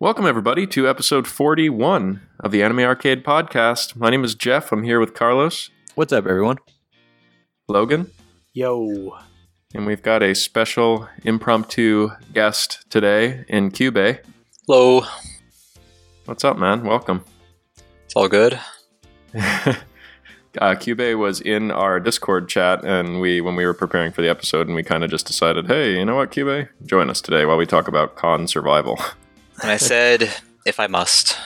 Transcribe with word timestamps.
Welcome, 0.00 0.26
everybody, 0.26 0.64
to 0.68 0.88
episode 0.88 1.26
41 1.26 2.20
of 2.38 2.52
the 2.52 2.62
Anime 2.62 2.78
Arcade 2.80 3.24
Podcast. 3.24 3.96
My 3.96 4.10
name 4.10 4.22
is 4.22 4.36
Jeff. 4.36 4.70
I'm 4.70 4.84
here 4.84 5.00
with 5.00 5.12
Carlos, 5.12 5.70
What's 5.96 6.12
up, 6.12 6.24
everyone? 6.26 6.58
Logan, 7.66 8.12
Yo. 8.52 9.18
and 9.74 9.86
we've 9.86 10.00
got 10.00 10.22
a 10.22 10.36
special 10.36 11.08
impromptu 11.24 12.10
guest 12.32 12.88
today 12.90 13.44
in 13.48 13.72
Cube. 13.72 14.20
Hello. 14.68 15.02
What's 16.26 16.44
up, 16.44 16.56
man? 16.58 16.84
Welcome. 16.84 17.24
It's 18.04 18.14
all 18.14 18.28
good. 18.28 18.60
uh, 19.34 20.74
Cube 20.78 21.18
was 21.18 21.40
in 21.40 21.72
our 21.72 21.98
Discord 21.98 22.48
chat, 22.48 22.84
and 22.84 23.20
we, 23.20 23.40
when 23.40 23.56
we 23.56 23.66
were 23.66 23.74
preparing 23.74 24.12
for 24.12 24.22
the 24.22 24.28
episode, 24.28 24.68
and 24.68 24.76
we 24.76 24.84
kind 24.84 25.02
of 25.02 25.10
just 25.10 25.26
decided, 25.26 25.66
hey, 25.66 25.98
you 25.98 26.04
know 26.04 26.14
what, 26.14 26.30
Cube, 26.30 26.68
join 26.86 27.10
us 27.10 27.20
today 27.20 27.44
while 27.44 27.56
we 27.56 27.66
talk 27.66 27.88
about 27.88 28.14
con 28.14 28.46
survival. 28.46 29.00
And 29.62 29.70
I 29.70 29.76
said, 29.76 30.30
if 30.64 30.78
I 30.78 30.86
must. 30.86 31.36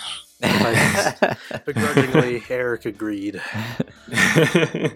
Begrudgingly, 1.65 2.43
Eric 2.51 2.85
agreed. 2.85 3.41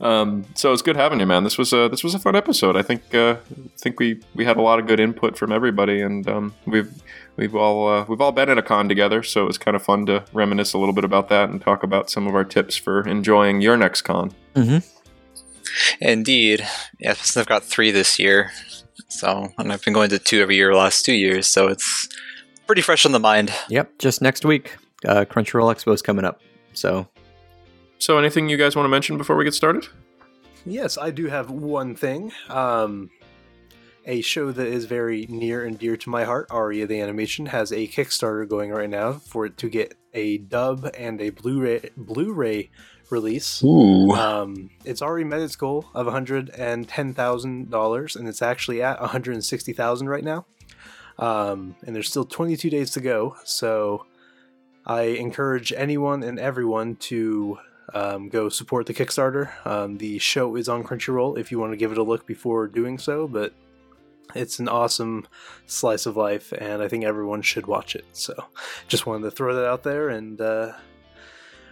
um, 0.00 0.46
so 0.54 0.72
it's 0.72 0.80
good 0.80 0.96
having 0.96 1.20
you, 1.20 1.26
man. 1.26 1.44
This 1.44 1.58
was 1.58 1.74
a 1.74 1.90
this 1.90 2.02
was 2.02 2.14
a 2.14 2.18
fun 2.18 2.34
episode. 2.34 2.74
I 2.74 2.80
think 2.80 3.14
uh, 3.14 3.36
think 3.76 4.00
we 4.00 4.22
we 4.34 4.46
had 4.46 4.56
a 4.56 4.62
lot 4.62 4.78
of 4.78 4.86
good 4.86 4.98
input 4.98 5.36
from 5.36 5.52
everybody, 5.52 6.00
and 6.00 6.26
um, 6.26 6.54
we've 6.64 6.90
we've 7.36 7.54
all 7.54 7.86
uh, 7.86 8.06
we've 8.08 8.22
all 8.22 8.32
been 8.32 8.48
at 8.48 8.56
a 8.56 8.62
con 8.62 8.88
together. 8.88 9.22
So 9.22 9.42
it 9.42 9.46
was 9.46 9.58
kind 9.58 9.76
of 9.76 9.82
fun 9.82 10.06
to 10.06 10.24
reminisce 10.32 10.72
a 10.72 10.78
little 10.78 10.94
bit 10.94 11.04
about 11.04 11.28
that 11.28 11.50
and 11.50 11.60
talk 11.60 11.82
about 11.82 12.08
some 12.08 12.26
of 12.26 12.34
our 12.34 12.44
tips 12.44 12.74
for 12.76 13.06
enjoying 13.06 13.60
your 13.60 13.76
next 13.76 14.02
con. 14.02 14.32
hmm 14.56 14.78
Indeed. 16.00 16.66
Yeah, 16.98 17.12
since 17.12 17.36
I've 17.36 17.46
got 17.46 17.62
three 17.62 17.90
this 17.90 18.18
year. 18.18 18.52
So, 19.08 19.52
and 19.58 19.70
I've 19.70 19.84
been 19.84 19.92
going 19.92 20.10
to 20.10 20.18
two 20.18 20.40
every 20.40 20.56
year 20.56 20.72
the 20.72 20.78
last 20.78 21.04
two 21.04 21.12
years. 21.12 21.46
So 21.46 21.68
it's 21.68 22.08
pretty 22.68 22.82
fresh 22.82 23.04
on 23.04 23.12
the 23.12 23.18
mind. 23.18 23.50
Yep, 23.70 23.98
just 23.98 24.22
next 24.22 24.44
week. 24.44 24.76
Uh, 25.04 25.24
Crunchyroll 25.24 25.74
Expo's 25.74 26.02
coming 26.02 26.24
up. 26.24 26.40
So, 26.74 27.08
So 27.98 28.18
anything 28.18 28.48
you 28.48 28.56
guys 28.56 28.76
want 28.76 28.84
to 28.84 28.90
mention 28.90 29.18
before 29.18 29.34
we 29.36 29.44
get 29.44 29.54
started? 29.54 29.88
Yes, 30.64 30.96
I 30.98 31.10
do 31.10 31.26
have 31.26 31.50
one 31.50 31.96
thing. 31.96 32.30
Um, 32.48 33.10
a 34.04 34.20
show 34.20 34.52
that 34.52 34.66
is 34.66 34.84
very 34.84 35.26
near 35.28 35.64
and 35.64 35.78
dear 35.78 35.96
to 35.96 36.10
my 36.10 36.24
heart, 36.24 36.46
Aria 36.50 36.86
the 36.86 37.00
Animation, 37.00 37.46
has 37.46 37.72
a 37.72 37.88
Kickstarter 37.88 38.48
going 38.48 38.70
right 38.70 38.88
now 38.88 39.14
for 39.14 39.46
it 39.46 39.56
to 39.58 39.68
get 39.68 39.94
a 40.14 40.38
dub 40.38 40.90
and 40.96 41.20
a 41.20 41.30
Blu-ray 41.30 41.90
Blu-ray 41.96 42.70
release. 43.10 43.62
Ooh. 43.64 44.12
Um, 44.12 44.70
it's 44.84 45.02
already 45.02 45.24
met 45.24 45.40
its 45.40 45.56
goal 45.56 45.86
of 45.94 46.06
one 46.06 46.12
hundred 46.12 46.50
and 46.50 46.88
ten 46.88 47.14
thousand 47.14 47.70
dollars, 47.70 48.14
and 48.14 48.28
it's 48.28 48.42
actually 48.42 48.82
at 48.82 49.00
one 49.00 49.08
hundred 49.10 49.34
and 49.34 49.44
sixty 49.44 49.72
thousand 49.72 50.08
right 50.08 50.24
now. 50.24 50.46
Um, 51.18 51.74
and 51.86 51.94
there's 51.94 52.08
still 52.08 52.24
twenty 52.24 52.56
two 52.56 52.70
days 52.70 52.90
to 52.92 53.00
go, 53.00 53.36
so 53.44 54.06
I 54.86 55.02
encourage 55.02 55.72
anyone 55.72 56.22
and 56.22 56.38
everyone 56.38 56.96
to 56.96 57.58
um, 57.92 58.28
go 58.28 58.48
support 58.48 58.86
the 58.86 58.94
Kickstarter. 58.94 59.50
Um, 59.66 59.98
the 59.98 60.18
show 60.18 60.56
is 60.56 60.68
on 60.68 60.84
Crunchyroll 60.84 61.38
if 61.38 61.50
you 61.50 61.58
want 61.58 61.72
to 61.72 61.76
give 61.76 61.90
it 61.92 61.98
a 61.98 62.02
look 62.02 62.26
before 62.26 62.68
doing 62.68 62.98
so, 62.98 63.26
but 63.26 63.52
it's 64.34 64.58
an 64.58 64.68
awesome 64.68 65.26
slice 65.66 66.06
of 66.06 66.16
life, 66.16 66.52
and 66.52 66.82
I 66.82 66.88
think 66.88 67.04
everyone 67.04 67.42
should 67.42 67.66
watch 67.66 67.96
it. 67.96 68.04
So, 68.12 68.34
just 68.86 69.06
wanted 69.06 69.24
to 69.24 69.30
throw 69.30 69.54
that 69.54 69.66
out 69.66 69.82
there, 69.82 70.10
and 70.10 70.40
uh, 70.40 70.72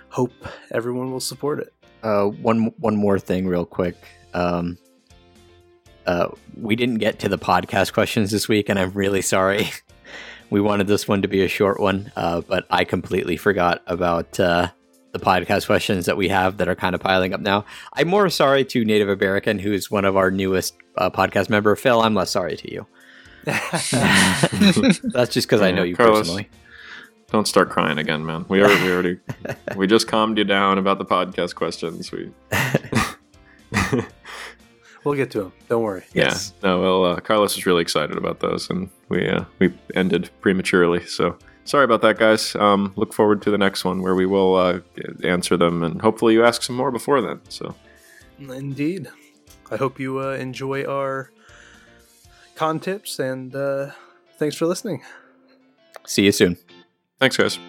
hope 0.09 0.33
everyone 0.73 1.13
will 1.13 1.21
support 1.21 1.61
it. 1.61 1.73
uh, 2.03 2.27
one 2.27 2.73
one 2.79 2.97
more 2.97 3.19
thing, 3.19 3.47
real 3.47 3.65
quick. 3.67 3.97
Um, 4.35 4.79
uh, 6.07 6.29
we 6.61 6.77
didn't 6.77 6.99
get 6.99 7.19
to 7.21 7.29
the 7.29 7.39
podcast 7.39 7.93
questions 7.93 8.31
this 8.31 8.49
week, 8.49 8.69
and 8.69 8.79
I'm 8.79 8.93
really 8.93 9.23
sorry. 9.23 9.71
we 10.51 10.61
wanted 10.61 10.87
this 10.87 11.09
one 11.09 11.23
to 11.23 11.29
be 11.29 11.43
a 11.43 11.49
short 11.49 11.81
one, 11.81 12.13
uh, 12.17 12.41
but 12.43 12.67
I 12.71 12.85
completely 12.85 13.37
forgot 13.37 13.83
about 13.87 14.39
uh, 14.39 14.69
the 15.13 15.19
podcast 15.19 15.67
questions 15.67 16.07
that 16.07 16.17
we 16.17 16.29
have 16.29 16.59
that 16.59 16.69
are 16.69 16.75
kind 16.75 16.95
of 16.95 17.01
piling 17.01 17.35
up 17.35 17.41
now. 17.41 17.65
I'm 17.95 18.09
more 18.09 18.29
sorry 18.31 18.65
to 18.67 18.85
Native 18.85 19.09
American, 19.09 19.59
who 19.59 19.73
is 19.73 19.91
one 19.91 20.05
of 20.05 20.17
our 20.17 20.31
newest 20.31 20.77
uh, 20.97 21.11
podcast 21.11 21.51
member. 21.51 21.75
Phil, 21.77 22.01
I'm 22.01 22.15
less 22.15 22.31
sorry 22.31 22.57
to 22.57 22.73
you. 22.73 22.87
That's 23.45 25.33
just 25.33 25.49
because 25.49 25.63
I 25.63 25.71
know 25.71 25.85
you 25.85 25.97
Carlos. 25.97 26.19
personally. 26.21 26.49
Don't 27.31 27.47
start 27.47 27.71
crying 27.71 27.99
again, 27.99 28.25
man. 28.25 28.45
We 28.49 28.63
already 28.63 28.85
we 28.85 28.93
already 28.93 29.19
we 29.77 29.87
just 29.87 30.07
calmed 30.09 30.39
you 30.39 30.45
down 30.45 30.79
about 30.79 30.99
the 30.99 31.05
podcast 31.05 31.55
questions. 31.55 32.13
We 32.13 32.31
We'll 35.07 35.15
get 35.15 35.31
to 35.31 35.39
them. 35.45 35.53
Don't 35.69 35.85
worry. 35.85 36.03
Yes. 36.15 36.53
Yeah, 36.65 36.71
no. 36.71 36.81
Well, 36.81 37.05
uh, 37.05 37.21
Carlos 37.21 37.57
is 37.57 37.65
really 37.65 37.81
excited 37.81 38.17
about 38.17 38.41
those, 38.41 38.69
and 38.69 38.91
we 39.09 39.29
uh, 39.29 39.45
we 39.61 39.73
ended 39.95 40.31
prematurely. 40.41 41.07
So 41.07 41.39
sorry 41.65 41.85
about 41.85 42.03
that, 42.03 42.19
guys. 42.19 42.57
Um, 42.57 42.93
look 42.97 43.15
forward 43.15 43.41
to 43.43 43.53
the 43.53 43.57
next 43.57 43.85
one 43.85 44.03
where 44.03 44.17
we 44.17 44.27
will 44.27 44.57
uh, 44.57 44.81
answer 45.23 45.57
them, 45.57 45.85
and 45.85 46.03
hopefully 46.03 46.35
you 46.35 46.45
ask 46.45 46.61
some 46.65 46.75
more 46.75 46.91
before 46.91 47.21
then. 47.21 47.41
So 47.49 47.77
Indeed. 48.41 49.07
I 49.71 49.77
hope 49.77 50.01
you 50.01 50.19
uh, 50.19 50.33
enjoy 50.33 50.83
our 50.85 51.31
con 52.57 52.81
tips, 52.81 53.21
and 53.21 53.55
uh, 53.55 53.93
thanks 54.41 54.57
for 54.57 54.67
listening. 54.67 55.05
See 56.05 56.25
you 56.25 56.33
soon. 56.33 56.57
thanks, 57.21 57.37
guys. 57.37 57.61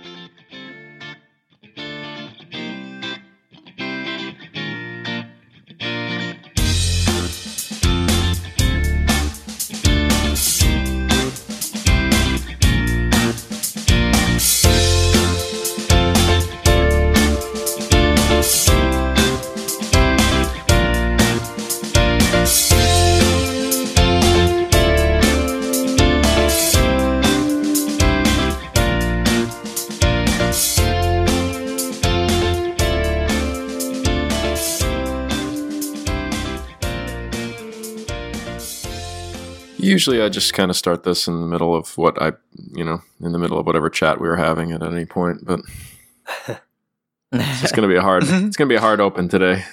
Usually, 39.97 40.21
I 40.21 40.29
just 40.29 40.53
kind 40.53 40.69
of 40.69 40.77
start 40.77 41.03
this 41.05 41.27
in 41.27 41.41
the 41.41 41.47
middle 41.47 41.75
of 41.75 41.97
what 41.97 42.21
I, 42.21 42.33
you 42.71 42.85
know, 42.85 43.01
in 43.19 43.31
the 43.31 43.39
middle 43.39 43.57
of 43.57 43.65
whatever 43.65 43.89
chat 43.89 44.21
we 44.21 44.27
were 44.27 44.35
having 44.35 44.71
at 44.71 44.83
any 44.83 45.05
point. 45.05 45.43
But 45.43 45.61
it's 47.31 47.71
gonna 47.71 47.87
be 47.87 47.95
a 47.95 48.01
hard. 48.03 48.21
it's 48.27 48.55
gonna 48.55 48.69
be 48.69 48.75
a 48.75 48.79
hard 48.79 49.01
open 49.01 49.27
today. 49.27 49.63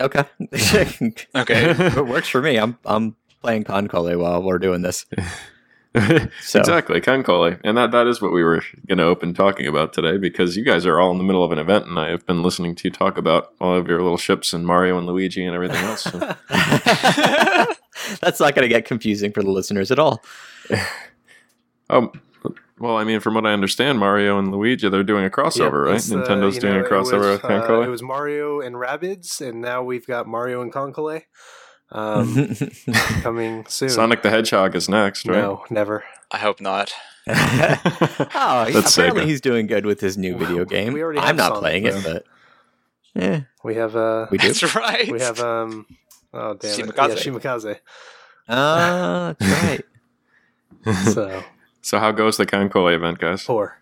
okay. 0.00 0.24
Okay. 1.36 1.70
it 1.70 2.04
works 2.04 2.26
for 2.26 2.42
me. 2.42 2.56
I'm 2.56 2.76
I'm 2.84 3.14
playing 3.42 3.62
KanColle 3.62 4.18
while 4.18 4.42
we're 4.42 4.58
doing 4.58 4.82
this. 4.82 5.06
So 6.42 6.58
Exactly, 6.58 7.00
KanColle. 7.00 7.60
And 7.62 7.78
that, 7.78 7.92
that 7.92 8.08
is 8.08 8.20
what 8.20 8.32
we 8.32 8.42
were 8.42 8.64
going 8.88 8.98
to 8.98 9.04
open 9.04 9.32
talking 9.32 9.68
about 9.68 9.92
today 9.92 10.16
because 10.16 10.56
you 10.56 10.64
guys 10.64 10.86
are 10.86 10.98
all 10.98 11.12
in 11.12 11.18
the 11.18 11.22
middle 11.22 11.44
of 11.44 11.52
an 11.52 11.60
event 11.60 11.86
and 11.86 11.96
I 12.00 12.08
have 12.08 12.26
been 12.26 12.42
listening 12.42 12.74
to 12.74 12.88
you 12.88 12.90
talk 12.90 13.16
about 13.16 13.54
all 13.60 13.76
of 13.76 13.86
your 13.86 14.02
little 14.02 14.18
ships 14.18 14.52
and 14.52 14.66
Mario 14.66 14.98
and 14.98 15.06
Luigi 15.06 15.44
and 15.44 15.54
everything 15.54 15.84
else. 15.84 16.02
So. 16.02 17.76
that's 18.20 18.40
not 18.40 18.54
going 18.54 18.62
to 18.62 18.68
get 18.68 18.84
confusing 18.84 19.32
for 19.32 19.42
the 19.42 19.50
listeners 19.50 19.90
at 19.90 19.98
all. 19.98 20.22
um, 21.90 22.10
well, 22.78 22.96
I 22.96 23.04
mean, 23.04 23.20
from 23.20 23.34
what 23.34 23.46
I 23.46 23.52
understand, 23.52 23.98
Mario 23.98 24.38
and 24.38 24.50
Luigi, 24.50 24.88
they're 24.88 25.04
doing 25.04 25.24
a 25.24 25.30
crossover, 25.30 25.84
right? 25.86 26.00
Nintendo's 26.00 26.56
you 26.56 26.60
doing 26.60 26.74
know, 26.74 26.84
a 26.84 26.88
crossover 26.88 27.32
was, 27.32 27.42
with 27.42 27.44
uh, 27.44 27.80
it 27.82 27.88
was 27.88 28.02
Mario 28.02 28.60
and 28.60 28.74
Rabbids, 28.74 29.40
and 29.40 29.60
now 29.60 29.82
we've 29.82 30.06
got 30.06 30.26
Mario 30.26 30.60
and 30.60 30.72
KanColle 30.72 31.22
um, 31.92 32.54
coming 33.22 33.64
soon. 33.68 33.88
Sonic 33.90 34.22
the 34.22 34.30
Hedgehog 34.30 34.74
is 34.74 34.88
next, 34.88 35.26
right? 35.26 35.38
No, 35.38 35.64
never. 35.70 36.04
I 36.30 36.38
hope 36.38 36.60
not. 36.60 36.92
oh, 37.28 37.32
he- 38.66 38.72
That's 38.72 38.96
apparently 38.96 39.22
Sega. 39.22 39.26
he's 39.26 39.40
doing 39.40 39.66
good 39.66 39.86
with 39.86 40.00
his 40.00 40.18
new 40.18 40.36
video 40.36 40.64
game. 40.64 40.92
We 40.92 41.02
already 41.02 41.20
I'm 41.20 41.36
not 41.36 41.48
Sonic, 41.54 41.60
playing 41.60 41.86
it, 41.86 42.02
but 42.04 42.24
yeah, 43.14 43.40
We 43.62 43.76
have 43.76 43.94
uh, 43.94 44.26
we 44.30 44.38
do. 44.38 44.48
That's 44.48 44.74
right. 44.74 45.10
we 45.10 45.20
have 45.20 45.38
um, 45.38 45.86
oh 46.34 46.54
damn 46.54 46.70
it, 46.70 46.94
Shimakaze. 46.94 47.08
yeah, 47.08 47.14
Shimakaze. 47.14 47.78
Ah, 48.48 49.34
that's 49.38 49.62
right. 49.64 49.84
So 51.14 51.42
so, 51.80 51.98
how 51.98 52.12
goes 52.12 52.36
the 52.38 52.46
KanColle 52.46 52.94
event, 52.94 53.18
guys? 53.18 53.44
poor. 53.44 53.78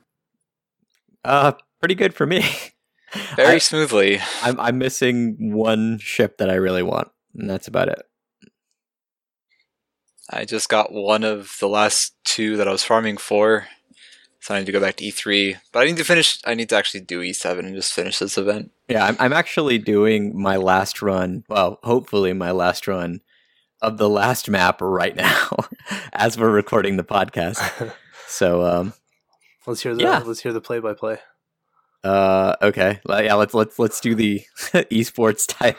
Uh, 1.24 1.52
pretty 1.78 1.94
good 1.94 2.14
for 2.14 2.26
me. 2.26 2.44
Very 3.36 3.54
I- 3.54 3.58
smoothly. 3.58 4.20
I'm 4.42 4.58
I'm 4.58 4.78
missing 4.78 5.52
one 5.52 5.98
ship 5.98 6.38
that 6.38 6.50
I 6.50 6.54
really 6.54 6.82
want, 6.82 7.08
and 7.36 7.48
that's 7.48 7.68
about 7.68 7.88
it. 7.88 8.02
I 10.30 10.44
just 10.44 10.68
got 10.68 10.92
one 10.92 11.24
of 11.24 11.56
the 11.60 11.68
last 11.68 12.14
two 12.24 12.56
that 12.56 12.66
I 12.68 12.72
was 12.72 12.82
farming 12.82 13.18
for. 13.18 13.66
So 14.40 14.54
I 14.54 14.58
need 14.58 14.66
to 14.66 14.72
go 14.72 14.80
back 14.80 14.96
to 14.96 15.04
E3. 15.04 15.58
But 15.72 15.80
I 15.82 15.84
need 15.86 15.98
to 15.98 16.04
finish, 16.04 16.40
I 16.44 16.54
need 16.54 16.68
to 16.70 16.76
actually 16.76 17.00
do 17.02 17.20
E7 17.20 17.60
and 17.60 17.74
just 17.74 17.92
finish 17.92 18.18
this 18.18 18.36
event. 18.38 18.72
Yeah, 18.92 19.06
I'm, 19.06 19.16
I'm 19.18 19.32
actually 19.32 19.78
doing 19.78 20.38
my 20.38 20.56
last 20.56 21.00
run. 21.00 21.44
Well, 21.48 21.78
hopefully 21.82 22.32
my 22.34 22.50
last 22.50 22.86
run 22.86 23.20
of 23.80 23.96
the 23.96 24.08
last 24.08 24.50
map 24.50 24.80
right 24.82 25.16
now, 25.28 25.48
as 26.12 26.36
we're 26.38 26.50
recording 26.50 26.96
the 26.96 27.04
podcast. 27.04 27.92
So, 28.28 28.62
um, 28.64 28.94
Let's 29.66 29.82
hear 29.82 29.94
the 29.94 30.02
Yeah. 30.02 30.22
let's 30.24 30.40
hear 30.40 30.54
the 30.54 30.60
play 30.62 30.78
by 30.78 30.94
play. 30.94 31.18
Uh, 32.02 32.56
okay. 32.62 32.98
Well, 33.04 33.22
Yeah, 33.22 33.34
let's 33.34 33.52
let's 33.52 33.78
let's 33.78 34.00
do 34.00 34.14
the 34.14 34.40
esports 34.90 35.46
type 35.46 35.78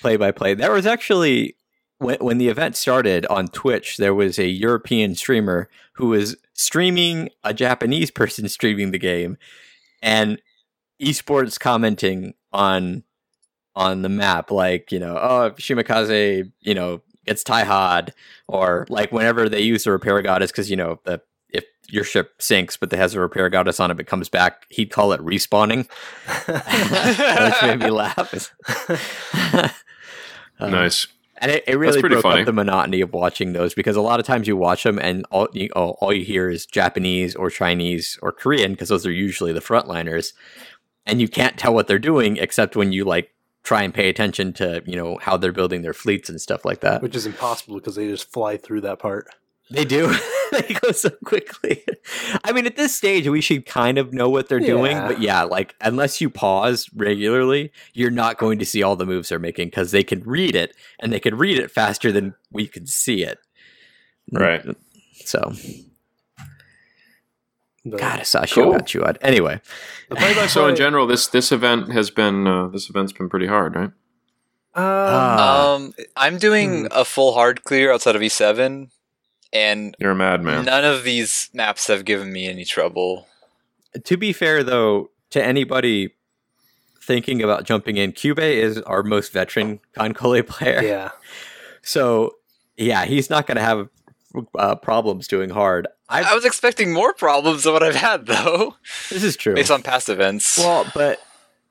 play 0.00 0.16
by 0.16 0.32
play. 0.32 0.54
There 0.54 0.72
was 0.72 0.86
actually 0.86 1.56
when 1.98 2.16
when 2.18 2.38
the 2.38 2.48
event 2.48 2.74
started 2.74 3.26
on 3.26 3.46
Twitch, 3.46 3.96
there 3.96 4.14
was 4.14 4.40
a 4.40 4.48
European 4.48 5.14
streamer 5.14 5.68
who 5.94 6.08
was 6.08 6.36
streaming 6.52 7.28
a 7.44 7.54
Japanese 7.54 8.10
person 8.10 8.48
streaming 8.48 8.90
the 8.90 8.98
game, 8.98 9.36
and 10.02 10.40
esports 11.00 11.58
commenting 11.58 12.34
on 12.52 13.04
on 13.74 14.02
the 14.02 14.08
map, 14.08 14.50
like 14.50 14.90
you 14.90 14.98
know, 14.98 15.18
oh 15.20 15.46
if 15.46 15.56
Shimakaze, 15.56 16.50
you 16.60 16.74
know, 16.74 17.00
gets 17.26 17.44
Taihad, 17.44 18.10
or 18.48 18.86
like 18.88 19.12
whenever 19.12 19.48
they 19.48 19.60
use 19.60 19.84
the 19.84 19.92
repair 19.92 20.20
goddess, 20.22 20.50
because 20.50 20.70
you 20.70 20.76
know 20.76 21.00
the 21.04 21.20
if 21.50 21.64
your 21.88 22.04
ship 22.04 22.42
sinks 22.42 22.76
but 22.76 22.92
it 22.92 22.96
has 22.98 23.14
a 23.14 23.20
repair 23.20 23.48
goddess 23.48 23.80
on 23.80 23.90
it, 23.90 23.96
but 23.96 24.06
comes 24.06 24.28
back, 24.28 24.66
he'd 24.68 24.90
call 24.90 25.12
it 25.12 25.20
respawning, 25.20 25.88
which 27.52 27.62
made 27.62 27.80
me 27.80 27.90
laugh. 27.90 28.54
Um, 30.60 30.72
nice. 30.72 31.06
and 31.36 31.52
it, 31.52 31.64
it 31.68 31.76
really 31.76 32.00
broke 32.00 32.22
funny. 32.22 32.40
up 32.40 32.46
the 32.46 32.52
monotony 32.52 33.00
of 33.00 33.12
watching 33.12 33.52
those 33.52 33.74
because 33.74 33.94
a 33.94 34.00
lot 34.00 34.18
of 34.18 34.26
times 34.26 34.48
you 34.48 34.56
watch 34.56 34.82
them 34.82 34.98
and 34.98 35.24
all 35.30 35.46
you, 35.52 35.68
all, 35.76 35.96
all 36.00 36.12
you 36.12 36.24
hear 36.24 36.50
is 36.50 36.66
Japanese 36.66 37.36
or 37.36 37.48
Chinese 37.48 38.18
or 38.22 38.32
Korean 38.32 38.72
because 38.72 38.88
those 38.88 39.06
are 39.06 39.12
usually 39.12 39.52
the 39.52 39.60
frontliners, 39.60 40.32
and 41.08 41.20
you 41.20 41.26
can't 41.26 41.58
tell 41.58 41.74
what 41.74 41.88
they're 41.88 41.98
doing 41.98 42.36
except 42.36 42.76
when 42.76 42.92
you 42.92 43.04
like 43.04 43.32
try 43.64 43.82
and 43.82 43.92
pay 43.92 44.08
attention 44.08 44.52
to 44.52 44.82
you 44.86 44.94
know 44.94 45.18
how 45.20 45.36
they're 45.36 45.52
building 45.52 45.82
their 45.82 45.94
fleets 45.94 46.28
and 46.28 46.40
stuff 46.40 46.64
like 46.64 46.80
that. 46.80 47.02
Which 47.02 47.16
is 47.16 47.26
impossible 47.26 47.76
because 47.76 47.96
they 47.96 48.06
just 48.06 48.30
fly 48.30 48.56
through 48.56 48.82
that 48.82 48.98
part. 49.00 49.28
They 49.70 49.84
do. 49.84 50.14
they 50.52 50.74
go 50.80 50.92
so 50.92 51.10
quickly. 51.24 51.84
I 52.42 52.52
mean, 52.52 52.66
at 52.66 52.76
this 52.76 52.94
stage, 52.94 53.28
we 53.28 53.42
should 53.42 53.66
kind 53.66 53.98
of 53.98 54.14
know 54.14 54.30
what 54.30 54.48
they're 54.48 54.60
doing, 54.60 54.96
but 54.96 55.20
yeah, 55.20 55.42
like 55.42 55.74
unless 55.80 56.20
you 56.20 56.30
pause 56.30 56.88
regularly, 56.94 57.70
you're 57.92 58.10
not 58.10 58.38
going 58.38 58.58
to 58.60 58.64
see 58.64 58.82
all 58.82 58.96
the 58.96 59.04
moves 59.04 59.28
they're 59.28 59.38
making 59.38 59.68
because 59.68 59.90
they 59.90 60.04
can 60.04 60.20
read 60.20 60.54
it 60.54 60.74
and 61.00 61.12
they 61.12 61.20
can 61.20 61.36
read 61.36 61.58
it 61.58 61.70
faster 61.70 62.10
than 62.10 62.34
we 62.50 62.66
can 62.66 62.86
see 62.86 63.22
it. 63.22 63.38
Right. 64.32 64.64
So, 65.24 65.52
But 67.90 68.00
God, 68.00 68.20
I 68.20 68.22
saw 68.22 68.42
a 68.42 68.46
show 68.46 68.62
Cool. 68.64 68.74
about 68.74 68.86
Chuad. 68.86 69.16
Anyway, 69.22 69.60
the 70.08 70.16
play 70.16 70.32
So 70.48 70.66
in 70.68 70.76
general, 70.76 71.06
this 71.06 71.26
this 71.26 71.52
event 71.52 71.92
has 71.92 72.10
been 72.10 72.46
uh, 72.46 72.68
this 72.68 72.88
event's 72.90 73.12
been 73.12 73.28
pretty 73.28 73.46
hard, 73.46 73.74
right? 73.76 73.90
Ah. 74.74 75.74
um, 75.74 75.92
I'm 76.16 76.38
doing 76.38 76.86
a 76.92 77.04
full 77.04 77.34
hard 77.34 77.64
clear 77.64 77.92
outside 77.92 78.14
of 78.14 78.22
E7, 78.22 78.90
and 79.52 79.96
You're 79.98 80.12
a 80.12 80.14
madman. 80.14 80.66
none 80.66 80.84
of 80.84 81.02
these 81.04 81.50
maps 81.52 81.86
have 81.88 82.04
given 82.04 82.32
me 82.32 82.46
any 82.46 82.64
trouble. 82.64 83.26
to 84.04 84.16
be 84.16 84.32
fair, 84.32 84.62
though, 84.62 85.10
to 85.30 85.42
anybody 85.42 86.14
thinking 87.02 87.42
about 87.42 87.64
jumping 87.64 87.96
in, 87.96 88.12
Cube 88.12 88.38
is 88.38 88.78
our 88.82 89.02
most 89.02 89.32
veteran 89.32 89.80
KanColle 89.96 90.46
player. 90.46 90.82
yeah, 90.82 91.10
So, 91.82 92.34
yeah, 92.76 93.04
he's 93.06 93.30
not 93.30 93.46
going 93.46 93.56
to 93.56 93.62
have 93.62 93.88
uh, 94.56 94.74
problems 94.76 95.26
doing 95.26 95.50
hard. 95.50 95.88
I 96.08 96.22
I 96.22 96.34
was 96.34 96.44
expecting 96.44 96.92
more 96.92 97.12
problems 97.12 97.64
than 97.64 97.72
what 97.72 97.82
I've 97.82 97.94
had, 97.96 98.26
though, 98.26 98.76
This 99.10 99.22
is 99.22 99.36
true. 99.36 99.54
based 99.54 99.70
on 99.70 99.82
past 99.82 100.08
events. 100.08 100.56
well, 100.58 100.90
but 100.94 101.18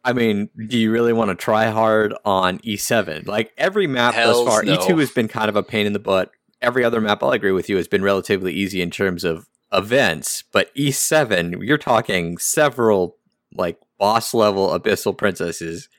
I 0.06 0.14
mean, 0.14 0.50
do 0.68 0.78
you 0.78 0.92
really 0.92 1.12
want 1.14 1.30
to 1.30 1.36
try 1.36 1.70
hard 1.70 2.14
on 2.24 2.60
E7? 2.60 3.28
Like 3.28 3.52
every 3.58 3.88
map 3.88 4.14
Hells 4.14 4.46
thus 4.46 4.54
far, 4.56 4.64
no. 4.64 4.78
E2 4.78 5.00
has 5.00 5.12
been 5.12 5.28
kind 5.28 5.50
of 5.50 5.56
a 5.56 5.64
pain 5.64 5.86
in 5.86 5.94
the 5.94 6.00
butt. 6.00 6.32
Every 6.62 6.84
other 6.84 7.02
map, 7.02 7.22
I'll 7.22 7.32
agree 7.32 7.52
with 7.52 7.70
you, 7.70 7.78
has 7.78 7.88
been 7.88 8.02
relatively 8.04 8.54
easy 8.54 8.82
in 8.82 8.90
terms 8.90 9.24
of 9.24 9.48
events. 9.74 10.44
But 10.52 10.74
E7, 10.76 11.62
you're 11.66 11.78
talking 11.78 12.38
several 12.38 13.18
like 13.54 13.80
boss 13.98 14.34
level 14.34 14.70
abyssal 14.70 15.18
princesses. 15.18 15.90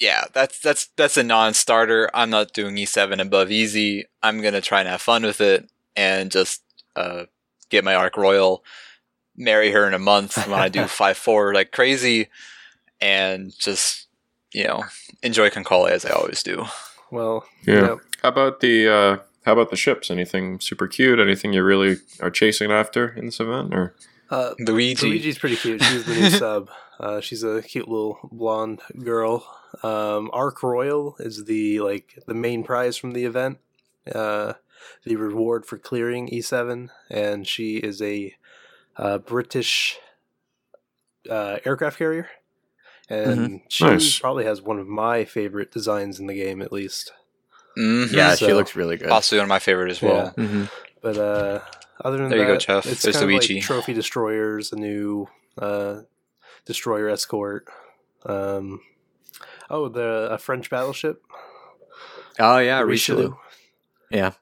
yeah, 0.00 0.24
that's 0.32 0.58
that's 0.58 0.86
that's 0.96 1.16
a 1.16 1.22
non-starter. 1.22 2.10
I'm 2.14 2.30
not 2.30 2.52
doing 2.52 2.74
E7 2.76 3.20
above 3.20 3.50
easy. 3.50 4.06
I'm 4.22 4.40
gonna 4.42 4.60
try 4.60 4.80
and 4.80 4.88
have 4.88 5.02
fun 5.02 5.22
with 5.22 5.40
it 5.40 5.68
and 5.94 6.30
just 6.30 6.62
uh, 6.96 7.24
get 7.72 7.84
my 7.84 7.94
Ark 7.96 8.16
Royal, 8.16 8.62
marry 9.36 9.72
her 9.72 9.88
in 9.88 9.94
a 9.94 9.98
month 9.98 10.36
when 10.46 10.60
I 10.60 10.68
do 10.68 10.84
five 11.00 11.16
four 11.16 11.52
like 11.54 11.72
crazy, 11.72 12.28
and 13.00 13.52
just 13.58 14.06
you 14.52 14.64
know 14.64 14.84
enjoy 15.22 15.48
KanColle 15.50 15.90
as 15.90 16.04
I 16.04 16.10
always 16.10 16.42
do. 16.42 16.66
well, 17.10 17.44
Yeah. 17.66 17.74
you 17.74 17.80
know, 17.82 18.00
How 18.22 18.28
about 18.28 18.60
the 18.60 18.88
uh, 18.88 19.16
how 19.44 19.52
about 19.54 19.70
the 19.70 19.76
ships? 19.76 20.10
Anything 20.10 20.60
super 20.60 20.86
cute? 20.86 21.18
Anything 21.18 21.52
you 21.52 21.62
really 21.64 21.96
are 22.20 22.30
chasing 22.30 22.70
after 22.70 23.08
in 23.16 23.26
this 23.26 23.40
event? 23.40 23.74
Or 23.74 23.94
uh, 24.30 24.54
Luigi, 24.60 25.08
Luigi's 25.08 25.38
pretty 25.38 25.56
cute. 25.56 25.82
She's 25.82 26.04
the 26.04 26.14
new 26.14 26.30
sub. 26.44 26.70
Uh, 27.00 27.20
she's 27.20 27.42
a 27.42 27.62
cute 27.62 27.88
little 27.88 28.18
blonde 28.30 28.80
girl. 29.02 29.44
Um, 29.82 30.30
Ark 30.32 30.62
Royal 30.62 31.16
is 31.18 31.44
the 31.46 31.80
like 31.80 32.18
the 32.26 32.34
main 32.34 32.62
prize 32.62 32.96
from 32.96 33.12
the 33.12 33.24
event. 33.24 33.58
Uh, 34.14 34.52
the 35.04 35.16
reward 35.16 35.66
for 35.66 35.78
clearing 35.78 36.28
E7, 36.28 36.88
and 37.10 37.46
she 37.46 37.76
is 37.76 38.00
a 38.02 38.34
uh, 38.96 39.18
British 39.18 39.98
uh, 41.30 41.58
aircraft 41.64 41.98
carrier, 41.98 42.28
and 43.08 43.60
she 43.68 43.84
Nice. 43.84 44.18
probably 44.18 44.44
has 44.44 44.60
one 44.62 44.78
of 44.78 44.86
my 44.88 45.24
favorite 45.24 45.70
designs 45.70 46.18
in 46.18 46.26
the 46.26 46.34
game, 46.34 46.60
at 46.62 46.72
least. 46.72 47.12
Mhm. 47.78 48.12
Yeah, 48.12 48.34
she 48.34 48.52
looks 48.52 48.76
really 48.76 48.96
good. 48.96 49.08
possibly 49.08 49.38
one 49.38 49.44
of 49.46 49.48
my 49.48 49.58
favorite 49.58 49.90
as 49.90 50.02
well. 50.02 50.32
Mhm. 50.36 50.68
But 51.00 51.16
uh, 51.16 51.60
other 52.04 52.18
than 52.18 52.28
There 52.28 52.38
you 52.40 52.44
that, 52.46 52.52
go, 52.52 52.58
Jeff. 52.58 52.86
it's 52.86 53.02
There's 53.02 53.16
kind 53.16 53.24
of 53.24 53.30
Luigi. 53.30 53.54
like 53.54 53.62
trophy 53.64 53.92
destroyers, 53.94 54.72
a 54.72 54.76
new 54.76 55.26
uh, 55.58 56.00
destroyer 56.66 57.08
escort. 57.08 57.66
Um, 58.26 58.80
oh, 59.70 59.88
the 59.88 60.28
a 60.30 60.38
French 60.38 60.68
battleship. 60.70 61.22
Oh 62.38 62.58
yeah, 62.58 62.80
Richelieu. 62.80 63.34
Yeah, 64.10 64.30
Good. 64.30 64.36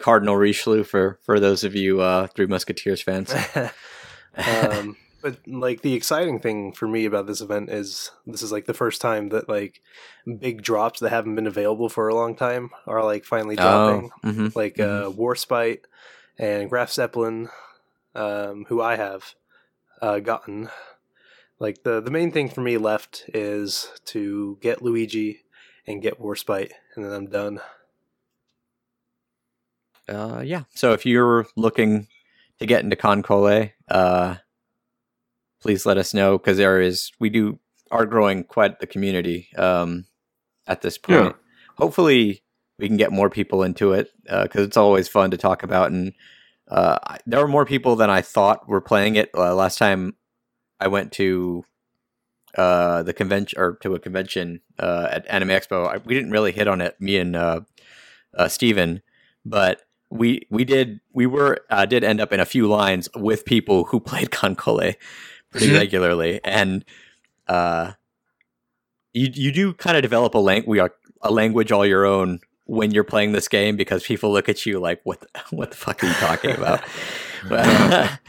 Cardinal 0.00 0.36
Richelieu 0.36 0.84
for 0.84 1.18
for 1.22 1.40
those 1.40 1.64
of 1.64 1.74
you 1.74 2.00
uh, 2.00 2.26
Three 2.28 2.46
Musketeers 2.46 3.02
fans. 3.02 3.34
um, 4.46 4.96
but 5.24 5.38
like 5.46 5.80
the 5.80 5.94
exciting 5.94 6.38
thing 6.38 6.72
for 6.72 6.86
me 6.86 7.06
about 7.06 7.26
this 7.26 7.40
event 7.40 7.70
is 7.70 8.10
this 8.26 8.42
is 8.42 8.52
like 8.52 8.66
the 8.66 8.74
first 8.74 9.00
time 9.00 9.30
that 9.30 9.48
like 9.48 9.80
big 10.38 10.62
drops 10.62 11.00
that 11.00 11.08
haven't 11.08 11.34
been 11.34 11.46
available 11.46 11.88
for 11.88 12.08
a 12.08 12.14
long 12.14 12.36
time 12.36 12.70
are 12.86 13.02
like 13.02 13.24
finally 13.24 13.56
dropping. 13.56 14.10
oh, 14.22 14.32
hmm 14.32 14.48
like 14.54 14.78
uh, 14.78 15.10
Warspite 15.10 15.80
and 16.38 16.68
Graf 16.68 16.92
Zeppelin, 16.92 17.48
um, 18.14 18.66
who 18.68 18.82
I 18.82 18.96
have 18.96 19.34
uh, 20.02 20.18
gotten. 20.18 20.68
Like 21.58 21.84
the 21.84 22.00
the 22.00 22.10
main 22.10 22.30
thing 22.30 22.50
for 22.50 22.60
me 22.60 22.76
left 22.76 23.24
is 23.32 23.90
to 24.06 24.58
get 24.60 24.82
Luigi 24.82 25.44
and 25.86 26.02
get 26.02 26.20
Warspite, 26.20 26.72
and 26.94 27.04
then 27.04 27.12
I'm 27.12 27.30
done. 27.30 27.60
Uh, 30.08 30.42
yeah. 30.44 30.64
So 30.74 30.92
if 30.92 31.06
you're 31.06 31.46
looking 31.56 32.08
to 32.58 32.66
get 32.66 32.84
into 32.84 32.96
KanColle, 32.96 33.72
uh, 33.88 34.36
please 35.60 35.86
let 35.86 35.96
us 35.96 36.12
know 36.12 36.38
because 36.38 36.58
there 36.58 36.80
is 36.80 37.10
we 37.18 37.30
do 37.30 37.58
are 37.90 38.06
growing 38.06 38.44
quite 38.44 38.80
the 38.80 38.86
community 38.86 39.48
um, 39.56 40.04
at 40.66 40.82
this 40.82 40.98
point. 40.98 41.26
Yeah. 41.26 41.32
Hopefully, 41.76 42.42
we 42.78 42.88
can 42.88 42.96
get 42.96 43.12
more 43.12 43.30
people 43.30 43.62
into 43.62 43.92
it 43.92 44.10
because 44.24 44.66
it's 44.66 44.76
always 44.76 45.08
fun 45.08 45.30
to 45.30 45.36
talk 45.36 45.62
about. 45.62 45.90
And 45.90 46.12
uh, 46.68 46.98
there 47.26 47.40
were 47.40 47.48
more 47.48 47.66
people 47.66 47.96
than 47.96 48.10
I 48.10 48.20
thought 48.20 48.68
were 48.68 48.80
playing 48.80 49.16
it 49.16 49.30
uh, 49.34 49.54
last 49.54 49.78
time. 49.78 50.16
I 50.80 50.88
went 50.88 51.12
to 51.12 51.64
uh, 52.56 53.02
the 53.02 53.12
convention 53.12 53.58
or 53.58 53.76
to 53.82 53.94
a 53.94 54.00
convention 54.00 54.60
uh, 54.78 55.08
at 55.10 55.26
Anime 55.28 55.48
Expo. 55.48 55.88
I, 55.88 55.98
we 55.98 56.14
didn't 56.14 56.30
really 56.30 56.52
hit 56.52 56.68
on 56.68 56.80
it, 56.80 57.00
me 57.00 57.18
and 57.18 57.36
uh, 57.36 57.60
uh, 58.36 58.48
Steven, 58.48 59.02
but 59.44 59.82
we 60.14 60.46
we 60.48 60.64
did 60.64 61.00
we 61.12 61.26
were 61.26 61.58
uh, 61.70 61.84
did 61.86 62.04
end 62.04 62.20
up 62.20 62.32
in 62.32 62.38
a 62.40 62.46
few 62.46 62.68
lines 62.68 63.08
with 63.16 63.44
people 63.44 63.84
who 63.90 63.98
played 64.00 64.30
KanColle 64.38 64.94
pretty 65.50 65.68
Mhm. 65.68 65.74
regularly, 65.74 66.40
and 66.44 66.84
uh, 67.48 67.92
you 69.12 69.28
you 69.34 69.50
do 69.52 69.72
kind 69.74 69.96
of 69.96 70.02
develop 70.02 70.34
a 70.34 70.38
lang- 70.38 70.64
we 70.66 70.78
are 70.78 70.92
a 71.20 71.30
language 71.32 71.72
all 71.72 71.84
your 71.84 72.04
own 72.06 72.38
when 72.66 72.92
you're 72.92 73.04
playing 73.04 73.32
this 73.32 73.48
game 73.48 73.76
because 73.76 74.02
people 74.04 74.32
look 74.32 74.48
at 74.48 74.64
you 74.64 74.78
like 74.78 75.00
what 75.04 75.20
the, 75.20 75.28
what 75.56 75.70
the 75.72 75.76
fuck 75.76 76.02
are 76.02 76.06
you 76.06 76.14
talking 76.14 76.50
about? 76.52 76.80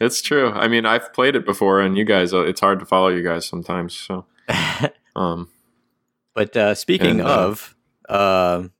It's 0.00 0.20
true. 0.20 0.50
I 0.50 0.66
mean, 0.66 0.84
I've 0.84 1.12
played 1.12 1.36
it 1.36 1.46
before, 1.46 1.80
and 1.80 1.96
you 1.96 2.04
guys, 2.04 2.34
uh, 2.34 2.40
it's 2.42 2.60
hard 2.60 2.80
to 2.80 2.84
follow 2.86 3.06
you 3.08 3.22
guys 3.22 3.46
sometimes. 3.46 3.94
So, 3.94 4.26
um, 5.14 5.48
but 6.34 6.56
uh, 6.56 6.74
speaking 6.74 7.20
And, 7.20 7.28
uh, 7.28 7.38
of. 7.48 7.76
um 8.08 8.72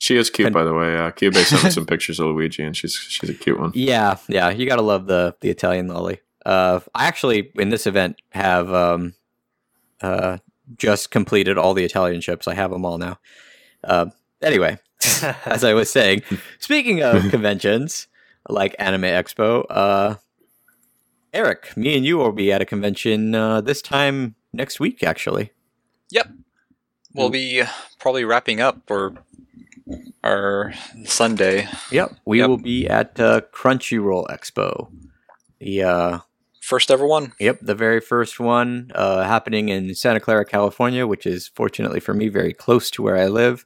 she 0.00 0.16
is 0.16 0.30
cute, 0.30 0.46
Con- 0.46 0.52
by 0.54 0.64
the 0.64 0.72
way. 0.72 0.96
Uh, 0.96 1.10
Cube 1.10 1.34
sent 1.34 1.62
me 1.62 1.70
some 1.78 1.84
pictures 1.84 2.18
of 2.18 2.28
Luigi, 2.28 2.62
and 2.62 2.74
she's 2.74 2.94
she's 2.94 3.28
a 3.28 3.34
cute 3.34 3.60
one. 3.60 3.70
Yeah, 3.74 4.16
yeah, 4.28 4.48
you 4.48 4.66
gotta 4.66 4.82
love 4.82 5.06
the 5.06 5.36
the 5.42 5.50
Italian 5.50 5.88
lolly. 5.88 6.20
Uh, 6.44 6.80
I 6.94 7.06
actually 7.06 7.52
in 7.56 7.68
this 7.68 7.86
event 7.86 8.16
have 8.30 8.72
um, 8.72 9.12
uh, 10.00 10.38
just 10.78 11.10
completed 11.10 11.58
all 11.58 11.74
the 11.74 11.84
Italian 11.84 12.22
ships. 12.22 12.48
I 12.48 12.54
have 12.54 12.70
them 12.70 12.86
all 12.86 12.96
now. 12.96 13.18
Uh, 13.84 14.06
anyway, 14.40 14.78
as 15.44 15.64
I 15.64 15.74
was 15.74 15.90
saying, 15.90 16.22
speaking 16.58 17.02
of 17.02 17.22
conventions, 17.30 18.08
like 18.48 18.74
Anime 18.78 19.02
Expo. 19.02 19.66
Uh, 19.68 20.16
Eric, 21.34 21.76
me 21.76 21.94
and 21.94 22.06
you 22.06 22.16
will 22.16 22.32
be 22.32 22.50
at 22.50 22.62
a 22.62 22.64
convention 22.64 23.34
uh, 23.34 23.60
this 23.60 23.82
time 23.82 24.34
next 24.52 24.80
week, 24.80 25.02
actually. 25.02 25.52
Yep. 26.10 26.28
We'll 27.12 27.30
be 27.30 27.62
probably 27.98 28.24
wrapping 28.24 28.60
up 28.60 28.90
or 28.90 29.14
our 30.22 30.72
Sunday. 31.04 31.68
Yep, 31.90 32.16
we 32.24 32.38
Yep. 32.38 32.48
will 32.48 32.56
be 32.58 32.88
at 32.88 33.18
uh, 33.20 33.40
Crunchyroll 33.52 34.26
Expo. 34.28 34.90
The 35.60 35.82
uh, 35.82 36.18
First 36.60 36.90
ever 36.90 37.06
one. 37.06 37.32
Yep, 37.40 37.60
the 37.62 37.74
very 37.74 38.00
first 38.00 38.38
one 38.38 38.92
uh, 38.94 39.24
happening 39.24 39.70
in 39.70 39.94
Santa 39.94 40.20
Clara, 40.20 40.44
California, 40.44 41.06
which 41.06 41.26
is 41.26 41.48
fortunately 41.48 42.00
for 42.00 42.12
me 42.14 42.28
very 42.28 42.52
close 42.52 42.90
to 42.92 43.02
where 43.02 43.16
I 43.16 43.26
live. 43.28 43.64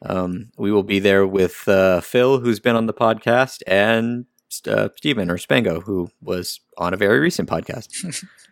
Um, 0.00 0.50
we 0.56 0.70
will 0.70 0.84
be 0.84 1.00
there 1.00 1.26
with 1.26 1.66
uh, 1.68 2.00
Phil, 2.00 2.38
who's 2.38 2.60
been 2.60 2.76
on 2.76 2.86
the 2.86 2.94
podcast, 2.94 3.62
and 3.66 4.26
uh, 4.66 4.88
Steven 4.96 5.30
or 5.30 5.36
Spango, 5.38 5.82
who 5.82 6.08
was 6.22 6.60
on 6.78 6.94
a 6.94 6.96
very 6.96 7.18
recent 7.18 7.48
podcast. 7.48 7.88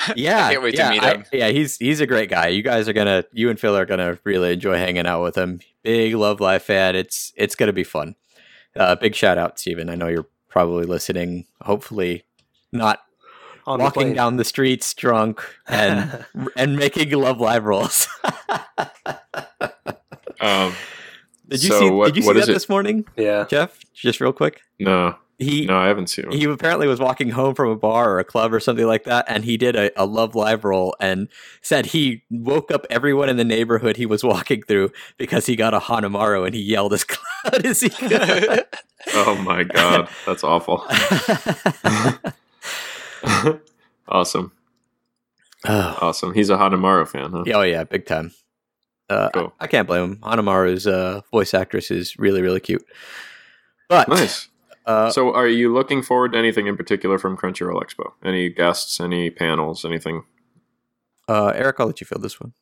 yeah, 0.16 0.46
I 0.46 0.52
can't 0.52 0.62
wait 0.62 0.72
to 0.72 0.78
yeah, 0.78 0.90
meet 0.90 1.02
I- 1.02 1.24
yeah, 1.32 1.48
he's 1.48 1.76
he's 1.76 2.00
a 2.00 2.06
great 2.06 2.30
guy. 2.30 2.48
You 2.48 2.62
guys 2.62 2.88
are 2.88 2.92
gonna, 2.92 3.24
you 3.32 3.50
and 3.50 3.58
Phil 3.60 3.76
are 3.76 3.84
gonna 3.86 4.18
really 4.24 4.52
enjoy 4.52 4.76
hanging 4.76 5.06
out 5.06 5.22
with 5.22 5.36
him. 5.36 5.60
Big 5.82 6.14
Love 6.14 6.40
Live 6.40 6.62
fan. 6.62 6.96
It's 6.96 7.32
it's 7.36 7.54
gonna 7.54 7.72
be 7.72 7.84
fun. 7.84 8.14
Uh, 8.76 8.94
big 8.94 9.14
shout 9.14 9.36
out, 9.38 9.58
Steven. 9.58 9.90
I 9.90 9.94
know 9.96 10.08
you're 10.08 10.28
probably 10.48 10.84
listening. 10.84 11.46
Hopefully, 11.62 12.24
not 12.72 13.00
On 13.66 13.78
the 13.78 13.84
walking 13.84 14.02
plane. 14.02 14.14
down 14.14 14.36
the 14.36 14.44
streets 14.44 14.94
drunk 14.94 15.42
and 15.68 16.24
and 16.56 16.76
making 16.76 17.10
love 17.10 17.40
live 17.40 17.64
rolls. 17.64 18.08
Um, 20.42 20.74
did 21.48 21.62
you 21.62 21.68
So 21.68 21.78
see? 21.80 21.90
what- 21.90 22.06
did 22.06 22.16
you 22.16 22.22
see 22.22 22.32
that 22.32 22.48
it? 22.48 22.52
this 22.52 22.68
morning, 22.68 23.04
yeah. 23.16 23.44
Jeff? 23.50 23.78
Just 23.92 24.20
real 24.20 24.32
quick. 24.32 24.60
no, 24.78 25.16
He 25.42 25.64
no, 25.64 25.78
I 25.78 25.86
haven't 25.88 26.08
seen 26.08 26.26
it. 26.26 26.34
he 26.34 26.44
apparently 26.44 26.86
was 26.86 27.00
walking 27.00 27.30
home 27.30 27.54
from 27.54 27.70
a 27.70 27.76
bar 27.76 28.10
or 28.10 28.18
a 28.18 28.24
club 28.24 28.52
or 28.52 28.60
something 28.60 28.86
like 28.86 29.04
that, 29.04 29.24
and 29.26 29.42
he 29.42 29.56
did 29.56 29.74
a, 29.74 29.90
a 29.98 30.04
love 30.04 30.34
live 30.34 30.64
roll 30.64 30.94
and 31.00 31.28
said 31.62 31.86
he 31.86 32.22
woke 32.30 32.70
up 32.70 32.86
everyone 32.90 33.30
in 33.30 33.38
the 33.38 33.44
neighborhood 33.44 33.96
he 33.96 34.04
was 34.04 34.22
walking 34.22 34.62
through 34.62 34.92
because 35.16 35.46
he 35.46 35.56
got 35.56 35.72
a 35.72 35.78
Hanamaru 35.80 36.44
and 36.44 36.54
he 36.54 36.60
yelled 36.60 36.92
as 36.92 37.06
loud 37.44 37.64
as 37.64 37.80
he 37.80 37.88
could. 37.88 38.66
Oh 39.14 39.34
my 39.36 39.64
god, 39.64 40.10
that's 40.26 40.44
awful. 40.44 40.84
awesome, 44.08 44.52
oh. 45.66 45.98
awesome. 46.02 46.34
He's 46.34 46.50
a 46.50 46.56
Hanamaru 46.56 47.08
fan, 47.08 47.32
huh? 47.32 47.44
Yeah, 47.46 47.56
Oh 47.56 47.62
yeah, 47.62 47.84
big 47.84 48.04
time. 48.04 48.32
Uh, 49.08 49.30
Cool. 49.30 49.52
I, 49.58 49.64
I 49.64 49.66
can't 49.68 49.88
blame 49.88 50.02
him. 50.04 50.16
Hanamaru's 50.18 50.86
uh, 50.86 51.22
voice 51.30 51.54
actress 51.54 51.90
is 51.90 52.18
really 52.18 52.42
really 52.42 52.60
cute. 52.60 52.84
But 53.88 54.08
Nice. 54.08 54.48
Uh, 54.86 55.10
So, 55.10 55.34
are 55.34 55.48
you 55.48 55.72
looking 55.72 56.02
forward 56.02 56.32
to 56.32 56.38
anything 56.38 56.66
in 56.66 56.76
particular 56.76 57.18
from 57.18 57.36
Crunchyroll 57.36 57.82
Expo? 57.82 58.12
Any 58.24 58.48
guests? 58.48 59.00
Any 59.00 59.30
panels? 59.30 59.84
Anything? 59.84 60.24
uh, 61.28 61.52
Eric, 61.54 61.76
I'll 61.78 61.86
let 61.86 62.00
you 62.00 62.06
fill 62.06 62.18
this 62.18 62.40
one. 62.40 62.52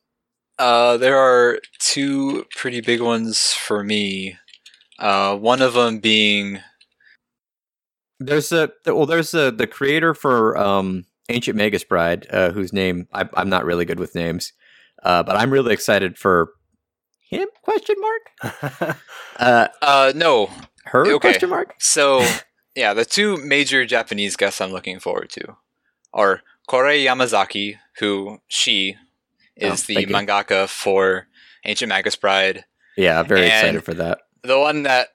Uh, 0.59 0.97
there 0.97 1.17
are 1.17 1.59
two 1.79 2.45
pretty 2.55 2.81
big 2.81 3.01
ones 3.01 3.53
for 3.53 3.83
me. 3.83 4.37
Uh, 4.99 5.35
one 5.35 5.61
of 5.61 5.73
them 5.73 5.99
being 5.99 6.59
There's 8.19 8.51
a 8.51 8.69
well, 8.85 9.05
there's 9.05 9.33
a 9.33 9.51
the 9.51 9.65
creator 9.65 10.13
for 10.13 10.57
um, 10.57 11.05
Ancient 11.29 11.55
Magus 11.55 11.83
Bride, 11.85 12.27
uh, 12.29 12.51
whose 12.51 12.73
name 12.73 13.07
I, 13.13 13.27
I'm 13.35 13.49
not 13.49 13.65
really 13.65 13.85
good 13.85 13.99
with 13.99 14.13
names, 14.13 14.51
uh, 15.03 15.23
but 15.23 15.37
I'm 15.37 15.49
really 15.51 15.73
excited 15.73 16.17
for 16.17 16.51
him? 17.29 17.47
Question 17.63 17.95
mark. 17.99 18.93
Uh, 19.37 19.67
uh 19.81 20.11
no. 20.15 20.49
Her? 20.91 21.05
Okay. 21.07 21.19
Question 21.31 21.49
mark. 21.49 21.75
So 21.79 22.25
yeah, 22.75 22.93
the 22.93 23.05
two 23.05 23.37
major 23.37 23.85
Japanese 23.85 24.35
guests 24.35 24.61
I'm 24.61 24.71
looking 24.71 24.99
forward 24.99 25.29
to 25.31 25.57
are 26.13 26.41
Kore 26.67 26.85
Yamazaki, 26.85 27.77
who 27.99 28.39
she 28.47 28.95
Oh, 29.61 29.73
is 29.73 29.83
the 29.85 29.95
thank 29.95 30.09
you. 30.09 30.15
mangaka 30.15 30.67
for 30.69 31.27
Ancient 31.65 31.89
Magus 31.89 32.15
Bride. 32.15 32.63
Yeah, 32.95 33.21
very 33.23 33.41
And- 33.41 33.51
excited 33.51 33.83
for 33.83 33.93
that. 33.95 34.19
The 34.43 34.57
one 34.59 34.83
that 34.83 35.09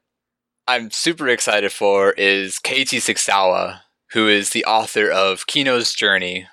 I'm 0.68 0.90
super 0.90 1.28
excited 1.28 1.72
for 1.72 2.12
is 2.12 2.58
Keiichi 2.58 2.98
Sigsawa, 2.98 3.80
who 4.12 4.28
is 4.28 4.50
the 4.50 4.64
author 4.66 5.10
of 5.10 5.46
Kino's 5.46 5.94
Journey, 5.94 6.46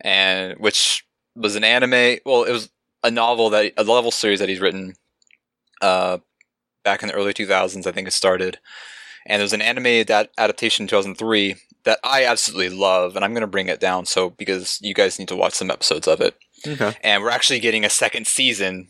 and 0.00 0.54
which 0.58 1.04
was 1.36 1.54
an 1.54 1.62
anime. 1.64 2.18
Well, 2.26 2.42
it 2.44 2.50
was 2.52 2.70
a 3.04 3.10
novel 3.10 3.50
that 3.50 3.72
a 3.76 3.84
novel 3.84 4.10
series 4.10 4.40
that 4.40 4.48
he's 4.48 4.60
written 4.60 4.94
uh, 5.80 6.18
back 6.84 7.02
in 7.02 7.08
the 7.08 7.14
early 7.14 7.32
2000s. 7.32 7.86
I 7.86 7.92
think 7.92 8.08
it 8.08 8.12
started, 8.12 8.58
and 9.26 9.40
there's 9.40 9.52
an 9.52 9.62
anime 9.62 9.86
adaptation 10.38 10.84
in 10.84 10.88
2003 10.88 11.56
that 11.84 11.98
I 12.04 12.24
absolutely 12.24 12.76
love, 12.76 13.16
and 13.16 13.24
I'm 13.24 13.34
gonna 13.34 13.46
bring 13.46 13.68
it 13.68 13.80
down 13.80 14.06
so 14.06 14.30
because 14.30 14.78
you 14.82 14.94
guys 14.94 15.18
need 15.18 15.28
to 15.28 15.36
watch 15.36 15.54
some 15.54 15.70
episodes 15.70 16.06
of 16.08 16.20
it 16.20 16.36
Okay. 16.66 16.96
and 17.02 17.22
we're 17.22 17.30
actually 17.30 17.58
getting 17.58 17.84
a 17.84 17.90
second 17.90 18.26
season 18.28 18.86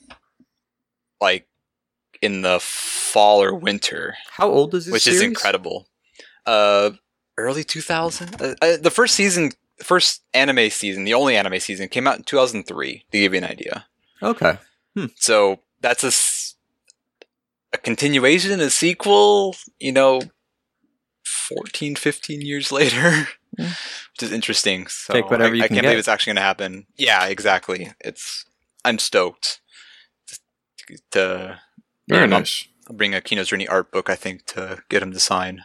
like 1.23 1.47
in 2.21 2.43
the 2.43 2.59
fall 2.61 3.43
or 3.43 3.55
winter 3.55 4.15
How 4.33 4.51
old 4.51 4.75
is 4.75 4.85
this? 4.87 4.93
which 4.93 5.07
is 5.07 5.23
incredible 5.23 5.87
uh 6.45 6.91
early 7.39 7.65
2000 7.65 8.43
uh, 8.43 8.55
uh, 8.61 8.77
the 8.77 8.91
first 8.91 9.15
season 9.15 9.53
first 9.83 10.23
anime 10.35 10.69
season 10.69 11.05
the 11.05 11.15
only 11.15 11.35
anime 11.37 11.59
season 11.61 11.89
came 11.89 12.07
out 12.07 12.19
in 12.19 12.25
2003 12.25 13.05
to 13.11 13.19
give 13.19 13.33
you 13.33 13.39
an 13.39 13.45
idea 13.45 13.87
Okay. 14.23 14.59
so 15.17 15.61
that's 15.81 16.05
a 16.05 16.11
a 17.73 17.79
continuation 17.79 18.61
a 18.61 18.71
sequel 18.71 19.55
you 19.81 19.93
know 19.93 20.21
14 21.25 21.97
15 21.97 22.41
years 22.41 22.71
later, 22.73 23.29
which 23.57 24.23
is 24.23 24.33
interesting 24.33 24.87
so 24.87 25.13
Take 25.15 25.31
whatever 25.31 25.55
I, 25.55 25.59
you 25.59 25.65
I 25.65 25.69
can 25.69 25.77
can't 25.77 25.83
get. 25.85 25.89
believe 25.89 25.99
it's 25.99 26.09
actually 26.09 26.31
going 26.33 26.37
to 26.43 26.43
happen 26.43 26.87
yeah 26.97 27.27
exactly 27.27 27.93
it's 28.01 28.45
i'm 28.85 28.99
stoked 28.99 29.61
to, 30.29 30.39
to 31.13 31.61
Very 32.09 32.23
Yeah, 32.23 32.27
nice. 32.27 32.67
I'll 32.89 32.97
bring 32.97 33.15
a 33.15 33.21
Kino's 33.21 33.49
Journey 33.49 33.69
art 33.69 33.93
book 33.93 34.11
i 34.11 34.15
think 34.17 34.45
to 34.47 34.83
get 34.89 35.03
him 35.03 35.13
to 35.13 35.21
sign 35.21 35.65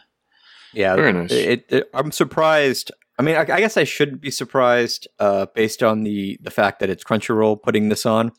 Yeah, 0.72 0.96
Very 0.96 1.12
nice. 1.12 1.32
It, 1.32 1.64
it, 1.70 1.90
I'm 1.94 2.12
surprised. 2.12 2.92
I 3.18 3.22
mean, 3.22 3.34
I, 3.36 3.40
I 3.40 3.60
guess 3.60 3.76
I 3.78 3.84
shouldn't 3.84 4.20
be 4.20 4.30
surprised 4.30 5.08
uh, 5.18 5.46
based 5.54 5.82
on 5.82 6.04
the 6.04 6.38
the 6.42 6.50
fact 6.50 6.78
that 6.80 6.90
it's 6.90 7.02
Crunchyroll 7.02 7.60
putting 7.62 7.88
this 7.88 8.04
on. 8.06 8.32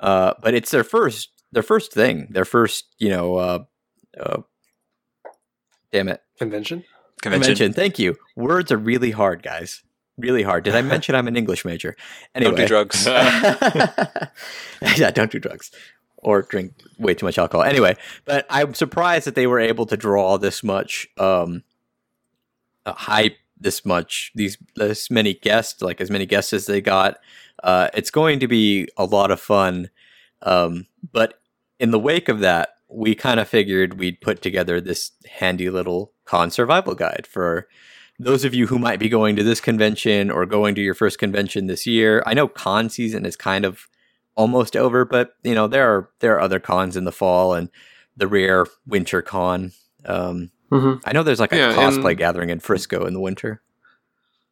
Uh, 0.00 0.34
but 0.42 0.52
it's 0.52 0.70
their 0.72 0.82
first 0.84 1.30
their 1.52 1.62
first 1.62 1.92
thing, 1.92 2.28
their 2.30 2.44
first 2.44 2.86
you 2.98 3.08
know. 3.08 3.36
Uh, 3.36 3.58
uh, 4.18 4.42
damn 5.92 6.08
it, 6.08 6.22
Convention? 6.38 6.84
convention, 7.22 7.54
convention. 7.54 7.72
Thank 7.72 7.98
you. 7.98 8.16
Words 8.36 8.72
are 8.72 8.76
really 8.78 9.10
hard, 9.10 9.42
guys. 9.42 9.82
Really 10.18 10.42
hard. 10.42 10.64
Did 10.64 10.74
I 10.74 10.82
mention 10.94 11.14
I'm 11.14 11.28
an 11.28 11.36
English 11.36 11.64
major? 11.64 11.96
Anyway, 12.34 12.50
don't 12.50 12.60
do 12.60 12.66
drugs 12.66 13.06
yeah, 14.96 15.10
don't 15.10 15.30
do 15.30 15.38
drugs 15.38 15.70
or 16.22 16.42
drink 16.42 16.74
way 16.98 17.14
too 17.14 17.26
much 17.26 17.38
alcohol. 17.38 17.64
Anyway, 17.64 17.96
but 18.24 18.46
I'm 18.50 18.74
surprised 18.74 19.26
that 19.26 19.34
they 19.34 19.46
were 19.46 19.60
able 19.60 19.86
to 19.86 19.96
draw 19.96 20.36
this 20.38 20.62
much 20.62 21.08
um, 21.18 21.62
uh, 22.84 22.92
hype, 22.92 23.36
this 23.58 23.84
much, 23.84 24.32
these 24.34 24.58
this 24.76 25.10
many 25.10 25.34
guests, 25.34 25.82
like 25.82 26.00
as 26.00 26.10
many 26.10 26.26
guests 26.26 26.52
as 26.52 26.66
they 26.66 26.80
got. 26.80 27.18
Uh, 27.62 27.88
it's 27.94 28.10
going 28.10 28.40
to 28.40 28.48
be 28.48 28.88
a 28.96 29.04
lot 29.04 29.30
of 29.30 29.40
fun. 29.40 29.90
Um, 30.42 30.86
but 31.12 31.39
in 31.80 31.90
the 31.90 31.98
wake 31.98 32.28
of 32.28 32.38
that, 32.40 32.70
we 32.88 33.14
kind 33.14 33.40
of 33.40 33.48
figured 33.48 33.98
we'd 33.98 34.20
put 34.20 34.42
together 34.42 34.80
this 34.80 35.12
handy 35.38 35.70
little 35.70 36.12
con 36.24 36.50
survival 36.50 36.94
guide 36.94 37.26
for 37.28 37.66
those 38.18 38.44
of 38.44 38.54
you 38.54 38.66
who 38.66 38.78
might 38.78 38.98
be 39.00 39.08
going 39.08 39.34
to 39.36 39.42
this 39.42 39.60
convention 39.60 40.30
or 40.30 40.44
going 40.44 40.74
to 40.74 40.80
your 40.82 40.94
first 40.94 41.18
convention 41.18 41.66
this 41.66 41.86
year. 41.86 42.22
I 42.26 42.34
know 42.34 42.46
con 42.48 42.90
season 42.90 43.24
is 43.24 43.34
kind 43.36 43.64
of 43.64 43.88
almost 44.36 44.76
over, 44.76 45.04
but 45.04 45.34
you 45.42 45.54
know 45.54 45.66
there 45.66 45.88
are 45.92 46.10
there 46.20 46.34
are 46.36 46.40
other 46.40 46.60
cons 46.60 46.96
in 46.96 47.04
the 47.04 47.12
fall 47.12 47.54
and 47.54 47.70
the 48.16 48.28
rare 48.28 48.66
winter 48.86 49.22
con. 49.22 49.72
Um, 50.04 50.50
Mm-hmm. 50.70 51.00
I 51.04 51.12
know 51.12 51.24
there's 51.24 51.40
like 51.40 51.52
a 51.52 51.56
Yeah, 51.56 51.72
cosplay 51.74 52.10
and- 52.10 52.18
gathering 52.18 52.48
in 52.50 52.60
Frisco 52.60 53.04
in 53.04 53.12
the 53.12 53.18
winter. 53.20 53.60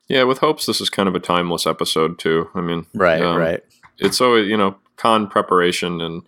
Yeah, 0.08 0.24
with 0.24 0.38
hopes 0.38 0.66
this 0.66 0.80
is 0.80 0.90
kind 0.90 1.08
of 1.08 1.14
a 1.14 1.20
timeless 1.20 1.64
episode 1.64 2.18
too. 2.18 2.48
I 2.56 2.60
mean, 2.60 2.86
Right, 2.92 3.22
um, 3.22 3.36
right. 3.36 3.62
It's 3.98 4.20
always 4.20 4.48
you 4.48 4.56
know 4.56 4.76
con 4.96 5.28
preparation 5.28 6.00
and 6.00 6.22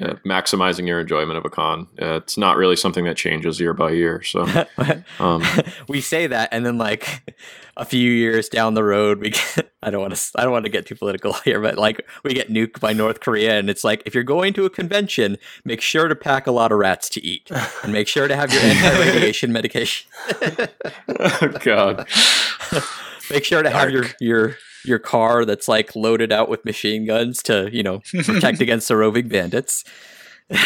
uh, 0.00 0.14
maximizing 0.24 0.86
your 0.86 1.00
enjoyment 1.00 1.36
of 1.36 1.44
a 1.44 1.50
con. 1.50 1.86
Uh, 2.00 2.14
it's 2.14 2.38
not 2.38 2.56
really 2.56 2.76
something 2.76 3.04
that 3.04 3.16
changes 3.16 3.60
year 3.60 3.74
by 3.74 3.90
year. 3.90 4.22
So, 4.22 4.46
um, 5.20 5.44
we 5.86 6.00
say 6.00 6.26
that, 6.26 6.48
and 6.50 6.64
then 6.64 6.78
like 6.78 7.30
a 7.76 7.84
few 7.84 8.10
years 8.10 8.48
down 8.48 8.72
the 8.72 8.84
road, 8.84 9.20
we 9.20 9.30
get, 9.30 9.70
I 9.82 9.90
don't 9.90 10.00
want 10.00 10.14
to 10.14 10.38
I 10.38 10.44
don't 10.44 10.52
want 10.52 10.64
to 10.64 10.70
get 10.70 10.86
too 10.86 10.94
political 10.94 11.32
here, 11.44 11.60
but 11.60 11.76
like 11.76 12.06
we 12.24 12.32
get 12.32 12.48
nuked 12.48 12.80
by 12.80 12.94
North 12.94 13.20
Korea, 13.20 13.58
and 13.58 13.68
it's 13.68 13.84
like 13.84 14.02
if 14.06 14.14
you're 14.14 14.24
going 14.24 14.54
to 14.54 14.64
a 14.64 14.70
convention, 14.70 15.36
make 15.64 15.82
sure 15.82 16.08
to 16.08 16.16
pack 16.16 16.46
a 16.46 16.52
lot 16.52 16.72
of 16.72 16.78
rats 16.78 17.10
to 17.10 17.24
eat, 17.24 17.50
and 17.82 17.92
make 17.92 18.08
sure 18.08 18.28
to 18.28 18.36
have 18.36 18.52
your 18.52 18.62
anti-radiation 18.62 19.52
medication. 19.52 20.10
oh 21.20 21.48
God, 21.60 22.08
make 23.30 23.44
sure 23.44 23.62
to 23.62 23.70
have 23.70 23.90
your 23.90 24.06
your 24.20 24.56
your 24.84 24.98
car 24.98 25.44
that's 25.44 25.68
like 25.68 25.94
loaded 25.96 26.32
out 26.32 26.48
with 26.48 26.64
machine 26.64 27.04
guns 27.06 27.42
to 27.44 27.68
you 27.72 27.82
know 27.82 28.00
protect 28.24 28.60
against 28.66 28.88
the 28.88 28.96
roving 28.96 29.28
bandits. 29.28 29.84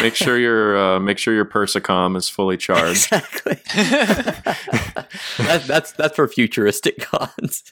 make 0.01 0.15
sure 0.15 0.37
your 0.37 0.77
uh, 0.77 0.99
make 0.99 1.17
sure 1.17 1.33
your 1.33 1.45
persocom 1.45 2.17
is 2.17 2.27
fully 2.27 2.57
charged. 2.57 3.11
exactly. 3.13 3.55
that, 5.37 5.63
that's 5.67 5.91
that's 5.93 6.15
for 6.15 6.27
futuristic 6.27 6.99
cons. 6.99 7.63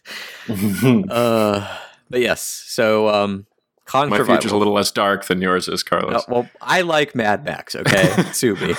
Uh, 1.09 1.77
but 2.09 2.21
yes, 2.21 2.41
so 2.41 3.09
um, 3.09 3.45
con 3.85 4.09
My 4.09 4.17
survival. 4.17 4.35
future's 4.35 4.51
a 4.51 4.57
little 4.57 4.73
less 4.73 4.91
dark 4.91 5.25
than 5.25 5.41
yours 5.41 5.67
is, 5.67 5.83
Uh, 5.83 5.89
Carlos. 5.89 6.25
well, 6.27 6.47
I 6.61 6.81
like 6.81 7.15
Mad 7.15 7.43
Max. 7.43 7.75
Okay, 7.75 8.23
sue 8.31 8.55
me. 8.55 8.75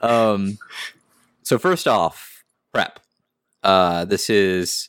um, 0.00 0.58
so 1.42 1.58
first 1.58 1.86
off, 1.86 2.44
prep. 2.72 3.00
Uh, 3.62 4.04
this 4.06 4.30
is 4.30 4.88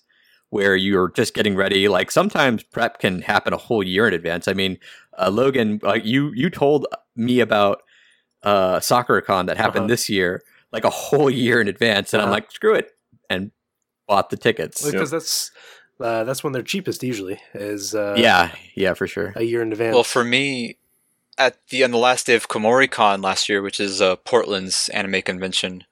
where 0.51 0.75
you're 0.75 1.09
just 1.09 1.33
getting 1.33 1.55
ready. 1.55 1.87
Like 1.87 2.11
sometimes 2.11 2.61
prep 2.63 2.99
can 2.99 3.21
happen 3.23 3.51
a 3.53 3.57
whole 3.57 3.83
year 3.83 4.07
in 4.07 4.13
advance. 4.13 4.47
I 4.47 4.53
mean, 4.53 4.77
uh, 5.17 5.29
Logan, 5.29 5.79
like 5.81 6.05
you 6.05 6.31
you 6.35 6.49
told 6.49 6.85
me 7.15 7.39
about 7.41 7.81
uh, 8.43 8.79
SakuraCon 8.79 9.47
that 9.47 9.57
happened 9.57 9.83
Uh-huh. 9.83 9.87
this 9.87 10.09
year, 10.09 10.43
like 10.71 10.83
a 10.85 10.89
whole 10.89 11.29
year 11.29 11.59
in 11.61 11.67
advance, 11.67 12.13
and 12.13 12.21
I'm 12.21 12.27
Uh-huh. 12.27 12.35
like, 12.35 12.51
screw 12.51 12.75
it, 12.75 12.91
and 13.29 13.51
bought 14.07 14.29
the 14.29 14.37
tickets. 14.37 14.85
because 14.89 15.09
that's 15.11 15.51
uh, 15.99 16.23
that's 16.23 16.43
when 16.43 16.51
they're 16.53 16.63
cheapest 16.63 17.03
usually 17.03 17.39
is 17.53 17.93
uh, 17.95 18.15
yeah, 18.17 18.51
yeah, 18.75 18.93
for 18.95 19.05
sure. 19.07 19.33
a 19.35 19.43
year 19.43 19.61
in 19.61 19.71
advance. 19.71 19.93
well, 19.93 20.03
for 20.03 20.23
me, 20.23 20.77
at 21.37 21.57
the 21.69 21.83
on 21.83 21.91
the 21.91 21.97
last 21.97 22.25
day 22.25 22.35
of 22.35 22.47
Kumoricon 22.49 23.23
last 23.23 23.47
year, 23.47 23.61
which 23.61 23.79
is 23.79 24.01
uh, 24.01 24.15
Portland's 24.17 24.89
anime 24.89 25.21
convention, 25.21 25.83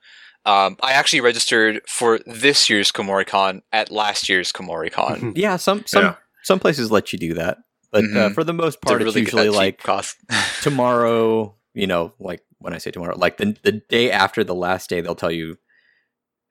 um, 0.50 0.78
I 0.82 0.92
actually 0.94 1.22
registered 1.22 1.82
for 1.88 2.20
this 2.26 2.70
year's 2.70 2.92
Kumoricon 2.92 3.62
at 3.72 3.92
last 3.92 4.30
year's 4.30 4.52
Kumoricon. 4.52 5.34
Yeah, 5.46 5.58
some 5.58 5.86
some 5.86 6.04
Yeah. 6.04 6.16
some 6.44 6.60
places 6.60 6.92
let 6.92 7.12
you 7.14 7.20
do 7.20 7.34
that, 7.36 7.58
but 7.92 8.04
uh, 8.06 8.30
Mhm. 8.30 8.34
for 8.34 8.44
the 8.44 8.54
most 8.54 8.82
part, 8.82 9.02
it's 9.02 9.06
really 9.06 9.22
get 9.26 9.34
usually 9.34 9.50
like 9.50 9.82
cost. 9.84 10.18
tomorrow. 10.62 11.56
You 11.74 11.88
know, 11.88 12.14
like 12.20 12.42
when 12.58 12.74
I 12.74 12.80
say 12.80 12.92
tomorrow, 12.92 13.16
like 13.18 13.38
the 13.38 13.56
the 13.64 13.74
day 13.90 14.12
after 14.12 14.44
the 14.44 14.56
last 14.56 14.90
day, 14.90 15.02
they'll 15.02 15.16
tell 15.24 15.32
you, 15.32 15.58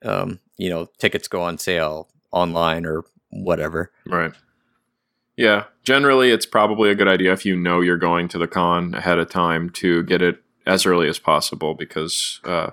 um, 0.03 0.39
you 0.57 0.69
know, 0.69 0.87
tickets 0.97 1.27
go 1.27 1.41
on 1.41 1.57
sale 1.57 2.07
online 2.31 2.85
or 2.85 3.03
whatever. 3.31 3.91
Right. 4.05 4.31
Yeah. 5.37 5.65
Generally, 5.83 6.31
it's 6.31 6.45
probably 6.45 6.89
a 6.89 6.95
good 6.95 7.07
idea 7.07 7.33
if 7.33 7.45
you 7.45 7.55
know 7.55 7.81
you're 7.81 7.97
going 7.97 8.27
to 8.29 8.37
the 8.37 8.47
con 8.47 8.93
ahead 8.95 9.19
of 9.19 9.29
time 9.29 9.69
to 9.71 10.03
get 10.03 10.21
it 10.21 10.41
as 10.65 10.85
early 10.85 11.07
as 11.09 11.19
possible 11.19 11.73
because 11.75 12.39
uh, 12.43 12.71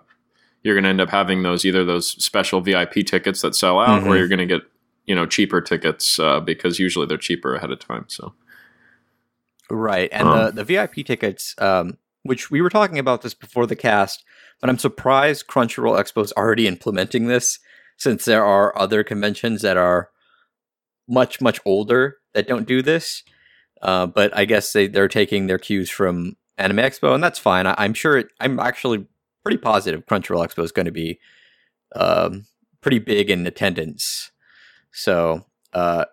you're 0.67 0.75
going 0.75 0.83
to 0.85 0.91
end 0.91 1.01
up 1.01 1.11
having 1.11 1.43
those 1.45 1.65
either 1.65 1.85
those 1.85 2.11
special 2.23 2.61
VIP 2.61 2.95
tickets 3.07 3.41
that 3.43 3.55
sell 3.55 3.79
out 3.79 4.03
or 4.03 4.07
Mhm. 4.15 4.19
you're 4.19 4.29
going 4.29 4.41
to 4.41 4.47
get 4.47 4.63
you 5.07 5.15
know 5.15 5.25
cheaper 5.25 5.61
tickets 5.61 6.19
uh, 6.19 6.41
because 6.41 6.79
usually 6.81 7.07
they're 7.07 7.17
cheaper 7.17 7.55
ahead 7.55 7.71
of 7.71 7.79
time. 7.79 8.05
So 8.09 8.35
Right, 9.71 10.09
and 10.13 10.29
Um, 10.29 10.37
the 10.37 10.51
the 10.53 10.65
VIP 10.65 11.03
tickets, 11.05 11.55
um, 11.59 11.99
which 12.23 12.51
we 12.51 12.61
were 12.61 12.71
talking 12.71 12.99
about 12.99 13.23
this 13.23 13.35
before 13.35 13.67
the 13.67 13.75
cast, 13.77 14.25
but 14.61 14.71
I'm 14.71 14.79
surprised 14.79 15.47
Crunchyroll 15.49 15.99
Expo 15.99 16.25
is 16.25 16.33
already 16.33 16.67
implementing 16.69 17.27
this, 17.27 17.59
since 17.97 18.25
there 18.25 18.45
are 18.45 18.77
other 18.79 19.03
conventions 19.03 19.63
that 19.63 19.77
are 19.77 20.11
much 21.09 21.41
much 21.41 21.61
older 21.65 22.19
that 22.33 22.47
don't 22.49 22.67
do 22.67 22.81
this. 22.83 23.23
Uh, 23.83 24.07
but 24.07 24.37
I 24.37 24.45
guess 24.45 24.73
they 24.73 24.87
they're 24.87 25.09
taking 25.09 25.47
their 25.47 25.59
cues 25.59 25.91
from 25.91 26.37
Anime 26.59 26.79
Expo, 26.79 27.15
and 27.15 27.23
that's 27.23 27.39
fine. 27.39 27.67
I, 27.67 27.75
I'm 27.79 27.93
sure. 27.95 28.19
It, 28.19 28.29
I'm 28.41 28.59
actually 28.61 29.07
pretty 29.47 29.59
positive 29.59 30.05
Crunchyroll 30.07 30.45
Expo 30.45 30.65
is 30.65 30.73
going 30.73 30.87
to 30.87 30.91
be 30.91 31.21
um, 31.95 32.47
pretty 32.81 32.99
big 32.99 33.31
in 33.31 33.47
attendance. 33.47 34.33
So 34.91 35.47
uh, 35.73 36.07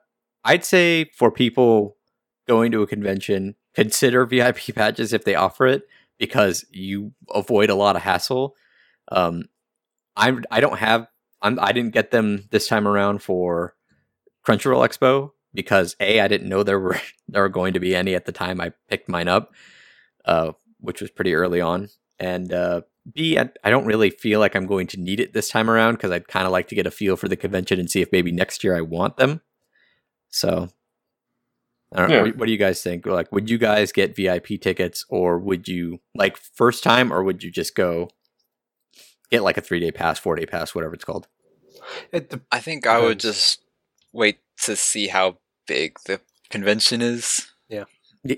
I'd 0.44 0.64
say 0.64 1.06
for 1.16 1.32
people 1.32 1.98
going 2.48 2.72
to 2.74 2.84
a 2.84 2.88
convention, 2.88 3.56
consider 3.74 4.24
VIP 4.28 4.76
badges 4.76 5.14
if 5.14 5.24
they 5.24 5.34
offer 5.34 5.66
it 5.66 5.82
because 6.20 6.64
you 6.70 7.14
avoid 7.34 7.72
a 7.72 7.76
lot 7.76 7.96
of 7.96 8.04
hassle. 8.04 8.56
Um, 9.12 9.46
I 10.16 10.38
I 10.52 10.60
don't 10.60 10.78
have 10.78 11.08
I'm 11.42 11.60
I 11.60 11.72
didn't 11.72 11.96
get 11.96 12.12
them 12.12 12.48
this 12.52 12.68
time 12.68 12.88
around 12.88 13.24
for 13.24 13.74
Crunchyroll 14.48 14.88
Expo 14.88 15.32
because 15.56 15.96
a 16.00 16.20
I 16.20 16.28
didn't 16.28 16.50
know 16.50 16.62
there 16.62 16.80
were 16.80 17.02
there 17.28 17.42
were 17.42 17.50
going 17.50 17.74
to 17.74 17.80
be 17.80 17.96
any 17.96 18.14
at 18.14 18.26
the 18.26 18.32
time 18.32 18.62
I 18.62 18.74
picked 18.92 19.10
mine 19.10 19.28
up, 19.28 19.56
uh, 20.24 20.52
which 20.82 21.02
was 21.02 21.10
pretty 21.10 21.34
early 21.34 21.62
on, 21.62 21.90
and 22.20 22.54
uh, 22.54 22.82
b 23.12 23.38
I, 23.38 23.50
I 23.64 23.70
don't 23.70 23.86
really 23.86 24.10
feel 24.10 24.40
like 24.40 24.56
I'm 24.56 24.68
going 24.68 24.88
to 24.88 25.00
need 25.00 25.20
it 25.20 25.34
this 25.34 25.50
time 25.50 25.70
around 25.70 25.96
because 25.96 26.12
I'd 26.12 26.28
kind 26.28 26.46
of 26.46 26.52
like 26.52 26.68
to 26.70 26.76
get 26.76 26.88
a 26.88 26.92
feel 26.92 27.16
for 27.16 27.28
the 27.28 27.36
convention 27.36 27.80
and 27.80 27.90
see 27.90 28.02
if 28.02 28.12
maybe 28.12 28.32
next 28.32 28.64
year 28.64 28.76
I 28.76 28.82
want 28.82 29.18
them. 29.18 29.42
So 30.30 30.70
I 31.94 32.02
don't. 32.02 32.10
Yeah. 32.10 32.22
What, 32.24 32.38
what 32.38 32.46
do 32.48 32.52
you 32.52 32.58
guys 32.58 32.82
think? 32.82 33.06
Like, 33.06 33.32
would 33.32 33.50
you 33.50 33.58
guys 33.58 33.92
get 33.92 34.16
VIP 34.16 34.60
tickets, 34.62 35.06
or 35.10 35.38
would 35.38 35.68
you 35.68 36.00
like 36.16 36.38
first 36.38 36.84
time, 36.84 37.12
or 37.12 37.24
would 37.24 37.44
you 37.44 37.52
just 37.52 37.76
go 37.76 38.10
get 39.30 39.44
like 39.44 39.58
a 39.58 39.62
three 39.62 39.80
day 39.80 39.92
pass, 39.92 40.20
four 40.20 40.36
day 40.36 40.46
pass, 40.46 40.74
whatever 40.74 40.94
it's 40.94 41.06
called? 41.06 41.28
It 42.12 42.30
de- 42.30 42.42
I 42.52 42.60
think 42.60 42.88
I 42.88 43.00
would 43.00 43.20
just 43.20 43.60
wait 44.12 44.40
to 44.64 44.76
see 44.76 45.08
how 45.08 45.38
big 45.68 45.98
the 46.06 46.22
convention 46.50 47.02
is. 47.02 47.52
Yeah. 47.70 47.86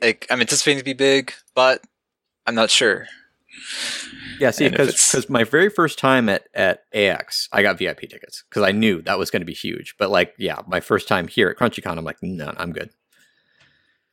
Like 0.01 0.25
I'm 0.29 0.41
anticipating 0.41 0.79
to 0.79 0.85
be 0.85 0.93
big, 0.93 1.33
but 1.53 1.81
I'm 2.45 2.55
not 2.55 2.69
sure. 2.69 3.07
Yeah, 4.39 4.51
see, 4.51 4.65
And 4.65 4.75
because 4.75 5.29
my 5.29 5.43
very 5.43 5.69
first 5.69 5.97
time 5.99 6.29
at 6.29 6.47
at 6.53 6.83
AX, 6.93 7.47
I 7.51 7.61
got 7.61 7.77
VIP 7.77 8.01
tickets 8.01 8.43
because 8.49 8.63
I 8.63 8.71
knew 8.71 9.01
that 9.03 9.17
was 9.17 9.31
going 9.31 9.41
to 9.41 9.45
be 9.45 9.53
huge. 9.53 9.95
But 9.97 10.09
like, 10.09 10.33
yeah, 10.37 10.57
my 10.67 10.79
first 10.79 11.07
time 11.07 11.27
here 11.27 11.49
at 11.49 11.57
CrunchyCon, 11.57 11.97
I'm 11.97 12.03
like, 12.05 12.21
no, 12.21 12.53
I'm 12.57 12.71
good. 12.73 12.89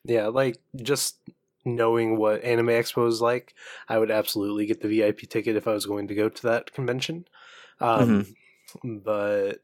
yeah, 0.05 0.29
like 0.29 0.59
just 0.77 1.17
knowing 1.65 2.17
what 2.17 2.43
Anime 2.43 2.69
Expo 2.69 3.07
is 3.09 3.21
like, 3.21 3.55
I 3.89 3.99
would 3.99 4.11
absolutely 4.11 4.67
get 4.67 4.81
the 4.81 4.89
VIP 4.89 5.29
ticket 5.29 5.57
if 5.57 5.69
I 5.69 5.73
was 5.73 5.87
going 5.87 6.09
to 6.09 6.15
go 6.15 6.29
to 6.29 6.43
that 6.43 6.73
convention. 6.73 7.27
Um, 7.81 8.27
But 8.85 9.63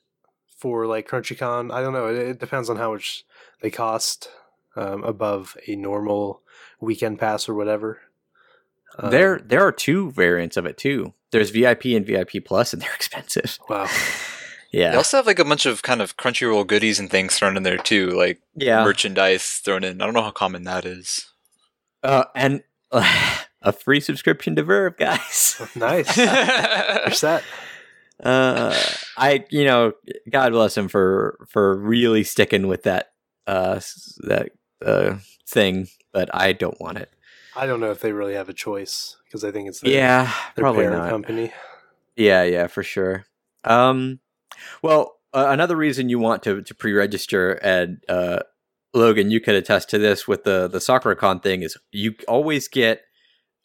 for 0.57 0.87
like 0.87 1.09
CrunchyCon, 1.09 1.73
I 1.73 1.81
don't 1.81 1.93
know. 1.93 2.09
It, 2.09 2.17
it 2.17 2.39
depends 2.41 2.69
on 2.69 2.77
how 2.77 2.93
much 2.93 3.25
they 3.63 3.71
cost 3.71 4.31
um, 4.77 5.03
above 5.05 5.57
a 5.67 5.77
normal 5.77 6.43
weekend 6.81 7.19
pass 7.19 7.49
or 7.49 7.55
whatever. 7.55 8.01
Um, 8.99 9.11
there, 9.11 9.39
there 9.45 9.63
are 9.67 9.73
two 9.73 10.11
variants 10.13 10.57
of 10.57 10.67
it 10.67 10.79
too. 10.79 11.15
There's 11.33 11.51
VIP 11.51 11.87
and 11.87 12.07
VIP 12.07 12.45
Plus, 12.45 12.73
and 12.73 12.81
they're 12.81 12.95
expensive. 12.95 13.59
wow. 13.69 13.89
Yeah. 14.71 14.91
They 14.91 14.97
also 14.99 15.17
have 15.17 15.27
like 15.27 15.39
a 15.39 15.47
bunch 15.47 15.65
of 15.65 15.83
kind 15.83 16.03
of 16.03 16.19
Crunchyroll 16.19 16.67
goodies 16.67 17.01
and 17.01 17.09
things 17.11 17.35
thrown 17.39 17.57
in 17.57 17.63
there 17.63 17.79
too, 17.79 18.09
like 18.11 18.39
yeah, 18.55 18.85
merchandise 18.85 19.63
thrown 19.65 19.83
in. 19.83 20.03
I 20.03 20.05
don't 20.05 20.13
know 20.13 20.21
how 20.23 20.31
common 20.31 20.65
that 20.65 20.85
is. 20.85 21.25
uh, 22.03 22.25
and 22.35 22.63
a 22.93 23.73
free 23.73 24.01
subscription 24.01 24.57
to 24.57 24.63
VRV, 24.65 24.99
guys. 24.99 25.63
nice. 25.75 26.15
You're 26.19 27.41
uh 28.25 28.75
i 29.17 29.45
you 29.51 29.65
know 29.65 29.93
god 30.31 30.51
bless 30.53 30.77
him 30.77 30.89
for 30.89 31.39
for 31.49 31.79
really 31.79 32.25
sticking 32.25 32.67
with 32.67 32.83
that 32.83 33.13
uh 33.47 33.79
that 34.27 34.51
uh 34.85 35.17
thing 35.49 35.87
but 36.13 36.29
i 36.35 36.53
don't 36.53 36.81
want 36.81 36.99
it 36.99 37.09
I 37.57 37.67
don't 37.67 37.81
know 37.81 37.91
if 37.91 38.01
they 38.01 38.13
really 38.13 38.35
have 38.35 38.49
a 38.49 38.55
choice 38.55 39.17
because 39.25 39.45
I 39.45 39.51
think 39.51 39.69
it's 39.69 39.81
their, 39.81 39.91
yeah 39.93 40.33
their 40.55 40.65
probably 40.65 40.87
not 40.87 41.11
company. 41.11 41.53
yeah 42.17 42.43
yeah 42.43 42.67
for 42.67 42.83
sure 42.83 43.25
um 43.65 44.21
well 44.83 45.17
uh, 45.35 45.47
another 45.49 45.77
reason 45.77 46.09
you 46.09 46.19
want 46.19 46.43
to 46.43 46.63
to 46.63 46.75
pre-register 46.75 47.53
and 47.53 48.03
uh 48.09 48.41
logan 48.95 49.31
you 49.31 49.41
could 49.41 49.55
attest 49.55 49.91
to 49.91 49.99
this 49.99 50.27
with 50.27 50.45
the 50.45 50.69
the 50.69 50.79
SakuraCon 50.79 51.43
thing 51.43 51.63
is 51.63 51.77
you 51.93 52.15
always 52.27 52.69
get 52.69 53.03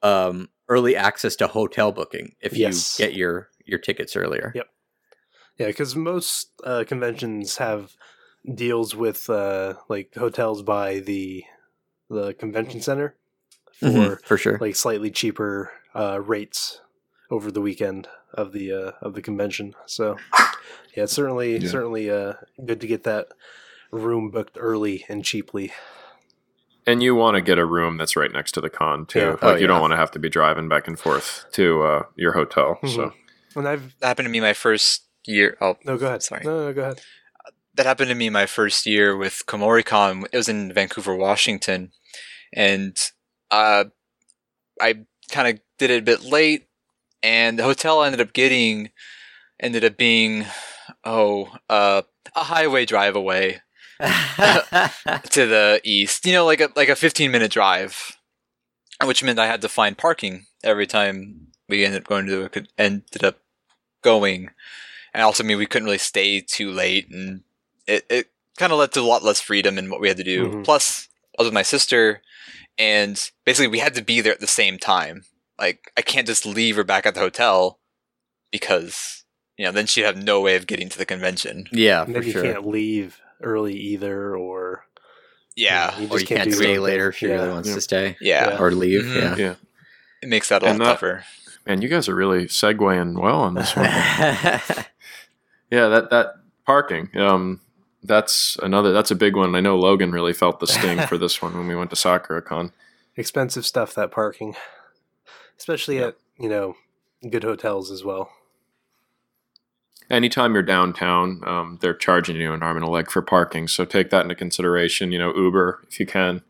um 0.02 0.50
early 0.69 0.96
access 0.96 1.36
to 1.38 1.48
hotel 1.48 1.91
booking 1.91 2.36
if 2.41 2.54
Yes. 2.58 3.00
you 3.00 3.06
get 3.06 3.15
your 3.15 3.50
your 3.65 3.80
tickets 3.80 4.15
earlier 4.15 4.52
Yep. 4.56 4.67
Yeah, 5.58 5.67
because 5.67 5.96
most 5.96 6.50
uh, 6.63 6.84
conventions 6.88 7.58
have 7.58 7.96
deals 8.54 8.96
with 8.96 9.30
uh, 9.30 9.76
like 9.88 10.13
hotels 10.15 10.63
by 10.63 11.00
the 11.00 11.43
the 12.10 12.34
convention 12.34 12.82
center 12.82 13.15
for 13.84 14.17
Mhm, 14.17 14.22
for 14.26 14.38
sure 14.38 14.58
like 14.60 14.76
slightly 14.76 15.12
cheaper 15.12 15.72
uh, 15.96 16.19
rates 16.22 16.82
over 17.30 17.52
the 17.52 17.62
weekend 17.62 18.08
of 18.34 18.52
the 18.52 18.72
uh, 18.72 18.91
of 19.02 19.13
the 19.13 19.22
convention. 19.22 19.76
So 19.86 20.17
yeah, 20.96 21.04
it's 21.04 21.13
certainly 21.13 21.58
Yeah. 21.58 21.69
certainly 21.69 22.10
uh, 22.10 22.34
good 22.65 22.82
to 22.82 22.88
get 22.88 23.04
that 23.04 23.28
room 23.91 24.32
booked 24.32 24.58
early 24.60 25.06
and 25.08 25.24
cheaply. 25.24 25.72
And 26.86 27.02
you 27.02 27.15
want 27.15 27.36
to 27.36 27.41
get 27.41 27.58
a 27.60 27.65
room 27.65 27.98
that's 27.98 28.15
right 28.15 28.32
next 28.32 28.52
to 28.54 28.62
the 28.62 28.69
con 28.69 29.06
too. 29.06 29.19
Yeah. 29.19 29.30
Like 29.32 29.43
Oh, 29.43 29.56
you 29.56 29.62
yeah. 29.62 29.67
don't 29.67 29.82
want 29.82 29.91
to 29.91 29.98
have 29.98 30.12
to 30.12 30.19
be 30.19 30.30
driving 30.30 30.67
back 30.67 30.88
and 30.88 31.00
forth 31.00 31.46
to 31.54 31.82
uh, 31.84 32.04
your 32.15 32.34
hotel. 32.34 32.80
Mhm. 32.84 32.96
So 32.96 33.13
And 33.56 33.67
I've 33.67 33.98
That 34.00 34.08
happened 34.08 34.26
to 34.26 34.32
me 34.32 34.39
my 34.41 34.54
first 34.54 35.04
year. 35.26 35.56
Oh, 35.62 35.78
no, 35.86 35.96
go 35.98 36.08
ahead. 36.08 36.24
Sorry. 36.24 36.41
No, 36.43 36.65
no, 36.65 36.74
go 36.74 36.82
ahead. 36.82 37.02
that 37.76 37.86
happened 37.88 38.10
to 38.10 38.15
me 38.15 38.30
my 38.30 38.46
first 38.46 38.86
year 38.86 39.15
with 39.17 39.43
Kumoricon. 39.48 40.26
It 40.32 40.38
was 40.38 40.48
in 40.50 40.72
Vancouver, 40.74 41.15
Washington, 41.15 41.91
and 42.52 42.96
uh, 43.54 43.84
I 44.82 45.06
kind 45.32 45.48
of 45.48 45.62
did 45.78 45.92
it 45.92 46.00
a 46.00 46.06
bit 46.06 46.24
late, 46.24 46.68
and 47.22 47.58
the 47.60 47.63
hotel 47.63 48.00
I 48.02 48.08
ended 48.08 48.22
up 48.22 48.34
getting 48.34 48.92
ended 49.60 49.86
up 49.86 49.98
being 49.98 50.46
oh 51.04 51.52
uh, 51.70 52.02
a 52.36 52.44
highway 52.44 52.86
drive 52.86 53.16
away 53.16 53.62
to 54.00 55.46
the 55.46 55.82
east. 55.84 56.26
You 56.26 56.34
know, 56.34 56.46
like 56.46 56.62
a 56.62 56.70
like 56.76 56.89
a 56.89 56.96
fifteen 56.96 57.32
minute 57.32 57.52
drive. 57.52 58.18
which 59.04 59.24
meant 59.24 59.39
I 59.39 59.48
had 59.48 59.62
to 59.62 59.70
find 59.70 59.98
parking 59.98 60.46
every 60.63 60.88
time 60.88 61.48
we 61.70 61.86
ended 61.86 62.02
up 62.02 62.08
going 62.08 62.26
to 62.28 62.50
We 62.56 62.66
ended 62.78 63.24
up 63.24 63.39
going, 64.04 64.50
and 65.13 65.24
also 65.24 65.44
I 65.44 65.48
mean 65.48 65.58
we 65.58 65.66
couldn't 65.66 65.86
really 65.86 65.98
stay 65.98 66.42
too 66.42 66.72
late, 66.72 67.10
and 67.10 67.44
it 67.88 68.06
it 68.10 68.28
kind 68.58 68.72
of 68.72 68.80
led 68.80 68.92
to 68.94 69.02
a 69.02 69.12
lot 69.12 69.24
less 69.24 69.42
freedom 69.42 69.78
in 69.78 69.89
what 69.89 70.02
we 70.02 70.08
had 70.08 70.18
to 70.18 70.24
do. 70.24 70.50
Mhm. 70.50 70.63
Plus, 70.63 71.08
I 71.38 71.41
was 71.41 71.48
with 71.48 71.54
my 71.54 71.62
sister, 71.63 72.22
and 72.78 73.30
basically 73.46 73.67
we 73.67 73.80
had 73.80 73.96
to 73.96 74.04
be 74.04 74.22
there 74.22 74.34
at 74.34 74.39
the 74.39 74.48
same 74.48 74.78
time. 74.78 75.24
Like 75.60 75.91
I 75.98 76.02
can't 76.02 76.28
just 76.28 76.46
leave 76.46 76.76
her 76.76 76.84
back 76.84 77.06
at 77.06 77.13
the 77.13 77.19
hotel 77.22 77.80
because 78.52 79.24
you 79.58 79.65
know 79.65 79.72
then 79.72 79.86
she'd 79.86 80.06
have 80.06 80.17
no 80.17 80.41
way 80.41 80.56
of 80.56 80.67
getting 80.67 80.89
to 80.89 80.98
the 80.98 81.06
convention. 81.06 81.67
Yeah, 81.72 82.04
And 82.04 82.13
for 82.13 82.19
then 82.22 82.28
you 82.30 82.41
can't 82.41 82.67
leave 82.67 83.19
early 83.41 83.76
either, 83.76 84.36
or 84.36 84.86
Yeah, 85.56 85.98
you 86.00 86.08
or 86.08 86.13
you 86.19 86.19
just 86.19 86.28
can't 86.28 86.52
stay 86.54 86.63
something. 86.65 86.82
later 86.82 87.10
if 87.10 87.17
she 87.17 87.28
Yeah. 87.28 87.34
really 87.36 87.50
wants 87.50 87.69
Yeah. 87.69 87.76
to 87.76 87.82
stay 87.82 88.17
yeah, 88.22 88.50
Yeah. 88.52 88.58
or 88.60 88.72
leave. 88.72 89.04
Mhm. 89.04 89.38
Yeah. 89.38 89.56
it 90.22 90.30
makes 90.30 90.50
that 90.50 90.63
a 90.63 90.67
lot 90.67 90.78
that- 90.78 90.84
tougher. 90.86 91.26
Man, 91.65 91.82
you 91.82 91.88
guys 91.88 92.10
are 92.10 92.15
really 92.15 92.46
segueing 92.48 93.17
well 93.22 93.39
on 93.41 93.54
this 93.54 93.74
one. 93.76 93.86
Yeah. 93.86 94.60
yeah, 95.72 95.88
that 95.88 96.10
that 96.10 96.34
parking. 96.65 97.10
Um, 97.17 97.62
that's 98.04 98.58
another. 98.62 98.92
That's 98.92 99.12
a 99.12 99.16
big 99.16 99.36
one. 99.36 99.56
I 99.56 99.60
know 99.62 99.78
Logan 99.78 100.12
really 100.12 100.34
felt 100.34 100.60
the 100.60 100.68
sting 100.68 101.00
for 101.08 101.18
this 101.18 101.42
one 101.42 101.54
when 101.58 101.68
we 101.68 101.76
went 101.76 101.89
to 101.92 101.96
SakuraCon. 101.96 102.72
expensive 103.16 103.66
stuff 103.66 103.94
that 103.96 104.12
parking, 104.12 104.56
especially 105.58 105.98
Yeah. 106.00 106.08
at 106.08 106.18
you 106.39 106.50
know 106.50 106.76
good 107.30 107.44
hotels 107.44 107.92
as 107.92 108.04
well. 108.04 108.30
anytime 110.10 110.54
you're 110.54 110.63
downtown, 110.63 111.42
um, 111.48 111.78
they're 111.82 111.94
charging 111.94 112.36
you 112.36 112.54
an 112.54 112.62
arm 112.62 112.76
and 112.78 112.86
a 112.86 112.89
leg 112.89 113.10
for 113.10 113.22
parking. 113.22 113.68
So 113.68 113.86
take 113.86 114.10
that 114.10 114.22
into 114.24 114.36
consideration. 114.36 115.12
You 115.12 115.20
know, 115.20 115.34
Uber 115.36 115.82
if 115.88 116.00
you 116.00 116.06
can, 116.06 116.42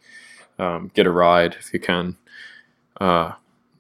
um, 0.60 0.92
get 0.94 1.06
a 1.06 1.12
ride 1.12 1.56
if 1.60 1.74
you 1.74 1.80
can. 1.80 2.18
Uh, 3.00 3.34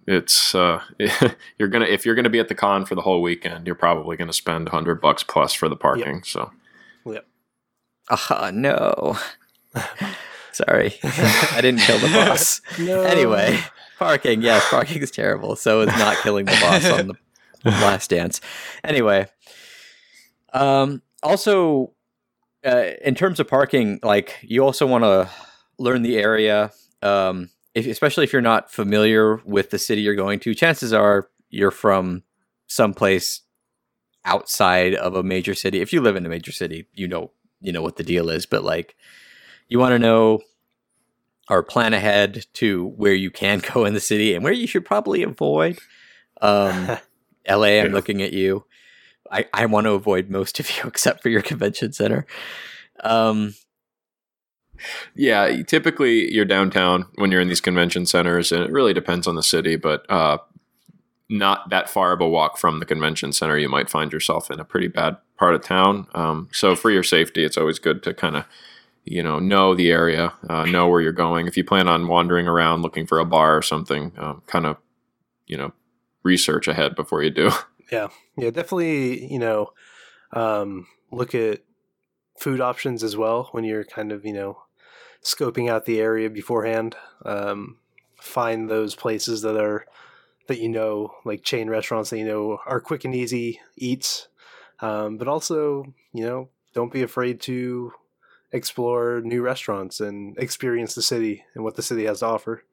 it's 0.06 0.54
uh, 0.54 0.82
you're 1.58 1.70
gonna 1.70 1.86
if 1.86 2.06
you're 2.06 2.16
gonna 2.16 2.30
be 2.30 2.40
at 2.40 2.50
the 2.50 2.56
con 2.56 2.86
for 2.86 2.96
the 2.96 3.02
whole 3.02 3.22
weekend, 3.22 3.66
you're 3.66 3.76
probably 3.76 4.16
gonna 4.18 4.34
spend 4.34 4.70
hundred 4.70 5.02
bucks 5.02 5.24
plus 5.24 5.54
for 5.54 5.68
the 5.70 5.76
parking. 5.78 6.22
So 6.24 6.52
Ah, 8.10 8.52
no. 8.54 9.18
Sorry. 10.52 10.94
I 11.04 11.60
didn't 11.62 11.82
kill 11.82 12.00
the 12.00 12.08
boss. 12.08 12.62
No. 12.80 13.02
Anyway, 13.02 13.60
parking. 13.98 14.42
Yes, 14.42 14.68
parking 14.70 15.02
is 15.02 15.12
terrible. 15.12 15.56
So 15.56 15.82
is 15.82 15.88
not 15.88 16.18
killing 16.18 16.46
the 16.46 16.58
boss 16.62 16.86
on 16.90 17.08
the 17.08 17.16
last 17.66 18.10
dance. 18.10 18.42
Anyway, 18.84 19.28
um, 20.54 21.02
also, 21.22 21.94
uh, 22.66 22.92
in 23.04 23.16
terms 23.16 23.40
of 23.40 23.48
parking, 23.48 24.00
like 24.04 24.38
you 24.42 24.64
also 24.64 24.86
want 24.86 25.04
to 25.04 25.30
learn 25.80 26.04
the 26.04 26.18
area, 26.18 26.72
um, 27.02 27.50
if, 27.74 27.88
especially 27.88 28.24
if 28.24 28.34
you're 28.34 28.42
not 28.42 28.72
familiar 28.72 29.38
with 29.46 29.72
the 29.72 29.80
city 29.80 30.02
you're 30.02 30.16
going 30.16 30.40
to. 30.42 30.54
Chances 30.54 30.94
are 30.94 31.30
you're 31.50 31.72
from 31.72 32.24
someplace 32.68 33.42
outside 34.26 34.94
of 34.96 35.16
a 35.16 35.24
major 35.24 35.56
city. 35.56 35.82
If 35.82 35.94
you 35.94 36.02
live 36.02 36.16
in 36.16 36.26
a 36.26 36.30
major 36.30 36.52
city, 36.52 36.88
you 36.94 37.08
know 37.08 37.32
you 37.64 37.72
know 37.72 37.82
what 37.82 37.96
the 37.96 38.04
deal 38.04 38.30
is. 38.30 38.46
But 38.46 38.64
like, 38.64 38.96
you 39.68 39.80
want 39.80 39.94
to 39.94 40.00
know 40.00 40.42
or 41.50 41.64
plan 41.64 41.94
ahead 41.94 42.46
to 42.54 42.88
where 42.90 43.14
you 43.14 43.32
can 43.32 43.60
go 43.74 43.86
in 43.86 43.94
the 43.94 44.00
city 44.00 44.34
and 44.34 44.44
where 44.44 44.54
you 44.54 44.68
should 44.68 44.86
probably 44.86 45.24
avoid. 45.24 45.80
Um, 46.42 46.98
LA, 47.50 47.80
I'm 47.82 47.92
looking 47.92 48.22
at 48.22 48.34
you. 48.34 48.66
I, 49.32 49.46
I 49.54 49.66
want 49.66 49.86
to 49.86 49.92
avoid 49.92 50.30
most 50.30 50.60
of 50.60 50.70
you 50.78 50.84
except 50.86 51.22
for 51.22 51.30
your 51.30 51.42
convention 51.42 51.92
center. 51.92 52.26
Um, 53.04 53.56
yeah, 55.16 55.62
typically 55.64 56.32
you're 56.34 56.46
downtown 56.46 57.06
when 57.16 57.32
you're 57.32 57.42
in 57.42 57.48
these 57.48 57.62
convention 57.62 58.06
centers, 58.06 58.52
and 58.52 58.64
it 58.64 58.72
really 58.72 58.94
depends 58.94 59.28
on 59.28 59.36
the 59.36 59.44
city, 59.44 59.76
but 59.76 60.06
uh, 60.10 60.38
not 61.30 61.70
that 61.70 61.90
far 61.90 62.12
of 62.12 62.22
a 62.22 62.28
walk 62.28 62.58
from 62.58 62.80
the 62.80 62.86
convention 62.86 63.32
center, 63.34 63.58
you 63.58 63.70
might 63.70 63.90
find 63.90 64.12
yourself 64.12 64.52
in 64.52 64.60
a 64.60 64.66
pretty 64.66 64.88
bad 64.88 65.18
part 65.38 65.56
of 65.56 65.62
town. 65.62 66.08
Um, 66.14 66.50
so 66.52 66.76
for 66.76 66.92
your 66.92 67.04
safety, 67.04 67.44
it's 67.44 67.58
always 67.58 67.80
good 67.80 68.04
to 68.04 68.14
kind 68.14 68.36
of 68.36 68.46
you 69.06 69.22
know 69.22 69.40
know 69.40 69.76
the 69.76 69.92
area, 69.92 70.34
uh, 70.50 70.66
know 70.66 70.88
where 70.88 71.02
you're 71.02 71.12
going. 71.12 71.48
If 71.48 71.58
you 71.58 71.64
plan 71.64 71.88
on 71.88 72.08
wandering 72.08 72.48
around 72.48 72.82
looking 72.82 73.06
for 73.06 73.20
a 73.20 73.26
bar 73.26 73.58
or 73.58 73.62
something, 73.62 74.14
um, 74.18 74.42
kind 74.48 74.66
of 74.66 74.78
you 75.48 75.58
know 75.58 75.74
research 76.24 76.68
ahead 76.68 76.96
before 76.96 77.24
you 77.24 77.30
do. 77.30 77.52
Yeah, 77.92 78.08
yeah, 78.38 78.50
definitely. 78.50 79.32
You 79.32 79.38
know, 79.38 79.74
um, 80.32 80.88
look 81.12 81.36
at 81.36 81.62
food 82.40 82.60
options 82.60 83.04
as 83.04 83.16
well 83.16 83.50
when 83.52 83.66
you're 83.66 83.84
kind 83.84 84.12
of 84.12 84.26
you 84.26 84.34
know 84.34 84.64
scoping 85.24 85.70
out 85.70 85.86
the 85.86 86.00
area 86.00 86.30
beforehand. 86.30 86.96
Um, 87.24 87.78
find 88.20 88.70
those 88.70 88.96
places 88.96 89.42
that 89.44 89.58
are 89.58 89.86
that 90.48 90.60
you 90.60 90.70
know, 90.70 91.14
like 91.26 91.44
chain 91.44 91.70
restaurants 91.70 92.10
that 92.10 92.18
you 92.18 92.26
know 92.26 92.60
are 92.66 92.82
quick 92.82 93.06
and 93.06 93.16
easy 93.16 93.60
eats. 93.78 94.28
Um, 94.80 95.18
but 95.18 95.28
also, 95.28 95.94
you 96.14 96.26
know, 96.26 96.50
don't 96.74 96.92
be 96.92 97.04
afraid 97.04 97.40
to 97.42 97.94
explore 98.52 99.22
new 99.24 99.42
restaurants 99.42 100.00
and 100.00 100.38
experience 100.38 100.96
the 100.96 101.02
city 101.02 101.44
and 101.56 101.64
what 101.64 101.76
the 101.76 101.82
city 101.82 102.06
has 102.06 102.20
to 102.20 102.28
offer. 102.28 102.64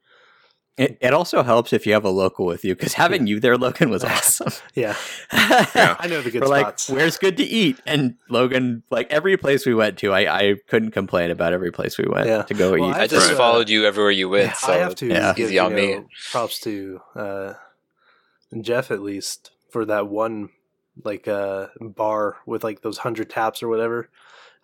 It, 0.81 0.99
it 1.01 1.13
also 1.15 1.43
helps 1.43 1.73
if 1.73 1.87
you 1.87 1.93
have 1.93 2.05
a 2.05 2.11
local 2.11 2.47
with 2.47 2.65
you 2.65 2.75
because 2.75 2.95
having 2.95 3.27
you 3.27 3.39
there, 3.41 3.57
Logan, 3.59 3.91
was 3.91 4.03
awesome. 4.05 4.53
Yeah, 4.75 4.97
Yeah. 5.33 5.97
I 5.99 6.07
know 6.09 6.23
the 6.23 6.31
good 6.31 6.43
We're 6.43 6.49
like, 6.49 6.67
spots. 6.79 6.91
where's 6.91 7.19
good 7.19 7.37
to 7.37 7.45
eat? 7.45 7.79
And 7.87 8.15
Logan, 8.29 8.83
like 8.91 9.11
every 9.13 9.37
place 9.37 9.67
we 9.67 9.75
went 9.75 9.99
to, 9.99 10.13
I, 10.13 10.21
I 10.41 10.55
couldn't 10.69 10.93
complain 10.93 11.31
about 11.31 11.53
every 11.53 11.71
place 11.71 11.99
we 11.99 12.07
went 12.09 12.27
Yeah. 12.29 12.43
to 12.43 12.55
go 12.55 12.73
Well, 12.73 12.91
eat. 12.91 12.97
I 12.97 13.07
just 13.07 13.29
Right. 13.29 13.37
followed 13.37 13.69
you 13.69 13.85
everywhere 13.85 14.11
you 14.11 14.29
went, 14.29 14.47
Yeah, 14.49 14.53
so 14.55 14.73
I 14.73 14.77
have 14.79 14.95
to 14.97 15.07
Yeah. 15.07 15.35
give 15.35 15.47
Easy 15.47 15.55
you 15.57 15.61
on 15.61 15.75
me. 15.75 15.95
know, 15.95 16.07
props 16.33 16.59
to 16.61 17.01
uh, 17.15 17.53
Jeff 18.61 18.91
at 18.91 19.01
least 19.03 19.51
for 19.71 19.85
that 19.85 20.09
one 20.09 20.49
like 21.05 21.29
uh, 21.29 21.69
bar 21.81 22.37
with 22.47 22.65
like 22.65 22.83
those 22.83 22.99
hundred 22.99 23.31
taps 23.31 23.63
or 23.63 23.69
whatever. 23.69 24.09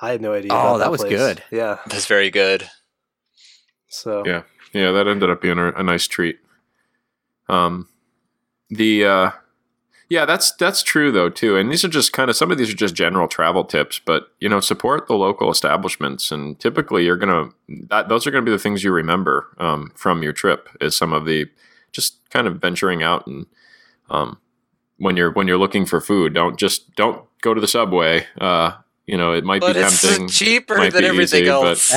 I 0.01 0.11
had 0.11 0.21
no 0.21 0.33
idea. 0.35 0.53
Oh, 0.53 0.57
about 0.57 0.79
that 0.79 0.91
was 0.91 1.01
place. 1.03 1.13
good. 1.17 1.43
Yeah. 1.51 1.79
that's 1.87 2.07
very 2.07 2.31
good. 2.31 2.69
So 3.89 4.23
Yeah. 4.27 4.43
Yeah, 4.77 4.93
that 4.93 5.09
ended 5.09 5.31
up 5.31 5.41
being 5.41 5.59
a, 5.59 5.69
a 5.73 5.83
nice 5.83 6.07
treat. 6.07 6.39
Um, 7.49 7.89
the 8.69 9.05
uh, 9.05 9.31
yeah, 10.09 10.25
that's 10.25 10.53
that's 10.57 10.83
true 10.83 11.11
though 11.11 11.31
too. 11.31 11.57
And 11.57 11.71
these 11.71 11.85
are 11.85 11.89
just 11.89 12.13
kind 12.13 12.29
of 12.29 12.37
some 12.37 12.51
of 12.51 12.59
these 12.59 12.71
are 12.71 12.77
just 12.77 12.95
general 12.95 13.29
travel 13.29 13.65
tips, 13.65 14.01
but 14.05 14.29
you 14.41 14.49
know, 14.49 14.61
support 14.61 15.07
the 15.07 15.15
local 15.15 15.51
establishments, 15.51 16.31
and 16.31 16.59
typically 16.59 17.05
you're 17.05 17.17
gonna 17.17 17.51
that 17.89 18.09
those 18.09 18.27
are 18.27 18.31
gonna 18.31 18.45
be 18.45 18.51
the 18.51 18.59
things 18.59 18.85
you 18.85 18.93
remember 18.93 19.47
um, 19.59 19.93
from 19.95 20.23
your 20.23 20.33
trip. 20.33 20.69
Is 20.81 20.95
some 20.97 21.13
of 21.13 21.25
the 21.25 21.47
just 21.93 22.19
kind 22.31 22.47
of 22.47 22.61
venturing 22.61 23.03
out 23.03 23.27
and 23.27 23.47
um, 24.11 24.39
when 24.99 25.17
you're 25.17 25.33
when 25.33 25.47
you're 25.49 25.59
looking 25.59 25.87
for 25.87 26.01
food, 26.01 26.35
don't 26.35 26.59
just 26.59 26.95
don't 26.97 27.25
go 27.41 27.55
to 27.55 27.61
the 27.61 27.69
subway. 27.69 28.27
Uh, 28.41 28.73
you 29.07 29.17
know, 29.17 29.33
it 29.33 29.45
might 29.45 29.61
But 29.61 29.75
be 29.75 29.81
it's 29.81 30.03
tempting. 30.03 30.29
cheaper 30.29 30.91
than 30.91 31.05
everything 31.05 31.45
easy, 31.45 31.51
but- 31.51 31.65
else. 31.65 31.95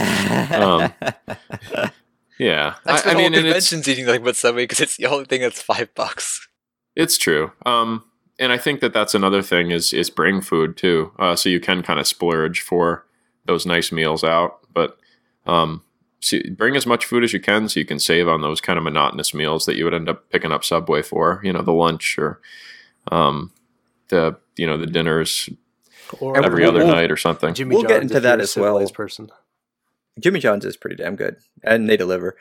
um, 0.53 1.89
yeah, 2.39 2.75
That's 2.85 3.05
I, 3.05 3.11
I 3.11 3.13
mean, 3.13 3.17
whole 3.17 3.25
and 3.25 3.35
it's, 3.35 3.69
convention's 3.69 3.87
eating 3.87 4.07
like 4.07 4.23
with 4.23 4.37
Subway 4.37 4.63
because 4.63 4.79
it's 4.79 4.97
the 4.97 5.05
only 5.07 5.25
thing 5.25 5.41
that's 5.41 5.61
five 5.61 5.93
bucks. 5.93 6.47
It's 6.95 7.17
true. 7.17 7.51
Um, 7.65 8.03
and 8.39 8.51
I 8.51 8.57
think 8.57 8.79
that 8.79 8.93
that's 8.93 9.13
another 9.13 9.41
thing 9.41 9.71
is 9.71 9.93
is 9.93 10.09
bring 10.09 10.41
food 10.41 10.77
too, 10.77 11.11
uh, 11.19 11.35
so 11.35 11.49
you 11.49 11.59
can 11.59 11.83
kind 11.83 11.99
of 11.99 12.07
splurge 12.07 12.61
for 12.61 13.05
those 13.45 13.65
nice 13.65 13.91
meals 13.91 14.23
out. 14.23 14.59
But 14.73 14.97
um, 15.45 15.83
see, 16.21 16.49
bring 16.49 16.75
as 16.75 16.85
much 16.85 17.05
food 17.05 17.23
as 17.23 17.33
you 17.33 17.39
can 17.41 17.67
so 17.67 17.79
you 17.79 17.85
can 17.85 17.99
save 17.99 18.27
on 18.27 18.41
those 18.41 18.61
kind 18.61 18.77
of 18.77 18.83
monotonous 18.83 19.33
meals 19.33 19.65
that 19.65 19.75
you 19.75 19.83
would 19.83 19.93
end 19.93 20.07
up 20.09 20.29
picking 20.29 20.51
up 20.51 20.63
Subway 20.63 21.01
for. 21.01 21.41
You 21.43 21.51
know, 21.53 21.61
the 21.61 21.73
lunch 21.73 22.17
or 22.17 22.39
um, 23.11 23.51
the 24.07 24.37
you 24.55 24.65
know 24.65 24.77
the 24.77 24.87
dinners 24.87 25.49
or 26.19 26.37
every 26.37 26.61
we'll- 26.61 26.69
other 26.71 26.85
we'll- 26.85 26.95
night 26.95 27.11
or 27.11 27.17
something. 27.17 27.53
Jimmy 27.53 27.75
We'll 27.75 27.85
get 27.85 28.01
into 28.01 28.19
that 28.21 28.39
as 28.39 28.55
well. 28.55 28.75
civilized 28.75 28.93
Person. 28.93 29.29
Jimmy 30.19 30.39
John's 30.39 30.65
is 30.65 30.77
pretty 30.77 30.95
damn 30.95 31.15
good, 31.15 31.37
and 31.63 31.89
they 31.89 31.97
deliver. 31.97 32.35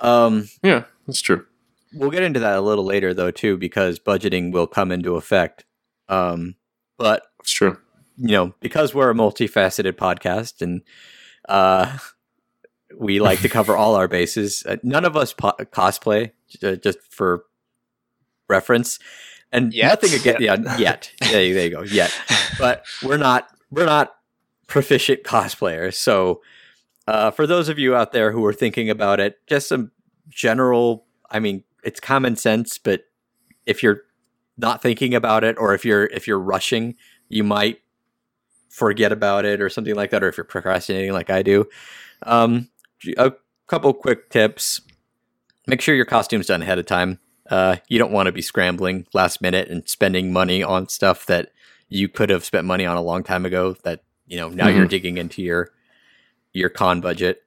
Um, 0.00 0.48
Yeah, 0.62 0.84
that's 1.06 1.20
true. 1.20 1.46
we'll 1.94 2.10
get 2.10 2.22
into 2.22 2.40
that 2.40 2.56
a 2.58 2.60
little 2.60 2.84
later, 2.84 3.14
though, 3.14 3.30
too, 3.30 3.56
because 3.56 3.98
budgeting 3.98 4.52
will 4.52 4.66
come 4.66 4.92
into 4.92 5.16
effect. 5.16 5.64
Um, 6.08 6.56
but 6.98 7.22
It's 7.40 7.52
true. 7.52 7.78
you 8.16 8.28
know, 8.32 8.54
because 8.60 8.94
we're 8.94 9.10
a 9.10 9.14
multifaceted 9.14 9.92
podcast 9.92 10.60
and 10.62 10.82
uh, 11.48 11.98
we 12.98 13.20
like 13.20 13.40
to 13.40 13.48
cover 13.48 13.76
all 13.76 13.94
our 13.94 14.08
bases, 14.08 14.64
uh, 14.66 14.76
none 14.82 15.04
of 15.04 15.16
us 15.16 15.32
po- 15.32 15.56
cosplay, 15.72 16.32
j- 16.48 16.76
just 16.76 16.98
for 17.10 17.44
reference. 18.48 18.98
And 19.52 19.72
Yet? 19.72 19.88
nothing 20.02 20.18
against 20.20 20.40
yeah, 20.40 20.76
yet. 20.78 21.12
Yeah, 21.22 21.30
there 21.30 21.44
you 21.44 21.70
go, 21.70 21.82
yet. 21.82 22.12
But 22.58 22.84
we're 23.02 23.16
not 23.18 23.48
we're 23.70 23.84
not 23.86 24.14
proficient 24.66 25.22
cosplayers. 25.24 25.94
So 25.94 26.40
uh, 27.06 27.30
for 27.30 27.46
those 27.46 27.68
of 27.68 27.78
you 27.78 27.94
out 27.94 28.12
there 28.12 28.32
who 28.32 28.44
are 28.44 28.52
thinking 28.52 28.90
about 28.90 29.20
it, 29.20 29.38
just 29.46 29.68
some 29.68 29.92
general. 30.28 31.06
I 31.30 31.38
mean, 31.38 31.64
it's 31.84 32.00
common 32.00 32.36
sense, 32.36 32.78
but 32.78 33.02
if 33.64 33.82
you're 33.82 34.02
not 34.56 34.82
thinking 34.82 35.14
about 35.14 35.44
it, 35.44 35.56
or 35.58 35.74
if 35.74 35.84
you're 35.84 36.06
if 36.06 36.26
you're 36.26 36.38
rushing, 36.38 36.96
you 37.28 37.44
might 37.44 37.80
forget 38.68 39.12
about 39.12 39.44
it 39.44 39.60
or 39.60 39.68
something 39.68 39.94
like 39.94 40.10
that, 40.10 40.22
or 40.22 40.28
if 40.28 40.36
you're 40.36 40.44
procrastinating 40.44 41.12
like 41.12 41.30
I 41.30 41.42
do. 41.42 41.68
Um, 42.22 42.68
a 43.16 43.32
couple 43.66 43.92
quick 43.94 44.30
tips. 44.30 44.80
make 45.66 45.80
sure 45.80 45.94
your 45.94 46.04
costume's 46.04 46.46
done 46.46 46.62
ahead 46.62 46.78
of 46.78 46.86
time. 46.86 47.18
Uh, 47.50 47.76
you 47.88 47.98
don't 47.98 48.12
want 48.12 48.26
to 48.26 48.32
be 48.32 48.42
scrambling 48.42 49.06
last 49.14 49.40
minute 49.40 49.68
and 49.68 49.88
spending 49.88 50.32
money 50.32 50.62
on 50.62 50.88
stuff 50.88 51.26
that 51.26 51.52
you 51.88 52.08
could 52.08 52.30
have 52.30 52.44
spent 52.44 52.66
money 52.66 52.84
on 52.84 52.96
a 52.96 53.02
long 53.02 53.22
time 53.22 53.46
ago. 53.46 53.76
That 53.84 54.02
you 54.26 54.36
know 54.36 54.48
now 54.48 54.68
you're 54.68 54.86
digging 54.86 55.18
into 55.18 55.42
your 55.42 55.70
your 56.56 56.68
con 56.70 57.00
budget. 57.00 57.42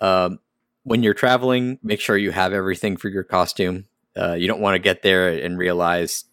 Um, 0.00 0.38
when 0.82 1.02
you're 1.02 1.14
traveling, 1.14 1.78
make 1.82 2.00
sure 2.00 2.16
you 2.16 2.30
have 2.30 2.52
everything 2.52 2.96
for 2.96 3.08
your 3.08 3.22
costume. 3.24 3.86
Uh, 4.16 4.34
you 4.34 4.46
don't 4.46 4.60
want 4.60 4.74
to 4.74 4.78
get 4.78 5.02
there 5.02 5.28
and 5.28 5.58
realize, 5.58 6.24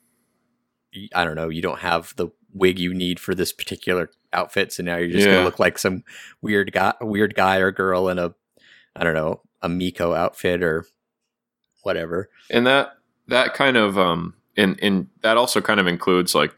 I 1.16 1.24
don't 1.24 1.36
know, 1.36 1.50
you 1.50 1.62
don't 1.62 1.80
have 1.80 2.14
the 2.18 2.28
wig 2.54 2.78
you 2.80 2.94
need 2.94 3.20
for 3.20 3.34
this 3.34 3.54
particular 3.54 4.10
outfit. 4.34 4.74
So 4.74 4.84
now 4.84 4.98
you're 4.98 5.08
just 5.10 5.26
Yeah. 5.26 5.36
gonna 5.36 5.46
look 5.46 5.60
like 5.60 5.78
some 5.78 6.04
weird 6.42 6.74
guy, 6.74 6.94
weird 7.02 7.34
guy 7.34 7.58
or 7.58 7.72
girl 7.72 8.10
in 8.10 8.20
a, 8.20 8.34
I 8.96 9.04
don't 9.06 9.14
know, 9.14 9.42
a 9.62 9.70
Miko 9.70 10.14
outfit 10.14 10.62
or 10.62 10.86
whatever. 11.84 12.30
and 12.50 12.68
that 12.68 12.94
that 13.28 13.54
kind 13.54 13.78
of 13.78 13.98
um 13.98 14.34
and 14.58 14.78
and 14.82 15.08
that 15.22 15.38
also 15.38 15.62
kind 15.62 15.80
of 15.80 15.88
includes 15.88 16.36
like 16.36 16.54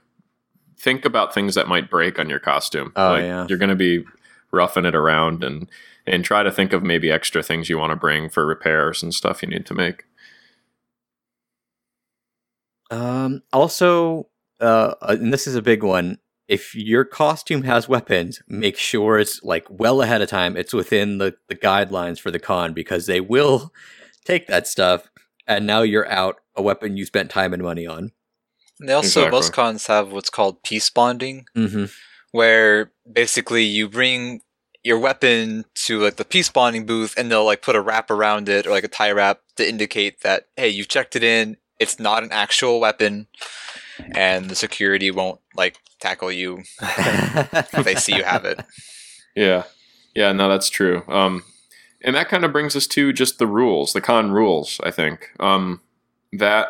think 0.79 1.05
about 1.05 1.33
things 1.33 1.55
that 1.55 1.67
might 1.67 1.89
break 1.89 2.17
on 2.19 2.29
your 2.29 2.39
costume 2.39 2.91
Oh, 2.95 3.09
like 3.11 3.23
yeah. 3.23 3.45
you're 3.47 3.57
going 3.59 3.69
to 3.69 3.75
be 3.75 4.03
roughing 4.53 4.85
it 4.85 4.95
around 4.95 5.43
and 5.43 5.69
and 6.05 6.23
try 6.23 6.43
to 6.43 6.51
think 6.51 6.71
of 6.73 6.83
maybe 6.83 7.11
extra 7.11 7.41
things 7.41 7.69
you 7.69 7.77
want 7.77 7.91
to 7.91 7.95
bring 7.95 8.29
for 8.29 8.45
repairs 8.45 9.01
and 9.03 9.13
stuff 9.13 9.41
you 9.41 9.49
need 9.49 9.65
to 9.65 9.73
make 9.73 10.03
Um, 12.91 13.41
also, 13.51 14.27
uh, 14.59 14.93
and 15.01 15.33
this 15.33 15.47
is 15.47 15.55
a 15.55 15.61
big 15.63 15.81
one. 15.81 16.19
If 16.47 16.75
your 16.75 17.05
costume 17.05 17.63
has 17.63 17.89
weapons, 17.89 18.41
make 18.47 18.77
sure 18.77 19.17
it's 19.17 19.41
like 19.41 19.65
well 19.69 20.01
ahead 20.01 20.21
of 20.21 20.29
time. 20.29 20.55
It's 20.55 20.73
within 20.73 21.17
the, 21.17 21.35
the 21.47 21.55
guidelines 21.55 22.19
for 22.19 22.29
the 22.29 22.39
con 22.39 22.73
because 22.73 23.07
they 23.07 23.19
will 23.19 23.73
take 24.25 24.45
that 24.47 24.67
stuff 24.67 25.09
and 25.47 25.65
now 25.65 25.81
you're 25.81 26.09
out 26.09 26.41
a 26.55 26.61
weapon 26.61 26.97
you 26.97 27.05
spent 27.05 27.31
time 27.31 27.53
and 27.53 27.63
money 27.63 27.87
on. 27.87 28.11
And 28.79 28.89
they 28.89 28.93
also 28.93 29.29
most 29.29 29.53
cons 29.53 29.87
have 29.87 30.11
what's 30.11 30.29
called 30.29 30.61
peace 30.63 30.89
bonding, 30.89 31.45
Mm-hmm. 31.55 31.85
Where 32.33 32.91
basically 33.09 33.63
you 33.63 33.87
bring 33.87 34.41
your 34.83 34.99
weapon 34.99 35.63
to 35.75 35.99
like 35.99 36.17
the 36.17 36.25
peace 36.25 36.49
bonding 36.49 36.85
booth 36.85 37.13
and 37.15 37.31
they'll 37.31 37.45
like 37.45 37.61
put 37.61 37.75
a 37.75 37.81
wrap 37.81 38.11
around 38.11 38.49
it 38.49 38.67
or 38.67 38.71
like 38.71 38.83
a 38.83 38.89
tie 38.89 39.11
wrap 39.11 39.39
to 39.55 39.67
indicate 39.67 40.21
that 40.21 40.47
hey 40.57 40.67
you 40.67 40.83
checked 40.83 41.15
it 41.15 41.23
in 41.23 41.55
it's 41.79 41.99
not 41.99 42.23
an 42.23 42.31
actual 42.31 42.79
weapon 42.81 43.27
and 44.15 44.49
the 44.49 44.55
security 44.55 45.11
won't 45.11 45.39
like 45.55 45.77
tackle 45.99 46.31
you 46.31 46.63
if 46.81 47.85
they 47.85 47.95
see 47.95 48.15
you 48.15 48.23
have 48.23 48.43
it. 48.43 48.59
Yeah. 49.35 49.63
Yeah 50.13 50.31
no 50.31 50.47
that's 50.47 50.69
true. 50.69 51.03
Um 51.07 51.43
and 52.01 52.15
that 52.15 52.29
kind 52.29 52.45
of 52.45 52.51
brings 52.51 52.75
us 52.75 52.85
to 52.87 53.11
just 53.13 53.39
the 53.39 53.47
rules 53.47 53.93
the 53.93 54.01
con 54.01 54.31
rules 54.31 54.79
i 54.83 54.91
think. 54.91 55.31
Um 55.39 55.81
that 56.31 56.67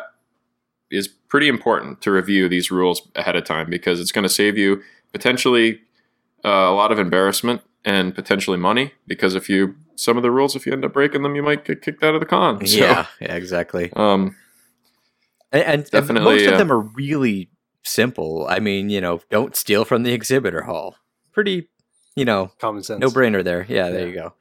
is 0.90 1.08
pretty 1.08 1.48
important 1.48 2.00
to 2.02 2.10
review 2.10 2.48
these 2.48 2.70
rules 2.70 3.08
ahead 3.16 3.36
of 3.36 3.44
time 3.44 3.68
because 3.68 3.98
it's 4.00 4.12
going 4.12 4.22
to 4.22 4.28
save 4.28 4.56
you 4.56 4.82
potentially 5.14 5.80
uh, 6.44 6.48
a 6.50 6.74
lot 6.74 6.92
of 6.92 6.98
embarrassment 6.98 7.62
and 7.86 8.14
potentially 8.14 8.58
money 8.58 8.92
because 9.06 9.34
if 9.34 9.48
you 9.48 9.76
some 9.96 10.16
of 10.18 10.22
the 10.22 10.30
rules 10.30 10.54
if 10.56 10.66
you 10.66 10.72
end 10.72 10.84
up 10.84 10.92
breaking 10.92 11.22
them 11.22 11.34
you 11.36 11.42
might 11.42 11.64
get 11.64 11.80
kicked 11.80 12.02
out 12.02 12.14
of 12.14 12.20
the 12.20 12.26
con 12.26 12.66
so, 12.66 12.76
yeah, 12.78 13.06
yeah, 13.20 13.34
exactly. 13.34 13.90
um 13.94 14.34
And, 15.52 15.62
and- 15.62 15.72
and 15.82 15.90
Definitely, 15.90 16.34
most 16.36 16.48
uh, 16.48 16.52
of 16.52 16.58
them 16.58 16.72
are 16.72 16.80
really 16.80 17.48
simple. 17.84 18.46
I 18.50 18.58
mean, 18.58 18.90
you 18.90 19.00
know, 19.00 19.20
don't 19.30 19.54
steal 19.54 19.84
from 19.84 20.02
the 20.02 20.12
exhibitor 20.12 20.62
hall. 20.62 20.96
Pretty, 21.32 21.68
you 22.16 22.24
know, 22.24 22.50
Common 22.58 22.82
sense. 22.82 23.00
no 23.00 23.08
brainer 23.08 23.44
there. 23.44 23.64
Yeah, 23.68 23.90
there 23.90 24.00
Yeah. 24.00 24.06
you 24.06 24.14
go. 24.14 24.34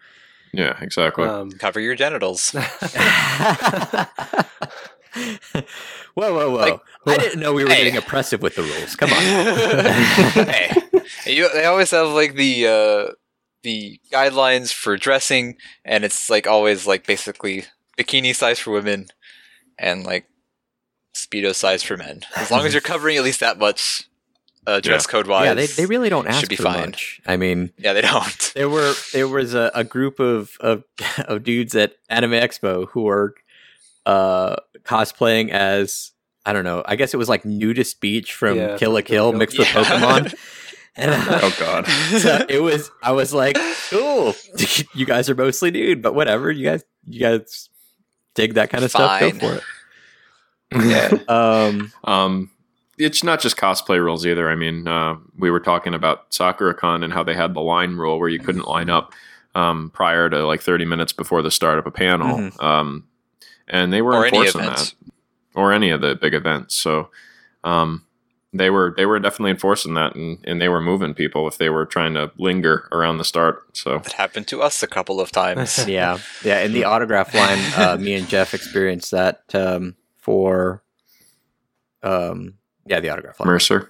yeah 0.53 0.77
exactly 0.81 1.25
Um, 1.25 1.51
cover 1.51 1.79
your 1.79 1.95
genitals 1.95 2.55
whoa, 5.13 6.33
whoa, 6.33 6.49
whoa! 6.51 6.81
Like- 7.05 7.19
I 7.19 7.23
didn't 7.23 7.39
know 7.39 7.53
we 7.53 7.63
were 7.63 7.69
Hey. 7.69 7.83
getting 7.83 7.97
oppressive 7.97 8.41
with 8.41 8.55
the 8.55 8.63
rules. 8.63 8.95
Come 8.95 9.11
on. 9.11 9.19
hey 11.23 11.35
you, 11.35 11.49
they 11.53 11.65
always 11.65 11.91
have 11.91 12.07
like 12.09 12.35
the 12.35 12.67
uh 12.67 13.13
the 13.63 13.99
guidelines 14.11 14.73
for 14.73 14.97
dressing 14.97 15.57
and 15.85 16.03
it's 16.03 16.29
like 16.29 16.47
always 16.47 16.85
like 16.87 17.05
basically 17.07 17.65
bikini 17.97 18.35
size 18.35 18.59
for 18.59 18.71
women 18.71 19.07
and 19.77 20.03
like 20.05 20.25
speedo 21.15 21.53
size 21.53 21.83
for 21.83 21.95
men 21.97 22.21
as 22.35 22.51
long 22.51 22.65
as 22.65 22.73
you're 22.73 22.81
covering 22.81 23.15
at 23.17 23.23
least 23.23 23.39
that 23.39 23.57
much 23.57 24.03
uh, 24.65 24.79
dress 24.79 25.05
code 25.05 25.27
wise 25.27 25.45
yeah, 25.45 25.53
they, 25.53 25.65
they 25.65 25.85
really 25.85 26.07
don't 26.09 26.27
ask 26.27 26.39
should 26.39 26.49
be 26.49 26.55
for 26.55 26.63
fine. 26.63 26.79
much. 26.91 27.21
I 27.25 27.35
mean, 27.37 27.71
yeah 27.77 27.91
they 27.93 28.01
don't 28.01 28.51
there 28.55 28.69
were 28.69 28.93
there 29.11 29.27
was 29.27 29.53
a, 29.53 29.69
a 29.75 29.83
group 29.83 30.19
of, 30.21 30.55
of 30.61 30.83
of 31.27 31.43
dudes 31.43 31.75
at 31.75 31.95
Anime 32.09 32.31
Expo 32.31 32.87
who 32.89 33.01
were 33.03 33.35
uh 34.05 34.55
cosplaying 34.83 35.49
as 35.49 36.11
I 36.45 36.51
don't 36.53 36.65
know. 36.65 36.83
I 36.85 36.95
guess 36.97 37.13
it 37.13 37.17
was 37.17 37.29
like 37.29 37.45
nudist 37.45 38.01
beach 38.01 38.33
from 38.33 38.57
Yeah, 38.57 38.77
Kill 38.77 38.91
la 38.91 39.01
Kill 39.01 39.31
Kill- 39.31 39.39
mixed 39.39 39.57
with 39.57 39.67
Pokemon. 39.69 40.33
And 40.95 41.09
uh, 41.09 41.39
oh 41.41 41.55
god 41.59 41.87
so 42.19 42.45
it 42.47 42.61
was 42.61 42.91
I 43.01 43.13
was 43.13 43.33
like, 43.33 43.57
cool. 43.89 44.35
you 44.93 45.07
guys 45.07 45.27
are 45.27 45.33
mostly 45.33 45.71
nude, 45.71 46.03
but 46.03 46.13
whatever. 46.13 46.51
You 46.51 46.65
guys 46.65 46.83
you 47.07 47.19
guys 47.19 47.69
dig 48.35 48.53
that 48.53 48.69
kind 48.69 48.83
of 48.83 48.91
Fine. 48.91 49.31
stuff, 49.31 49.41
go 49.41 49.47
for 49.49 49.55
it. 49.55 49.63
yeah 50.87 51.17
Um 51.27 51.91
Um, 52.03 52.51
it's 52.99 53.23
not 53.23 53.39
just 53.41 53.57
cosplay 53.57 53.97
rules 53.99 54.23
either. 54.23 54.51
I 54.51 54.55
mean, 54.55 54.87
uh, 54.87 55.15
we 55.35 55.49
were 55.49 55.59
talking 55.59 55.95
about 55.95 56.29
SakuraCon 56.29 57.03
and 57.03 57.11
how 57.11 57.23
they 57.23 57.33
had 57.33 57.55
the 57.55 57.59
line 57.61 57.95
rule 57.95 58.19
where 58.19 58.29
you 58.29 58.37
couldn't 58.37 58.67
line 58.67 58.91
up 58.91 59.13
um, 59.55 59.89
prior 59.95 60.29
to 60.29 60.45
like 60.45 60.61
30 60.61 60.85
minutes 60.85 61.11
before 61.11 61.41
the 61.41 61.49
start 61.49 61.79
of 61.79 61.87
a 61.87 61.91
panel. 61.91 62.37
Mhm. 62.37 62.63
Um, 62.63 63.07
and 63.67 63.91
they 63.93 64.01
were 64.01 64.13
Or 64.15 64.25
enforcing 64.25 64.61
event. 64.61 64.75
that, 64.77 64.93
or 65.55 65.71
any 65.73 65.89
of 65.91 66.01
the 66.01 66.15
big 66.15 66.33
events. 66.33 66.75
So 66.75 67.09
um, 67.63 68.05
they 68.53 68.69
were 68.69 68.93
they 68.95 69.05
were 69.05 69.19
definitely 69.19 69.51
enforcing 69.51 69.93
that, 69.95 70.15
and, 70.15 70.39
and 70.45 70.61
they 70.61 70.69
were 70.69 70.81
moving 70.81 71.13
people 71.13 71.47
if 71.47 71.57
they 71.57 71.69
were 71.69 71.85
trying 71.85 72.13
to 72.15 72.31
linger 72.37 72.87
around 72.91 73.17
the 73.17 73.23
start. 73.25 73.63
So 73.77 73.95
it 73.97 74.13
happened 74.13 74.47
to 74.47 74.61
us 74.61 74.83
a 74.83 74.87
couple 74.87 75.19
of 75.21 75.31
times 75.31 75.87
yeah. 75.87 76.19
Yeah, 76.43 76.59
in 76.61 76.73
the 76.73 76.83
autograph 76.93 77.33
line, 77.33 77.59
uh, 77.75 77.97
me 77.99 78.13
and 78.13 78.27
Jeff 78.27 78.53
experienced 78.53 79.11
that 79.11 79.43
um 79.53 79.95
for 80.17 80.83
um 82.01 82.55
yeah, 82.85 82.99
the 82.99 83.09
autograph 83.09 83.39
line. 83.39 83.47
Mercer, 83.47 83.89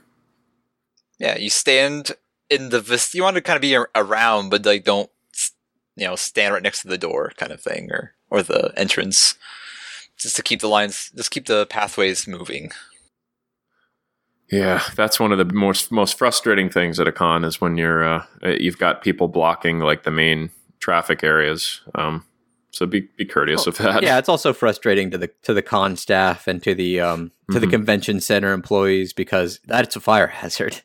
yeah 1.20 1.38
you 1.38 1.50
stand 1.50 2.12
in 2.50 2.70
the 2.70 2.80
vis- 2.82 3.14
you 3.16 3.24
want 3.24 3.36
to 3.36 3.42
kind 3.42 3.56
of 3.56 3.62
be 3.62 3.76
around 3.96 4.50
but 4.50 4.66
like 4.66 4.84
don't 4.84 5.10
you 5.96 6.06
know 6.08 6.16
stand 6.16 6.54
right 6.54 6.64
next 6.64 6.82
to 6.82 6.88
the 6.88 6.98
door 6.98 7.32
kind 7.38 7.52
of 7.52 7.62
thing 7.62 7.92
or 7.92 8.14
or 8.30 8.42
the 8.44 8.72
entrance 8.78 9.36
just 10.18 10.36
to 10.36 10.42
keep 10.44 10.62
the 10.62 10.68
lines 10.68 11.12
just 11.16 11.32
keep 11.32 11.46
the 11.48 11.66
pathways 11.68 12.28
moving 12.28 12.72
Yeah, 14.50 14.84
that's 14.96 15.20
one 15.20 15.32
of 15.32 15.38
the 15.40 15.54
most 15.54 15.92
most 15.92 16.18
frustrating 16.18 16.70
things 16.70 17.00
at 17.00 17.08
a 17.08 17.12
con 17.12 17.44
is 17.44 17.60
when 17.60 17.78
you're 17.78 18.04
uh, 18.04 18.26
you've 18.44 18.78
got 18.78 19.02
people 19.02 19.28
blocking 19.28 19.80
like 19.80 20.04
the 20.04 20.12
main 20.12 20.52
traffic 20.80 21.24
areas. 21.24 21.82
Um, 21.96 22.26
so 22.72 22.86
be 22.86 23.08
be 23.18 23.26
courteous 23.26 23.66
of 23.68 23.78
that. 23.78 24.04
yeah, 24.04 24.18
it's 24.20 24.30
also 24.30 24.54
frustrating 24.54 25.10
to 25.12 25.18
the 25.18 25.30
to 25.44 25.54
the 25.54 25.62
con 25.64 25.96
staff 25.96 26.48
and 26.48 26.62
to 26.64 26.76
the 26.76 27.00
um 27.00 27.32
to 27.52 27.60
the 27.60 27.68
Mhm. 27.68 27.72
convention 27.72 28.20
center 28.20 28.52
employees 28.54 29.14
because 29.14 29.60
that's 29.66 29.96
a 29.96 30.00
fire 30.00 30.28
hazard. 30.42 30.82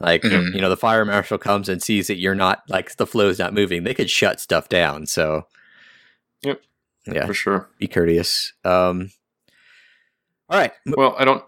Like 0.00 0.22
Mhm. 0.22 0.54
you 0.54 0.60
know, 0.60 0.70
the 0.70 0.76
fire 0.76 1.04
marshal 1.04 1.38
comes 1.38 1.68
and 1.68 1.82
sees 1.82 2.06
that 2.06 2.16
you're 2.18 2.34
not 2.34 2.62
like 2.68 2.96
the 2.96 3.06
flow's 3.06 3.38
not 3.38 3.52
moving. 3.52 3.84
They 3.84 3.94
could 3.94 4.10
shut 4.10 4.40
stuff 4.40 4.68
down. 4.70 5.06
So, 5.06 5.46
Yep. 6.42 6.60
Yeah, 7.06 7.26
for 7.26 7.34
sure. 7.34 7.68
be 7.78 7.86
courteous. 7.88 8.52
Um, 8.64 9.10
all 10.48 10.58
right, 10.58 10.72
Well, 10.86 11.16
I 11.18 11.24
don't. 11.24 11.42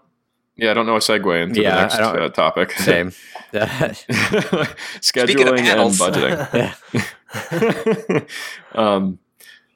Yeah, 0.57 0.71
I 0.71 0.73
don't 0.73 0.85
know 0.85 0.97
a 0.97 0.99
segue 0.99 1.41
into 1.41 1.61
Yeah, 1.61 1.75
the 1.75 1.81
next 1.81 1.95
uh, 1.95 2.29
topic. 2.29 2.71
same. 2.77 3.11
scheduling 4.99 5.59
and 5.59 5.91
budgeting. 5.91 6.37
um, 8.77 9.19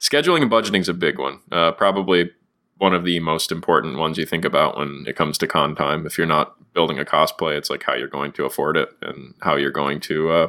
scheduling 0.01 0.41
and 0.41 0.51
budgeting 0.51 0.81
is 0.81 0.89
a 0.89 0.93
big 0.93 1.19
one. 1.19 1.39
Uh, 1.51 1.71
probably 1.71 2.31
one 2.79 2.93
of 2.93 3.05
the 3.05 3.21
most 3.21 3.49
important 3.49 3.97
ones 3.97 4.17
you 4.17 4.25
think 4.25 4.43
about 4.43 4.77
when 4.77 5.05
it 5.07 5.15
comes 5.15 5.37
to 5.37 5.47
con 5.47 5.73
time. 5.73 6.05
If 6.05 6.17
you're 6.17 6.27
not 6.27 6.73
building 6.73 6.99
a 6.99 7.05
cosplay, 7.05 7.57
it's 7.57 7.69
like 7.69 7.83
how 7.83 7.93
you're 7.93 8.09
going 8.09 8.33
to 8.33 8.43
afford 8.45 8.75
it 8.75 8.89
and 9.01 9.35
how 9.41 9.55
you're 9.55 9.71
going 9.71 10.01
to 10.01 10.31
uh, 10.31 10.47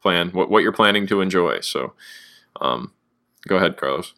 plan 0.00 0.30
what, 0.30 0.48
what 0.50 0.62
you're 0.62 0.72
planning 0.72 1.06
to 1.08 1.20
enjoy. 1.20 1.60
So, 1.60 1.92
um, 2.60 2.92
go 3.46 3.56
ahead, 3.56 3.76
Carlos. 3.76 4.14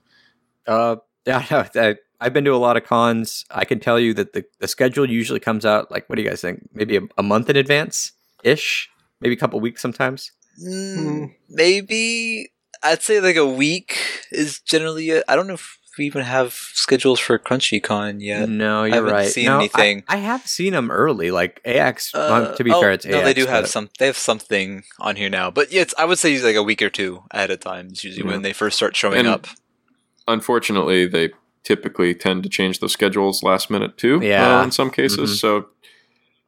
Uh, 0.67 0.97
yeah, 1.27 1.45
no, 1.51 1.65
I, 1.75 1.97
I've 2.21 2.33
been 2.33 2.45
to 2.45 2.55
a 2.55 2.57
lot 2.57 2.77
of 2.77 2.85
cons. 2.85 3.45
I 3.51 3.65
can 3.65 3.81
tell 3.81 3.99
you 4.01 4.15
that 4.15 4.33
the, 4.33 4.45
the 4.61 4.69
schedule 4.69 5.09
usually 5.09 5.41
comes 5.41 5.67
out 5.67 5.91
like, 5.91 6.09
what 6.09 6.17
do 6.17 6.23
you 6.23 6.29
guys 6.29 6.41
think? 6.41 6.69
Maybe 6.73 6.97
a, 6.97 7.01
a 7.19 7.23
month 7.23 7.51
in 7.51 7.57
advance 7.57 8.13
ish, 8.45 8.89
maybe 9.21 9.35
a 9.35 9.39
couple 9.39 9.61
weeks 9.61 9.83
sometimes. 9.83 10.33
Mm, 10.65 11.35
maybe 11.51 12.53
I'd 12.83 13.03
say 13.03 13.21
like 13.21 13.37
a 13.37 13.47
week 13.47 13.99
is 14.31 14.61
generally. 14.61 15.13
I 15.19 15.23
I 15.29 15.37
don't 15.37 15.47
know 15.47 15.55
if 15.55 15.79
we 15.99 16.07
even 16.07 16.23
have 16.23 16.53
schedules 16.53 17.19
for 17.19 17.39
CrunchyCon 17.39 18.21
yet. 18.23 18.49
no, 18.49 18.85
you're 18.85 18.95
haven't 18.97 19.13
right. 19.13 19.29
seen 19.29 19.47
No, 19.47 19.57
I- 19.57 19.59
anything. 19.61 20.05
I, 20.09 20.17
have 20.19 20.47
seen 20.47 20.73
them 20.75 20.91
early, 20.91 21.31
like 21.31 21.61
AX. 21.65 22.15
Uh, 22.15 22.55
to 22.55 22.65
be 22.65 22.71
oh, 22.71 22.81
fair, 22.81 22.93
it's 22.93 23.07
no, 23.07 23.19
AX. 23.19 23.25
they 23.25 23.35
do 23.35 23.47
have 23.47 23.65
but- 23.65 23.71
some. 23.71 23.91
They 23.99 24.07
have 24.07 24.17
something 24.17 24.85
on 24.99 25.17
here 25.17 25.31
now, 25.31 25.51
but 25.51 25.73
yeah, 25.73 25.83
it's, 25.83 25.95
I 25.99 26.05
would 26.05 26.19
say 26.19 26.39
like 26.43 26.57
a 26.57 26.63
week 26.63 26.83
or 26.83 26.91
two 26.91 27.23
ahead 27.31 27.51
of 27.51 27.61
time 27.61 27.89
is 27.93 28.05
usually 28.05 28.27
Yeah. 28.27 28.33
when 28.33 28.43
they 28.43 28.53
first 28.53 28.77
start 28.77 28.95
showing 28.97 29.21
And- 29.21 29.29
up. 29.29 29.47
Unfortunately, 30.29 31.07
they 31.07 31.31
typically 31.63 32.15
tend 32.15 32.43
to 32.45 32.49
change 32.49 32.81
those 32.81 32.93
schedules 32.93 33.43
last 33.43 33.71
minute 33.71 33.97
too. 33.97 34.21
Yeah. 34.23 34.61
uh, 34.61 34.65
in 34.65 34.71
some 34.71 34.91
cases. 34.91 35.31
Mhm. 35.33 35.41
So 35.41 35.67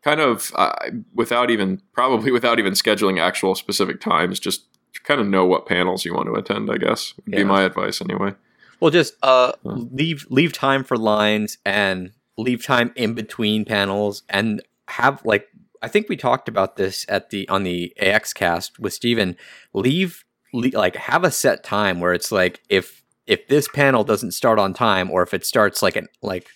kind 0.05 0.21
of 0.21 0.53
uh, 0.55 0.73
without 1.15 1.51
even 1.51 1.83
probably 1.93 2.31
without 2.31 2.59
even 2.59 2.73
scheduling 2.75 3.21
actual 3.21 3.55
specific 3.55 4.01
times, 4.01 4.39
just 4.39 4.65
kind 5.05 5.21
of 5.21 5.27
know 5.27 5.45
what 5.45 5.67
panels 5.67 6.05
you 6.05 6.15
want 6.15 6.27
to 6.27 6.35
attend. 6.35 6.71
I 6.71 6.77
guess 6.79 7.15
would 7.17 7.33
Yeah. 7.33 7.39
be 7.41 7.45
my 7.45 7.63
advice 7.63 8.01
anyway. 8.01 8.35
Well, 8.81 8.91
just 8.91 9.15
Uh, 9.23 9.53
leave 9.65 10.27
leave 10.31 10.53
time 10.53 10.85
for 10.85 10.97
lines 10.97 11.59
and 11.65 12.13
leave 12.37 12.65
time 12.65 12.93
in 12.95 13.15
between 13.15 13.65
panels 13.65 14.23
and 14.29 14.63
have 14.89 15.21
like 15.25 15.49
I 15.83 15.87
think 15.89 16.09
we 16.09 16.17
talked 16.17 16.49
about 16.49 16.77
this 16.77 17.05
at 17.09 17.31
the 17.31 17.49
on 17.49 17.63
the 17.65 17.93
AX 18.01 18.33
cast 18.33 18.79
with 18.81 18.93
Steven. 18.93 19.37
Leave, 19.75 20.25
le 20.53 20.71
like 20.73 20.97
have 20.97 21.25
a 21.25 21.31
set 21.31 21.63
time 21.65 22.01
where 22.01 22.13
it's 22.13 22.31
like 22.33 22.61
if 22.69 22.98
if 23.29 23.47
this 23.47 23.69
panel 23.69 24.03
doesn't 24.03 24.33
start 24.33 24.59
on 24.59 24.73
time 24.73 25.11
or 25.11 25.23
if 25.23 25.35
it 25.35 25.47
starts 25.47 25.83
like 25.83 25.95
an 25.95 26.09
like 26.23 26.49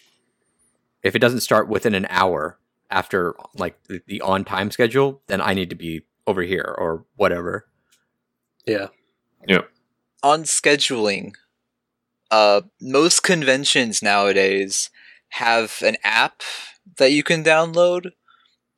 if 1.03 1.15
it 1.15 1.21
doesn't 1.21 1.41
start 1.41 1.69
within 1.69 1.95
an 1.95 2.07
hour 2.09 2.59
after 2.91 3.35
like 3.55 3.81
the, 3.85 4.03
the 4.07 4.21
on 4.23 4.45
time 4.45 4.71
schedule, 4.71 5.23
then 5.27 5.41
I 5.41 5.55
need 5.55 5.71
to 5.71 5.77
be 5.77 6.03
over 6.27 6.43
here 6.43 6.75
or 6.77 7.05
whatever. 7.17 7.67
yeah. 8.67 8.89
Yeah. 9.47 9.63
On 10.23 10.45
scheduling, 10.45 11.35
uh, 12.31 12.63
most 12.81 13.23
conventions 13.25 14.03
nowadays 14.03 14.89
have 15.31 15.83
an 15.85 15.97
app 16.05 16.43
that 16.99 17.11
you 17.11 17.25
can 17.25 17.43
download 17.43 18.13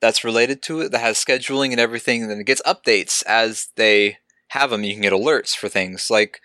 that's 0.01 0.25
related 0.25 0.63
to 0.63 0.81
it 0.81 0.93
that 0.93 1.01
has 1.01 1.23
scheduling 1.23 1.71
and 1.71 1.81
everything, 1.81 2.23
and 2.23 2.31
then 2.31 2.41
it 2.41 2.47
gets 2.47 2.63
updates 2.63 3.23
as 3.27 3.69
they 3.77 4.19
have 4.49 4.71
them. 4.71 4.85
You 4.85 4.95
can 4.95 5.03
get 5.03 5.13
alerts 5.13 5.55
for 5.55 5.69
things 5.69 6.11
like 6.11 6.41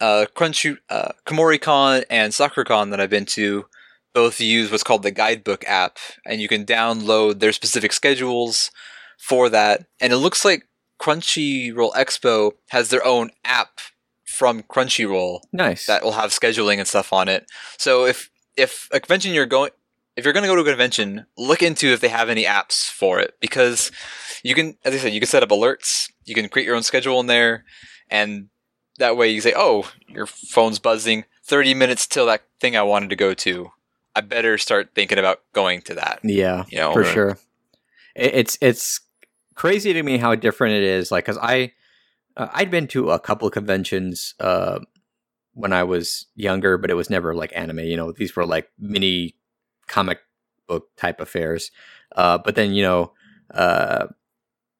uh, 0.00 0.26
Crunchy, 0.34 0.78
uh, 0.88 1.12
Kumoricon 1.26 2.04
and 2.10 2.32
SakuraCon 2.32 2.90
that 2.90 3.00
I've 3.00 3.10
been 3.10 3.26
to. 3.26 3.66
Both 4.12 4.40
use 4.40 4.72
what's 4.72 4.82
called 4.82 5.04
the 5.04 5.12
Guidebook 5.12 5.64
app, 5.68 5.98
and 6.26 6.40
you 6.40 6.48
can 6.48 6.66
download 6.66 7.38
their 7.38 7.52
specific 7.52 7.92
schedules 7.92 8.72
for 9.18 9.48
that. 9.50 9.86
And 10.00 10.12
it 10.12 10.16
looks 10.16 10.44
like 10.44 10.66
Crunchyroll 11.00 11.92
Expo 11.94 12.52
has 12.70 12.90
their 12.90 13.04
own 13.06 13.30
app 13.44 13.78
from 14.24 14.62
Crunchyroll 14.62 15.40
Nice. 15.52 15.86
that 15.86 16.02
will 16.02 16.12
have 16.12 16.30
scheduling 16.30 16.78
and 16.78 16.88
stuff 16.88 17.12
on 17.12 17.28
it. 17.28 17.46
So 17.78 18.06
if 18.06 18.30
if 18.56 18.88
a 18.92 19.00
convention 19.00 19.32
you're 19.32 19.46
going 19.46 19.70
if 20.16 20.24
you're 20.24 20.32
going 20.34 20.42
to 20.42 20.48
go 20.48 20.56
to 20.56 20.62
a 20.62 20.64
convention, 20.64 21.26
look 21.38 21.62
into 21.62 21.86
if 21.88 22.00
they 22.00 22.08
have 22.08 22.28
any 22.28 22.44
apps 22.44 22.90
for 22.90 23.20
it 23.20 23.34
because 23.40 23.90
you 24.42 24.54
can 24.54 24.76
as 24.84 24.94
I 24.94 24.98
said 24.98 25.12
you 25.12 25.20
can 25.20 25.28
set 25.28 25.42
up 25.42 25.50
alerts, 25.50 26.10
you 26.24 26.34
can 26.34 26.48
create 26.48 26.66
your 26.66 26.76
own 26.76 26.82
schedule 26.82 27.20
in 27.20 27.26
there 27.26 27.64
and 28.10 28.48
that 29.00 29.16
way 29.16 29.28
you 29.28 29.40
say, 29.40 29.52
"Oh, 29.56 29.90
your 30.08 30.26
phone's 30.26 30.78
buzzing 30.78 31.24
30 31.44 31.74
minutes 31.74 32.06
till 32.06 32.26
that 32.26 32.44
thing 32.60 32.76
I 32.76 32.82
wanted 32.82 33.10
to 33.10 33.16
go 33.16 33.34
to. 33.34 33.72
I 34.14 34.20
better 34.20 34.56
start 34.58 34.90
thinking 34.94 35.18
about 35.18 35.40
going 35.52 35.82
to 35.82 35.94
that." 35.94 36.20
yeah. 36.22 36.64
You 36.70 36.78
know. 36.78 36.92
for 36.92 37.00
Right. 37.02 37.12
sure. 37.12 37.38
It's 38.14 38.56
it's 38.60 39.00
crazy 39.54 39.92
to 39.92 40.02
me 40.02 40.18
how 40.18 40.34
different 40.34 40.74
it 40.74 40.82
is. 40.82 41.10
Like, 41.12 41.24
cause 41.26 41.38
I 41.40 41.72
uh, 42.36 42.48
I'd 42.52 42.70
been 42.70 42.86
to 42.88 43.10
a 43.10 43.18
couple 43.20 43.46
of 43.48 43.52
conventions 43.54 44.34
uh, 44.40 44.78
when 45.54 45.72
I 45.72 45.82
was 45.84 46.26
younger, 46.34 46.78
but 46.78 46.90
it 46.90 46.94
was 46.94 47.10
never 47.10 47.34
like 47.34 47.52
anime. 47.54 47.80
You 47.80 47.96
know, 47.96 48.12
these 48.12 48.34
were 48.36 48.46
like 48.46 48.70
mini 48.78 49.34
comic 49.88 50.20
book 50.66 50.88
type 50.96 51.20
affairs. 51.20 51.70
Uh, 52.14 52.38
but 52.38 52.54
then 52.54 52.72
you 52.72 52.82
know, 52.82 53.12
uh, 53.52 54.06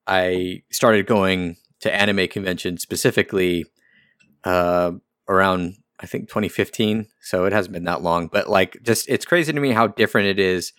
I 0.07 0.63
started 0.71 1.07
going 1.07 1.57
to 1.81 1.95
anime 1.95 2.29
conventions 2.29 2.83
specifically 2.83 3.65
uh, 4.45 4.93
around 5.29 5.77
I 6.01 6.07
think 6.07 6.29
2015. 6.29 7.07
So 7.21 7.45
it 7.45 7.53
hasn't 7.53 7.75
been 7.75 7.85
that 7.85 8.03
long, 8.03 8.29
but 8.29 8.49
like 8.49 8.83
just 8.83 9.09
it's 9.09 9.27
crazy 9.27 9.53
to 9.53 9.61
me 9.61 9.73
how 9.73 9.87
different 9.87 10.29
it 10.29 10.39
is 10.39 10.73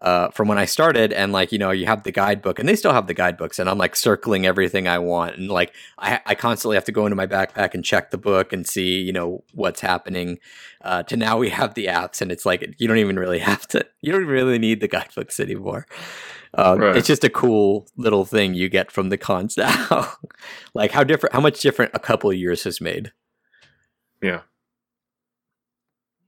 uh, 0.00 0.28
from 0.30 0.46
when 0.46 0.58
I 0.58 0.64
started. 0.64 1.12
And 1.12 1.32
like, 1.32 1.52
you 1.52 1.58
know, 1.58 1.70
you 1.70 1.86
have 1.86 2.02
the 2.04 2.12
guidebook 2.12 2.58
and 2.58 2.68
they 2.68 2.76
still 2.76 2.92
have 2.92 3.06
the 3.06 3.14
guidebooks 3.14 3.58
and 3.58 3.68
I'm 3.68 3.78
like 3.78 3.96
circling 3.96 4.46
everything 4.46 4.86
I 4.86 4.98
want. 4.98 5.36
And 5.36 5.48
like, 5.48 5.74
I, 5.98 6.20
I 6.26 6.34
constantly 6.34 6.76
have 6.76 6.84
to 6.84 6.92
go 6.92 7.06
into 7.06 7.16
my 7.16 7.26
backpack 7.26 7.74
and 7.74 7.84
check 7.84 8.10
the 8.10 8.18
book 8.18 8.52
and 8.52 8.66
see, 8.66 9.00
you 9.00 9.12
know, 9.12 9.42
what's 9.54 9.80
happening. 9.80 10.38
Uh, 10.82 11.02
to 11.04 11.16
now 11.16 11.38
we 11.38 11.48
have 11.50 11.74
the 11.74 11.86
apps 11.86 12.20
and 12.20 12.30
it's 12.30 12.46
like, 12.46 12.74
you 12.78 12.86
don't 12.86 12.98
even 12.98 13.18
really 13.18 13.38
have 13.40 13.66
to, 13.68 13.84
you 14.00 14.12
don't 14.12 14.26
really 14.26 14.58
need 14.58 14.80
the 14.80 14.88
guidebooks 14.88 15.40
anymore. 15.40 15.86
Uh, 16.54 16.76
Right. 16.78 16.96
It's 16.96 17.06
just 17.06 17.24
a 17.24 17.30
cool 17.30 17.86
little 17.96 18.24
thing 18.24 18.54
you 18.54 18.68
get 18.68 18.90
from 18.90 19.10
the 19.10 19.18
cons 19.18 19.56
now. 19.56 20.12
like 20.74 20.92
how 20.92 21.04
different, 21.04 21.34
how 21.34 21.40
much 21.40 21.60
different 21.60 21.92
a 21.94 21.98
couple 21.98 22.30
of 22.30 22.36
years 22.36 22.64
has 22.64 22.80
made. 22.80 23.12
Yeah. 24.22 24.40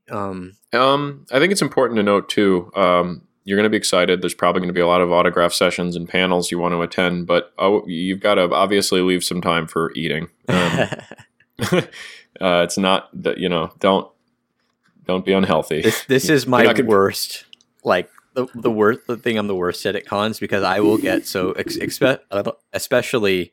Um, 0.09 0.57
Um, 0.73 1.25
I 1.31 1.39
think 1.39 1.51
it's 1.51 1.61
important 1.61 1.97
to 1.97 2.03
note 2.03 2.29
too. 2.29 2.71
Um, 2.75 3.27
you're 3.43 3.57
going 3.57 3.63
to 3.65 3.69
be 3.69 3.77
excited. 3.77 4.21
There's 4.21 4.33
probably 4.35 4.59
going 4.59 4.69
to 4.69 4.73
be 4.73 4.81
a 4.81 4.87
lot 4.87 5.01
of 5.01 5.11
autograph 5.11 5.53
sessions 5.53 5.95
and 5.95 6.07
panels 6.07 6.51
you 6.51 6.59
want 6.59 6.73
to 6.73 6.81
attend, 6.81 7.25
but 7.25 7.53
oh, 7.57 7.83
you've 7.87 8.19
got 8.19 8.35
to 8.35 8.43
obviously 8.53 9.01
leave 9.01 9.23
some 9.23 9.41
time 9.41 9.67
for 9.67 9.91
eating. 9.95 10.27
Um, 10.47 10.89
uh, 11.71 12.61
it's 12.63 12.77
not 12.77 13.09
that 13.23 13.39
you 13.39 13.49
know. 13.49 13.71
Don't 13.79 14.11
don't 15.05 15.25
be 15.25 15.33
unhealthy. 15.33 15.81
this 15.81 16.05
this 16.05 16.29
is 16.29 16.45
my 16.45 16.63
not 16.63 16.79
worst 16.81 17.45
like 17.83 18.09
the 18.33 18.47
the 18.55 18.71
worst 18.71 19.01
the 19.07 19.17
thing 19.17 19.37
I'm 19.37 19.47
the 19.47 19.55
worst 19.55 19.85
at 19.85 19.95
at 19.95 20.05
cons 20.05 20.39
because 20.39 20.63
I 20.63 20.79
will 20.79 20.97
get 20.97 21.25
so 21.25 21.51
ex- 21.53 21.77
expe- 21.81 22.19
uh, 22.31 22.51
especially 22.73 23.51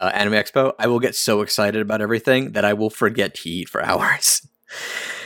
uh, 0.00 0.10
Anime 0.14 0.34
Expo 0.34 0.72
I 0.78 0.86
will 0.86 1.00
get 1.00 1.14
so 1.14 1.40
excited 1.40 1.80
about 1.80 2.00
everything 2.00 2.52
that 2.52 2.64
I 2.64 2.72
will 2.72 2.90
forget 2.90 3.34
to 3.36 3.48
eat 3.48 3.68
for 3.68 3.82
hours. 3.84 4.46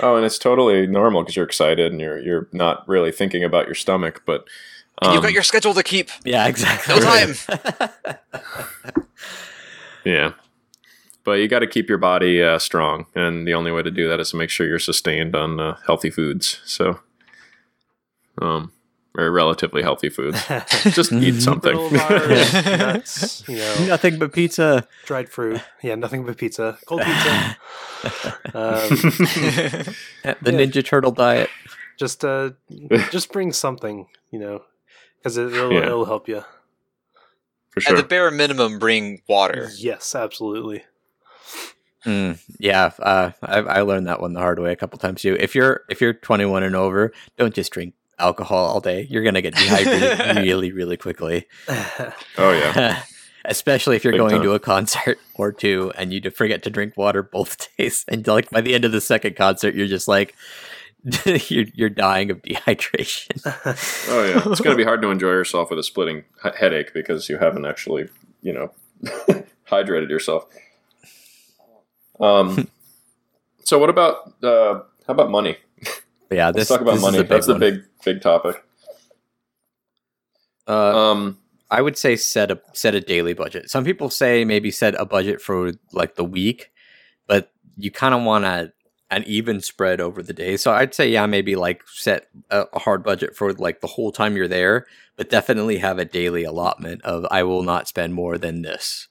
Oh, 0.00 0.16
and 0.16 0.26
it's 0.26 0.38
totally 0.38 0.86
normal 0.86 1.22
because 1.22 1.36
you're 1.36 1.46
excited 1.46 1.92
and 1.92 2.00
you're 2.00 2.18
you're 2.18 2.48
not 2.52 2.86
really 2.88 3.12
thinking 3.12 3.44
about 3.44 3.66
your 3.66 3.74
stomach, 3.74 4.22
but 4.26 4.46
And 5.00 5.12
you've 5.12 5.18
um, 5.18 5.24
got 5.24 5.32
your 5.32 5.42
schedule 5.42 5.74
to 5.74 5.82
keep. 5.82 6.10
Yeah, 6.24 6.46
exactly. 6.46 6.94
No 6.94 7.00
time. 7.00 8.16
Yeah. 10.08 10.32
But 11.24 11.32
you 11.32 11.48
got 11.48 11.58
to 11.58 11.66
keep 11.66 11.88
your 11.88 11.98
body 11.98 12.42
uh, 12.42 12.58
strong. 12.58 13.06
And 13.14 13.46
the 13.46 13.52
only 13.54 13.70
way 13.70 13.82
to 13.82 13.90
do 13.90 14.08
that 14.08 14.20
is 14.20 14.30
to 14.30 14.36
make 14.36 14.48
sure 14.48 14.66
you're 14.66 14.78
sustained 14.78 15.36
on 15.36 15.60
uh, 15.60 15.76
healthy 15.86 16.08
foods. 16.10 16.60
So, 16.64 17.00
um, 18.40 18.72
or 19.16 19.30
relatively 19.30 19.82
healthy 19.82 20.08
foods. 20.08 20.40
Just 20.94 21.12
eat 21.12 21.40
something. 21.40 21.74
Granola 21.76 22.08
bars, 22.08 22.54
nuts, 22.78 23.48
you 23.48 23.56
know, 23.56 23.86
Nothing 23.86 24.18
but 24.18 24.32
pizza. 24.32 24.86
dried 25.06 25.28
fruit. 25.28 25.60
Yeah, 25.82 25.94
nothing 25.96 26.24
but 26.24 26.36
pizza. 26.36 26.78
Cold 26.86 27.02
pizza. 27.02 27.56
Um, 28.54 28.88
The 28.90 29.94
Yeah. 30.24 30.34
Ninja 30.42 30.84
Turtle 30.84 31.10
diet. 31.10 31.50
just 31.98 32.24
uh, 32.24 32.50
just 33.10 33.32
bring 33.32 33.52
something, 33.52 34.06
you 34.30 34.38
know, 34.38 34.62
because 35.18 35.36
it, 35.36 35.46
will 35.50 35.72
Yeah. 35.72 35.86
it'll 35.86 36.04
help 36.04 36.28
you. 36.28 36.44
For 37.70 37.80
sure. 37.80 37.96
At 37.96 38.02
the 38.02 38.06
bare 38.08 38.30
minimum, 38.30 38.78
bring 38.78 39.22
water. 39.28 39.68
Yes, 39.76 40.14
absolutely. 40.14 40.84
Mm, 42.06 42.38
yeah, 42.60 42.92
uh, 43.00 43.32
I, 43.42 43.58
I 43.58 43.80
learned 43.82 44.06
that 44.06 44.20
one 44.20 44.32
the 44.32 44.40
hard 44.40 44.60
way 44.60 44.70
a 44.72 44.76
couple 44.76 44.98
times 45.00 45.22
too. 45.22 45.36
If 45.40 45.54
you're 45.56 45.80
if 45.90 46.00
you're 46.00 46.12
21 46.14 46.62
and 46.62 46.76
over, 46.76 47.12
don't 47.36 47.52
just 47.52 47.72
drink 47.72 47.94
alcohol 48.18 48.66
all 48.66 48.80
day. 48.80 49.06
You're 49.08 49.22
gonna 49.22 49.42
get 49.42 49.54
dehydrated 49.54 50.36
really, 50.44 50.72
really 50.72 50.96
quickly. 50.96 51.46
oh, 51.68 52.12
yeah. 52.52 53.02
Especially 53.44 53.96
if 53.96 54.04
you're 54.04 54.12
Big 54.12 54.18
going 54.20 54.34
time. 54.34 54.42
to 54.42 54.52
a 54.52 54.58
concert 54.58 55.18
or 55.34 55.52
two 55.52 55.90
and 55.96 56.12
you 56.12 56.20
forget 56.30 56.62
to 56.64 56.70
drink 56.70 56.96
water 56.96 57.22
both 57.22 57.68
days, 57.76 58.04
and 58.08 58.26
like 58.26 58.50
by 58.50 58.60
the 58.60 58.74
end 58.74 58.84
of 58.84 58.92
the 58.92 59.00
second 59.00 59.36
concert, 59.36 59.74
you're 59.74 59.86
just 59.86 60.08
like 60.08 60.34
you're 61.24 61.64
you're 61.74 61.88
dying 61.88 62.30
of 62.30 62.42
dehydration. 62.42 63.40
Oh, 64.10 64.24
yeah. 64.24 64.42
It's 64.50 64.60
going 64.60 64.76
to 64.76 64.76
be 64.76 64.84
hard 64.84 65.00
to 65.02 65.10
enjoy 65.10 65.30
yourself 65.30 65.70
with 65.70 65.78
a 65.78 65.82
splitting 65.82 66.24
headache 66.58 66.92
because 66.92 67.28
you 67.28 67.38
haven't 67.38 67.64
actually, 67.64 68.08
you 68.42 68.52
know, 68.52 68.72
hydrated 69.70 70.10
yourself. 70.10 70.46
Um, 72.20 72.68
so, 73.62 73.78
what 73.78 73.90
about, 73.90 74.32
uh, 74.42 74.80
how 75.06 75.14
about 75.14 75.30
money? 75.30 75.56
But 76.28 76.36
yeah, 76.36 76.50
Let's 76.54 76.68
talk 76.68 76.80
about 76.80 76.92
this 76.92 77.00
is 77.00 77.04
money. 77.04 77.18
a 77.18 77.22
big 77.22 77.28
That's 77.30 77.46
the 77.46 77.52
one. 77.54 77.60
big, 77.60 77.82
big 78.04 78.20
topic. 78.20 78.62
Uh, 80.66 81.10
Um, 81.12 81.38
I 81.70 81.82
would 81.82 81.96
say 81.98 82.16
set 82.16 82.50
a 82.50 82.60
set 82.72 82.94
a 82.94 83.00
daily 83.00 83.34
budget. 83.34 83.70
Some 83.70 83.84
people 83.84 84.10
say 84.10 84.44
maybe 84.44 84.70
set 84.70 84.94
a 84.98 85.04
budget 85.04 85.40
for 85.40 85.72
like 85.92 86.14
the 86.14 86.24
week, 86.24 86.70
but 87.26 87.52
you 87.76 87.90
kind 87.90 88.14
of 88.14 88.22
want 88.22 88.44
a 88.44 88.72
an 89.10 89.24
even 89.26 89.60
spread 89.60 90.00
over 90.00 90.22
the 90.22 90.34
day. 90.34 90.56
So 90.58 90.72
I'd 90.72 90.94
say 90.94 91.08
yeah, 91.10 91.24
maybe 91.26 91.56
like 91.56 91.82
set 91.88 92.28
a, 92.50 92.66
a 92.72 92.78
hard 92.78 93.02
budget 93.02 93.34
for 93.36 93.52
like 93.54 93.80
the 93.80 93.86
whole 93.86 94.12
time 94.12 94.36
you're 94.36 94.48
there, 94.48 94.86
but 95.16 95.30
definitely 95.30 95.78
have 95.78 95.98
a 95.98 96.04
daily 96.04 96.44
allotment 96.44 97.02
of 97.02 97.26
I 97.30 97.42
will 97.42 97.62
not 97.62 97.88
spend 97.88 98.14
more 98.14 98.36
than 98.38 98.62
this. 98.62 99.08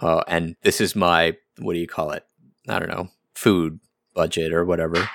Uh, 0.00 0.22
and 0.28 0.56
this 0.62 0.80
is 0.80 0.94
my 0.96 1.36
what 1.58 1.72
do 1.74 1.78
you 1.78 1.86
call 1.88 2.10
it? 2.12 2.24
I 2.68 2.78
don't 2.78 2.90
know, 2.90 3.08
food 3.34 3.80
budget 4.14 4.52
or 4.52 4.64
whatever. 4.66 5.08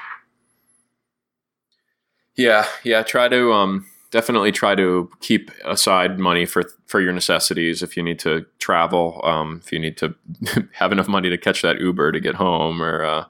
Yeah, 2.36 2.66
yeah. 2.84 3.04
Try 3.04 3.28
to 3.28 3.52
um, 3.54 3.86
definitely 4.12 4.52
try 4.52 4.76
to 4.76 5.10
keep 5.20 5.52
aside 5.66 6.20
money 6.20 6.46
for 6.46 6.64
for 6.86 7.02
your 7.02 7.14
necessities. 7.14 7.82
If 7.84 7.98
you 7.98 8.04
need 8.04 8.20
to 8.20 8.46
travel, 8.60 9.22
um, 9.24 9.62
if 9.64 9.72
you 9.72 9.80
need 9.80 9.98
to 9.98 10.16
have 10.74 10.92
enough 10.92 11.08
money 11.08 11.30
to 11.30 11.38
catch 11.38 11.62
that 11.62 11.80
Uber 11.80 12.12
to 12.12 12.20
get 12.20 12.36
home, 12.36 12.82
or 12.82 13.04
uh, 13.04 13.26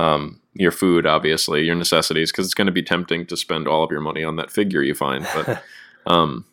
um, 0.00 0.40
your 0.54 0.70
food, 0.72 1.06
obviously, 1.06 1.64
your 1.64 1.74
necessities, 1.74 2.30
because 2.32 2.46
it's 2.46 2.54
going 2.54 2.66
to 2.66 2.72
be 2.72 2.82
tempting 2.82 3.26
to 3.26 3.36
spend 3.36 3.66
all 3.68 3.82
of 3.84 3.90
your 3.90 4.00
money 4.00 4.24
on 4.24 4.36
that 4.36 4.50
figure 4.50 4.82
you 4.82 4.94
find. 4.94 5.26
But 5.34 5.62
um, 6.06 6.44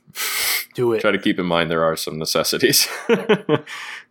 Do 0.75 0.93
it. 0.93 1.01
try 1.01 1.11
to 1.11 1.19
keep 1.19 1.39
in 1.39 1.45
mind 1.45 1.69
there 1.71 1.83
are 1.83 1.95
some 1.95 2.17
necessities. 2.17 2.87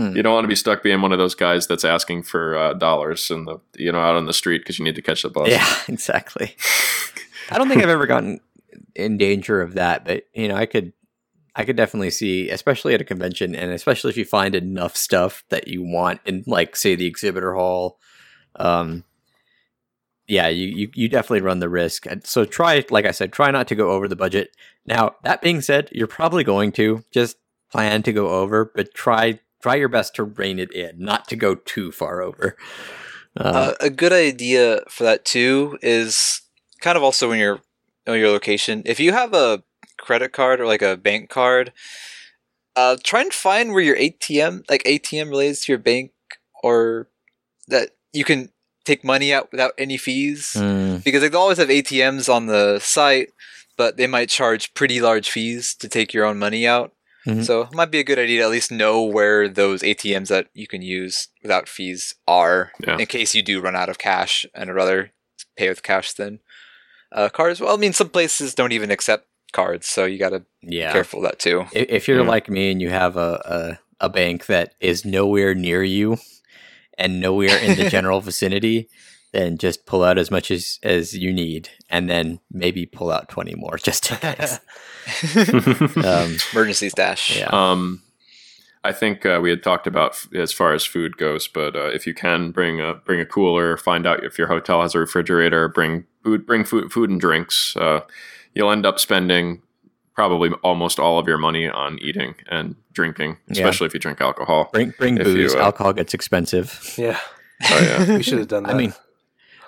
Hmm. 0.00 0.16
You 0.16 0.22
don't 0.22 0.32
want 0.32 0.44
to 0.44 0.48
be 0.48 0.56
stuck 0.56 0.82
being 0.82 1.02
one 1.02 1.12
of 1.12 1.18
those 1.18 1.34
guys 1.34 1.66
that's 1.66 1.84
asking 1.84 2.22
for 2.22 2.56
uh, 2.56 2.72
dollars 2.72 3.30
in 3.30 3.44
the 3.44 3.58
you 3.76 3.92
know 3.92 4.00
out 4.00 4.16
on 4.16 4.24
the 4.24 4.32
street 4.32 4.58
because 4.58 4.78
you 4.78 4.84
need 4.84 4.94
to 4.94 5.02
catch 5.02 5.22
the 5.22 5.28
bus. 5.28 5.48
Yeah, 5.50 5.68
exactly. 5.88 6.56
I 7.50 7.58
don't 7.58 7.68
think 7.68 7.82
I've 7.82 7.90
ever 7.90 8.06
gotten 8.06 8.40
in 8.94 9.18
danger 9.18 9.60
of 9.60 9.74
that, 9.74 10.06
but 10.06 10.24
you 10.32 10.48
know, 10.48 10.54
I 10.54 10.64
could 10.64 10.94
I 11.54 11.64
could 11.64 11.76
definitely 11.76 12.10
see, 12.10 12.48
especially 12.48 12.94
at 12.94 13.02
a 13.02 13.04
convention 13.04 13.54
and 13.54 13.72
especially 13.72 14.10
if 14.10 14.16
you 14.16 14.24
find 14.24 14.54
enough 14.54 14.96
stuff 14.96 15.44
that 15.50 15.68
you 15.68 15.82
want 15.82 16.20
in 16.24 16.44
like 16.46 16.76
say 16.76 16.94
the 16.94 17.06
exhibitor 17.06 17.54
hall. 17.54 17.98
Um 18.56 19.04
yeah, 20.26 20.46
you, 20.46 20.68
you, 20.68 20.90
you 20.94 21.08
definitely 21.08 21.40
run 21.40 21.58
the 21.58 21.68
risk. 21.68 22.06
And 22.06 22.24
So 22.24 22.44
try, 22.44 22.84
like 22.88 23.04
I 23.04 23.10
said, 23.10 23.32
try 23.32 23.50
not 23.50 23.66
to 23.66 23.74
go 23.74 23.90
over 23.90 24.06
the 24.06 24.14
budget. 24.14 24.56
Now, 24.86 25.16
that 25.24 25.42
being 25.42 25.60
said, 25.60 25.88
you're 25.90 26.06
probably 26.06 26.44
going 26.44 26.70
to 26.72 27.02
just 27.10 27.36
plan 27.72 28.04
to 28.04 28.12
go 28.12 28.28
over, 28.28 28.70
but 28.72 28.94
try 28.94 29.40
try 29.62 29.76
your 29.76 29.88
best 29.88 30.14
to 30.16 30.24
rein 30.24 30.58
it 30.58 30.72
in, 30.72 30.98
not 30.98 31.28
to 31.28 31.36
go 31.36 31.54
too 31.54 31.92
far 31.92 32.22
over. 32.22 32.56
Uh, 33.36 33.42
Uh, 33.42 33.74
a 33.80 33.90
good 33.90 34.12
idea 34.12 34.80
for 34.88 35.04
that 35.04 35.24
too 35.24 35.78
is 35.82 36.42
kind 36.80 36.96
of 36.96 37.02
also 37.02 37.28
when 37.28 37.38
you're 37.38 37.60
know 38.06 38.14
your 38.14 38.30
location. 38.30 38.82
If 38.86 38.98
you 38.98 39.12
have 39.12 39.34
a 39.34 39.62
credit 39.98 40.32
card 40.32 40.60
or 40.60 40.66
like 40.66 40.82
a 40.82 40.96
bank 40.96 41.30
card, 41.30 41.72
uh, 42.76 42.96
try 43.02 43.20
and 43.20 43.32
find 43.32 43.72
where 43.72 43.82
your 43.82 43.96
ATM, 43.96 44.64
like 44.68 44.82
ATM, 44.84 45.28
relates 45.28 45.64
to 45.64 45.72
your 45.72 45.78
bank, 45.78 46.12
or 46.62 47.08
that 47.68 47.90
you 48.12 48.24
can 48.24 48.50
take 48.84 49.04
money 49.04 49.32
out 49.32 49.50
without 49.52 49.72
any 49.78 49.96
fees. 49.96 50.52
mm, 50.56 51.04
Because 51.04 51.22
they 51.22 51.36
always 51.36 51.58
have 51.58 51.68
ATMs 51.68 52.28
on 52.28 52.46
the 52.46 52.78
site, 52.80 53.30
but 53.76 53.96
they 53.96 54.06
might 54.06 54.28
charge 54.28 54.74
pretty 54.74 55.00
large 55.00 55.30
fees 55.30 55.74
to 55.76 55.88
take 55.88 56.12
your 56.14 56.24
own 56.24 56.38
money 56.38 56.66
out. 56.66 56.92
Mhm. 57.26 57.44
So 57.44 57.62
it 57.62 57.74
might 57.74 57.90
be 57.90 57.98
a 58.00 58.04
good 58.04 58.18
idea 58.18 58.38
to 58.40 58.44
at 58.44 58.50
least 58.50 58.70
know 58.72 59.02
where 59.02 59.46
those 59.48 59.82
ATMs 59.82 60.28
that 60.28 60.48
you 60.54 60.66
can 60.66 60.80
use 60.82 61.28
without 61.42 61.68
fees 61.68 62.14
are, 62.26 62.72
Yeah. 62.86 62.96
in 62.98 63.06
case 63.06 63.34
you 63.34 63.42
do 63.42 63.60
run 63.60 63.76
out 63.76 63.88
of 63.90 63.98
cash 63.98 64.46
and 64.54 64.74
rather 64.74 65.12
pay 65.56 65.68
with 65.68 65.82
cash 65.82 66.12
than 66.14 66.40
uh, 67.12 67.28
cards. 67.28 67.60
Well, 67.60 67.74
I 67.74 67.76
mean, 67.76 67.92
some 67.92 68.08
places 68.08 68.54
don't 68.54 68.72
even 68.72 68.90
accept 68.90 69.26
cards, 69.52 69.86
so 69.86 70.04
you 70.04 70.18
got 70.18 70.30
to 70.30 70.44
be 70.66 70.78
careful 70.80 71.18
of 71.20 71.24
that 71.30 71.38
too. 71.40 71.66
If, 71.72 71.88
if 71.90 72.08
you're 72.08 72.22
Yeah. 72.22 72.28
like 72.28 72.48
me 72.48 72.70
and 72.70 72.80
you 72.80 72.88
have 72.90 73.16
a, 73.16 73.78
a, 74.00 74.06
a 74.06 74.08
bank 74.08 74.46
that 74.46 74.74
is 74.80 75.04
nowhere 75.04 75.54
near 75.54 75.82
you 75.82 76.18
and 76.96 77.20
nowhere 77.20 77.58
in 77.58 77.76
the 77.76 77.90
general 77.96 78.20
vicinity, 78.20 78.88
then 79.32 79.58
just 79.58 79.86
pull 79.86 80.02
out 80.02 80.18
as 80.18 80.30
much 80.30 80.50
as, 80.50 80.78
as 80.82 81.14
you 81.16 81.32
need 81.32 81.68
and 81.88 82.10
then 82.10 82.40
maybe 82.50 82.84
pull 82.86 83.10
out 83.10 83.28
20 83.28 83.54
more 83.56 83.76
just 83.82 84.10
in 84.10 84.16
case. 84.18 84.58
um, 86.04 86.36
Emergency 86.52 86.88
stash. 86.88 87.38
yeah. 87.38 87.48
Um, 87.52 88.02
I 88.82 88.92
think 88.92 89.26
uh, 89.26 89.40
we 89.42 89.50
had 89.50 89.62
talked 89.62 89.86
about 89.86 90.12
f- 90.12 90.28
as 90.34 90.52
far 90.52 90.72
as 90.72 90.84
food 90.86 91.18
goes, 91.18 91.46
but 91.48 91.76
uh, 91.76 91.88
if 91.88 92.06
you 92.06 92.14
can 92.14 92.50
bring 92.50 92.80
a 92.80 92.94
bring 92.94 93.20
a 93.20 93.26
cooler, 93.26 93.76
find 93.76 94.06
out 94.06 94.24
if 94.24 94.38
your 94.38 94.46
hotel 94.46 94.80
has 94.80 94.94
a 94.94 94.98
refrigerator, 94.98 95.68
bring 95.68 96.06
food, 96.24 96.46
bring 96.46 96.64
food, 96.64 96.90
food 96.90 97.10
and 97.10 97.20
drinks. 97.20 97.76
Uh, 97.76 98.00
you'll 98.54 98.70
end 98.70 98.86
up 98.86 98.98
spending 98.98 99.60
probably 100.14 100.50
almost 100.62 100.98
all 100.98 101.18
of 101.18 101.28
your 101.28 101.36
money 101.36 101.68
on 101.68 101.98
eating 101.98 102.34
and 102.50 102.74
drinking, 102.94 103.36
Yeah. 103.48 103.64
especially 103.64 103.86
if 103.88 103.92
you 103.94 104.00
drink 104.00 104.20
alcohol. 104.22 104.70
Bring 104.72 104.94
bring 104.98 105.18
If 105.18 105.26
you, 105.26 105.34
booze. 105.34 105.54
uh, 105.54 105.58
Alcohol 105.58 105.92
gets 105.92 106.14
expensive. 106.14 106.94
Yeah, 106.96 107.18
Oh 107.70 107.80
yeah, 107.82 108.16
we 108.16 108.22
should 108.22 108.38
have 108.38 108.48
done 108.48 108.62
that. 108.62 108.74
I 108.74 108.78
mean, 108.78 108.94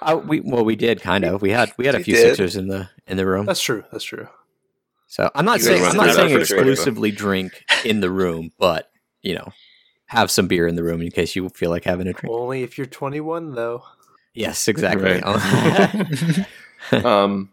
uh, 0.05 0.17
we 0.17 0.41
well 0.41 0.65
we 0.65 0.77
did 0.77 1.01
kind 1.01 1.25
of. 1.25 1.43
We 1.43 1.51
had 1.51 1.73
we 1.77 1.87
had 1.87 1.95
a 1.95 2.03
few 2.03 2.15
did. 2.15 2.37
Sixers 2.37 2.57
in 2.57 2.69
the 2.69 2.91
in 3.07 3.17
the 3.17 3.27
room. 3.27 3.47
that's 3.47 3.63
true. 3.63 3.85
That's 3.91 4.05
true. 4.05 4.29
So 5.07 5.31
I'm 5.35 5.45
not 5.45 5.59
You 5.59 5.65
saying 5.65 5.85
I'm 5.85 5.97
not 5.97 6.15
saying 6.15 6.29
that 6.29 6.49
pretty 6.49 6.71
exclusively 6.71 7.11
drink 7.11 7.65
in 7.85 8.01
the 8.01 8.11
room, 8.11 8.53
but 8.59 8.91
you 9.23 9.35
know, 9.35 9.53
have 10.07 10.31
some 10.31 10.47
beer 10.47 10.67
in 10.67 10.75
the 10.75 10.83
room 10.83 11.01
in 11.01 11.11
case 11.11 11.35
you 11.35 11.49
feel 11.49 11.71
like 11.71 11.85
having 11.85 12.07
a 12.07 12.13
drink. 12.13 12.35
Only 12.35 12.63
if 12.63 12.77
you're 12.77 12.87
21, 12.87 13.55
though. 13.55 13.83
Yes, 14.35 14.69
exactly. 14.69 15.21
Right. 15.23 16.47
um, 17.05 17.51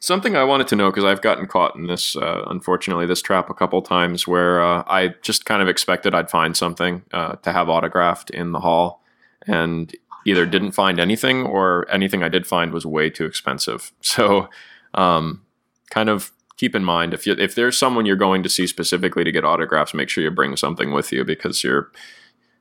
something 0.00 0.36
I 0.36 0.44
wanted 0.44 0.68
to 0.68 0.76
know 0.76 0.90
because 0.90 1.04
I've 1.04 1.22
gotten 1.22 1.46
caught 1.46 1.76
in 1.76 1.86
this, 1.86 2.16
uh, 2.16 2.44
unfortunately, 2.46 3.06
this 3.06 3.22
trap 3.22 3.50
a 3.50 3.54
couple 3.54 3.80
times 3.82 4.26
where 4.26 4.62
uh, 4.62 4.84
I 4.86 5.14
just 5.22 5.44
kind 5.44 5.62
of 5.62 5.68
expected 5.68 6.14
I'd 6.14 6.30
find 6.30 6.56
something 6.56 7.02
uh, 7.12 7.36
to 7.36 7.52
have 7.52 7.68
autographed 7.68 8.30
in 8.30 8.52
the 8.52 8.60
hall, 8.60 9.02
and 9.46 9.94
either 10.24 10.46
didn't 10.46 10.72
find 10.72 10.98
anything 11.00 11.42
or 11.44 11.86
anything 11.90 12.22
I 12.22 12.28
did 12.28 12.46
find 12.46 12.72
was 12.72 12.86
way 12.86 13.10
too 13.10 13.24
expensive. 13.26 13.92
So, 14.02 14.48
um, 14.94 15.42
kind 15.90 16.08
of 16.08 16.32
keep 16.58 16.74
in 16.74 16.84
mind 16.84 17.12
if 17.14 17.26
you 17.26 17.34
if 17.38 17.54
there's 17.54 17.76
someone 17.78 18.06
you're 18.06 18.16
going 18.16 18.42
to 18.42 18.48
see 18.48 18.66
specifically 18.66 19.24
to 19.24 19.32
get 19.32 19.44
autographs, 19.44 19.94
make 19.94 20.08
sure 20.08 20.22
you 20.22 20.30
bring 20.30 20.56
something 20.56 20.92
with 20.92 21.12
you 21.12 21.24
because 21.24 21.64
you're 21.64 21.90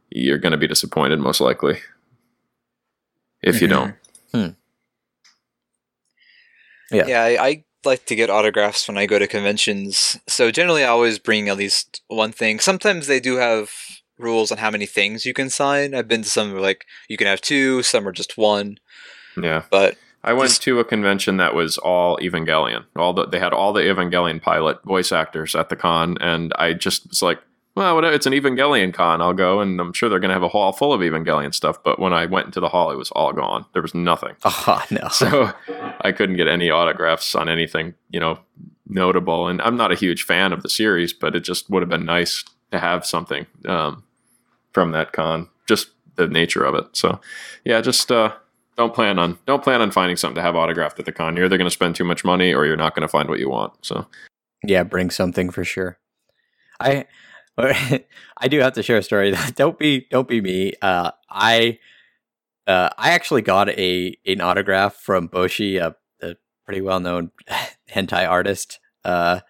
you're 0.09 0.38
going 0.38 0.51
to 0.51 0.57
be 0.57 0.68
disappointed 0.68 1.20
most 1.20 1.39
likely 1.41 1.80
if 3.41 3.62
you 3.62 3.68
Mhm. 3.68 3.72
don't. 4.34 4.55
Yeah. 6.91 7.07
Yeah, 7.07 7.24
I, 7.24 7.47
I 7.47 7.64
like 7.86 8.05
to 8.07 8.16
get 8.16 8.30
autographs 8.30 8.88
when 8.88 8.97
I 8.97 9.05
go 9.05 9.18
to 9.18 9.28
conventions. 9.28 10.20
So 10.28 10.51
generally, 10.51 10.84
I 10.84 10.88
always 10.89 11.20
bring 11.20 11.47
at 11.49 11.57
least 11.57 12.01
one 12.07 12.32
thing. 12.32 12.59
Sometimes 12.59 13.07
they 13.07 13.20
do 13.20 13.38
have 13.38 13.72
rules 14.22 14.51
on 14.51 14.57
how 14.57 14.72
many 14.72 14.86
things 14.86 15.26
you 15.26 15.34
can 15.34 15.49
sign. 15.49 15.93
I've 15.93 16.07
been 16.07 16.24
to 16.24 16.30
some 16.30 16.51
where 16.53 16.61
like 16.61 16.86
you 17.09 17.17
can 17.17 17.28
have 17.28 17.41
two, 17.41 17.84
some 17.84 18.07
are 18.07 18.11
just 18.11 18.38
one. 18.38 18.78
Yeah. 19.41 19.63
But 19.69 19.97
I 20.24 20.34
went 20.34 20.49
Just- 20.49 20.61
to 20.63 20.80
a 20.80 20.86
convention 20.86 21.38
that 21.38 21.55
was 21.55 21.78
all 21.80 22.17
Evangelion. 22.17 22.86
All 22.95 23.13
the, 23.13 23.26
they 23.26 23.39
had 23.39 23.53
all 23.53 23.74
the 23.74 23.82
Evangelion 23.82 24.41
pilot 24.41 24.84
voice 24.84 25.11
actors 25.11 25.55
at 25.55 25.69
the 25.69 25.76
con, 25.76 26.17
and 26.22 26.53
I 26.59 26.74
just 26.74 27.07
was 27.09 27.24
like, 27.24 27.39
"Well, 27.76 27.95
whatever, 27.95 28.13
it's 28.13 28.28
an 28.28 28.34
Evangelion 28.34 28.93
con. 28.93 29.19
I'll 29.22 29.34
go, 29.34 29.61
and 29.61 29.80
I'm 29.82 29.93
sure 29.93 30.09
they're 30.09 30.19
going 30.19 30.30
to 30.30 30.36
have 30.36 30.43
a 30.43 30.47
hall 30.49 30.74
full 30.74 30.93
of 30.93 31.01
Evangelion 31.01 31.55
stuff." 31.55 31.84
But 31.84 31.97
when 31.99 32.13
I 32.13 32.28
went 32.28 32.45
into 32.45 32.59
the 32.59 32.69
hall, 32.69 32.91
it 32.91 32.97
was 32.97 33.09
all 33.11 33.34
gone. 33.34 33.65
There 33.74 33.82
was 33.82 33.95
nothing, 33.95 34.36
oh 34.45 34.86
no. 34.91 35.07
so 35.09 35.51
I 36.01 36.11
couldn't 36.11 36.38
get 36.38 36.47
any 36.47 36.69
autographs 36.69 37.34
on 37.34 37.49
anything, 37.49 37.95
you 38.11 38.19
know, 38.19 38.38
notable. 38.88 39.47
And 39.47 39.59
I'm 39.63 39.78
not 39.78 39.91
a 39.91 39.95
huge 39.95 40.22
fan 40.24 40.53
of 40.53 40.61
the 40.61 40.69
series, 40.69 41.13
but 41.13 41.36
it 41.36 41.39
just 41.39 41.67
would 41.72 41.82
have 41.82 41.89
been 41.89 42.05
nice 42.05 42.43
to 42.72 42.80
have 42.80 43.05
something 43.07 43.47
um, 43.67 44.03
from 44.74 44.91
that 44.91 45.13
con, 45.13 45.49
just 45.67 45.89
the 46.15 46.28
nature 46.28 46.63
of 46.63 46.76
it. 46.76 46.86
So, 46.93 47.19
yeah, 47.65 47.82
just 47.82 48.11
uh, 48.11 48.34
don't 48.78 48.93
plan 48.93 49.19
on 49.19 49.38
don't 49.45 49.63
plan 49.63 49.82
on 49.82 49.91
finding 49.91 50.17
something 50.17 50.36
to 50.36 50.41
have 50.41 50.55
autographed 50.55 50.99
at 50.99 51.05
the 51.05 51.11
con. 51.11 51.36
You're 51.36 51.45
either 51.45 51.57
going 51.57 51.69
to 51.69 51.72
spend 51.72 51.95
too 51.95 52.03
much 52.03 52.24
money 52.24 52.53
or 52.53 52.65
you're 52.65 52.78
not 52.78 52.95
going 52.95 53.03
to 53.03 53.07
find 53.07 53.30
what 53.30 53.39
you 53.39 53.49
want. 53.49 53.74
So, 53.82 54.07
Yeah, 54.63 54.84
bring 54.84 55.09
something 55.09 55.49
for 55.49 55.63
sure. 55.63 55.99
I 56.80 57.05
I 57.57 58.47
do 58.47 58.59
have 58.59 58.74
to 58.74 58.84
share 58.84 58.97
a 58.97 59.03
story. 59.03 59.36
don't 59.55 59.78
be 59.78 60.07
don't 60.09 60.28
be 60.28 60.41
me. 60.41 60.74
Uh, 60.82 61.11
I 61.30 61.80
uh, 62.67 62.89
I 62.97 63.11
actually 63.11 63.41
got 63.41 63.69
a 63.69 64.15
an 64.26 64.41
autograph 64.41 64.95
from 64.95 65.30
Bosshi, 65.30 65.80
a, 65.80 65.95
a 66.26 66.36
pretty 66.65 66.82
well 66.82 66.99
known 66.99 67.32
hentai 67.91 68.28
artist. 68.28 68.80
Uh, 69.03 69.41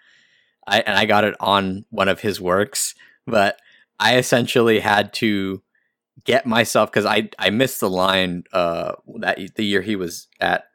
I 0.68 0.80
and 0.82 0.98
I 0.98 1.06
got 1.06 1.24
it 1.24 1.36
on 1.40 1.86
one 1.90 2.10
of 2.10 2.22
his 2.22 2.42
works, 2.42 2.96
but 3.26 3.60
I 4.02 4.18
essentially 4.18 4.80
had 4.80 5.14
to 5.14 5.62
get 6.26 6.46
myself 6.46 6.92
because 6.92 7.06
I 7.06 7.30
I 7.40 7.52
missed 7.52 7.80
the 7.80 7.90
line 7.90 8.44
uh 8.52 8.94
that 9.20 9.38
the 9.56 9.66
year 9.66 9.82
he 9.82 9.96
was 9.96 10.28
at 10.40 10.66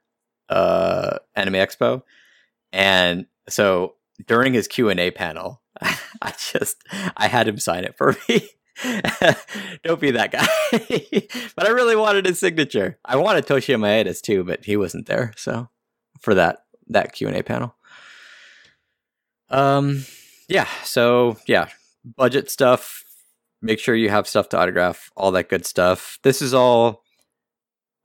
uh 0.49 1.19
Anime 1.35 1.55
Expo, 1.55 2.03
and 2.73 3.27
so 3.49 3.95
during 4.27 4.55
his 4.55 4.69
Q 4.69 4.89
and 4.89 5.01
A 5.01 5.11
panel, 5.11 5.61
I 5.83 6.33
just 6.53 6.77
I 7.17 7.27
had 7.27 7.49
him 7.49 7.59
sign 7.59 7.85
it 7.85 7.97
for 7.99 8.17
me. 8.29 8.49
Don't 9.83 10.01
be 10.01 10.13
that 10.13 10.33
guy. 10.33 10.47
but 11.57 11.67
I 11.67 11.71
really 11.71 11.97
wanted 11.97 12.27
his 12.27 12.39
signature. 12.39 12.99
I 13.05 13.17
wanted 13.17 13.47
Toshio 13.47 13.81
Maeda's 13.81 14.21
too, 14.21 14.45
but 14.45 14.65
he 14.65 14.77
wasn't 14.77 15.07
there. 15.07 15.33
So 15.37 15.69
for 16.21 16.35
that 16.35 16.61
that 16.89 17.13
Q 17.13 17.27
and 17.27 17.37
A 17.37 17.43
panel. 17.43 17.75
Um 19.51 20.05
yeah, 20.49 20.69
so 20.85 21.39
yeah, 21.47 21.69
budget 22.05 22.51
stuff. 22.51 23.03
Make 23.67 23.79
sure 23.81 23.95
you 23.95 24.11
have 24.11 24.29
stuff 24.29 24.49
to 24.51 24.59
autograph, 24.59 25.11
all 25.17 25.33
that 25.33 25.49
good 25.49 25.67
stuff. 25.67 26.19
This 26.23 26.41
is 26.41 26.55
all 26.55 27.03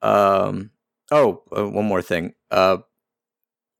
um 0.01 0.71
oh, 1.11 1.43
uh, 1.55 1.67
one 1.67 1.85
more 1.85 2.01
thing. 2.01 2.33
Uh 2.49 2.77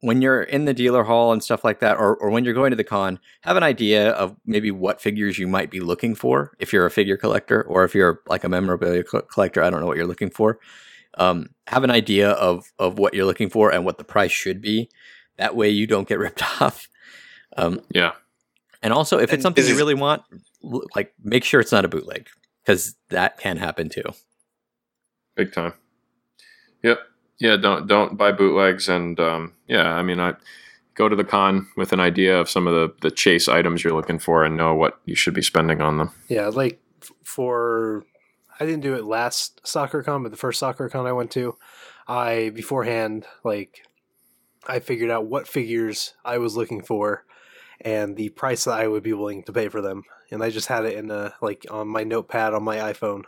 when 0.02 0.22
you're 0.22 0.42
in 0.42 0.66
the 0.66 0.74
dealer 0.74 1.04
hall 1.04 1.32
and 1.32 1.44
stuff 1.44 1.64
like 1.64 1.80
that, 1.80 1.96
or, 1.96 2.16
or 2.16 2.32
when 2.32 2.44
you're 2.44 2.56
going 2.56 2.72
to 2.72 2.76
the 2.76 2.84
con, 2.84 3.20
have 3.42 3.56
an 3.56 3.62
idea 3.64 4.10
of 4.12 4.36
maybe 4.46 4.72
what 4.72 5.00
figures 5.00 5.38
you 5.38 5.48
might 5.48 5.70
be 5.70 5.80
looking 5.80 6.16
for 6.16 6.54
if 6.60 6.74
you're 6.74 6.88
a 6.88 6.92
figure 6.92 7.18
collector, 7.18 7.62
or 7.64 7.84
if 7.84 7.94
you're 7.94 8.20
like 8.28 8.44
a 8.44 8.50
memorabilia 8.50 9.04
co- 9.04 9.22
collector. 9.22 9.62
I 9.64 9.70
don't 9.70 9.80
know 9.80 9.86
what 9.86 9.98
you're 9.98 10.08
looking 10.08 10.32
for. 10.32 10.60
Um, 11.18 11.50
have 11.68 11.84
an 11.84 11.92
idea 11.92 12.32
of 12.32 12.72
of 12.80 12.98
what 12.98 13.14
you're 13.14 13.26
looking 13.26 13.50
for 13.50 13.72
and 13.72 13.86
what 13.86 13.98
the 13.98 14.04
price 14.04 14.32
should 14.32 14.62
be. 14.62 14.90
That 15.38 15.56
way, 15.56 15.70
you 15.70 15.86
don't 15.88 16.08
get 16.08 16.20
ripped 16.20 16.44
off. 16.62 16.88
Um, 17.58 17.82
yeah, 17.90 18.14
and 18.82 18.94
also, 18.94 19.20
if 19.20 19.34
it's 19.34 19.44
something 19.44 19.64
you 19.66 19.76
really 19.78 19.94
want, 19.94 20.24
l- 20.32 20.40
like 20.64 21.14
make 21.24 21.44
sure 21.44 21.60
it's 21.60 21.72
not 21.72 21.86
a 21.86 21.88
bootleg 21.90 22.28
because 22.64 22.96
that 23.10 23.38
can 23.38 23.58
happen 23.58 23.90
too. 23.90 24.04
big 25.36 25.52
time. 25.52 25.74
Yep. 26.84 27.00
Yeah. 27.40 27.58
Don't 27.58 27.88
don't 27.88 28.18
buy 28.18 28.32
bootlegs, 28.32 28.90
and 28.90 29.20
um, 29.20 29.54
yeah, 29.68 29.94
I 29.94 30.04
mean, 30.04 30.20
I 30.20 30.34
go 30.94 31.10
to 31.10 31.16
the 31.16 31.24
con 31.24 31.68
with 31.78 31.94
an 31.94 32.00
idea 32.00 32.40
of 32.40 32.50
some 32.50 32.68
of 32.68 32.74
the 32.74 32.94
the 33.02 33.16
chase 33.16 33.48
items 33.48 33.84
you're 33.84 33.94
looking 33.94 34.20
for, 34.20 34.44
and 34.44 34.58
know 34.58 34.76
what 34.76 35.00
you 35.06 35.16
should 35.16 35.34
be 35.34 35.42
spending 35.42 35.82
on 35.82 35.98
them. 35.98 36.12
Yeah, 36.28 36.48
like 36.48 36.80
f- 37.02 37.12
for 37.24 38.04
I 38.60 38.66
didn't 38.66 38.82
do 38.82 38.94
it 38.94 39.06
last 39.06 39.64
SakuraCon, 39.64 40.22
but 40.22 40.32
the 40.32 40.38
first 40.38 40.62
SakuraCon 40.62 41.08
I 41.08 41.14
went 41.14 41.32
to, 41.32 41.58
I 42.08 42.52
beforehand 42.54 43.26
like 43.44 43.82
I 44.68 44.80
figured 44.80 45.10
out 45.10 45.26
what 45.26 45.48
figures 45.48 46.14
I 46.24 46.38
was 46.38 46.56
looking 46.56 46.84
for 46.84 47.26
and 47.80 48.16
the 48.16 48.30
price 48.30 48.66
that 48.66 48.80
I 48.80 48.88
would 48.88 49.02
be 49.02 49.14
willing 49.14 49.42
to 49.44 49.54
pay 49.54 49.70
for 49.70 49.82
them. 49.82 50.04
And 50.32 50.42
I 50.42 50.50
just 50.50 50.68
had 50.68 50.86
it 50.86 50.98
in 50.98 51.12
a 51.12 51.34
like 51.42 51.66
on 51.70 51.88
my 51.88 52.04
notepad 52.04 52.54
on 52.54 52.64
my 52.64 52.78
iPhone. 52.78 53.24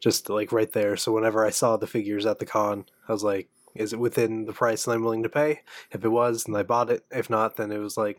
Just 0.00 0.30
like 0.30 0.52
right 0.52 0.70
there. 0.72 0.96
So 0.96 1.10
whenever 1.12 1.44
I 1.44 1.50
saw 1.50 1.76
the 1.76 1.86
figures 1.86 2.24
at 2.24 2.38
the 2.38 2.46
con, 2.46 2.84
I 3.08 3.12
was 3.12 3.24
like, 3.24 3.48
is 3.74 3.92
it 3.92 3.98
within 3.98 4.44
the 4.44 4.52
price 4.52 4.84
that 4.84 4.92
I'm 4.92 5.02
willing 5.02 5.24
to 5.24 5.28
pay? 5.28 5.62
If 5.90 6.04
it 6.04 6.08
was, 6.08 6.44
then 6.44 6.54
I 6.54 6.62
bought 6.62 6.90
it. 6.90 7.04
If 7.10 7.28
not, 7.28 7.56
then 7.56 7.72
it 7.72 7.78
was 7.78 7.96
like 7.96 8.18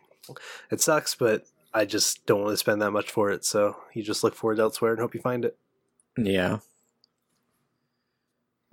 it 0.71 0.81
sucks, 0.81 1.15
but 1.15 1.45
I 1.73 1.85
just 1.85 2.25
don't 2.25 2.41
want 2.41 2.53
to 2.53 2.57
spend 2.57 2.81
that 2.81 2.91
much 2.91 3.11
for 3.11 3.31
it. 3.31 3.45
So 3.45 3.77
you 3.93 4.03
just 4.03 4.23
look 4.23 4.35
for 4.35 4.51
it 4.53 4.59
elsewhere 4.59 4.91
and 4.91 4.99
hope 4.99 5.13
you 5.13 5.21
find 5.21 5.45
it. 5.45 5.57
Yeah. 6.17 6.59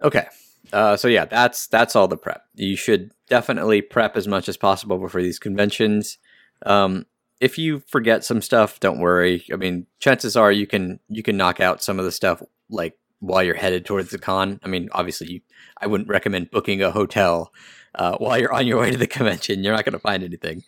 Okay. 0.02 0.26
Uh, 0.72 0.96
so 0.96 1.08
yeah, 1.08 1.24
that's 1.24 1.66
that's 1.68 1.94
all 1.94 2.08
the 2.08 2.16
prep. 2.16 2.44
You 2.54 2.76
should 2.76 3.12
definitely 3.28 3.82
prep 3.82 4.16
as 4.16 4.26
much 4.26 4.48
as 4.48 4.56
possible 4.56 4.98
before 4.98 5.22
these 5.22 5.38
conventions. 5.38 6.18
Um, 6.64 7.06
if 7.40 7.58
you 7.58 7.82
forget 7.86 8.24
some 8.24 8.40
stuff, 8.40 8.80
don't 8.80 9.00
worry. 9.00 9.44
I 9.52 9.56
mean, 9.56 9.86
chances 10.00 10.36
are 10.36 10.50
you 10.50 10.66
can 10.66 11.00
you 11.08 11.22
can 11.22 11.36
knock 11.36 11.60
out 11.60 11.82
some 11.82 11.98
of 11.98 12.04
the 12.04 12.12
stuff 12.12 12.42
like 12.70 12.96
while 13.20 13.42
you're 13.42 13.54
headed 13.54 13.84
towards 13.84 14.10
the 14.10 14.18
con. 14.18 14.60
I 14.62 14.68
mean, 14.68 14.88
obviously, 14.92 15.30
you, 15.30 15.40
I 15.80 15.86
wouldn't 15.86 16.08
recommend 16.08 16.50
booking 16.50 16.82
a 16.82 16.90
hotel 16.90 17.52
uh, 17.94 18.16
while 18.18 18.38
you're 18.38 18.52
on 18.52 18.66
your 18.66 18.80
way 18.80 18.90
to 18.90 18.96
the 18.96 19.06
convention. 19.06 19.62
You're 19.62 19.74
not 19.74 19.84
going 19.84 19.92
to 19.92 19.98
find 19.98 20.22
anything 20.22 20.64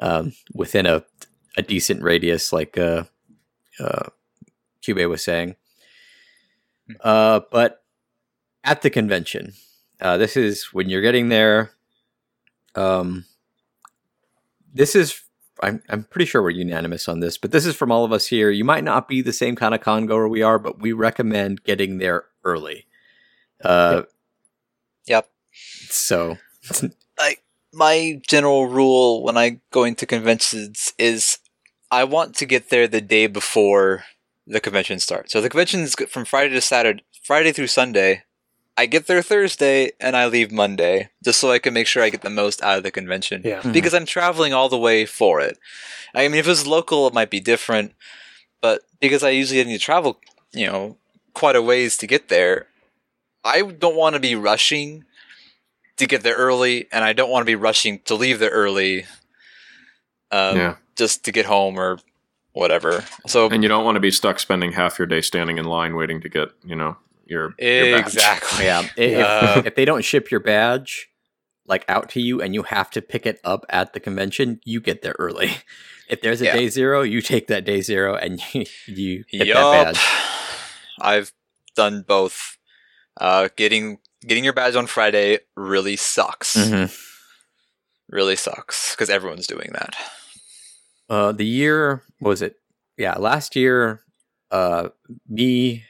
um, 0.00 0.32
within 0.54 0.86
a 0.86 1.04
a 1.56 1.62
decent 1.62 2.02
radius, 2.02 2.52
like 2.52 2.78
uh, 2.78 3.04
uh, 3.80 4.10
Cube 4.82 4.98
was 5.08 5.24
saying. 5.24 5.56
Uh, 7.00 7.40
but 7.50 7.82
at 8.64 8.82
the 8.82 8.90
convention, 8.90 9.52
uh, 10.00 10.16
this 10.16 10.36
is 10.36 10.72
when 10.72 10.88
you're 10.88 11.02
getting 11.02 11.28
there. 11.28 11.72
Um, 12.74 13.24
this 14.72 14.94
is 14.94 15.20
I'm 15.62 15.82
I'm 15.88 16.04
pretty 16.04 16.26
sure 16.26 16.42
we're 16.42 16.50
unanimous 16.50 17.08
on 17.08 17.20
this, 17.20 17.38
but 17.38 17.50
this 17.52 17.66
is 17.66 17.74
from 17.74 17.90
all 17.90 18.04
of 18.04 18.12
us 18.12 18.26
here. 18.26 18.50
You 18.50 18.64
might 18.64 18.84
not 18.84 19.08
be 19.08 19.22
the 19.22 19.32
same 19.32 19.56
kind 19.56 19.74
of 19.74 19.80
con 19.80 20.06
goer 20.06 20.28
we 20.28 20.42
are, 20.42 20.58
but 20.58 20.80
we 20.80 20.92
recommend 20.92 21.64
getting 21.64 21.98
there 21.98 22.24
early. 22.44 22.86
Uh, 23.64 24.02
Yep. 25.06 25.28
so 25.52 26.36
I 27.18 27.36
My 27.72 28.20
general 28.26 28.66
rule 28.66 29.22
when 29.22 29.36
I 29.36 29.60
go 29.72 29.84
into 29.84 30.06
conventions 30.06 30.92
is 30.98 31.38
I 31.90 32.04
want 32.04 32.34
to 32.36 32.46
get 32.46 32.70
there 32.70 32.86
the 32.86 33.00
day 33.00 33.26
before 33.26 34.04
the 34.46 34.60
convention 34.60 34.98
starts. 34.98 35.32
So 35.32 35.40
the 35.40 35.48
convention 35.50 35.80
is 35.80 35.94
from 36.08 36.24
Friday 36.24 36.54
to 36.54 36.60
Saturday, 36.60 37.02
Friday 37.24 37.52
through 37.52 37.66
Sunday. 37.68 38.24
I 38.78 38.86
get 38.86 39.06
there 39.08 39.20
Thursday 39.22 39.90
and 39.98 40.16
I 40.16 40.26
leave 40.26 40.52
Monday, 40.52 41.08
just 41.24 41.40
so 41.40 41.50
I 41.50 41.58
can 41.58 41.74
make 41.74 41.88
sure 41.88 42.02
I 42.02 42.10
get 42.10 42.22
the 42.22 42.30
most 42.30 42.62
out 42.62 42.78
of 42.78 42.84
the 42.84 42.92
convention. 42.92 43.42
Yeah. 43.44 43.60
Mhm. 43.60 43.72
because 43.72 43.92
I'm 43.92 44.06
traveling 44.06 44.52
all 44.54 44.68
the 44.68 44.78
way 44.78 45.04
for 45.04 45.40
it. 45.40 45.58
I 46.14 46.28
mean, 46.28 46.38
if 46.38 46.46
it 46.46 46.50
was 46.50 46.66
local, 46.66 47.06
it 47.08 47.12
might 47.12 47.28
be 47.28 47.40
different, 47.40 47.92
but 48.62 48.82
because 49.00 49.24
I 49.24 49.30
usually 49.30 49.62
need 49.64 49.78
to 49.78 49.84
travel, 49.84 50.20
you 50.52 50.66
know, 50.66 50.96
quite 51.34 51.56
a 51.56 51.62
ways 51.62 51.96
to 51.98 52.06
get 52.06 52.28
there, 52.28 52.68
I 53.44 53.62
don't 53.62 53.96
want 53.96 54.14
to 54.14 54.20
be 54.20 54.34
rushing 54.36 55.04
to 55.96 56.06
get 56.06 56.22
there 56.22 56.36
early, 56.36 56.86
and 56.92 57.04
I 57.04 57.12
don't 57.12 57.30
want 57.30 57.42
to 57.42 57.46
be 57.50 57.56
rushing 57.56 57.98
to 58.04 58.14
leave 58.14 58.38
there 58.38 58.50
early, 58.50 59.06
um, 60.30 60.56
Yeah. 60.56 60.74
just 60.96 61.24
to 61.24 61.32
get 61.32 61.46
home 61.46 61.76
or 61.78 61.98
whatever. 62.52 63.04
So 63.26 63.48
And 63.50 63.62
you 63.64 63.68
don't 63.68 63.84
want 63.84 63.96
to 63.96 64.00
be 64.00 64.10
stuck 64.12 64.38
spending 64.38 64.72
half 64.72 64.98
your 64.98 65.06
day 65.06 65.20
standing 65.20 65.58
in 65.58 65.64
line 65.64 65.96
waiting 65.96 66.20
to 66.20 66.28
get 66.28 66.48
you 66.64 66.76
know 66.76 66.96
your, 67.28 67.54
your 67.58 67.96
badge. 67.98 68.00
exactly, 68.06 68.64
yeah, 68.64 68.80
i- 68.96 69.00
if, 69.58 69.66
if 69.66 69.74
they 69.74 69.84
don't 69.84 70.04
ship 70.04 70.30
your 70.30 70.40
badge 70.40 71.08
like 71.66 71.84
out 71.88 72.08
to 72.10 72.20
you 72.20 72.40
and 72.40 72.54
you 72.54 72.62
have 72.62 72.90
to 72.90 73.02
pick 73.02 73.26
it 73.26 73.38
up 73.44 73.64
at 73.68 73.92
the 73.92 74.00
convention, 74.00 74.58
you 74.64 74.80
get 74.80 75.02
there 75.02 75.14
early. 75.18 75.50
If 76.10 76.22
there's 76.22 76.40
a 76.40 76.46
Yeah. 76.46 76.54
day 76.56 76.68
zero, 76.70 77.02
you 77.02 77.20
take 77.20 77.48
that 77.48 77.66
day 77.66 77.82
zero 77.82 78.14
and 78.14 78.40
you, 78.54 78.64
you 78.86 79.44
get 79.44 79.52
that 79.52 79.92
badge. 79.92 80.00
I've 80.98 81.32
done 81.76 82.02
both. 82.08 82.56
Uh, 83.20 83.50
getting 83.56 83.98
getting 84.26 84.42
your 84.42 84.54
badge 84.54 84.74
on 84.74 84.86
Friday 84.86 85.40
really 85.54 85.96
sucks. 85.96 86.56
Mhm. 86.56 86.90
Really 88.08 88.36
sucks 88.36 88.92
because 88.94 89.10
everyone's 89.10 89.46
doing 89.46 89.68
that. 89.74 89.94
Uh, 91.10 91.32
the 91.32 91.44
year 91.44 92.02
what 92.20 92.30
was 92.30 92.40
it? 92.40 92.56
Yeah, 92.96 93.12
last 93.18 93.54
year, 93.54 94.00
uh, 94.50 94.88
me, 95.28 95.84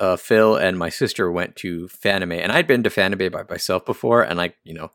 uh, 0.00 0.16
Phil, 0.16 0.56
and 0.56 0.78
my 0.78 0.88
sister 0.88 1.30
went 1.30 1.54
to 1.56 1.86
Fanime, 1.88 2.40
and 2.40 2.50
I'd 2.50 2.66
been 2.66 2.82
to 2.82 2.90
Fanime 2.90 3.30
by 3.30 3.44
myself 3.48 3.84
before, 3.84 4.22
and 4.22 4.40
I, 4.40 4.54
you 4.64 4.74
know, 4.74 4.90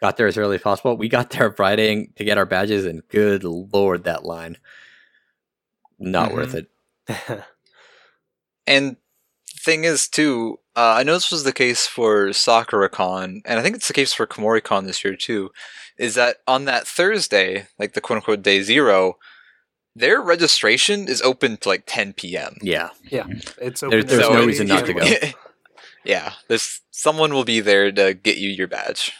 got 0.00 0.16
there 0.16 0.26
as 0.26 0.36
early 0.36 0.56
as 0.56 0.62
possible. 0.62 0.96
We 0.96 1.08
got 1.08 1.30
there 1.30 1.50
Friday 1.56 2.08
to 2.16 2.24
get 2.24 2.36
our 2.38 2.46
badges, 2.46 2.84
and 2.84 3.06
good 3.08 3.44
lord, 3.44 4.04
that 4.04 4.24
line, 4.24 4.58
not 5.98 6.30
Mhm. 6.30 6.34
worth 6.34 6.54
it. 6.54 7.44
And 8.66 8.96
thing 9.64 9.84
is, 9.84 10.08
too, 10.08 10.58
uh, 10.76 10.94
I 10.98 11.02
know 11.02 11.14
this 11.14 11.30
was 11.30 11.44
the 11.44 11.52
case 11.52 11.86
for 11.86 12.28
SakuraCon, 12.28 13.42
and 13.44 13.58
I 13.58 13.62
think 13.62 13.76
it's 13.76 13.88
the 13.88 13.94
case 13.94 14.12
for 14.12 14.26
Kumoricon 14.26 14.86
this 14.86 15.04
year 15.04 15.16
too. 15.16 15.50
Is 15.98 16.14
that 16.14 16.38
on 16.46 16.64
that 16.66 16.86
Thursday, 16.86 17.66
like 17.78 17.92
the 17.92 18.00
quote 18.00 18.16
unquote 18.18 18.42
day 18.42 18.62
zero, 18.62 19.18
their 19.96 20.20
registration 20.20 21.08
is 21.08 21.20
open 21.22 21.56
to 21.58 21.68
like 21.68 21.84
10 21.86 22.12
p.m. 22.14 22.56
Yeah, 22.62 22.90
yeah, 23.10 23.26
It's 23.60 23.80
There- 23.80 23.88
open 23.88 24.06
there's 24.06 24.26
to 24.26 24.32
no 24.34 24.46
reason 24.46 24.66
not 24.68 24.86
to 24.86 24.92
go. 24.94 25.04
yeah, 26.04 26.32
there's 26.48 26.80
someone 26.90 27.32
will 27.32 27.44
be 27.44 27.60
there 27.60 27.90
to 27.92 28.14
get 28.14 28.36
you 28.38 28.48
your 28.50 28.68
badge. 28.68 29.12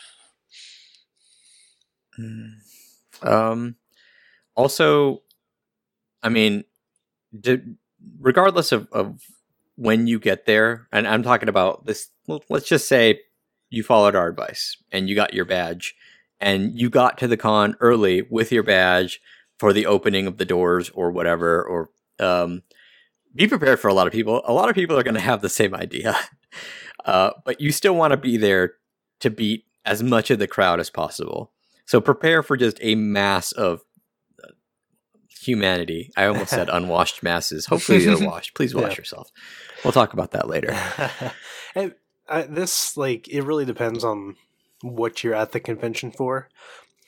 Um, 3.23 3.77
also, 4.55 5.23
I 6.23 6.29
mean, 6.29 6.65
d- 7.39 7.61
regardless 8.19 8.73
of, 8.73 8.89
of 8.93 9.21
when 9.77 10.07
you 10.07 10.19
get 10.19 10.47
there, 10.47 10.87
and 10.93 11.07
I'm 11.09 11.23
talking 11.23 11.49
about 11.49 11.87
this, 11.87 12.09
let's 12.49 12.69
just 12.69 12.89
say 12.89 13.21
you 13.71 13.83
followed 13.83 14.15
our 14.15 14.29
advice 14.29 14.77
and 14.93 15.09
you 15.09 15.15
got 15.15 15.33
your 15.35 15.45
badge 15.45 15.95
and 16.41 16.79
you 16.79 16.91
got 16.91 17.19
to 17.19 17.29
the 17.29 17.37
con 17.37 17.77
early 17.81 18.23
with 18.23 18.53
your 18.53 18.63
badge 18.63 19.21
for 19.61 19.73
the 19.75 19.85
opening 19.87 20.27
of 20.27 20.39
the 20.39 20.45
doors 20.47 20.89
or 20.91 21.11
whatever, 21.11 21.63
or, 21.63 21.91
um, 22.19 22.63
be 23.35 23.47
prepared 23.47 23.79
for 23.79 23.89
a 23.89 23.95
lot 23.95 24.07
of 24.07 24.13
people. 24.13 24.43
A 24.47 24.53
lot 24.53 24.69
of 24.71 24.75
people 24.75 24.99
are 24.99 25.03
going 25.05 25.15
to 25.15 25.21
have 25.21 25.43
the 25.43 25.49
same 25.61 25.75
idea. 25.75 26.17
Uh, 27.07 27.31
but 27.47 27.59
you 27.63 27.73
still 27.73 27.95
want 27.95 28.11
to 28.11 28.17
be 28.19 28.37
there 28.37 28.75
to 29.21 29.31
beat 29.31 29.65
as 29.87 30.03
much 30.03 30.31
of 30.31 30.39
the 30.39 30.47
crowd 30.47 30.79
as 30.81 30.91
possible. 30.91 31.51
So 31.87 31.99
prepare 31.99 32.43
for 32.43 32.59
just 32.59 32.77
a 32.83 32.95
mass 32.95 33.53
of 33.53 33.81
uh, 34.45 34.49
humanity. 35.29 36.11
I 36.15 36.27
almost 36.27 36.51
said 36.51 36.69
unwashed 36.73 37.23
masses. 37.23 37.65
Hopefully 37.67 38.05
they're 38.05 38.19
washed. 38.29 38.55
Please 38.55 38.75
wash 38.75 38.93
Yeah. 38.93 38.99
yourself. 38.99 39.31
We'll 39.83 39.93
talk 39.95 40.13
about 40.13 40.33
that 40.33 40.47
later. 40.47 40.77
and 41.75 41.95
uh, 42.29 42.45
this 42.49 42.99
like 42.99 43.29
it 43.29 43.43
really 43.43 43.65
depends 43.65 44.05
on 44.05 44.37
what 44.83 45.25
you're 45.25 45.35
at 45.35 45.53
the 45.53 45.61
convention 45.61 46.11
for 46.11 46.49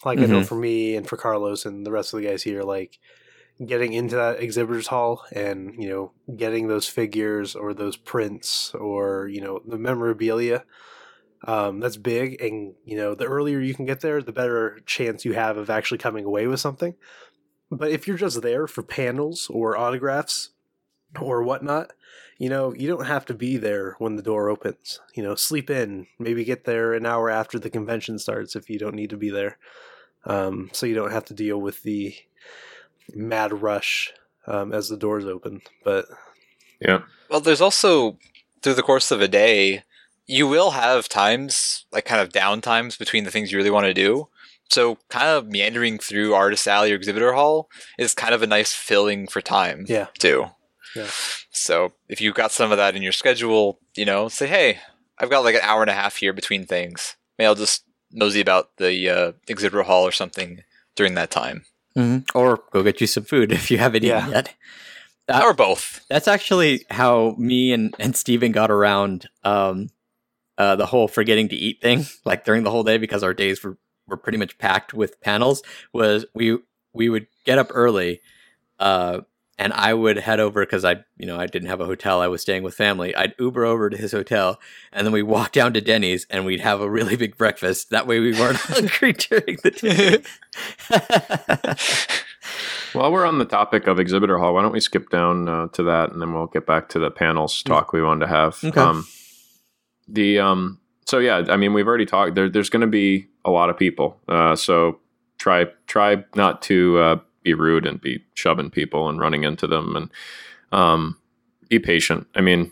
like 0.04 0.20
i 0.22 0.26
know 0.26 0.40
Mhm. 0.40 0.46
for 0.46 0.56
me 0.56 0.96
and 0.96 1.08
for 1.08 1.16
carlos 1.16 1.64
and 1.64 1.86
the 1.86 1.90
rest 1.92 2.12
of 2.12 2.20
the 2.20 2.26
guys 2.28 2.42
here 2.42 2.62
like 2.62 2.98
getting 3.64 3.92
into 3.92 4.16
that 4.16 4.40
exhibitors 4.40 4.88
hall 4.88 5.24
and 5.32 5.74
you 5.82 5.88
know 5.88 6.12
getting 6.36 6.68
those 6.68 6.88
figures 6.88 7.54
or 7.54 7.74
those 7.74 7.96
prints 7.96 8.74
or 8.74 9.28
you 9.28 9.40
know 9.40 9.60
the 9.66 9.78
memorabilia 9.78 10.64
um, 11.44 11.80
that's 11.80 11.96
big 11.96 12.40
and 12.40 12.74
you 12.84 12.96
know 12.96 13.14
the 13.14 13.24
earlier 13.24 13.60
you 13.60 13.74
can 13.74 13.84
get 13.84 14.00
there 14.00 14.22
the 14.22 14.32
better 14.32 14.80
chance 14.86 15.24
you 15.24 15.34
have 15.34 15.56
of 15.56 15.70
actually 15.70 15.98
coming 15.98 16.24
away 16.24 16.46
with 16.46 16.60
something 16.60 16.94
but 17.70 17.90
if 17.90 18.06
you're 18.06 18.16
just 18.16 18.42
there 18.42 18.66
for 18.66 18.82
panels 18.82 19.48
or 19.50 19.76
autographs 19.76 20.50
or 21.20 21.42
whatnot 21.42 21.92
you 22.38 22.48
know, 22.48 22.74
you 22.74 22.88
don't 22.88 23.06
have 23.06 23.24
to 23.26 23.34
be 23.34 23.56
there 23.56 23.94
when 24.00 24.16
the 24.16 24.22
door 24.22 24.48
opens. 24.48 24.98
You 25.14 25.22
know, 25.22 25.36
sleep 25.36 25.70
in, 25.70 26.08
maybe 26.18 26.42
get 26.42 26.64
there 26.64 26.92
an 26.92 27.06
hour 27.06 27.30
after 27.30 27.56
the 27.56 27.70
convention 27.70 28.18
starts 28.18 28.56
if 28.56 28.68
you 28.68 28.80
don't 28.80 28.96
need 28.96 29.10
to 29.10 29.16
be 29.16 29.30
there. 29.30 29.58
Um, 30.24 30.70
so 30.72 30.86
you 30.86 30.94
don't 30.94 31.12
have 31.12 31.24
to 31.26 31.34
deal 31.34 31.60
with 31.60 31.82
the 31.82 32.14
mad 33.14 33.62
rush 33.62 34.12
um, 34.46 34.72
as 34.72 34.88
the 34.88 34.96
doors 34.96 35.24
open. 35.24 35.62
But 35.84 36.06
Yeah. 36.80 37.02
Well, 37.28 37.40
there's 37.40 37.60
also 37.60 38.18
through 38.62 38.74
the 38.74 38.82
course 38.82 39.10
of 39.10 39.20
a 39.20 39.28
day, 39.28 39.82
you 40.26 40.46
will 40.46 40.70
have 40.72 41.08
times 41.08 41.86
like 41.92 42.04
kind 42.04 42.20
of 42.20 42.32
down 42.32 42.60
times 42.60 42.96
between 42.96 43.24
the 43.24 43.30
things 43.30 43.50
you 43.50 43.58
really 43.58 43.70
want 43.70 43.86
to 43.86 43.94
do. 43.94 44.28
So 44.70 44.96
kind 45.08 45.26
of 45.26 45.48
meandering 45.48 45.98
through 45.98 46.34
Artist 46.34 46.66
Alley 46.66 46.92
or 46.92 46.94
Exhibitor 46.94 47.32
Hall 47.34 47.68
is 47.98 48.14
kind 48.14 48.34
of 48.34 48.42
a 48.42 48.46
nice 48.46 48.72
filling 48.72 49.26
for 49.26 49.42
time 49.42 49.84
yeah, 49.86 50.06
too. 50.18 50.46
Yeah. 50.96 51.08
So 51.50 51.92
if 52.08 52.20
you've 52.20 52.34
got 52.34 52.52
some 52.52 52.72
of 52.72 52.78
that 52.78 52.96
in 52.96 53.02
your 53.02 53.12
schedule, 53.12 53.78
you 53.94 54.04
know, 54.04 54.28
say, 54.28 54.46
hey, 54.46 54.78
I've 55.18 55.30
got 55.30 55.44
like 55.44 55.56
an 55.56 55.60
hour 55.62 55.82
and 55.82 55.90
a 55.90 55.94
half 55.94 56.16
here 56.16 56.32
between 56.32 56.64
things. 56.64 57.16
Maybe 57.38 57.46
I'll 57.46 57.54
just 57.54 57.84
nosy 58.12 58.40
about 58.40 58.76
the 58.76 59.08
uh, 59.08 59.32
exhibitor 59.48 59.82
hall 59.82 60.04
or 60.04 60.12
something 60.12 60.62
during 60.96 61.14
that 61.14 61.30
time, 61.30 61.64
Mhm. 61.96 62.24
Or 62.34 62.62
go 62.72 62.82
get 62.82 63.00
you 63.00 63.06
some 63.06 63.24
food 63.24 63.52
if 63.58 63.70
you 63.70 63.78
haven't 63.78 64.02
Yeah. 64.04 64.20
eaten 64.20 64.30
yet. 64.32 64.54
Uh, 65.28 65.40
or 65.44 65.54
both. 65.54 66.04
That's 66.08 66.26
actually 66.28 66.84
how 66.90 67.34
me 67.38 67.72
and, 67.72 67.94
and 67.98 68.16
Steven 68.16 68.50
got 68.52 68.70
around 68.70 69.28
um, 69.44 69.88
uh, 70.58 70.76
the 70.76 70.86
whole 70.86 71.06
forgetting 71.08 71.48
to 71.50 71.56
eat 71.56 71.80
thing, 71.80 72.06
like 72.24 72.44
during 72.44 72.64
the 72.64 72.70
whole 72.70 72.82
day, 72.84 72.98
because 72.98 73.22
our 73.22 73.32
days 73.34 73.62
were, 73.62 73.78
were 74.06 74.16
pretty 74.16 74.38
much 74.38 74.58
packed 74.58 74.92
with 74.92 75.20
panels. 75.20 75.62
Was 75.92 76.26
we 76.34 76.58
we 76.92 77.08
would 77.08 77.26
get 77.46 77.58
up 77.58 77.68
early, 77.72 78.20
uh, 78.78 79.20
and 79.58 79.72
I 79.74 79.94
would 79.94 80.18
head 80.18 80.40
over 80.40 80.64
because 80.64 80.84
I 80.84 81.04
you 81.16 81.26
know 81.26 81.38
I 81.38 81.46
didn't 81.46 81.68
have 81.68 81.80
a 81.80 81.84
hotel. 81.84 82.20
I 82.20 82.28
was 82.28 82.42
staying 82.42 82.62
with 82.62 82.74
family. 82.74 83.14
I'd 83.14 83.34
Uber 83.38 83.64
over 83.64 83.90
to 83.90 83.96
his 83.96 84.12
hotel, 84.12 84.60
and 84.92 85.06
then 85.06 85.12
we 85.12 85.22
walk 85.22 85.52
down 85.52 85.72
to 85.74 85.80
Denny's, 85.80 86.26
and 86.30 86.44
we'd 86.44 86.60
have 86.60 86.80
a 86.80 86.90
really 86.90 87.16
big 87.16 87.36
breakfast. 87.36 87.90
That 87.90 88.06
way, 88.06 88.20
we 88.20 88.32
weren't 88.32 88.56
hungry 88.60 89.12
during 89.12 89.58
the 89.62 89.70
day. 89.70 90.22
While 92.92 93.12
we're 93.12 93.24
on 93.24 93.38
the 93.38 93.46
topic 93.46 93.86
of 93.86 93.98
exhibitor 93.98 94.38
hall, 94.38 94.54
why 94.54 94.62
don't 94.62 94.72
we 94.72 94.80
skip 94.80 95.08
down 95.10 95.48
uh, 95.48 95.68
to 95.68 95.82
that, 95.84 96.12
and 96.12 96.20
then 96.20 96.34
we'll 96.34 96.46
get 96.46 96.66
back 96.66 96.88
to 96.90 96.98
the 96.98 97.10
panels 97.10 97.62
talk 97.62 97.92
we 97.92 98.02
wanted 98.02 98.26
to 98.26 98.32
have. 98.32 98.58
Okay. 98.62 98.80
Um, 98.80 99.06
the 100.08 100.40
um, 100.40 100.80
so 101.06 101.18
yeah, 101.18 101.44
I 101.48 101.56
mean, 101.56 101.72
we've 101.72 101.86
already 101.86 102.06
talked. 102.06 102.34
There, 102.34 102.48
there's 102.48 102.70
going 102.70 102.82
to 102.82 102.86
be 102.86 103.28
a 103.44 103.50
lot 103.50 103.70
of 103.70 103.78
people, 103.78 104.18
uh, 104.28 104.56
so 104.56 104.98
try 105.38 105.66
try 105.86 106.24
not 106.34 106.62
to 106.62 106.98
uh, 106.98 107.16
be 107.42 107.54
rude 107.54 107.86
and 107.86 108.00
be 108.00 108.24
shoving 108.34 108.70
people 108.70 109.08
and 109.08 109.20
running 109.20 109.44
into 109.44 109.66
them, 109.66 109.96
and 109.96 110.10
um, 110.72 111.18
be 111.68 111.78
patient. 111.78 112.26
I 112.34 112.40
mean, 112.40 112.70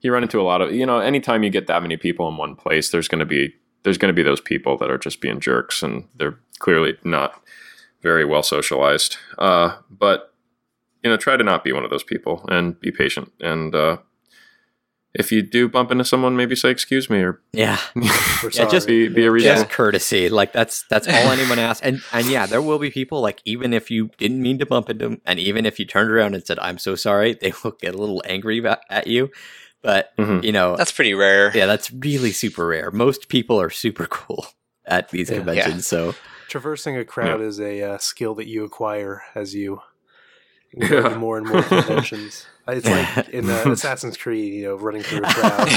you 0.00 0.12
run 0.12 0.22
into 0.22 0.40
a 0.40 0.42
lot 0.42 0.62
of 0.62 0.72
you 0.72 0.86
know, 0.86 0.98
anytime 0.98 1.42
you 1.42 1.50
get 1.50 1.66
that 1.66 1.82
many 1.82 1.96
people 1.96 2.28
in 2.28 2.36
one 2.36 2.56
place, 2.56 2.90
there's 2.90 3.08
going 3.08 3.20
to 3.20 3.26
be 3.26 3.54
there's 3.82 3.98
going 3.98 4.14
to 4.14 4.16
be 4.16 4.22
those 4.22 4.40
people 4.40 4.76
that 4.78 4.90
are 4.90 4.98
just 4.98 5.20
being 5.20 5.40
jerks, 5.40 5.82
and 5.82 6.08
they're 6.16 6.38
clearly 6.58 6.96
not 7.04 7.42
very 8.02 8.24
well 8.24 8.42
socialized. 8.42 9.16
Uh, 9.38 9.76
but 9.90 10.32
you 11.02 11.10
know, 11.10 11.16
try 11.16 11.36
to 11.36 11.44
not 11.44 11.64
be 11.64 11.72
one 11.72 11.84
of 11.84 11.90
those 11.90 12.04
people 12.04 12.44
and 12.48 12.78
be 12.80 12.90
patient. 12.92 13.32
And 13.40 13.74
uh, 13.74 13.98
if 15.14 15.30
you 15.30 15.42
do 15.42 15.68
bump 15.68 15.90
into 15.90 16.04
someone, 16.04 16.36
maybe 16.36 16.56
say 16.56 16.70
excuse 16.70 17.10
me 17.10 17.18
or 17.22 17.40
yeah. 17.52 17.78
Yeah, 18.52 18.68
just 18.68 18.86
be 18.86 19.08
be 19.08 19.24
a 19.26 19.30
reason. 19.30 19.54
just 19.56 19.70
courtesy 19.70 20.28
like 20.28 20.52
that's 20.52 20.84
that's 20.88 21.06
all 21.06 21.14
anyone 21.32 21.58
asks 21.58 21.80
and 21.84 22.00
and 22.12 22.26
yeah 22.26 22.46
there 22.46 22.62
will 22.62 22.78
be 22.78 22.90
people 22.90 23.20
like 23.20 23.40
even 23.44 23.72
if 23.72 23.90
you 23.90 24.10
didn't 24.18 24.40
mean 24.42 24.58
to 24.58 24.66
bump 24.66 24.90
into 24.90 25.08
them 25.08 25.20
and 25.26 25.38
even 25.38 25.64
if 25.66 25.78
you 25.78 25.84
turned 25.84 26.10
around 26.10 26.34
and 26.34 26.44
said 26.46 26.58
i'm 26.60 26.78
so 26.78 26.94
sorry 26.96 27.34
they 27.34 27.52
will 27.62 27.70
get 27.80 27.94
a 27.94 27.98
little 27.98 28.22
angry 28.26 28.64
at 28.90 29.06
you 29.06 29.30
but 29.82 30.16
Mhm. 30.16 30.42
you 30.44 30.52
know 30.52 30.76
That's 30.76 30.92
pretty 30.92 31.14
rare. 31.14 31.52
yeah 31.56 31.66
that's 31.66 31.90
really 31.92 32.32
super 32.32 32.66
rare 32.66 32.90
most 32.90 33.28
people 33.28 33.60
are 33.60 33.70
super 33.70 34.06
cool 34.06 34.46
at 34.86 35.10
these 35.10 35.30
Yeah. 35.30 35.36
conventions 35.36 35.86
so 35.86 36.14
Traversing 36.48 36.96
a 36.98 37.04
crowd 37.04 37.40
is 37.40 37.58
a 37.60 37.82
uh, 37.82 37.98
skill 37.98 38.34
that 38.34 38.46
you 38.46 38.64
acquire 38.64 39.22
as 39.34 39.54
you 39.54 39.80
go 40.78 41.08
to 41.08 41.16
more 41.18 41.38
and 41.38 41.46
more 41.46 41.62
conventions. 41.62 42.46
It's 42.68 42.86
like 42.86 43.28
in 43.34 43.50
uh, 43.50 43.64
Assassin's 43.66 44.16
Creed, 44.16 44.54
you 44.54 44.62
know, 44.64 44.76
running 44.76 45.02
through 45.02 45.18
a 45.18 45.22
crowd. 45.32 45.68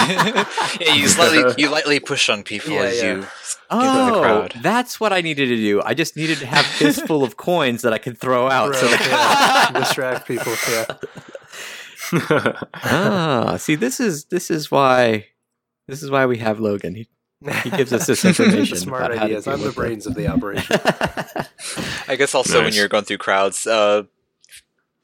yeah, 0.79 0.93
you 0.93 1.07
slightly 1.07 1.53
you 1.63 1.69
lightly 1.69 1.99
push 1.99 2.29
on 2.29 2.43
people 2.43 2.73
Yeah, 2.73 2.81
as 2.83 3.01
yeah. 3.01 3.13
you 3.15 3.27
oh 3.71 4.05
the 4.13 4.21
crowd. 4.21 4.53
that's 4.61 4.99
what 4.99 5.11
i 5.11 5.21
needed 5.21 5.47
to 5.47 5.55
do 5.55 5.81
i 5.83 5.95
just 5.95 6.15
needed 6.15 6.37
to 6.37 6.45
have 6.45 6.63
fistful 6.63 7.23
of 7.23 7.35
coins 7.35 7.81
that 7.81 7.93
i 7.93 7.97
could 7.97 8.15
throw 8.19 8.47
out 8.47 8.75
so 8.75 8.85
Right, 8.85 8.99
that- 8.99 9.71
yeah. 9.73 9.79
Distract 9.79 10.27
people. 10.27 10.53
Yeah. 10.69 12.61
ah 12.75 13.55
see 13.57 13.73
this 13.75 13.99
is 13.99 14.25
this 14.25 14.51
is 14.51 14.69
why 14.69 15.25
this 15.87 16.03
is 16.03 16.11
why 16.11 16.25
we 16.27 16.37
have 16.37 16.59
logan 16.59 16.93
he, 16.95 17.07
He 17.63 17.69
gives 17.71 17.91
us 17.93 18.05
this 18.05 18.23
information 18.25 18.77
Smart 18.77 19.05
about 19.05 19.17
how 19.17 19.23
to 19.25 19.31
ideas. 19.33 19.45
deal 19.45 19.53
I'm 19.53 19.59
the 19.59 19.65
with 19.67 19.73
it. 19.75 19.79
brains 19.79 20.05
of 20.07 20.15
the 20.15 20.27
operation. 20.27 20.77
I 22.07 22.15
guess 22.15 22.33
also 22.35 22.63
when 22.63 22.73
you're 22.73 22.87
going 22.87 23.03
through 23.03 23.17
crowds, 23.19 23.67
uh, 23.67 24.03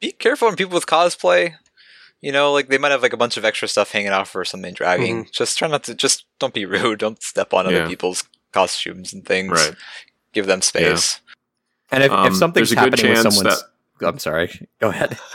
be 0.00 0.10
careful 0.12 0.48
when 0.48 0.56
people 0.56 0.74
with 0.74 0.86
cosplay. 0.86 1.54
You 2.22 2.32
know, 2.32 2.52
like 2.52 2.68
they 2.68 2.78
might 2.78 2.92
have 2.92 3.02
like 3.02 3.12
a 3.12 3.16
bunch 3.18 3.36
of 3.36 3.44
extra 3.44 3.68
stuff 3.68 3.92
hanging 3.92 4.12
off 4.12 4.34
or 4.34 4.44
something 4.44 4.72
dragging. 4.72 5.28
Just 5.32 5.58
try 5.58 5.68
not 5.68 5.84
to. 5.84 5.94
Just 5.94 6.24
don't 6.38 6.54
be 6.54 6.64
rude. 6.74 7.00
Don't 7.00 7.22
step 7.22 7.52
on 7.52 7.66
other 7.66 7.86
people's 7.88 8.24
costumes 8.52 9.12
and 9.12 9.24
things. 9.26 9.50
right. 9.50 9.74
Give 10.32 10.46
them 10.46 10.62
space. 10.62 11.20
and 11.90 12.02
if, 12.04 12.10
Um, 12.10 12.26
if 12.28 12.36
something's 12.36 12.70
there's 12.70 12.72
a 12.86 12.90
good 12.90 12.98
happening 12.98 13.10
with 13.12 13.22
chance 13.22 13.36
someone's 13.36 13.64
i'm 14.00 14.18
sorry 14.18 14.66
go 14.80 14.88
ahead 14.88 15.18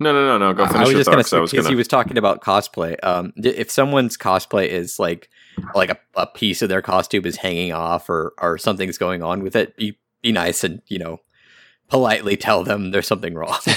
No, 0.00 0.12
no, 0.12 0.26
no, 0.26 0.38
no. 0.38 0.52
Go 0.52 0.64
I 0.64 0.68
finish 0.68 0.80
was 0.86 0.90
your 0.90 0.98
just 1.00 1.10
gonna 1.10 1.22
thoughts. 1.22 1.30
say 1.30 1.40
because 1.40 1.52
gonna. 1.66 1.68
he 1.68 1.74
was 1.76 1.86
talking 1.86 2.18
about 2.18 2.40
cosplay. 2.42 2.96
Um, 3.04 3.32
if 3.36 3.70
someone's 3.70 4.16
cosplay 4.16 4.66
is 4.66 4.98
like 4.98 5.28
like 5.76 5.90
a, 5.90 5.98
a 6.16 6.26
piece 6.26 6.60
of 6.60 6.68
their 6.68 6.82
costume 6.82 7.24
is 7.24 7.36
hanging 7.36 7.72
off 7.72 8.10
or 8.10 8.32
or 8.40 8.58
something's 8.58 8.98
going 8.98 9.22
on 9.22 9.44
with 9.44 9.54
it, 9.54 9.76
be 9.76 9.96
be 10.20 10.32
nice 10.32 10.64
and 10.64 10.82
you 10.88 10.98
know 10.98 11.20
politely 11.92 12.38
tell 12.38 12.64
them 12.64 12.90
there's 12.90 13.06
something 13.06 13.34
wrong. 13.34 13.58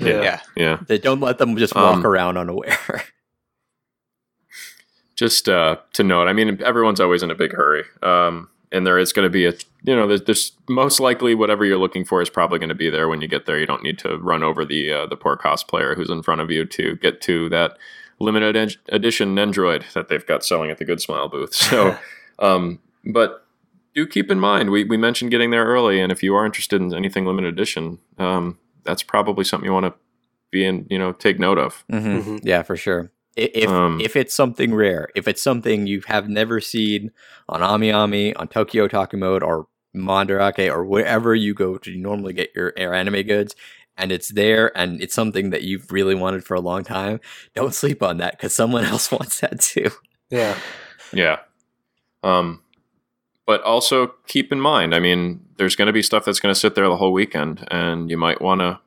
Yeah. 0.00 0.22
Yeah. 0.22 0.40
yeah. 0.56 0.78
That 0.88 1.04
don't 1.04 1.20
let 1.20 1.38
them 1.38 1.56
just 1.56 1.72
walk 1.76 1.98
Um, 1.98 2.04
around 2.06 2.36
unaware. 2.36 2.76
just 5.14 5.48
uh, 5.48 5.76
to 5.92 6.02
note, 6.02 6.26
I 6.26 6.32
mean, 6.32 6.60
everyone's 6.64 6.98
always 6.98 7.22
in 7.22 7.30
a 7.30 7.34
big 7.36 7.52
hurry, 7.52 7.84
um, 8.02 8.48
and 8.72 8.84
there 8.84 8.98
is 8.98 9.12
going 9.12 9.24
to 9.24 9.30
be 9.30 9.46
a, 9.46 9.52
you 9.84 9.94
know, 9.94 10.08
there's, 10.08 10.22
there's 10.22 10.50
most 10.68 10.98
likely 10.98 11.36
whatever 11.36 11.64
you're 11.64 11.78
looking 11.78 12.04
for 12.04 12.20
is 12.20 12.28
probably 12.28 12.58
going 12.58 12.70
to 12.70 12.74
be 12.74 12.90
there 12.90 13.08
when 13.08 13.20
you 13.22 13.28
get 13.28 13.46
there. 13.46 13.56
You 13.56 13.66
don't 13.66 13.84
need 13.84 14.00
to 14.00 14.18
run 14.18 14.42
over 14.42 14.64
the 14.64 14.92
uh, 14.92 15.06
the 15.06 15.16
poor 15.16 15.36
cosplayer 15.36 15.94
who's 15.94 16.10
in 16.10 16.22
front 16.24 16.40
of 16.40 16.50
you 16.50 16.64
to 16.66 16.96
get 16.96 17.20
to 17.22 17.48
that 17.50 17.78
limited 18.18 18.56
ed- 18.56 18.76
edition 18.88 19.36
Nendoroid 19.36 19.92
that 19.92 20.08
they've 20.08 20.26
got 20.26 20.44
selling 20.44 20.72
at 20.72 20.78
the 20.78 20.84
Good 20.84 21.00
Smile 21.00 21.28
booth. 21.28 21.54
So, 21.54 21.96
um, 22.40 22.80
but 23.04 23.43
do 23.94 24.06
keep 24.06 24.30
in 24.30 24.40
mind 24.40 24.70
we 24.70 24.84
we 24.84 24.96
mentioned 24.96 25.30
getting 25.30 25.50
there 25.50 25.64
early, 25.64 26.00
and 26.00 26.10
if 26.12 26.22
you 26.22 26.34
are 26.34 26.44
interested 26.46 26.80
in 26.80 26.92
anything 26.94 27.24
limited 27.26 27.52
edition, 27.52 27.98
um, 28.18 28.58
that's 28.84 29.02
probably 29.02 29.44
something 29.44 29.66
you 29.66 29.72
want 29.72 29.86
to 29.86 29.94
be 30.50 30.64
in, 30.64 30.86
you 30.90 30.98
know, 30.98 31.12
take 31.12 31.38
note 31.38 31.58
of. 31.58 31.84
Mhm. 31.90 32.22
Mhm. 32.22 32.40
Yeah, 32.42 32.62
for 32.62 32.76
sure. 32.76 33.10
If 33.36 33.68
Um, 33.68 34.00
if 34.00 34.14
it's 34.14 34.32
something 34.34 34.74
rare, 34.74 35.08
if 35.16 35.26
it's 35.26 35.42
something 35.42 35.86
you 35.88 36.02
have 36.06 36.28
never 36.28 36.60
seen 36.60 37.10
on 37.48 37.62
Ami 37.62 37.90
Ami, 37.90 38.34
on 38.36 38.46
Tokyo 38.46 38.86
Otaku 38.86 39.18
Mode, 39.18 39.42
or 39.42 39.66
Mandarake, 39.94 40.72
or 40.72 40.84
wherever 40.84 41.34
you 41.34 41.54
go 41.54 41.76
to 41.78 41.96
normally 41.96 42.32
get 42.32 42.50
your 42.54 42.72
air 42.76 42.94
anime 42.94 43.22
goods, 43.22 43.56
and 43.96 44.12
it's 44.12 44.28
there, 44.28 44.76
and 44.76 45.00
it's 45.02 45.14
something 45.14 45.50
that 45.50 45.62
you've 45.62 45.90
really 45.90 46.14
wanted 46.14 46.44
for 46.44 46.54
a 46.54 46.60
long 46.60 46.84
time, 46.84 47.20
don't 47.54 47.74
sleep 47.74 48.02
on 48.02 48.18
that 48.18 48.32
because 48.36 48.54
someone 48.54 48.84
else 48.92 49.10
wants 49.10 49.40
that 49.40 49.60
too. 49.60 49.90
Yeah. 50.30 50.56
Yeah. 51.12 51.38
Um, 52.22 52.60
but 53.46 53.62
also 53.62 54.14
keep 54.26 54.52
in 54.52 54.60
mind, 54.60 54.94
I 54.94 55.00
mean, 55.00 55.40
there's 55.56 55.76
going 55.76 55.86
to 55.86 55.92
be 55.92 56.02
stuff 56.02 56.24
that's 56.24 56.40
going 56.40 56.54
to 56.54 56.58
sit 56.58 56.74
there 56.74 56.88
the 56.88 56.96
whole 56.96 57.12
weekend, 57.12 57.66
and 57.70 58.10
you 58.10 58.16
might 58.16 58.40
want 58.40 58.60
to, 58.60 58.80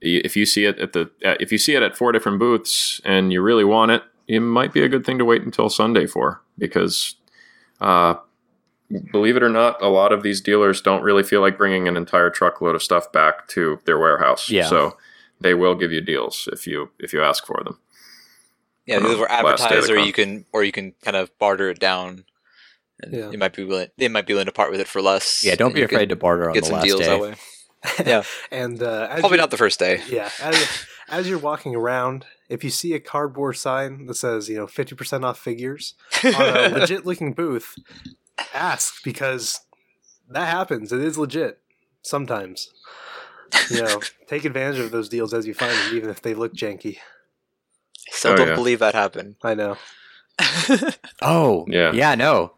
if 0.00 0.36
you 0.36 0.46
see 0.46 0.64
it 0.64 0.78
at 0.78 0.92
the, 0.92 1.10
uh, 1.24 1.34
if 1.40 1.50
you 1.52 1.58
see 1.58 1.74
it 1.74 1.82
at 1.82 1.96
four 1.96 2.12
different 2.12 2.38
booths 2.38 3.00
and 3.04 3.32
you 3.32 3.40
really 3.40 3.64
want 3.64 3.90
it, 3.90 4.02
it 4.26 4.40
might 4.40 4.72
be 4.72 4.82
a 4.82 4.88
good 4.88 5.04
thing 5.04 5.18
to 5.18 5.24
wait 5.24 5.42
until 5.42 5.68
Sunday 5.68 6.06
for 6.06 6.42
because, 6.58 7.16
uh, 7.80 8.14
believe 9.12 9.36
it 9.36 9.42
or 9.42 9.48
not, 9.48 9.80
a 9.82 9.88
lot 9.88 10.12
of 10.12 10.22
these 10.22 10.40
dealers 10.40 10.80
don't 10.80 11.02
really 11.02 11.22
feel 11.22 11.40
like 11.40 11.56
bringing 11.58 11.88
an 11.88 11.96
entire 11.96 12.30
truckload 12.30 12.74
of 12.74 12.82
stuff 12.82 13.10
back 13.12 13.48
to 13.48 13.78
their 13.86 13.98
warehouse. 13.98 14.50
Yeah. 14.50 14.66
So 14.66 14.96
they 15.40 15.54
will 15.54 15.74
give 15.74 15.92
you 15.92 16.00
deals 16.00 16.48
if 16.52 16.66
you 16.66 16.90
if 16.98 17.12
you 17.12 17.22
ask 17.22 17.46
for 17.46 17.62
them. 17.64 17.78
Yeah, 18.86 18.98
Uh, 18.98 19.08
these 19.08 19.18
were 19.18 19.26
last 19.26 19.30
day 19.30 19.40
of 19.40 19.46
advertised, 19.46 19.88
the 19.88 19.94
or 19.94 19.98
you 19.98 20.12
can, 20.12 20.44
or 20.52 20.62
you 20.62 20.72
can 20.72 20.92
kind 21.02 21.16
of 21.16 21.36
barter 21.38 21.70
it 21.70 21.80
down, 21.80 22.08
and 22.08 22.24
Yeah. 23.10 23.30
you 23.30 23.38
might 23.38 23.54
be 23.54 23.64
willing. 23.64 23.88
They 23.98 24.08
might 24.08 24.26
be 24.26 24.32
willing 24.34 24.46
to 24.46 24.52
part 24.52 24.70
with 24.70 24.80
it 24.80 24.86
for 24.88 25.02
less. 25.02 25.42
Yeah, 25.44 25.54
don't 25.56 25.74
be 25.74 25.80
you 25.80 25.86
could 25.88 25.94
afraid 25.96 26.08
to 26.10 26.16
barter 26.16 26.48
on 26.48 26.54
Get 26.54 26.60
the 26.62 26.66
some 26.66 26.74
last 26.76 26.84
deals 26.84 27.00
day. 27.00 27.06
that 27.06 27.20
way. 27.20 27.34
Yeah. 28.06 28.22
And 28.50 28.82
uh, 28.82 29.14
Probably 29.18 29.36
not 29.36 29.50
the 29.50 29.58
first 29.58 29.78
day. 29.78 30.00
Yeah, 30.08 30.30
as, 30.40 30.86
as 31.08 31.28
you're 31.28 31.38
walking 31.38 31.74
around, 31.74 32.24
if 32.48 32.64
you 32.64 32.70
see 32.70 32.94
a 32.94 33.00
cardboard 33.00 33.56
sign 33.58 34.06
that 34.06 34.14
says, 34.14 34.48
you 34.48 34.56
know, 34.56 34.66
50% 34.66 35.22
off 35.24 35.38
figures 35.38 35.94
on 36.24 36.32
a 36.34 36.68
legit 36.78 37.04
looking 37.04 37.34
booth, 37.34 37.74
ask 38.54 39.02
because 39.04 39.60
that 40.30 40.46
happens. 40.48 40.92
It 40.92 41.00
is 41.00 41.18
legit 41.18 41.58
sometimes. 42.02 42.70
You 43.70 43.82
know, 43.82 44.00
take 44.28 44.44
advantage 44.46 44.78
of 44.80 44.90
those 44.90 45.08
deals 45.10 45.34
as 45.34 45.46
you 45.46 45.52
find 45.52 45.72
them, 45.72 45.94
even 45.96 46.08
if 46.10 46.22
they 46.22 46.32
look 46.34 46.54
janky. 46.54 46.98
Still 48.08 48.32
Oh, 48.32 48.36
don't 48.36 48.48
yeah. 48.48 48.54
believe 48.54 48.78
that 48.78 48.94
happened. 48.94 49.36
I 49.44 49.54
know. 49.54 49.76
Oh, 51.22 51.64
Yeah. 51.68 51.92
yeah, 51.92 52.14
no. 52.14 52.52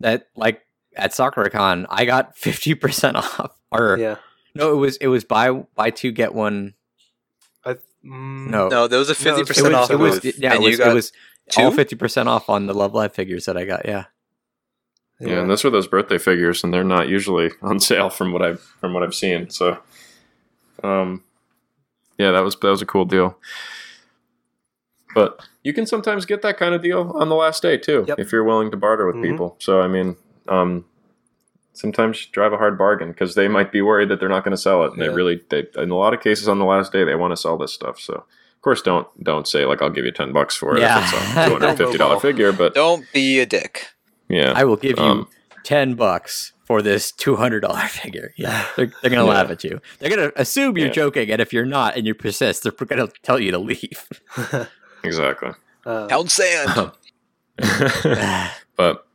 That 0.00 0.28
like 0.36 0.62
at 0.96 1.12
SakuraCon, 1.12 1.86
I 1.90 2.04
got 2.04 2.36
fifty 2.36 2.74
percent 2.74 3.16
off. 3.16 3.56
Or 3.70 3.96
Yeah. 3.98 4.16
no, 4.54 4.72
it 4.72 4.76
was 4.76 4.96
it 4.98 5.08
was 5.08 5.24
buy 5.24 5.50
buy 5.50 5.90
two 5.90 6.12
get 6.12 6.34
one. 6.34 6.74
I, 7.64 7.74
mm, 8.04 8.48
No, 8.48 8.68
no, 8.68 8.86
there 8.88 8.98
was 8.98 9.08
a 9.08 9.12
No, 9.12 9.14
fifty 9.14 9.28
it's- 9.42 9.44
it 9.44 9.46
percent 9.48 9.66
was, 9.68 9.74
off. 9.74 9.90
it 9.90 9.96
was 9.96 10.20
booth, 10.20 10.38
yeah, 10.38 10.54
it 10.54 10.60
was, 10.60 10.70
you 10.70 10.78
got 10.78 10.90
it 10.90 10.94
was 10.94 11.12
all 11.56 11.70
two? 11.70 11.76
fifty 11.76 11.96
percent 11.96 12.28
off 12.28 12.48
on 12.48 12.66
the 12.66 12.74
Love 12.74 12.94
Live 12.94 13.12
figures 13.14 13.44
that 13.46 13.56
I 13.56 13.64
got. 13.64 13.84
Yeah, 13.86 14.04
Yeah, 15.20 15.40
and 15.40 15.50
those 15.50 15.64
were 15.64 15.70
those 15.70 15.88
birthday 15.88 16.18
figures, 16.18 16.62
and 16.62 16.72
they're 16.72 16.84
not 16.84 17.08
usually 17.08 17.50
on 17.62 17.80
sale 17.80 18.08
from 18.10 18.32
what 18.32 18.42
I've 18.42 18.60
from 18.60 18.92
what 18.94 19.02
I've 19.02 19.14
seen. 19.14 19.50
So, 19.50 19.78
um, 20.84 21.24
yeah, 22.18 22.30
that 22.32 22.40
was 22.44 22.56
that 22.56 22.68
was 22.68 22.82
a 22.82 22.86
cool 22.86 23.04
deal. 23.04 23.36
But 25.14 25.40
you 25.64 25.72
can 25.72 25.86
sometimes 25.86 26.26
get 26.26 26.42
that 26.42 26.58
kind 26.58 26.74
of 26.74 26.82
deal 26.82 27.12
on 27.16 27.28
the 27.28 27.34
last 27.34 27.62
day 27.62 27.76
too, 27.78 28.04
Yep. 28.08 28.18
if 28.18 28.30
you're 28.32 28.44
willing 28.44 28.70
to 28.70 28.76
barter 28.76 29.06
with 29.06 29.16
Mhm. 29.16 29.22
people. 29.30 29.56
So 29.58 29.80
I 29.80 29.88
mean, 29.88 30.16
um, 30.48 30.84
sometimes 31.72 32.26
drive 32.26 32.52
a 32.52 32.56
hard 32.56 32.76
bargain 32.76 33.08
because 33.12 33.34
they 33.34 33.48
might 33.48 33.70
be 33.72 33.80
worried 33.82 34.08
that 34.10 34.20
they're 34.20 34.28
not 34.28 34.44
going 34.44 34.52
to 34.52 34.60
sell 34.60 34.84
it, 34.84 34.92
and 34.92 35.00
they 35.00 35.08
really, 35.08 35.40
they, 35.50 35.64
in 35.76 35.90
a 35.90 35.96
lot 35.96 36.12
of 36.14 36.20
cases, 36.20 36.48
on 36.48 36.58
the 36.58 36.64
last 36.64 36.92
day, 36.92 37.04
they 37.04 37.14
want 37.14 37.30
to 37.32 37.36
sell 37.36 37.56
this 37.56 37.72
stuff. 37.72 37.98
So 38.00 38.14
of 38.14 38.62
course, 38.62 38.82
don't 38.82 39.06
don't 39.22 39.46
say 39.48 39.64
like 39.64 39.80
I'll 39.82 39.90
give 39.90 40.04
you 40.04 40.12
ten 40.12 40.32
bucks 40.32 40.56
for 40.56 40.76
it 40.76 40.80
Yeah. 40.80 40.98
if 40.98 41.04
it's 41.04 41.12
a 41.12 41.18
two 41.46 41.52
hundred 41.54 41.76
fifty 41.76 41.98
dollar 41.98 42.20
figure. 42.20 42.52
But 42.52 42.74
Don't 42.74 43.04
be 43.12 43.38
a 43.40 43.46
dick. 43.46 43.86
yeah, 44.28 44.52
I 44.54 44.64
will 44.64 44.76
give 44.76 44.98
you 44.98 45.04
Um, 45.04 45.28
ten 45.64 45.94
bucks 45.94 46.52
for 46.64 46.82
this 46.82 47.12
two 47.12 47.36
hundred 47.36 47.60
dollar 47.60 47.78
figure. 47.88 48.34
Yeah, 48.36 48.64
they're, 48.76 48.90
they're 49.00 49.10
gonna 49.10 49.24
Yeah. 49.24 49.30
laugh 49.32 49.50
at 49.50 49.62
you. 49.64 49.80
They're 50.00 50.10
gonna 50.10 50.32
assume 50.36 50.76
you're 50.76 50.88
Yeah. 50.88 50.92
joking, 50.92 51.30
and 51.30 51.40
if 51.40 51.52
you're 51.52 51.64
not 51.64 51.96
and 51.96 52.06
you 52.06 52.14
persist, 52.14 52.64
they're 52.64 52.72
gonna 52.72 53.08
tell 53.22 53.38
you 53.38 53.52
to 53.52 53.58
leave. 53.58 54.06
exactly. 55.08 55.50
Uh, 55.84 56.06
Pound 56.06 56.30
sand. 56.30 56.92
but 58.76 59.06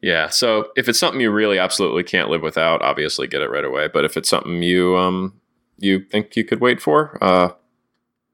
yeah, 0.00 0.28
so 0.28 0.68
if 0.76 0.88
it's 0.88 0.98
something 0.98 1.20
you 1.20 1.30
really 1.30 1.58
absolutely 1.58 2.02
can't 2.02 2.28
live 2.28 2.42
without, 2.42 2.82
obviously 2.82 3.26
get 3.26 3.40
it 3.42 3.50
right 3.50 3.64
away. 3.64 3.88
But 3.88 4.04
if 4.04 4.16
it's 4.16 4.28
something 4.28 4.62
you 4.62 4.96
um 4.96 5.40
you 5.78 6.00
think 6.00 6.36
you 6.36 6.44
could 6.44 6.60
wait 6.60 6.80
for, 6.80 7.18
uh, 7.22 7.50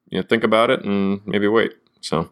you 0.09 0.19
know, 0.19 0.25
think 0.27 0.43
about 0.43 0.69
it 0.69 0.83
and 0.83 1.21
maybe 1.25 1.47
wait. 1.47 1.73
So 2.01 2.29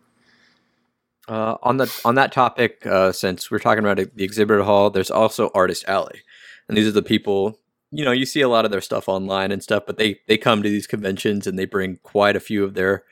Uh, 1.27 1.57
on 1.61 1.77
the 1.77 2.01
on 2.03 2.15
that 2.15 2.31
topic, 2.31 2.85
uh, 2.85 3.11
since 3.11 3.51
we're 3.51 3.59
talking 3.59 3.83
about 3.85 3.97
the 3.97 4.23
exhibit 4.23 4.61
hall, 4.61 4.89
there's 4.89 5.11
also 5.11 5.51
Artist 5.53 5.85
Alley, 5.87 6.21
and 6.67 6.75
these 6.77 6.87
are 6.87 6.91
the 6.91 7.01
people. 7.03 7.59
You 7.91 8.05
know, 8.05 8.11
you 8.11 8.25
see 8.25 8.41
a 8.41 8.49
lot 8.49 8.65
of 8.65 8.71
their 8.71 8.81
stuff 8.81 9.07
online 9.07 9.51
and 9.51 9.63
stuff, 9.63 9.83
but 9.85 9.97
they 9.97 10.19
they 10.27 10.37
come 10.37 10.63
to 10.63 10.69
these 10.69 10.87
conventions 10.87 11.47
and 11.47 11.57
they 11.57 11.65
bring 11.65 11.99
quite 12.03 12.35
a 12.35 12.39
few 12.39 12.63
of 12.63 12.73
their 12.73 13.03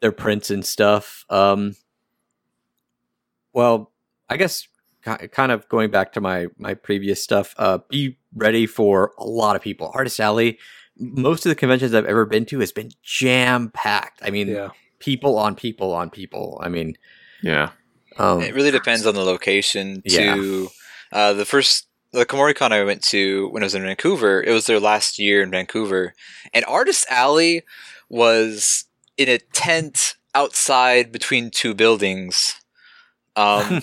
their 0.00 0.12
prints 0.12 0.50
and 0.50 0.64
stuff. 0.64 1.24
Um, 1.30 1.76
well, 3.52 3.92
I 4.28 4.36
guess 4.36 4.66
kind 5.02 5.52
of 5.52 5.68
going 5.68 5.90
back 5.90 6.12
to 6.12 6.20
my 6.20 6.46
my 6.58 6.74
previous 6.74 7.22
stuff. 7.22 7.54
Uh, 7.58 7.78
be 7.88 8.18
ready 8.34 8.66
for 8.66 9.12
a 9.18 9.24
lot 9.24 9.56
of 9.56 9.62
people. 9.62 9.90
Artist 9.94 10.20
Alley. 10.20 10.58
Most 11.02 11.46
of 11.46 11.50
the 11.50 11.56
conventions 11.56 11.94
I've 11.94 12.04
ever 12.04 12.26
been 12.26 12.44
to 12.46 12.60
has 12.60 12.72
been 12.72 12.90
jam 13.02 13.70
packed. 13.72 14.20
I 14.22 14.28
mean, 14.28 14.48
yeah. 14.48 14.68
people 14.98 15.38
on 15.38 15.54
people 15.54 15.94
on 15.94 16.10
people. 16.10 16.60
I 16.62 16.68
mean, 16.68 16.98
yeah, 17.42 17.70
um, 18.18 18.42
It 18.42 18.54
really 18.54 18.70
depends 18.70 19.06
on 19.06 19.14
the 19.14 19.24
location. 19.24 20.02
Yeah. 20.04 20.34
To 20.34 20.68
uh, 21.12 21.32
the 21.32 21.44
first 21.46 21.86
the 22.12 22.26
Kumoricon 22.26 22.72
I 22.72 22.84
went 22.84 23.02
to 23.04 23.48
when 23.50 23.62
I 23.62 23.66
was 23.66 23.74
in 23.74 23.82
Vancouver, 23.82 24.42
it 24.42 24.52
was 24.52 24.66
their 24.66 24.80
last 24.80 25.18
year 25.18 25.42
in 25.42 25.50
Vancouver, 25.50 26.14
and 26.52 26.64
Artist 26.66 27.06
Alley 27.08 27.62
was 28.10 28.84
in 29.20 29.28
a 29.28 29.38
tent 29.52 30.14
outside 30.34 31.12
between 31.12 31.50
two 31.50 31.74
buildings. 31.74 32.54
Um, 33.36 33.82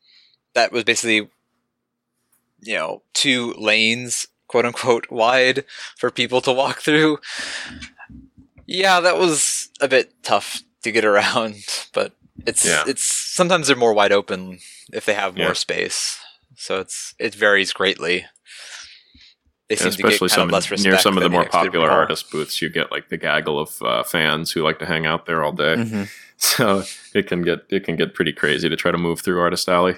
that 0.54 0.72
was 0.72 0.84
basically, 0.84 1.28
you 2.60 2.74
know, 2.74 3.02
two 3.14 3.54
lanes, 3.56 4.26
quote 4.46 4.66
unquote, 4.66 5.10
wide 5.10 5.64
for 5.96 6.10
people 6.10 6.42
to 6.42 6.52
walk 6.52 6.80
through. 6.80 7.18
Yeah, 8.66 9.00
that 9.00 9.16
was 9.18 9.70
a 9.80 9.88
bit 9.88 10.12
tough 10.22 10.62
to 10.82 10.92
get 10.92 11.04
around, 11.04 11.56
but 11.94 12.12
it's 12.46 12.64
Yeah. 12.66 12.84
it's 12.86 13.04
sometimes 13.04 13.68
they're 13.68 13.76
more 13.76 13.94
wide 13.94 14.12
open 14.12 14.58
if 14.92 15.06
they 15.06 15.14
have 15.14 15.36
more 15.36 15.54
space. 15.54 16.18
So 16.56 16.78
it's 16.80 17.14
it 17.18 17.34
varies 17.34 17.72
greatly. 17.72 18.26
They 19.78 19.90
seem 19.90 19.92
to 19.92 19.96
get 20.02 20.06
especially 20.12 20.28
kind 20.28 20.36
some 20.36 20.48
of 20.48 20.52
less 20.70 20.84
near 20.84 20.98
some 20.98 21.16
of 21.16 21.22
the 21.22 21.28
more 21.30 21.44
popular 21.46 21.88
hall. 21.88 21.98
artist 21.98 22.30
booths. 22.30 22.60
You 22.62 22.68
get 22.68 22.90
like 22.90 23.08
the 23.08 23.16
gaggle 23.16 23.58
of 23.58 23.80
uh, 23.82 24.02
fans 24.02 24.50
who 24.52 24.62
like 24.62 24.78
to 24.80 24.86
hang 24.86 25.06
out 25.06 25.26
there 25.26 25.42
all 25.44 25.52
day. 25.52 25.76
mhm. 25.76 26.08
So 26.36 26.82
it 27.14 27.26
can 27.28 27.42
get 27.42 27.60
it 27.70 27.84
can 27.84 27.94
get 27.96 28.12
pretty 28.12 28.32
crazy 28.32 28.68
to 28.68 28.76
try 28.76 28.90
to 28.90 28.98
move 28.98 29.20
through 29.20 29.40
Artist 29.40 29.68
Alley. 29.68 29.94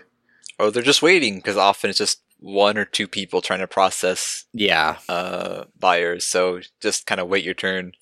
Or 0.59 0.71
they're 0.71 0.83
just 0.83 1.01
waiting 1.03 1.37
because 1.37 1.57
often 1.57 1.89
it's 1.91 1.99
just 1.99 2.21
one 2.39 2.77
or 2.77 2.85
two 2.85 3.09
people 3.09 3.41
trying 3.41 3.61
to 3.61 3.67
process 3.67 4.45
yeah, 4.53 4.99
uh, 5.09 5.65
buyers. 5.79 6.25
So 6.27 6.61
just 6.83 7.07
kind 7.07 7.21
of 7.21 7.29
wait 7.29 7.43
your 7.45 7.55
turn. 7.55 7.93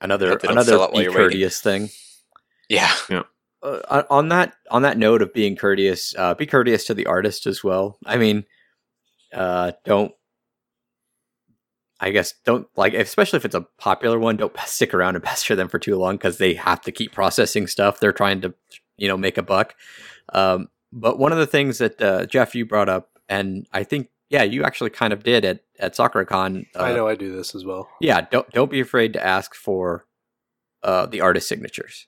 another 0.00 0.30
Hope 0.30 0.40
they 0.40 0.48
don't 0.48 0.56
another 0.56 0.72
sell 0.72 0.82
out 0.84 0.92
while 0.92 1.00
be 1.00 1.04
you're 1.04 1.12
waiting. 1.12 1.24
courteous 1.26 1.60
thing. 1.60 1.90
Yeah. 2.70 2.92
Uh, 3.10 3.80
on- 3.90 4.04
on 4.10 4.28
that 4.30 4.54
on 4.70 4.82
that 4.82 4.96
note 4.98 5.20
of 5.20 5.34
being 5.34 5.54
courteous, 5.56 6.14
uh, 6.16 6.32
be 6.34 6.46
courteous 6.46 6.86
to 6.86 6.94
the 6.94 7.06
artist 7.06 7.46
as 7.46 7.62
well. 7.62 7.98
I 8.06 8.16
mean, 8.16 8.44
uh, 9.34 9.72
don't. 9.84 10.12
I 12.00 12.10
guess 12.10 12.34
don't 12.44 12.66
like, 12.76 12.94
especially 12.94 13.38
if 13.38 13.44
it's 13.44 13.54
a 13.54 13.66
popular 13.78 14.18
one. 14.18 14.36
Don't 14.36 14.56
stick 14.66 14.94
around 14.94 15.16
and 15.16 15.24
pester 15.24 15.56
them 15.56 15.68
for 15.68 15.78
too 15.78 15.96
long 15.96 16.16
because 16.16 16.38
they 16.38 16.54
have 16.54 16.80
to 16.82 16.92
keep 16.92 17.12
processing 17.12 17.66
stuff. 17.66 18.00
They're 18.00 18.12
trying 18.12 18.40
to, 18.42 18.54
you 18.96 19.08
know, 19.08 19.16
make 19.16 19.38
a 19.38 19.42
buck. 19.42 19.74
Um, 20.32 20.68
but 20.92 21.18
one 21.18 21.32
of 21.32 21.38
the 21.38 21.46
things 21.46 21.78
that 21.78 22.00
uh, 22.00 22.26
Jeff 22.26 22.54
you 22.54 22.64
brought 22.64 22.88
up, 22.88 23.10
and 23.28 23.66
I 23.72 23.84
think 23.84 24.08
yeah, 24.30 24.42
you 24.42 24.64
actually 24.64 24.90
kind 24.90 25.12
of 25.12 25.22
did 25.22 25.44
at 25.44 25.60
at 25.78 25.94
SakuraCon. 25.94 26.66
Uh, 26.74 26.82
I 26.82 26.92
know 26.92 27.08
I 27.08 27.14
do 27.14 27.34
this 27.34 27.54
as 27.54 27.64
well. 27.64 27.88
Yeah, 28.00 28.22
don't 28.30 28.50
don't 28.50 28.70
be 28.70 28.80
afraid 28.80 29.12
to 29.14 29.24
ask 29.24 29.54
for 29.54 30.06
uh, 30.82 31.06
the 31.06 31.20
artist 31.20 31.48
signatures. 31.48 32.07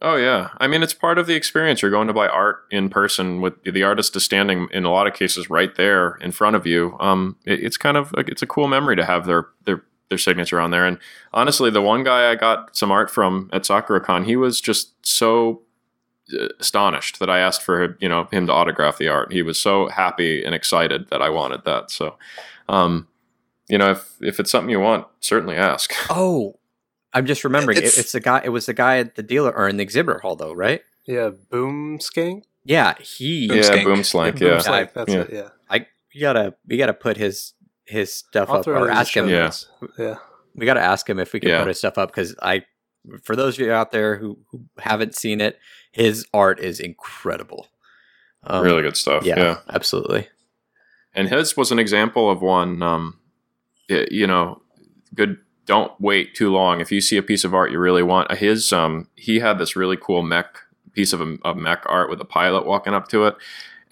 Oh 0.00 0.16
yeah, 0.16 0.50
I 0.58 0.66
mean 0.66 0.82
it's 0.82 0.94
part 0.94 1.18
of 1.18 1.26
the 1.26 1.34
experience. 1.34 1.82
You're 1.82 1.90
going 1.90 2.08
to 2.08 2.14
buy 2.14 2.28
art 2.28 2.64
in 2.70 2.88
person 2.88 3.40
with 3.40 3.62
the 3.64 3.82
artist 3.82 4.14
is 4.16 4.24
standing 4.24 4.68
in 4.72 4.84
a 4.84 4.90
lot 4.90 5.06
of 5.06 5.14
cases 5.14 5.50
right 5.50 5.74
there 5.76 6.16
in 6.16 6.32
front 6.32 6.56
of 6.56 6.66
you. 6.66 6.96
Um, 7.00 7.36
it, 7.44 7.62
it's 7.62 7.76
kind 7.76 7.96
of 7.96 8.14
it's 8.16 8.42
a 8.42 8.46
cool 8.46 8.68
memory 8.68 8.96
to 8.96 9.04
have 9.04 9.26
their 9.26 9.48
their 9.64 9.82
their 10.08 10.18
signature 10.18 10.60
on 10.60 10.70
there. 10.70 10.84
And 10.84 10.98
honestly, 11.32 11.70
the 11.70 11.80
one 11.80 12.04
guy 12.04 12.30
I 12.30 12.34
got 12.34 12.76
some 12.76 12.90
art 12.90 13.10
from 13.10 13.48
at 13.52 13.62
SakuraCon, 13.62 14.26
he 14.26 14.36
was 14.36 14.60
just 14.60 14.94
so 15.04 15.62
uh, 16.38 16.48
astonished 16.60 17.18
that 17.18 17.30
I 17.30 17.38
asked 17.38 17.62
for 17.62 17.96
you 18.00 18.08
know 18.08 18.28
him 18.30 18.46
to 18.46 18.52
autograph 18.52 18.98
the 18.98 19.08
art. 19.08 19.32
He 19.32 19.42
was 19.42 19.58
so 19.58 19.88
happy 19.88 20.44
and 20.44 20.54
excited 20.54 21.08
that 21.08 21.22
I 21.22 21.30
wanted 21.30 21.64
that. 21.64 21.90
So, 21.90 22.18
um, 22.68 23.08
you 23.68 23.78
know, 23.78 23.90
if 23.92 24.16
if 24.20 24.38
it's 24.38 24.50
something 24.50 24.70
you 24.70 24.80
want, 24.80 25.06
certainly 25.20 25.56
ask. 25.56 25.92
Oh, 26.10 26.58
I'm 27.14 27.26
just 27.26 27.44
remembering. 27.44 27.78
It, 27.78 27.84
It's- 27.84 27.98
it's 27.98 28.12
the 28.12 28.20
guy. 28.20 28.40
It 28.44 28.48
was 28.50 28.66
the 28.66 28.74
guy 28.74 28.98
at 28.98 29.14
the 29.16 29.22
dealer 29.22 29.52
or 29.54 29.68
in 29.68 29.76
the 29.76 29.82
exhibitor 29.82 30.18
hall, 30.20 30.36
though, 30.36 30.52
right? 30.52 30.82
Yeah, 31.06 31.30
Boom 31.50 31.98
Skank. 31.98 32.42
Yeah, 32.64 32.94
he. 33.00 33.48
Boom 33.48 33.56
yeah, 33.56 33.62
Skank. 33.64 33.84
boom 33.84 34.04
slank. 34.04 34.38
Boom 34.38 34.48
Yeah, 34.48 34.58
Skank, 34.58 34.92
that's 34.92 35.12
Yeah. 35.12 35.20
it. 35.20 35.30
Yeah, 35.32 35.48
I. 35.68 35.86
You 36.12 36.20
gotta. 36.20 36.54
We 36.66 36.76
gotta 36.76 36.94
put 36.94 37.16
his 37.16 37.54
his 37.84 38.12
stuff 38.12 38.48
I'll 38.50 38.60
up 38.60 38.66
or 38.68 38.88
ask 38.90 39.16
him. 39.16 39.28
Yeah. 39.28 39.50
yeah. 39.98 40.16
We 40.54 40.64
gotta 40.66 40.80
ask 40.80 41.08
him 41.08 41.18
if 41.18 41.32
we 41.32 41.40
can 41.40 41.48
Yeah. 41.50 41.58
put 41.60 41.68
his 41.68 41.78
stuff 41.78 41.98
up 41.98 42.10
because 42.10 42.34
I. 42.40 42.64
For 43.24 43.34
those 43.34 43.58
of 43.58 43.66
you 43.66 43.72
out 43.72 43.90
there 43.90 44.16
who, 44.16 44.38
who 44.52 44.62
haven't 44.78 45.16
seen 45.16 45.40
it, 45.40 45.58
his 45.90 46.24
art 46.32 46.60
is 46.60 46.78
incredible. 46.78 47.66
Um, 48.44 48.62
really 48.64 48.82
good 48.82 48.96
stuff. 48.96 49.24
Yeah, 49.24 49.38
yeah. 49.38 49.58
absolutely. 49.68 50.28
and 51.14 51.28
his 51.28 51.56
was 51.56 51.72
an 51.72 51.78
example 51.80 52.30
of 52.30 52.40
one 52.42 52.80
um 52.82 53.18
y- 53.90 54.06
you 54.10 54.26
know 54.26 54.62
good 55.14 55.36
don't 55.66 55.92
wait 56.00 56.34
too 56.34 56.50
long. 56.50 56.80
If 56.80 56.90
you 56.90 57.00
see 57.00 57.16
a 57.16 57.22
piece 57.22 57.44
of 57.44 57.54
art 57.54 57.70
you 57.70 57.78
really 57.78 58.02
want 58.02 58.30
uh, 58.30 58.34
his 58.34 58.72
um 58.72 59.08
he 59.16 59.38
had 59.40 59.58
this 59.58 59.76
really 59.76 59.96
cool 59.96 60.22
mech 60.22 60.58
piece 60.92 61.12
of, 61.12 61.20
of 61.20 61.56
mech 61.56 61.82
art 61.86 62.10
with 62.10 62.20
a 62.20 62.24
pilot 62.24 62.66
walking 62.66 62.94
up 62.94 63.08
to 63.08 63.26
it. 63.26 63.36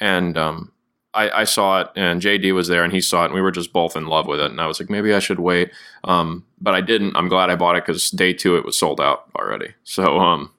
And 0.00 0.36
um 0.36 0.72
I, 1.12 1.40
I 1.40 1.44
saw 1.44 1.80
it 1.80 1.88
and 1.96 2.22
JD 2.22 2.54
was 2.54 2.68
there 2.68 2.84
and 2.84 2.92
he 2.92 3.00
saw 3.00 3.22
it 3.22 3.26
and 3.26 3.34
we 3.34 3.40
were 3.40 3.50
just 3.50 3.72
both 3.72 3.96
in 3.96 4.06
love 4.06 4.26
with 4.26 4.40
it. 4.40 4.50
And 4.50 4.60
I 4.60 4.66
was 4.66 4.80
like 4.80 4.90
maybe 4.90 5.12
I 5.12 5.18
should 5.18 5.40
wait. 5.40 5.72
Um 6.04 6.44
but 6.60 6.74
I 6.74 6.80
didn't. 6.80 7.16
I'm 7.16 7.28
glad 7.28 7.50
I 7.50 7.56
bought 7.56 7.76
it 7.76 7.86
because 7.86 8.10
day 8.10 8.32
two 8.32 8.56
it 8.56 8.64
was 8.64 8.78
sold 8.78 9.00
out 9.00 9.24
already. 9.36 9.74
So 9.84 10.18
um 10.18 10.52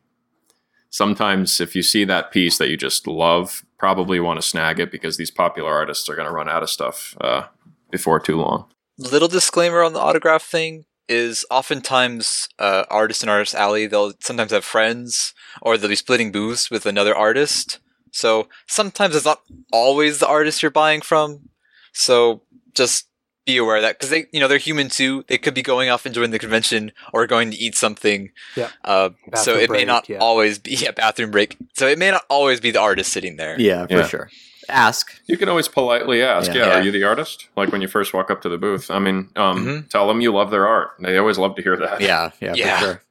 sometimes 0.90 1.62
if 1.62 1.76
you 1.76 1.84
see 1.84 2.04
that 2.06 2.32
piece 2.32 2.58
that 2.58 2.70
you 2.70 2.78
just 2.78 3.08
love 3.08 3.64
probably 3.82 4.20
want 4.20 4.40
to 4.40 4.48
snag 4.48 4.80
it 4.80 4.92
because 4.92 5.18
these 5.18 5.32
popular 5.32 5.72
artists 5.74 6.08
are 6.08 6.16
going 6.16 6.28
to 6.28 6.32
run 6.32 6.48
out 6.48 6.62
of 6.62 6.70
stuff 6.70 7.18
uh, 7.20 7.48
before 7.90 8.20
too 8.20 8.38
long. 8.38 8.68
Little 9.00 9.28
disclaimer 9.28 9.82
on 9.82 9.94
the 9.94 10.00
autograph 10.00 10.44
thing 10.44 10.86
is 11.10 11.46
oftentimes 11.50 12.48
uh, 12.60 12.84
artist 12.90 13.22
and 13.24 13.30
artist 13.30 13.54
alley 13.56 13.86
they'll 13.88 14.14
sometimes 14.20 14.52
have 14.52 14.64
friends 14.64 15.34
or 15.62 15.78
they'll 15.78 15.90
be 15.90 15.96
splitting 15.96 16.32
booths 16.32 16.70
with 16.72 16.86
another 16.86 17.16
artist. 17.16 17.80
So 18.12 18.48
sometimes 18.68 19.16
it's 19.16 19.26
not 19.26 19.42
always 19.72 20.20
the 20.20 20.28
artist 20.28 20.62
you're 20.62 20.72
buying 20.72 21.02
from. 21.02 21.50
So 21.94 22.44
just 22.74 23.08
be 23.46 23.58
aware 23.58 23.78
of 23.78 23.82
that 23.82 23.98
because 23.98 24.10
they 24.12 24.26
you 24.32 24.40
know 24.40 24.48
they're 24.48 24.58
human 24.60 24.88
too. 24.90 25.26
They 25.28 25.38
could 25.38 25.54
be 25.54 25.64
going 25.64 25.90
off 25.90 26.06
enjoying 26.06 26.32
the 26.32 26.40
convention 26.40 26.92
or 27.14 27.26
going 27.28 27.52
to 27.52 27.58
eat 27.58 27.76
something. 27.76 28.30
Yeah. 28.56 28.70
Uh, 28.84 29.10
so 29.36 29.54
Bathroom 29.56 29.60
it 29.62 29.70
may 29.72 29.86
not 29.86 30.08
yeah. 30.10 30.18
always 30.20 30.60
be 30.60 30.86
a 30.90 30.94
bathroom 30.94 31.32
break. 31.32 31.58
So 31.76 31.88
it 31.88 31.98
may 31.98 32.12
not 32.12 32.24
always 32.30 32.60
be 32.60 32.72
the 32.72 32.80
artist 32.82 33.12
sitting 33.12 33.38
there. 33.38 33.60
Yeah, 33.60 33.88
for 33.88 33.94
Yeah. 33.94 34.08
sure. 34.08 34.30
Ask. 34.72 35.20
you 35.28 35.38
can 35.38 35.50
always 35.50 35.68
politely 35.68 36.22
ask 36.24 36.48
Yeah. 36.54 36.60
yeah, 36.62 36.68
Yeah. 36.68 36.80
are 36.80 36.82
you 36.84 36.92
the 36.92 37.04
artist 37.04 37.48
like 37.56 37.72
when 37.72 37.82
you 37.82 37.88
first 37.88 38.14
walk 38.14 38.32
up 38.32 38.42
to 38.44 38.50
the 38.50 38.58
booth 38.58 38.90
i 38.90 39.00
mean 39.00 39.30
um, 39.36 39.66
Mhm. 39.66 39.90
tell 39.90 40.08
them 40.08 40.22
you 40.22 40.32
love 40.34 40.50
their 40.52 40.68
art 40.68 40.92
they 41.00 41.18
always 41.18 41.38
love 41.38 41.56
to 41.58 41.62
hear 41.62 41.76
that 41.78 42.00
Yeah, 42.02 42.32
yeah, 42.40 42.54
Yeah. 42.56 42.80
for 42.80 42.86
sure. 42.86 43.02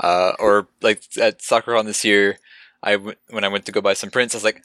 uh, 0.00 0.32
or 0.38 0.68
like 0.80 1.02
at 1.20 1.38
SakuraCon 1.40 1.86
this 1.86 2.04
year, 2.04 2.38
I 2.82 2.92
w- 2.92 3.14
when 3.30 3.44
I 3.44 3.48
went 3.48 3.64
to 3.66 3.72
go 3.72 3.80
buy 3.80 3.94
some 3.94 4.10
prints, 4.10 4.34
I 4.34 4.38
was 4.38 4.44
like, 4.44 4.62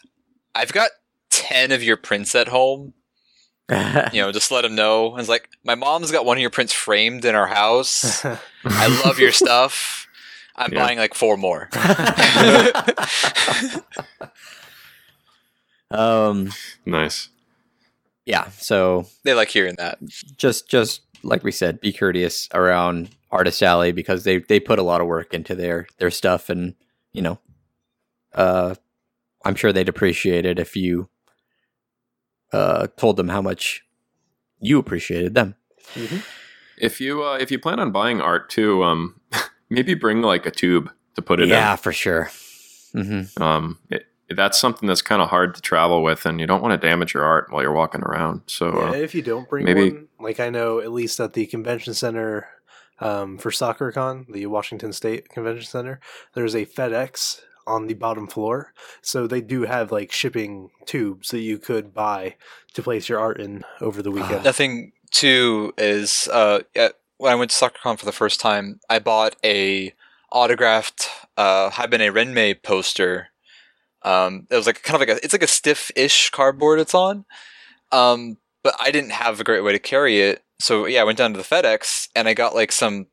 I've 0.55 0.73
got 0.73 0.89
ten 1.29 1.71
of 1.71 1.83
your 1.83 1.97
prints 1.97 2.33
at 2.35 2.47
home. 2.47 2.93
You 4.13 4.21
know, 4.21 4.31
just 4.31 4.49
let 4.49 4.61
them 4.63 4.73
know. 4.75 5.11
I 5.11 5.17
was 5.17 5.29
like, 5.29 5.49
my 5.63 5.75
mom's 5.75 6.09
got 6.11 6.25
one 6.25 6.37
of 6.37 6.41
your 6.41 6.49
prints 6.49 6.73
framed 6.73 7.25
in 7.25 7.35
our 7.35 7.47
house. 7.47 8.25
I 8.65 8.87
love 9.05 9.19
your 9.19 9.31
stuff. 9.33 10.07
I'm 10.55 10.71
Yeah. 10.73 10.83
buying 10.85 10.97
like 10.97 11.13
four 11.13 11.37
more. 11.37 11.69
um, 15.91 16.51
Nice. 16.85 17.29
yeah. 18.25 18.49
So 18.49 19.07
they 19.23 19.33
like 19.33 19.49
hearing 19.49 19.75
that. 19.77 19.99
just 20.37 20.69
just 20.69 21.01
like 21.23 21.43
we 21.43 21.51
said, 21.51 21.81
be 21.81 21.93
courteous 21.93 22.47
around 22.53 23.09
Artist 23.31 23.61
Alley 23.61 23.91
because 23.91 24.23
they 24.23 24.39
they 24.39 24.59
put 24.59 24.79
a 24.79 24.83
lot 24.83 25.01
of 25.01 25.07
work 25.07 25.33
into 25.33 25.55
their 25.55 25.87
their 25.97 26.11
stuff, 26.11 26.49
and 26.49 26.75
you 27.13 27.21
know, 27.21 27.39
uh, 28.33 28.75
I'm 29.43 29.55
sure 29.55 29.73
they'd 29.73 29.89
appreciate 29.89 30.45
it 30.45 30.59
if 30.59 30.75
you 30.75 31.09
uh 32.53 32.87
told 32.95 33.17
them 33.17 33.27
how 33.27 33.41
much 33.41 33.83
you 34.59 34.79
appreciated 34.79 35.33
them. 35.35 35.55
If 36.77 37.01
you 37.01 37.23
uh, 37.23 37.37
if 37.37 37.51
you 37.51 37.59
plan 37.59 37.79
on 37.79 37.91
buying 37.91 38.21
art 38.21 38.49
too, 38.49 38.83
um, 38.83 39.19
maybe 39.69 39.93
bring 39.93 40.21
like 40.21 40.45
a 40.45 40.51
tube 40.51 40.91
to 41.15 41.21
put 41.21 41.39
it 41.39 41.47
yeah, 41.49 41.75
for 41.75 41.91
sure. 41.91 42.29
Mm-hmm. 42.93 43.41
Um, 43.41 43.79
it, 43.89 44.05
that's 44.29 44.59
something 44.59 44.87
that's 44.87 45.01
kind 45.01 45.21
of 45.21 45.29
hard 45.29 45.55
to 45.55 45.61
travel 45.61 46.03
with, 46.03 46.25
and 46.25 46.39
you 46.39 46.47
don't 46.47 46.61
want 46.61 46.79
to 46.79 46.87
damage 46.87 47.13
your 47.13 47.23
art 47.23 47.51
while 47.51 47.61
you're 47.61 47.71
walking 47.73 48.01
around. 48.01 48.41
So 48.47 48.73
Yeah, 48.77 48.89
uh, 48.89 48.93
if 48.93 49.15
you 49.15 49.21
don't 49.21 49.47
bring 49.49 49.65
maybe- 49.65 49.91
one, 49.91 50.07
like 50.19 50.39
I 50.39 50.49
know 50.49 50.79
at 50.79 50.91
least 50.91 51.19
at 51.19 51.33
the 51.33 51.45
convention 51.45 51.93
center 51.93 52.47
um, 52.99 53.37
for 53.37 53.51
SakuraCon, 53.51 54.31
the 54.31 54.45
Washington 54.47 54.91
State 54.91 55.29
Convention 55.29 55.65
Center, 55.65 55.99
there's 56.33 56.55
a 56.55 56.65
FedEx 56.65 57.41
on 57.67 57.87
the 57.87 57.93
bottom 57.93 58.27
floor. 58.27 58.73
So 59.01 59.27
they 59.27 59.41
do 59.41 59.63
have 59.63 59.91
like 59.91 60.11
shipping 60.11 60.69
tubes 60.85 61.29
that 61.29 61.39
you 61.41 61.57
could 61.57 61.93
buy 61.93 62.35
to 62.73 62.81
place 62.81 63.07
your 63.09 63.19
art 63.19 63.39
in 63.39 63.63
over 63.81 64.01
the 64.01 64.09
weekend. 64.11 64.43
Nothing 64.43 64.93
too 65.11 65.73
is 65.77 66.27
uh, 66.31 66.61
at, 66.75 66.93
when 67.17 67.31
I 67.31 67.35
went 67.35 67.51
to 67.51 67.57
SakuraCon 67.65 67.99
for 67.99 68.05
the 68.05 68.11
first 68.11 68.39
time, 68.39 68.79
I 68.89 68.99
bought 68.99 69.35
a 69.43 69.93
autographed 70.31 71.09
uh, 71.37 71.69
Haibane 71.71 72.11
Renmei 72.13 72.61
poster. 72.61 73.27
Um, 74.07 74.47
it 74.49 74.55
was 74.55 74.65
like 74.67 74.81
kind 74.83 74.95
of 74.95 75.01
like 75.07 75.17
a 75.17 75.23
it's 75.23 75.33
like 75.33 75.43
a 75.43 75.47
stiff-ish 75.47 76.29
cardboard 76.29 76.79
it's 76.79 76.93
on, 76.95 77.25
um, 77.91 78.37
but 78.63 78.75
I 78.79 78.91
didn't 78.91 79.11
have 79.11 79.39
a 79.39 79.43
great 79.43 79.63
way 79.63 79.73
to 79.73 79.79
carry 79.79 80.21
it. 80.21 80.43
So 80.61 80.85
yeah, 80.85 81.01
I 81.01 81.03
went 81.03 81.17
down 81.17 81.33
to 81.33 81.37
the 81.37 81.43
FedEx 81.43 82.07
and 82.15 82.27
I 82.27 82.33
got 82.33 82.55
like 82.55 82.71
some 82.71 83.07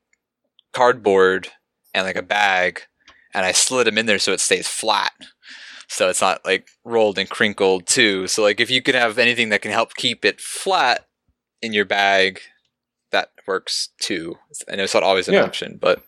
cardboard 0.72 1.48
and 1.92 2.06
like 2.06 2.16
a 2.16 2.22
bag, 2.22 2.82
and 3.34 3.44
I 3.44 3.52
slid 3.52 3.86
them 3.86 3.98
in 3.98 4.06
there 4.06 4.18
so 4.18 4.32
it 4.32 4.40
stays 4.40 4.68
flat. 4.68 5.12
So 5.88 6.08
it's 6.08 6.20
not 6.20 6.44
like 6.44 6.68
rolled 6.84 7.18
and 7.18 7.28
crinkled 7.28 7.86
too. 7.86 8.26
So 8.26 8.42
like 8.42 8.60
if 8.60 8.70
you 8.70 8.80
can 8.82 8.94
have 8.94 9.18
anything 9.18 9.48
that 9.50 9.62
can 9.62 9.70
help 9.72 9.94
keep 9.94 10.24
it 10.24 10.40
flat 10.40 11.06
in 11.60 11.72
your 11.72 11.84
bag, 11.84 12.40
that 13.12 13.30
works 13.46 13.90
too. 14.00 14.36
I 14.70 14.76
know 14.76 14.84
it's 14.84 14.94
not 14.94 15.02
always 15.02 15.28
an 15.28 15.34
Yeah. 15.34 15.44
option, 15.44 15.78
but 15.80 16.02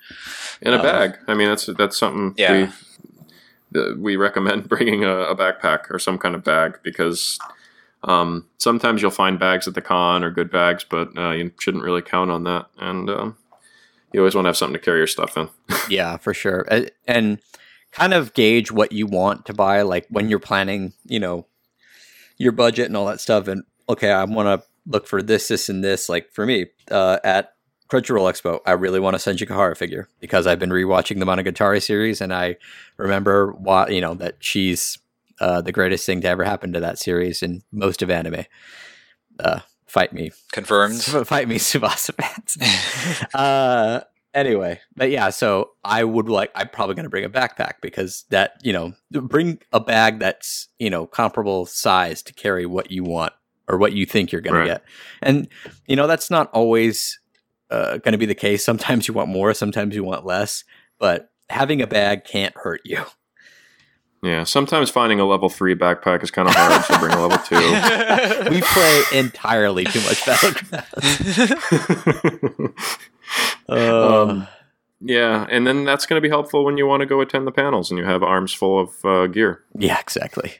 in 0.62 0.72
a 0.72 0.76
um, 0.76 0.82
bag. 0.82 1.18
I 1.28 1.34
mean, 1.34 1.48
that's 1.48 1.66
that's 1.78 1.98
something 1.98 2.34
Yeah. 2.36 2.72
We 3.72 4.16
recommend 4.16 4.68
bringing 4.68 5.04
a, 5.04 5.16
a 5.16 5.36
backpack 5.36 5.90
or 5.90 5.98
some 5.98 6.18
kind 6.18 6.34
of 6.34 6.44
bag 6.44 6.78
because 6.82 7.38
um, 8.04 8.46
sometimes 8.58 9.02
you'll 9.02 9.10
find 9.10 9.38
bags 9.38 9.66
at 9.66 9.74
the 9.74 9.82
con 9.82 10.22
or 10.22 10.30
good 10.30 10.50
bags, 10.50 10.84
but 10.88 11.16
uh, 11.16 11.30
you 11.30 11.52
shouldn't 11.58 11.84
really 11.84 12.02
count 12.02 12.30
on 12.30 12.44
that. 12.44 12.66
And 12.78 13.10
um, 13.10 13.36
you 14.12 14.20
always 14.20 14.34
want 14.34 14.44
to 14.44 14.48
have 14.48 14.56
something 14.56 14.78
to 14.78 14.84
carry 14.84 14.98
your 14.98 15.06
stuff 15.06 15.36
in. 15.36 15.48
Yeah, 15.88 16.16
for 16.16 16.34
sure. 16.34 16.66
And 17.06 17.40
kind 17.92 18.12
of 18.12 18.34
gauge 18.34 18.72
what 18.72 18.90
you 18.92 19.06
want 19.06 19.46
to 19.46 19.54
buy, 19.54 19.82
like 19.82 20.06
when 20.10 20.28
you're 20.28 20.40
planning, 20.40 20.94
you 21.04 21.20
know, 21.20 21.46
your 22.38 22.52
budget 22.52 22.86
and 22.86 22.96
all 22.96 23.06
that 23.06 23.20
stuff. 23.20 23.46
And 23.46 23.62
okay, 23.88 24.10
I 24.10 24.24
want 24.24 24.46
to 24.48 24.66
look 24.86 25.06
for 25.06 25.22
this, 25.22 25.48
this, 25.48 25.68
and 25.68 25.82
this. 25.82 26.08
Like 26.08 26.32
for 26.32 26.44
me, 26.44 26.66
uh, 26.90 27.18
at 27.24 27.55
Crunchyroll 27.88 28.30
Expo, 28.30 28.60
I 28.66 28.72
really 28.72 28.98
want 29.00 29.18
to 29.18 29.30
a 29.30 29.34
Senjougahara 29.34 29.76
figure 29.76 30.08
because 30.20 30.46
I've 30.46 30.58
been 30.58 30.70
rewatching 30.70 31.18
the 31.20 31.24
Monogatari 31.26 31.82
series, 31.82 32.20
and 32.20 32.32
I 32.34 32.56
remember 32.96 33.52
why 33.52 33.88
you 33.88 34.00
know 34.00 34.14
that 34.14 34.36
she's 34.40 34.98
uh, 35.40 35.60
the 35.60 35.72
greatest 35.72 36.04
thing 36.06 36.20
to 36.22 36.28
ever 36.28 36.44
happen 36.44 36.72
to 36.72 36.80
that 36.80 36.98
series 36.98 37.42
and 37.42 37.62
most 37.72 38.02
of 38.02 38.10
anime. 38.10 38.44
Uh, 39.38 39.60
fight 39.86 40.12
me, 40.12 40.32
confirmed. 40.52 41.00
fight 41.02 41.46
me, 41.48 41.56
Tsubasa 41.58 42.12
fans. 42.14 43.26
uh 43.34 44.00
anyway 44.34 44.78
but 44.94 45.08
yeah 45.10 45.30
so 45.30 45.70
i 45.82 46.04
would 46.04 46.28
like 46.28 46.50
i'm 46.54 46.68
probably 46.68 46.94
going 46.94 47.04
to 47.04 47.08
bring 47.10 47.24
a 47.24 47.30
backpack 47.30 47.74
because 47.80 48.26
that 48.28 48.52
you 48.62 48.70
know 48.70 48.92
bring 49.10 49.58
a 49.72 49.80
bag 49.80 50.18
that's 50.18 50.68
you 50.78 50.90
know 50.90 51.06
comparable 51.06 51.64
size 51.64 52.20
to 52.22 52.34
carry 52.34 52.66
what 52.66 52.90
you 52.90 53.02
want 53.02 53.32
or 53.66 53.78
what 53.78 53.94
you 53.94 54.04
think 54.04 54.30
you're 54.30 54.42
going 54.42 54.54
Right. 54.54 54.64
to 54.66 54.72
get 54.74 54.84
and 55.22 55.48
you 55.86 55.96
know 55.96 56.06
that's 56.06 56.30
not 56.30 56.50
always 56.52 57.18
uh, 57.70 57.98
going 57.98 58.12
to 58.12 58.18
be 58.18 58.26
the 58.26 58.34
case 58.34 58.64
sometimes 58.64 59.08
you 59.08 59.14
want 59.14 59.28
more 59.28 59.52
sometimes 59.54 59.94
you 59.94 60.04
want 60.04 60.24
less 60.26 60.64
but 60.98 61.30
having 61.50 61.80
a 61.82 61.86
bag 61.86 62.24
can't 62.24 62.54
hurt 62.56 62.80
you 62.84 63.04
Yeah, 64.22 64.44
sometimes 64.44 64.90
finding 64.90 65.20
a 65.20 65.24
level 65.26 65.48
three 65.48 65.74
backpack 65.76 66.22
is 66.22 66.30
kind 66.30 66.48
of 66.48 66.54
hard, 66.56 66.82
so 66.84 66.98
bring 66.98 67.12
a 67.12 67.20
level 67.20 67.38
two. 67.46 68.50
we 68.50 68.60
play 68.62 69.02
entirely 69.12 69.84
too 69.84 70.00
much 70.00 70.24
battleground 70.26 70.84
uh, 73.68 74.22
Um, 74.22 74.48
yeah, 75.00 75.46
and 75.50 75.66
then 75.66 75.84
that's 75.84 76.06
going 76.06 76.16
to 76.20 76.22
be 76.26 76.30
helpful 76.30 76.64
when 76.64 76.76
you 76.78 76.86
want 76.86 77.00
to 77.02 77.06
go 77.06 77.20
attend 77.20 77.46
the 77.46 77.52
panels 77.52 77.90
and 77.90 77.98
you 77.98 78.04
have 78.06 78.22
arms 78.22 78.52
full 78.52 78.78
of 78.80 79.04
uh, 79.04 79.26
gear. 79.26 79.62
yeah 79.78 80.00
exactly 80.00 80.54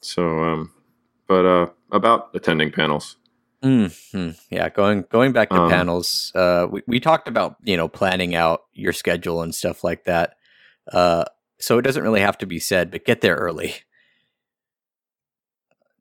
So, 0.00 0.22
um, 0.44 0.70
but 1.26 1.44
uh, 1.46 1.66
about 1.90 2.28
attending 2.34 2.70
panels. 2.70 3.16
Hmm 3.64 4.30
Yeah, 4.50 4.68
going 4.68 5.04
going 5.10 5.32
back 5.32 5.48
to 5.50 5.56
Um, 5.56 5.70
panels, 5.70 6.30
uh, 6.34 6.66
we 6.70 6.82
we 6.86 7.00
talked 7.00 7.28
about 7.28 7.56
you 7.62 7.76
know 7.76 7.88
planning 7.88 8.34
out 8.34 8.64
your 8.74 8.92
schedule 8.92 9.40
and 9.42 9.54
stuff 9.54 9.82
like 9.82 10.04
that. 10.04 10.36
Uh, 10.92 11.24
so 11.58 11.78
it 11.78 11.82
doesn't 11.82 12.02
really 12.02 12.20
have 12.20 12.36
to 12.38 12.46
be 12.46 12.58
said, 12.58 12.90
but 12.90 13.06
get 13.06 13.22
there 13.22 13.36
early. 13.36 13.76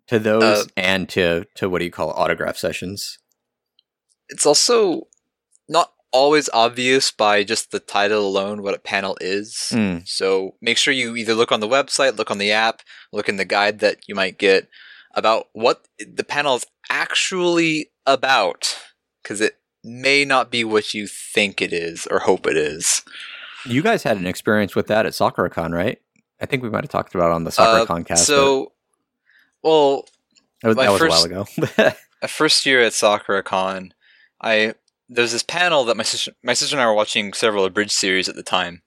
To 0.07 0.19
those 0.19 0.43
Uh, 0.43 0.65
and 0.75 1.07
to 1.09 1.45
to 1.55 1.69
what 1.69 1.79
do 1.79 1.85
you 1.85 1.91
call 1.91 2.11
it, 2.11 2.17
autograph 2.17 2.57
sessions? 2.57 3.17
it's 4.29 4.45
also 4.45 5.07
not 5.69 5.93
always 6.11 6.49
obvious 6.53 7.11
by 7.11 7.43
just 7.43 7.71
the 7.71 7.79
title 7.79 8.25
alone 8.27 8.61
what 8.61 8.73
a 8.75 8.79
panel 8.79 9.17
is. 9.21 9.69
Mm, 9.71 10.07
So 10.07 10.55
make 10.61 10.77
sure 10.77 10.93
you 10.93 11.15
either 11.15 11.33
look 11.33 11.51
on 11.51 11.59
the 11.59 11.67
website, 11.67 12.17
look 12.17 12.29
on 12.31 12.37
the 12.37 12.51
app, 12.51 12.81
look 13.11 13.29
in 13.29 13.37
the 13.37 13.45
guide 13.45 13.79
that 13.79 13.97
you 14.07 14.15
might 14.15 14.37
get 14.37 14.67
about 15.15 15.47
what 15.53 15.87
the 15.99 16.23
panel 16.23 16.55
is 16.55 16.65
actually 16.89 17.91
about, 18.05 18.77
because 19.21 19.41
it 19.41 19.57
may 19.83 20.23
not 20.25 20.49
be 20.51 20.63
what 20.63 20.93
you 20.93 21.07
think 21.07 21.61
it 21.61 21.73
is 21.73 22.07
or 22.07 22.19
hope 22.19 22.47
it 22.47 22.57
is. 22.57 23.03
You 23.65 23.81
guys 23.81 24.03
had 24.03 24.17
an 24.17 24.25
experience 24.27 24.75
with 24.75 24.87
that 24.87 25.05
at 25.05 25.13
SakuraCon, 25.13 25.73
right? 25.73 26.01
I 26.41 26.45
think 26.45 26.63
we 26.63 26.69
might 26.69 26.83
have 26.83 26.91
talked 26.91 27.15
about 27.15 27.27
it 27.31 27.33
on 27.35 27.43
the 27.45 27.55
Uh, 27.57 27.85
SakuraCon 27.85 28.05
cast. 28.05 28.25
so, 28.25 28.73
well, 29.61 30.05
that 30.61 30.69
was, 30.69 30.77
that 30.77 30.91
was 30.91 30.99
first- 30.99 31.25
a 31.25 31.29
while 31.29 31.43
ago. 31.77 31.93
a 32.21 32.27
first 32.27 32.65
year 32.65 32.81
at 32.81 32.91
SakuraCon, 32.93 33.91
I 34.41 34.73
there 35.09 35.21
was 35.21 35.31
this 35.33 35.43
panel 35.43 35.83
that 35.85 35.97
my 35.97 36.03
sister 36.03 36.31
my 36.43 36.53
sister 36.53 36.75
and 36.75 36.81
I 36.81 36.85
were 36.87 36.93
watching 36.93 37.33
several 37.33 37.65
abridged 37.65 37.91
series 37.91 38.27
at 38.29 38.35
the 38.35 38.43
time, 38.43 38.81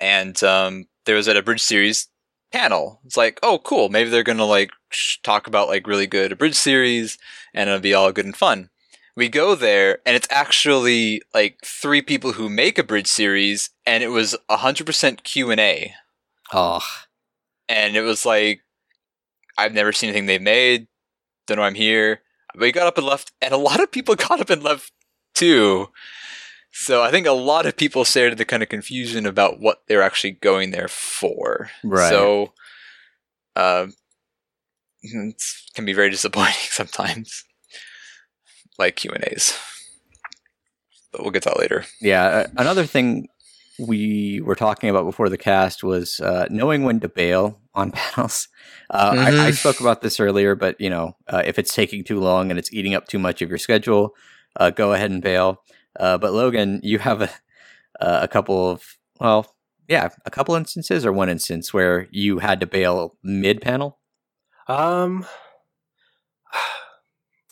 and 0.00 0.40
um, 0.44 0.86
there 1.04 1.16
was 1.16 1.28
an 1.28 1.36
abridged 1.36 1.62
series 1.64 2.08
panel. 2.52 3.00
It's 3.04 3.16
like, 3.16 3.38
oh, 3.42 3.58
cool, 3.58 3.88
maybe 3.88 4.10
they're 4.10 4.22
gonna 4.22 4.44
like 4.44 4.70
sh- 4.90 5.18
talk 5.22 5.46
about 5.46 5.68
like 5.68 5.86
really 5.86 6.06
good 6.06 6.32
abridged 6.32 6.56
series, 6.56 7.18
and 7.54 7.68
it'll 7.68 7.80
be 7.80 7.94
all 7.94 8.12
good 8.12 8.24
and 8.24 8.36
fun. 8.36 8.70
We 9.16 9.28
go 9.28 9.54
there, 9.54 9.98
and 10.06 10.14
it's 10.14 10.28
actually 10.30 11.22
like 11.34 11.58
three 11.64 12.02
people 12.02 12.32
who 12.32 12.48
make 12.48 12.78
a 12.78 12.84
bridge 12.84 13.08
series, 13.08 13.70
and 13.86 14.02
it 14.02 14.08
was 14.08 14.36
hundred 14.48 14.86
percent 14.86 15.24
Q 15.24 15.50
and 15.50 15.60
A 15.60 15.94
oh, 16.52 16.86
and 17.68 17.96
it 17.96 18.02
was 18.02 18.24
like 18.24 18.62
I've 19.56 19.74
never 19.74 19.92
seen 19.92 20.10
anything 20.10 20.26
they've 20.26 20.40
made. 20.40 20.86
Don't 21.46 21.56
know 21.56 21.62
why 21.62 21.68
I'm 21.68 21.74
here. 21.74 22.22
But 22.54 22.66
he 22.66 22.72
got 22.72 22.86
up 22.86 22.98
and 22.98 23.06
left, 23.06 23.32
and 23.40 23.52
a 23.52 23.58
lot 23.58 23.82
of 23.82 23.92
people 23.92 24.14
got 24.16 24.40
up 24.40 24.50
and 24.50 24.62
left 24.62 24.92
too. 25.34 25.88
So 26.70 27.02
I 27.02 27.10
think 27.10 27.26
a 27.26 27.32
lot 27.32 27.66
of 27.66 27.76
people 27.76 28.04
shared 28.04 28.36
the 28.38 28.44
kind 28.44 28.62
of 28.62 28.68
confusion 28.68 29.26
about 29.26 29.60
what 29.60 29.82
they're 29.88 30.02
actually 30.02 30.32
going 30.32 30.70
there 30.70 30.88
for. 30.88 31.70
Right. 31.82 32.10
So, 32.10 32.52
uh, 33.56 33.86
it 35.02 35.42
can 35.74 35.84
be 35.84 35.92
very 35.92 36.10
disappointing 36.10 36.54
sometimes, 36.70 37.44
like 38.78 38.96
Q 38.96 39.10
and 39.12 39.24
A's. 39.24 39.56
But 41.12 41.22
we'll 41.22 41.30
get 41.30 41.42
to 41.44 41.50
that 41.50 41.58
later. 41.58 41.84
Yeah, 42.00 42.24
uh, 42.24 42.46
another 42.58 42.84
thing 42.84 43.28
we 43.78 44.40
were 44.44 44.56
talking 44.56 44.90
about 44.90 45.04
before 45.04 45.28
the 45.28 45.38
cast 45.38 45.82
was 45.82 46.20
uh, 46.20 46.46
knowing 46.50 46.82
when 46.82 47.00
to 47.00 47.08
bail 47.08 47.60
on 47.74 47.92
panels. 47.92 48.48
Uh, 48.90 49.14
I, 49.16 49.28
I 49.28 49.50
Mhm. 49.50 49.54
spoke 49.58 49.80
about 49.80 50.02
this 50.02 50.20
earlier, 50.20 50.54
but 50.54 50.78
you 50.80 50.90
know, 50.90 51.16
uh, 51.28 51.42
if 51.46 51.58
it's 51.58 51.74
taking 51.74 52.04
too 52.04 52.20
long 52.20 52.50
and 52.50 52.58
it's 52.58 52.72
eating 52.72 52.94
up 52.94 53.06
too 53.08 53.18
much 53.18 53.40
of 53.40 53.48
your 53.48 53.58
schedule, 53.58 54.14
uh, 54.56 54.70
go 54.70 54.92
ahead 54.92 55.10
and 55.10 55.22
bail. 55.22 55.62
Uh, 55.98 56.16
but 56.18 56.32
Logan, 56.32 56.80
you 56.82 56.98
have 56.98 57.22
a 57.22 57.30
uh, 58.00 58.20
a 58.22 58.28
couple 58.28 58.70
of 58.70 58.96
well, 59.20 59.54
yeah, 59.88 60.10
a 60.24 60.30
couple 60.30 60.54
instances 60.54 61.04
or 61.04 61.12
one 61.12 61.28
instance 61.28 61.74
where 61.74 62.06
you 62.10 62.38
had 62.38 62.60
to 62.60 62.66
bail 62.66 63.16
mid 63.22 63.60
panel. 63.60 63.98
Um, 64.66 65.26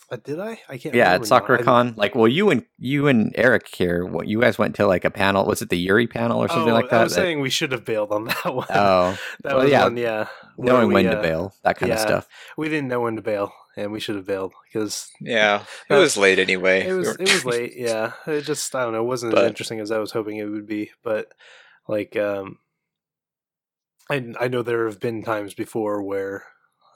Uh, 0.09 0.15
did 0.23 0.39
I? 0.39 0.57
I 0.69 0.77
can't. 0.77 0.95
Yeah, 0.95 1.11
remember 1.11 1.35
at. 1.35 1.43
SakuraCon. 1.43 1.97
Like, 1.97 2.15
well, 2.15 2.29
you 2.29 2.49
and 2.49 2.63
you 2.77 3.07
and 3.07 3.33
Eric 3.35 3.67
here, 3.75 4.05
what 4.05 4.25
you 4.29 4.39
guys 4.39 4.57
went 4.57 4.73
to 4.77 4.87
like 4.87 5.03
a 5.03 5.09
panel? 5.11 5.45
Was 5.45 5.61
it 5.61 5.67
the 5.67 5.77
Yuri 5.77 6.07
panel 6.07 6.41
or 6.41 6.47
something 6.47 6.71
oh, 6.71 6.75
like 6.75 6.89
that? 6.91 7.01
I 7.01 7.03
was 7.03 7.15
That- 7.15 7.23
saying 7.23 7.41
we 7.41 7.49
should 7.49 7.73
have 7.73 7.83
bailed 7.83 8.13
on 8.13 8.23
that 8.45 8.55
one. 8.55 8.67
oh, 8.69 9.17
that 9.43 9.55
well, 9.55 9.63
was 9.63 9.69
yeah, 9.69 9.83
one. 9.83 9.97
Yeah, 9.97 10.27
knowing 10.57 10.87
we, 10.87 10.93
when 10.93 11.05
to 11.05 11.19
uh, 11.19 11.21
bail, 11.21 11.53
that 11.63 11.77
kind 11.77 11.91
of 11.91 11.99
stuff. 11.99 12.25
We 12.57 12.69
didn't 12.69 12.87
know 12.87 13.01
when 13.01 13.17
to 13.17 13.21
bail, 13.21 13.51
and 13.77 13.91
we 13.93 13.99
should 14.01 14.15
have 14.15 14.25
bailed 14.25 14.53
because 14.65 15.09
Yeah, 15.21 15.63
it 15.89 15.93
Uh, 15.93 15.99
was 15.99 16.17
late 16.17 16.39
anyway. 16.39 16.85
it 16.87 16.93
was 16.93 17.09
it 17.15 17.21
was 17.31 17.45
late. 17.55 17.73
Yeah, 17.77 18.11
it 18.25 18.41
just 18.41 18.75
I 18.75 18.83
don't 18.83 18.91
know. 18.93 19.03
It 19.03 19.07
wasn't 19.07 19.33
But- 19.35 19.43
as 19.45 19.49
interesting 19.49 19.79
as 19.79 19.91
I 19.91 19.99
was 19.99 20.11
hoping 20.11 20.37
it 20.37 20.45
would 20.45 20.65
be. 20.67 20.91
But 21.03 21.31
like, 21.87 22.17
um, 22.17 22.57
I 24.09 24.33
I 24.39 24.47
know 24.47 24.61
there 24.63 24.85
have 24.87 24.99
been 24.99 25.23
times 25.23 25.53
before 25.53 26.01
where 26.03 26.45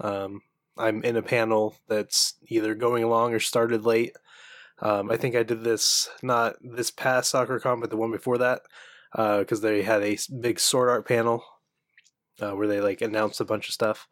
um, 0.01 0.41
I'm 0.77 1.03
in 1.03 1.15
a 1.17 1.21
panel 1.21 1.75
that's 1.87 2.33
either 2.47 2.73
going 2.75 3.03
along 3.03 3.33
or 3.33 3.39
started 3.39 3.85
late. 3.85 4.15
Um, 4.79 5.11
I 5.11 5.17
think 5.17 5.35
I 5.35 5.43
did 5.43 5.63
this 5.63 6.09
not 6.23 6.55
this 6.61 6.89
past 6.89 7.33
SakuraCon, 7.33 7.81
but 7.81 7.89
the 7.91 7.97
one 7.97 8.11
before 8.11 8.39
that, 8.39 8.63
because 9.15 9.61
they 9.61 9.83
had 9.83 10.01
a 10.01 10.17
big 10.39 10.59
sword 10.59 10.89
art 10.89 11.07
panel 11.07 11.43
uh, 12.41 12.51
where 12.55 12.67
they 12.67 12.81
like 12.81 13.01
announced 13.01 13.39
a 13.39 13.45
bunch 13.45 13.67
of 13.67 13.73
stuff. 13.75 14.07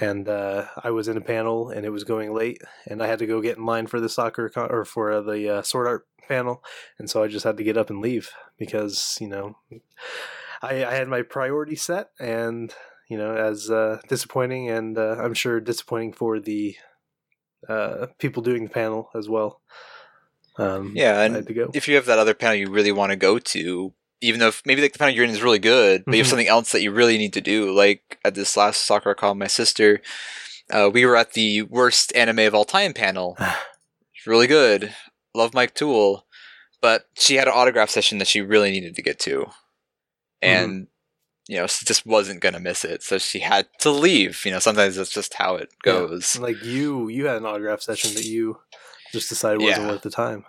And 0.00 0.28
uh, 0.28 0.66
I 0.82 0.90
was 0.92 1.08
in 1.08 1.16
a 1.16 1.20
panel, 1.20 1.70
and 1.70 1.84
it 1.84 1.90
was 1.90 2.04
going 2.04 2.32
late, 2.32 2.62
and 2.86 3.02
I 3.02 3.08
had 3.08 3.18
to 3.18 3.26
go 3.26 3.40
get 3.40 3.56
in 3.58 3.66
line 3.66 3.88
for 3.88 3.98
the 4.00 4.06
SakuraCon- 4.06 4.70
or 4.72 4.84
for 4.84 5.10
uh, 5.10 5.20
the 5.22 5.56
uh, 5.56 5.62
sword 5.62 5.88
art 5.88 6.06
panel, 6.28 6.62
and 6.98 7.10
so 7.10 7.22
I 7.22 7.26
just 7.28 7.44
had 7.44 7.56
to 7.56 7.64
get 7.64 7.76
up 7.76 7.90
and 7.90 8.00
leave 8.00 8.30
because 8.58 9.18
you 9.20 9.26
know 9.26 9.56
I, 10.62 10.84
I 10.84 10.94
had 10.94 11.08
my 11.08 11.22
priority 11.22 11.74
set, 11.74 12.10
and 12.20 12.72
you 13.08 13.18
know 13.18 13.34
as 13.34 13.70
uh, 13.70 13.98
disappointing, 14.08 14.70
and 14.70 14.96
uh, 14.96 15.16
I'm 15.20 15.34
sure 15.34 15.60
disappointing 15.60 16.12
for 16.12 16.38
the 16.38 16.76
uh, 17.68 18.06
people 18.18 18.42
doing 18.42 18.64
the 18.64 18.70
panel 18.70 19.10
as 19.16 19.28
well. 19.28 19.60
Um, 20.58 20.92
Yeah, 20.94 21.18
I 21.18 21.24
and 21.24 21.34
had 21.34 21.46
to 21.48 21.54
go. 21.54 21.70
if 21.74 21.88
you 21.88 21.96
have 21.96 22.06
that 22.06 22.18
other 22.18 22.34
panel 22.34 22.54
you 22.56 22.70
really 22.70 22.92
want 22.92 23.10
to 23.10 23.16
go 23.16 23.38
to, 23.38 23.92
even 24.20 24.40
though 24.40 24.48
if 24.48 24.62
maybe 24.66 24.82
like 24.82 24.92
the 24.92 24.98
panel 24.98 25.14
you're 25.14 25.24
in 25.24 25.30
is 25.30 25.42
really 25.42 25.58
good, 25.58 26.04
but 26.04 26.14
you 26.14 26.18
have 26.18 26.26
Mhm. 26.26 26.30
something 26.30 26.48
else 26.48 26.72
that 26.72 26.82
you 26.82 26.90
really 26.90 27.18
need 27.18 27.32
to 27.34 27.40
do. 27.40 27.70
Like 27.72 28.18
at 28.24 28.34
this 28.34 28.56
last 28.56 28.88
SakuraCon, 28.88 29.38
my 29.38 29.46
sister, 29.46 30.00
uh, 30.70 30.90
we 30.92 31.06
were 31.06 31.16
at 31.16 31.32
the 31.34 31.62
worst 31.62 32.14
anime 32.16 32.40
of 32.40 32.54
all 32.54 32.64
time 32.64 32.92
panel. 32.94 33.36
It's 34.16 34.26
really 34.26 34.48
good. 34.48 34.92
Love 35.32 35.54
Mike 35.54 35.74
Toole, 35.74 36.26
but 36.82 37.06
she 37.14 37.36
had 37.36 37.46
an 37.46 37.54
autograph 37.54 37.88
session 37.88 38.18
that 38.18 38.26
she 38.26 38.40
really 38.40 38.72
needed 38.72 38.96
to 38.96 39.02
get 39.02 39.20
to, 39.20 39.46
and 40.42 40.88
you 41.46 41.56
know 41.56 41.68
she 41.68 41.86
just 41.86 42.04
wasn't 42.04 42.40
gonna 42.40 42.58
miss 42.58 42.84
it, 42.84 43.04
so 43.04 43.18
she 43.18 43.38
had 43.38 43.68
to 43.78 43.90
leave. 43.90 44.44
You 44.44 44.50
know, 44.50 44.58
sometimes 44.58 44.96
that's 44.96 45.12
just 45.12 45.34
how 45.34 45.54
it 45.54 45.68
Yeah. 45.86 45.92
goes. 45.92 46.36
Like 46.36 46.64
you, 46.64 47.08
you 47.08 47.26
had 47.26 47.36
an 47.36 47.46
autograph 47.46 47.80
session 47.80 48.12
that 48.14 48.24
you 48.24 48.58
just 49.12 49.28
decided 49.28 49.60
wasn't 49.60 49.86
Yeah. 49.86 49.92
worth 49.92 50.02
the 50.02 50.10
time. 50.10 50.44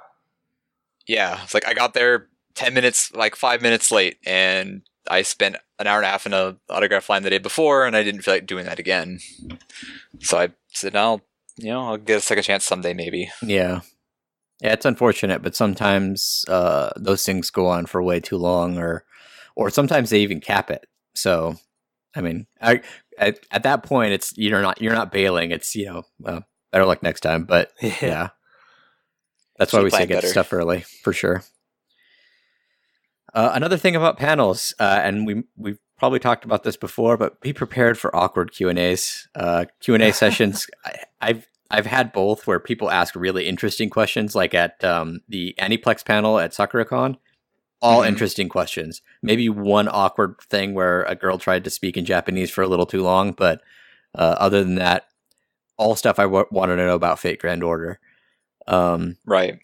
Yeah, 1.08 1.44
it's 1.44 1.54
like 1.54 1.68
I 1.68 1.76
got 1.76 1.94
there 1.94 2.28
ten 2.56 2.74
minutes, 2.74 3.14
like 3.14 3.36
five 3.36 3.62
minutes 3.62 3.92
late, 3.92 4.18
and 4.26 4.82
I 5.10 5.22
spent 5.22 5.56
an 5.80 5.88
hour 5.88 5.98
and 5.98 6.06
a 6.06 6.10
half 6.10 6.26
in 6.26 6.34
a 6.34 6.58
autograph 6.70 7.10
line 7.10 7.24
the 7.24 7.30
day 7.30 7.38
before, 7.38 7.86
and 7.86 7.96
I 7.96 8.04
didn't 8.04 8.22
feel 8.22 8.34
like 8.36 8.46
doing 8.46 8.66
that 8.66 8.80
again. 8.80 9.20
So 10.20 10.38
I 10.38 10.50
said, 10.70 10.96
"I'll, 10.96 11.22
you 11.58 11.70
know, 11.70 11.82
I'll 11.82 11.98
get 11.98 12.18
a 12.18 12.22
second 12.22 12.44
chance 12.44 12.66
someday, 12.66 12.94
maybe." 12.94 13.32
Yeah. 13.42 13.82
Yeah, 14.62 14.74
it's 14.74 14.86
unfortunate, 14.86 15.42
but 15.42 15.56
sometimes 15.56 16.44
uh, 16.50 16.90
those 16.98 17.26
things 17.26 17.50
go 17.50 17.68
on 17.68 17.86
for 17.86 18.04
way 18.04 18.20
too 18.20 18.38
long, 18.38 18.78
or 18.78 19.06
or 19.56 19.70
sometimes 19.70 20.10
they 20.10 20.20
even 20.20 20.42
cap 20.42 20.70
it. 20.70 20.86
So, 21.16 21.56
I 22.14 22.22
mean, 22.22 22.46
I 22.62 22.82
at, 23.18 23.40
at 23.52 23.64
that 23.64 23.84
point, 23.84 24.12
it's 24.12 24.34
you're 24.38 24.62
not 24.62 24.82
you're 24.82 24.94
not 24.94 25.14
bailing. 25.14 25.52
It's 25.52 25.76
you 25.76 25.86
know 25.86 26.04
uh, 26.26 26.42
better 26.72 26.86
luck 26.86 27.02
next 27.02 27.22
time. 27.22 27.46
But 27.46 27.72
yeah, 27.82 28.30
that's 29.58 29.72
why 29.72 29.82
we 29.82 29.90
say 29.90 30.06
get 30.06 30.16
better. 30.16 30.28
stuff 30.28 30.52
early 30.52 30.82
for 31.04 31.14
sure. 31.14 31.44
Uh, 33.34 33.52
another 33.54 33.78
thing 33.78 33.96
about 33.96 34.18
panels, 34.18 34.74
uh, 34.80 35.00
and 35.04 35.26
we 35.26 35.44
we've 35.58 35.80
probably 35.98 36.20
talked 36.20 36.46
about 36.46 36.64
this 36.64 36.78
before, 36.78 37.18
but 37.18 37.40
be 37.42 37.54
prepared 37.54 37.98
for 37.98 38.16
awkward 38.16 38.52
Q 38.52 38.70
and 38.70 38.80
A's. 38.80 39.28
Uh, 39.36 39.66
Q 39.82 39.94
and 39.96 40.04
A 40.04 40.12
sessions. 40.14 40.68
I, 40.86 40.96
I've 41.22 41.48
I've 41.72 41.86
had 41.86 42.12
both 42.12 42.48
where 42.48 42.60
people 42.60 42.90
ask 42.90 43.16
really 43.16 43.48
interesting 43.48 43.90
questions, 43.90 44.36
like 44.36 44.54
at 44.56 44.84
um, 44.84 45.22
the 45.30 45.54
Aniplex 45.60 46.04
panel 46.04 46.40
at 46.40 46.52
SakuraCon. 46.52 47.18
All 47.82 48.02
Mhm. 48.02 48.08
interesting 48.08 48.50
questions. 48.50 49.02
Maybe 49.22 49.48
one 49.48 49.88
awkward 49.88 50.36
thing 50.50 50.74
where 50.74 51.04
a 51.04 51.16
girl 51.16 51.38
tried 51.38 51.64
to 51.64 51.70
speak 51.70 51.96
in 51.96 52.04
Japanese 52.06 52.50
for 52.52 52.62
a 52.62 52.68
little 52.68 52.86
too 52.86 53.02
long, 53.04 53.32
but 53.32 53.62
uh, 54.16 54.36
other 54.40 54.64
than 54.64 54.76
that, 54.76 55.06
all 55.78 55.96
stuff 55.96 56.20
I 56.20 56.24
w- 56.24 56.46
wanted 56.52 56.76
to 56.78 56.86
know 56.86 56.96
about 56.96 57.20
Fate 57.20 57.40
Grand 57.40 57.64
Order. 57.64 58.00
Um, 58.68 59.16
Right. 59.26 59.60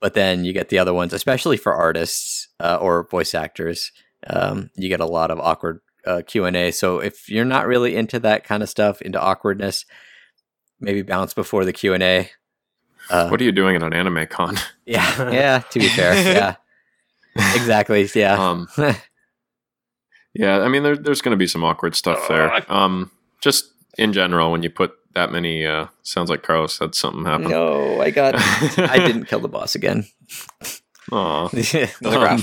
But 0.00 0.14
then 0.14 0.44
you 0.44 0.52
get 0.52 0.68
the 0.68 0.78
other 0.78 0.94
ones, 0.94 1.12
especially 1.12 1.56
for 1.56 1.74
artists 1.74 2.48
uh, 2.60 2.76
or 2.80 3.06
voice 3.08 3.34
actors. 3.34 3.92
Um, 4.26 4.70
you 4.76 4.88
get 4.88 5.00
a 5.00 5.06
lot 5.06 5.30
of 5.30 5.38
awkward 5.38 5.80
uh, 6.06 6.22
Q 6.26 6.44
and 6.44 6.56
A. 6.56 6.70
So 6.70 6.98
if 7.00 7.28
you're 7.28 7.44
not 7.44 7.66
really 7.66 7.96
into 7.96 8.18
that 8.20 8.44
kind 8.44 8.62
of 8.62 8.68
stuff, 8.68 9.00
into 9.02 9.20
awkwardness, 9.20 9.84
maybe 10.80 11.02
bounce 11.02 11.34
before 11.34 11.64
the 11.64 11.72
Q 11.72 11.94
and 11.94 12.02
A. 12.02 12.30
Uh, 13.08 13.28
What 13.28 13.40
are 13.40 13.44
you 13.44 13.52
doing 13.52 13.76
at 13.76 13.82
an 13.82 13.92
anime 13.92 14.26
con? 14.26 14.56
yeah, 14.86 15.30
yeah. 15.32 15.58
To 15.70 15.78
be 15.78 15.88
fair, 15.88 16.14
yeah, 16.14 16.56
exactly. 17.54 18.08
Yeah, 18.14 18.34
Um, 18.34 18.68
yeah, 20.34 20.58
I 20.60 20.68
mean, 20.68 20.82
there, 20.82 20.96
there's 20.96 21.22
going 21.22 21.32
to 21.32 21.36
be 21.38 21.46
some 21.46 21.64
awkward 21.64 21.94
stuff 21.94 22.26
there. 22.28 22.50
Um, 22.70 23.10
just 23.40 23.70
in 23.96 24.12
general, 24.12 24.50
when 24.52 24.62
you 24.62 24.70
put 24.70 24.92
that 25.16 25.32
many, 25.32 25.64
uh, 25.64 25.86
sounds 26.02 26.28
like 26.28 26.42
Carlos 26.42 26.78
had 26.78 26.94
something 26.94 27.24
happen. 27.24 27.48
no, 27.48 28.00
I 28.02 28.10
got. 28.10 28.34
I 28.78 28.98
didn't 28.98 29.24
kill 29.24 29.40
the 29.40 29.48
boss 29.48 29.74
again. 29.74 30.06
Aw. 31.10 31.48
Um, 32.04 32.42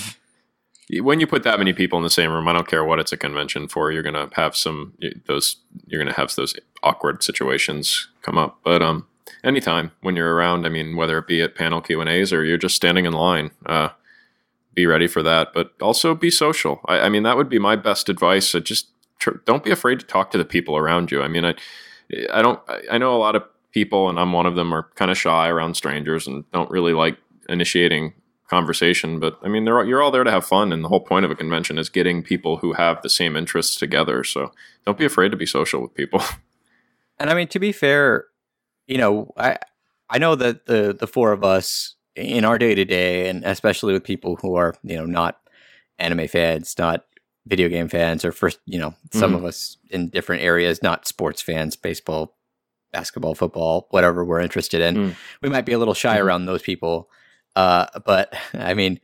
when 1.05 1.19
you 1.19 1.27
put 1.27 1.43
that 1.43 1.59
many 1.59 1.71
people 1.71 1.97
in 1.97 2.03
the 2.03 2.09
same 2.09 2.31
room, 2.31 2.47
I 2.47 2.53
don't 2.53 2.67
care 2.67 2.83
what 2.83 2.99
it's 2.99 3.11
a 3.11 3.17
convention 3.17 3.67
for. 3.67 3.91
You're 3.91 4.03
gonna 4.03 4.29
have 4.33 4.55
some 4.55 4.93
those. 5.27 5.57
You're 5.85 6.01
gonna 6.01 6.15
have 6.15 6.33
those 6.35 6.55
awkward 6.81 7.21
situations 7.21 8.07
come 8.23 8.37
up. 8.37 8.59
But 8.63 8.81
um, 8.81 9.05
anytime 9.43 9.91
when 10.01 10.15
you're 10.15 10.33
around, 10.33 10.65
I 10.65 10.69
mean, 10.69 10.95
whether 10.95 11.17
it 11.19 11.27
be 11.27 11.41
at 11.41 11.55
panel 11.55 11.81
Q 11.81 12.01
and 12.01 12.09
A's 12.09 12.33
or 12.33 12.43
you're 12.43 12.57
just 12.57 12.75
standing 12.75 13.05
in 13.05 13.13
line, 13.13 13.51
uh, 13.67 13.89
be 14.73 14.87
ready 14.87 15.07
for 15.07 15.21
that. 15.21 15.53
But 15.53 15.73
also 15.79 16.15
be 16.15 16.31
social. 16.31 16.81
I, 16.85 17.01
I 17.01 17.09
mean, 17.09 17.23
that 17.23 17.37
would 17.37 17.49
be 17.49 17.59
my 17.59 17.75
best 17.75 18.09
advice. 18.09 18.51
Just 18.63 18.87
tr- 19.19 19.37
don't 19.45 19.63
be 19.63 19.71
afraid 19.71 19.99
to 19.99 20.05
talk 20.05 20.31
to 20.31 20.37
the 20.37 20.45
people 20.45 20.75
around 20.75 21.11
you. 21.11 21.21
I 21.21 21.27
mean, 21.27 21.45
I 21.45 21.55
I 22.31 22.41
don't. 22.41 22.59
I- 22.91 22.97
know 22.97 23.15
a 23.15 23.17
lot 23.17 23.35
of 23.35 23.43
people, 23.71 24.09
and 24.09 24.19
I'm 24.19 24.33
one 24.33 24.45
of 24.45 24.55
them, 24.55 24.73
are 24.73 24.89
kind 24.95 25.11
of 25.11 25.17
shy 25.17 25.47
around 25.47 25.75
strangers 25.75 26.27
and 26.27 26.49
don't 26.51 26.69
really 26.69 26.93
like 26.93 27.17
initiating 27.49 28.13
conversation. 28.49 29.19
But 29.19 29.39
I 29.43 29.47
mean, 29.47 29.65
you're 29.65 30.01
all 30.01 30.11
there 30.11 30.23
to 30.23 30.31
have 30.31 30.45
fun, 30.45 30.71
and 30.71 30.83
the 30.83 30.89
whole 30.89 30.99
point 31.01 31.25
of 31.25 31.31
a 31.31 31.35
convention 31.35 31.77
is 31.77 31.89
getting 31.89 32.23
people 32.23 32.57
who 32.57 32.73
have 32.73 33.01
the 33.01 33.09
same 33.09 33.35
interests 33.35 33.75
together. 33.75 34.23
So 34.23 34.51
don't 34.85 34.97
be 34.97 35.05
afraid 35.05 35.31
to 35.31 35.37
be 35.37 35.45
social 35.45 35.81
with 35.81 35.93
people. 35.93 36.21
And 37.19 37.29
I 37.29 37.35
mean, 37.35 37.47
to 37.49 37.59
be 37.59 37.71
fair, 37.71 38.25
you 38.87 38.97
know, 38.97 39.31
I 39.37 39.57
I 40.09 40.17
know 40.17 40.35
that 40.35 40.65
the 40.65 40.95
the 40.99 41.07
four 41.07 41.31
of 41.31 41.43
us 41.43 41.95
in 42.15 42.43
our 42.43 42.57
day 42.57 42.75
to 42.75 42.85
day, 42.85 43.29
and 43.29 43.43
especially 43.45 43.93
with 43.93 44.03
people 44.03 44.37
who 44.41 44.55
are 44.55 44.75
you 44.83 44.97
know 44.97 45.05
not 45.05 45.39
anime 45.99 46.27
fans, 46.27 46.75
not 46.77 47.05
video 47.45 47.67
game 47.69 47.87
fans, 47.89 48.23
or 48.25 48.31
first 48.31 48.59
you 48.65 48.79
know 48.79 48.93
some 49.11 49.33
Mhm. 49.33 49.37
of 49.37 49.45
us 49.45 49.77
in 49.89 50.09
different 50.09 50.41
areas, 50.43 50.81
not 50.83 51.07
sports 51.07 51.41
fans, 51.41 51.75
baseball, 51.75 52.37
basketball, 52.91 53.35
football, 53.35 53.87
whatever 53.91 54.23
we're 54.23 54.39
interested 54.39 54.81
in, 54.81 54.95
Mm. 54.95 55.15
we 55.41 55.49
might 55.49 55.65
be 55.65 55.73
a 55.73 55.79
little 55.79 55.93
shy 55.93 56.17
Mhm. 56.17 56.23
around 56.23 56.45
those 56.45 56.61
people. 56.61 57.09
Uh, 57.55 57.85
but 58.05 58.33
I 58.53 58.73
mean. 58.73 58.99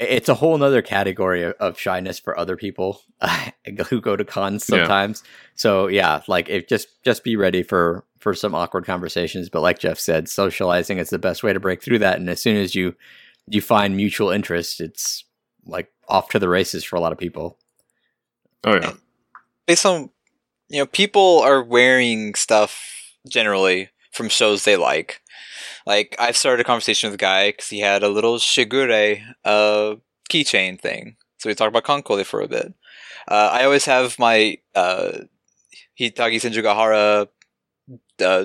It's 0.00 0.28
a 0.28 0.34
whole 0.34 0.56
nother 0.56 0.80
category 0.80 1.42
of, 1.42 1.54
of 1.58 1.76
shyness 1.76 2.20
for 2.20 2.38
other 2.38 2.56
people 2.56 3.02
who 3.90 4.00
go 4.00 4.14
to 4.14 4.24
cons 4.24 4.64
Yeah. 4.70 4.78
sometimes. 4.78 5.24
So 5.56 5.88
yeah, 5.88 6.22
like 6.28 6.48
if 6.48 6.68
just 6.68 7.02
just 7.04 7.24
be 7.24 7.34
ready 7.34 7.64
for 7.64 8.04
for 8.20 8.32
some 8.32 8.54
awkward 8.54 8.84
conversations. 8.84 9.48
But 9.48 9.62
like 9.62 9.80
Jeff 9.80 9.98
said, 9.98 10.28
socializing 10.28 10.98
is 10.98 11.10
the 11.10 11.18
best 11.18 11.42
way 11.42 11.52
to 11.52 11.58
break 11.58 11.82
through 11.82 11.98
that. 11.98 12.16
And 12.20 12.30
as 12.30 12.40
soon 12.40 12.56
as 12.58 12.76
you 12.76 12.94
you 13.48 13.60
find 13.60 13.96
mutual 13.96 14.30
interest, 14.30 14.80
it's 14.80 15.24
like 15.66 15.90
off 16.08 16.28
to 16.30 16.38
the 16.38 16.48
races 16.48 16.84
for 16.84 16.96
a 16.96 17.00
lot 17.00 17.12
of 17.12 17.18
people. 17.18 17.58
Oh 18.64 18.74
yeah, 18.74 18.94
based 19.66 19.86
on 19.86 20.10
you 20.68 20.78
know 20.78 20.86
people 20.86 21.40
are 21.40 21.62
wearing 21.62 22.34
stuff 22.34 22.82
generally 23.28 23.90
from 24.12 24.28
shows 24.28 24.64
they 24.64 24.76
like. 24.76 25.20
Like 25.86 26.14
i've 26.18 26.36
started 26.36 26.60
a 26.60 26.64
conversation 26.64 27.08
with 27.08 27.14
a 27.14 27.18
guy 27.18 27.50
because 27.50 27.68
he 27.68 27.80
had 27.80 28.02
a 28.02 28.08
little 28.08 28.36
shigure 28.36 29.22
uh 29.44 29.96
keychain 30.30 30.80
thing. 30.80 31.16
So 31.38 31.48
we 31.48 31.54
talked 31.54 31.74
about 31.74 31.84
KanColle 31.84 32.24
for 32.24 32.40
a 32.40 32.48
bit. 32.48 32.74
Uh, 33.28 33.50
i 33.52 33.64
always 33.64 33.84
have 33.84 34.18
my 34.18 34.58
uh 34.74 35.12
Hitagi 35.98 36.38
Senjougahara 36.38 37.28
uh, 38.20 38.44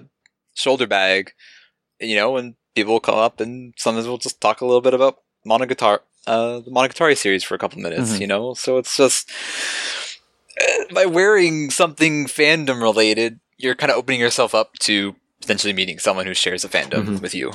shoulder 0.55 0.87
bag 0.87 1.31
you 1.99 2.15
know 2.15 2.37
and 2.37 2.55
people 2.75 2.93
will 2.93 2.99
come 2.99 3.17
up 3.17 3.39
and 3.39 3.73
sometimes 3.77 4.07
we'll 4.07 4.17
just 4.17 4.41
talk 4.41 4.61
a 4.61 4.65
little 4.65 4.81
bit 4.81 4.93
about 4.93 5.19
monogatari 5.45 5.99
uh 6.27 6.59
the 6.59 6.71
monogatari 6.71 7.17
series 7.17 7.43
for 7.43 7.55
a 7.55 7.57
couple 7.57 7.79
minutes 7.81 8.13
Mhm. 8.13 8.21
you 8.21 8.27
know 8.27 8.53
so 8.53 8.77
it's 8.77 8.95
just 8.97 9.29
uh, 10.61 10.93
by 10.93 11.05
wearing 11.05 11.69
something 11.71 12.25
fandom 12.27 12.79
related, 12.81 13.39
you're 13.57 13.73
kind 13.75 13.91
of 13.91 13.97
opening 13.97 14.19
yourself 14.19 14.53
up 14.53 14.73
to 14.81 15.15
potentially 15.41 15.73
meeting 15.73 15.97
someone 15.99 16.25
who 16.27 16.33
shares 16.33 16.63
a 16.63 16.69
fandom 16.69 17.05
Mhm. 17.07 17.21
with 17.21 17.33
you. 17.33 17.51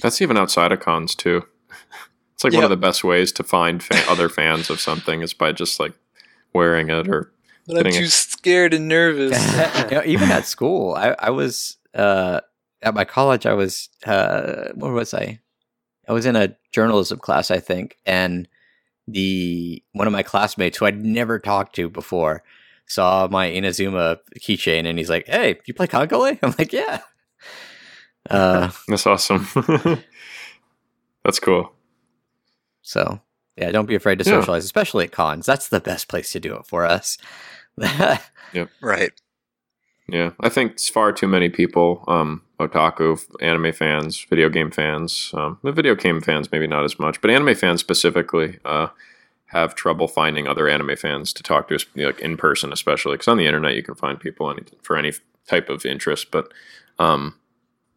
That's 0.00 0.22
even 0.22 0.36
outside 0.38 0.72
of 0.72 0.80
cons 0.80 1.14
too. 1.14 1.44
It's 2.34 2.44
like 2.44 2.52
one 2.54 2.64
of 2.64 2.70
the 2.70 2.76
best 2.76 3.02
ways 3.04 3.32
to 3.32 3.42
find 3.42 3.82
fa- 3.82 4.04
other 4.08 4.28
fans 4.28 4.70
of 4.70 4.80
something 4.80 5.22
is 5.22 5.34
by 5.34 5.50
just 5.52 5.78
like 5.80 5.92
wearing 6.54 6.88
it 6.88 7.08
or 7.08 7.32
But 7.66 7.84
I'm 7.86 7.92
too 7.92 8.04
it. 8.04 8.10
scared 8.12 8.72
and 8.74 8.88
nervous. 8.88 9.36
You 9.90 9.96
know, 9.96 10.02
even 10.06 10.30
at 10.30 10.46
school, 10.46 10.94
I, 10.94 11.14
I 11.18 11.30
was 11.30 11.76
uh, 11.94 12.40
at 12.80 12.94
my 12.94 13.04
college. 13.04 13.44
I 13.44 13.54
was 13.54 13.88
uh, 14.06 14.68
where 14.76 14.92
was 14.92 15.12
I? 15.12 15.40
I 16.08 16.12
was 16.12 16.26
in 16.26 16.34
a 16.36 16.56
journalism 16.72 17.18
class, 17.18 17.50
I 17.50 17.60
think, 17.60 17.98
and 18.06 18.48
the 19.06 19.82
one 19.92 20.06
of 20.06 20.12
my 20.12 20.22
classmates 20.22 20.78
who 20.78 20.86
I'd 20.86 21.02
never 21.04 21.38
talked 21.38 21.74
to 21.76 21.88
before 21.88 22.42
saw 22.86 23.28
my 23.30 23.48
Inazuma 23.48 24.18
keychain, 24.38 24.86
and 24.86 24.98
he's 24.98 25.10
like, 25.10 25.26
"Hey, 25.28 25.58
you 25.66 25.74
play 25.74 25.86
KanColle?" 25.86 26.38
I'm 26.42 26.54
like, 26.58 26.72
"Yeah." 26.72 27.00
Uh, 28.30 28.70
that's 28.88 29.06
awesome. 29.06 29.46
that's 31.24 31.40
cool. 31.40 31.72
so 32.82 33.20
yeah, 33.56 33.70
don't 33.70 33.86
be 33.86 33.94
afraid 33.94 34.18
to 34.18 34.24
Yeah. 34.24 34.38
socialize, 34.40 34.64
especially 34.66 35.04
at 35.06 35.12
cons. 35.12 35.46
That's 35.46 35.68
the 35.68 35.80
best 35.80 36.08
place 36.08 36.30
to 36.32 36.40
do 36.40 36.54
it 36.56 36.66
for 36.66 36.84
us. 36.84 37.16
Yep. 37.78 38.68
Right. 38.82 39.12
Yeah, 40.08 40.30
I 40.40 40.48
think 40.50 40.72
it's 40.72 40.88
far 40.90 41.12
too 41.12 41.26
many 41.28 41.48
people, 41.48 42.04
um, 42.06 42.42
otaku, 42.58 43.20
anime 43.40 43.72
fans, 43.72 44.24
video 44.28 44.48
game 44.48 44.70
fans. 44.70 45.30
Um, 45.34 45.58
the 45.62 45.72
video 45.72 45.94
game 45.94 46.20
fans 46.20 46.50
maybe 46.50 46.66
not 46.66 46.84
as 46.84 46.98
much, 46.98 47.20
but 47.20 47.30
anime 47.30 47.54
fans 47.54 47.80
specifically 47.80 48.58
uh, 48.64 48.88
have 49.46 49.74
trouble 49.74 50.08
finding 50.08 50.46
other 50.46 50.68
anime 50.68 50.96
fans 50.96 51.32
to 51.34 51.42
talk 51.42 51.68
to, 51.68 51.78
like 51.96 52.20
in 52.20 52.36
person, 52.36 52.72
especially 52.72 53.14
because 53.14 53.28
on 53.28 53.38
the 53.38 53.46
internet 53.46 53.74
you 53.74 53.82
can 53.82 53.94
find 53.94 54.20
people 54.20 54.50
any, 54.50 54.62
for 54.82 54.96
any 54.96 55.12
type 55.46 55.68
of 55.68 55.86
interest. 55.86 56.30
But 56.30 56.52
um, 56.98 57.34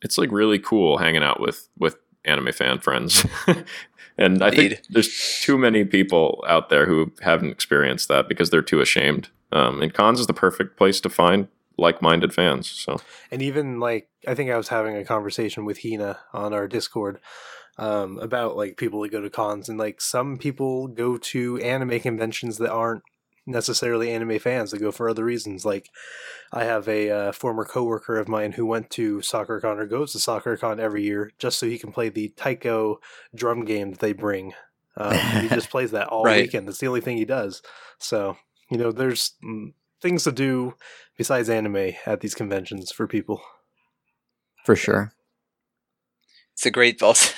it's 0.01 0.17
like 0.17 0.31
really 0.31 0.59
cool 0.59 0.97
hanging 0.97 1.23
out 1.23 1.39
with 1.39 1.67
with 1.77 1.97
anime 2.23 2.51
fan 2.51 2.79
friends. 2.79 3.25
and 4.17 4.43
I 4.43 4.51
think 4.51 4.83
there's 4.89 5.39
too 5.41 5.57
many 5.57 5.83
people 5.85 6.43
out 6.47 6.69
there 6.69 6.85
who 6.85 7.11
haven't 7.21 7.49
experienced 7.49 8.07
that 8.09 8.29
because 8.29 8.49
they're 8.51 8.61
too 8.61 8.81
ashamed. 8.81 9.29
Um, 9.51 9.81
and 9.81 9.93
cons 9.93 10.19
is 10.19 10.27
the 10.27 10.33
perfect 10.33 10.77
place 10.77 11.01
to 11.01 11.09
find 11.09 11.47
like-minded 11.81 12.33
fans. 12.33 12.69
So 12.69 13.01
and 13.31 13.41
even 13.41 13.79
like 13.79 14.09
I 14.27 14.35
think 14.35 14.49
I 14.49 14.57
was 14.57 14.69
having 14.69 14.95
a 14.95 15.05
conversation 15.05 15.65
with 15.65 15.81
Hina 15.83 16.19
on 16.33 16.53
our 16.53 16.67
Discord 16.67 17.19
um, 17.77 18.19
about 18.19 18.55
like 18.55 18.77
people 18.77 19.01
that 19.01 19.11
go 19.11 19.21
to 19.21 19.29
cons, 19.29 19.67
and 19.69 19.77
like 19.79 19.99
some 20.01 20.37
people 20.37 20.87
go 20.87 21.17
to 21.17 21.57
anime 21.59 21.99
conventions 21.99 22.57
that 22.59 22.71
aren't 22.71 23.03
necessarily 23.45 24.11
anime 24.11 24.39
fans. 24.39 24.71
They 24.71 24.77
go 24.77 24.91
for 24.91 25.09
other 25.09 25.25
reasons. 25.25 25.65
Like 25.65 25.89
I 26.51 26.63
have 26.63 26.87
a 26.87 27.09
uh, 27.09 27.31
former 27.31 27.65
coworker 27.65 28.17
of 28.17 28.27
mine 28.27 28.53
who 28.53 28.65
went 28.65 28.89
to 28.91 29.17
SakuraCon 29.19 29.77
or 29.79 29.87
goes 29.87 30.11
to 30.13 30.19
SakuraCon 30.19 30.79
every 30.79 31.03
year 31.03 31.31
just 31.39 31.57
so 31.57 31.65
he 31.65 31.79
can 31.79 31.91
play 31.91 32.09
the 32.09 32.29
Taiko 32.29 32.99
drum 33.33 33.65
game 33.65 33.91
that 33.91 33.99
they 33.99 34.13
bring. 34.13 34.53
Um, 34.97 35.17
he 35.41 35.49
just 35.49 35.69
plays 35.69 35.91
that 35.91 36.07
all 36.07 36.23
Right. 36.23 36.43
weekend. 36.43 36.67
That's 36.67 36.79
the 36.79 36.87
only 36.87 37.01
thing 37.01 37.17
he 37.17 37.25
does. 37.25 37.61
So 37.97 38.37
you 38.69 38.77
know, 38.77 38.91
there's 38.91 39.33
mm, 39.43 39.73
things 40.01 40.23
to 40.23 40.31
do 40.31 40.75
besides 41.17 41.49
anime 41.49 41.91
at 42.05 42.21
these 42.21 42.35
conventions 42.35 42.91
for 42.91 43.07
people. 43.07 43.41
for 44.65 44.75
sure. 44.75 45.13
It's 46.53 46.65
a 46.65 46.71
great 46.71 47.01
also. 47.07 47.33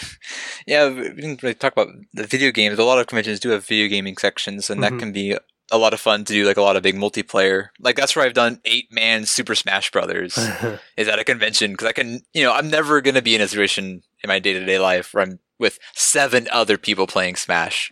yeah, 0.68 0.90
we 0.90 1.10
didn't 1.10 1.42
really 1.44 1.54
talk 1.56 1.74
about 1.74 1.88
the 2.14 2.26
video 2.26 2.52
games. 2.52 2.78
A 2.80 2.84
lot 2.84 3.00
of 3.00 3.08
conventions 3.08 3.40
do 3.40 3.50
have 3.50 3.66
video 3.66 3.88
gaming 3.88 4.18
sections, 4.18 4.70
and 4.70 4.80
Mhm. 4.82 4.90
that 4.90 5.00
can 5.00 5.12
be 5.14 5.38
a 5.72 5.78
lot 5.78 5.94
of 5.94 6.02
fun 6.02 6.26
to 6.26 6.34
do. 6.34 6.46
Like 6.46 6.58
a 6.58 6.62
lot 6.62 6.76
of 6.76 6.84
big 6.84 6.96
multiplayer. 6.96 7.68
Like 7.80 7.96
that's 7.96 8.16
where 8.16 8.26
I've 8.26 8.34
done 8.34 8.60
eight 8.66 8.92
man 8.92 9.26
Super 9.26 9.56
Smash 9.56 9.92
Brothers. 9.92 10.38
is 10.98 11.08
at 11.08 11.20
a 11.20 11.24
convention 11.24 11.72
because 11.72 11.88
I 11.88 11.94
can, 11.94 12.22
you 12.34 12.44
know, 12.44 12.52
I'm 12.54 12.70
never 12.70 13.00
going 13.02 13.16
to 13.16 13.22
be 13.22 13.36
in 13.36 13.42
a 13.42 13.48
situation 13.48 14.04
in 14.24 14.28
my 14.28 14.40
day 14.40 14.54
to 14.54 14.66
day 14.66 14.80
life 14.80 15.14
where 15.14 15.24
I'm 15.24 15.40
with 15.60 15.80
seven 15.94 16.48
other 16.52 16.78
people 16.78 17.08
playing 17.08 17.36
Smash. 17.38 17.92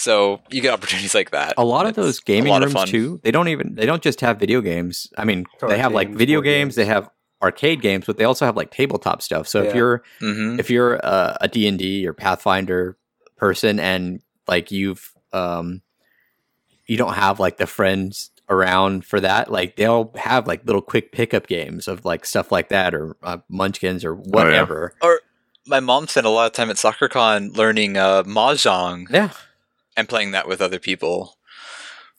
So 0.00 0.40
you 0.50 0.62
get 0.62 0.72
opportunities 0.72 1.14
like 1.14 1.30
that. 1.32 1.54
a 1.58 1.64
lot 1.64 1.84
of 1.84 1.94
those 1.94 2.20
gaming 2.20 2.58
rooms 2.58 2.72
fun. 2.72 2.88
too 2.88 3.20
they 3.22 3.30
don't 3.30 3.48
even 3.48 3.74
they 3.74 3.84
don't 3.84 4.02
just 4.02 4.22
have 4.22 4.40
video 4.40 4.62
games. 4.62 5.12
I 5.18 5.24
mean 5.24 5.44
Card 5.58 5.72
they 5.72 5.78
have 5.78 5.92
like 5.92 6.08
video 6.10 6.40
games, 6.40 6.68
games. 6.68 6.76
they 6.76 6.86
have 6.86 7.10
arcade 7.42 7.82
games 7.82 8.06
but 8.06 8.16
they 8.16 8.24
also 8.24 8.46
have 8.46 8.56
like 8.56 8.70
tabletop 8.70 9.20
stuff. 9.20 9.46
So 9.46 9.62
if 9.62 9.74
you're 9.74 10.02
hmm 10.20 10.58
if 10.58 10.70
you're 10.70 10.94
a, 10.94 11.36
a 11.42 11.48
d&d 11.48 12.06
or 12.06 12.14
pathfinder 12.14 12.96
person 13.36 13.78
and 13.78 14.22
like 14.48 14.70
you've 14.70 15.12
um 15.34 15.82
you 16.86 16.96
don't 16.96 17.14
have 17.14 17.38
like 17.38 17.58
the 17.58 17.66
friends 17.66 18.30
around 18.48 19.04
for 19.04 19.20
that 19.20 19.52
like 19.52 19.76
they'll 19.76 20.12
have 20.16 20.46
like 20.46 20.64
little 20.64 20.82
quick 20.82 21.12
pickup 21.12 21.46
games 21.46 21.86
of 21.86 22.06
like 22.06 22.24
stuff 22.24 22.50
like 22.50 22.70
that 22.70 22.94
or 22.94 23.16
uh, 23.22 23.36
munchkins 23.50 24.02
or 24.04 24.14
whatever. 24.14 24.94
Or 25.02 25.20
My 25.66 25.80
mom 25.80 26.08
spent 26.08 26.26
a 26.26 26.30
lot 26.30 26.46
of 26.46 26.52
time 26.52 26.70
at 26.70 26.76
SakuraCon 26.76 27.54
learning 27.54 27.98
uh, 27.98 28.22
mahjong. 28.22 29.10
Yeah 29.10 29.30
and 29.96 30.08
playing 30.08 30.30
that 30.32 30.48
with 30.48 30.60
other 30.60 30.78
people. 30.78 31.36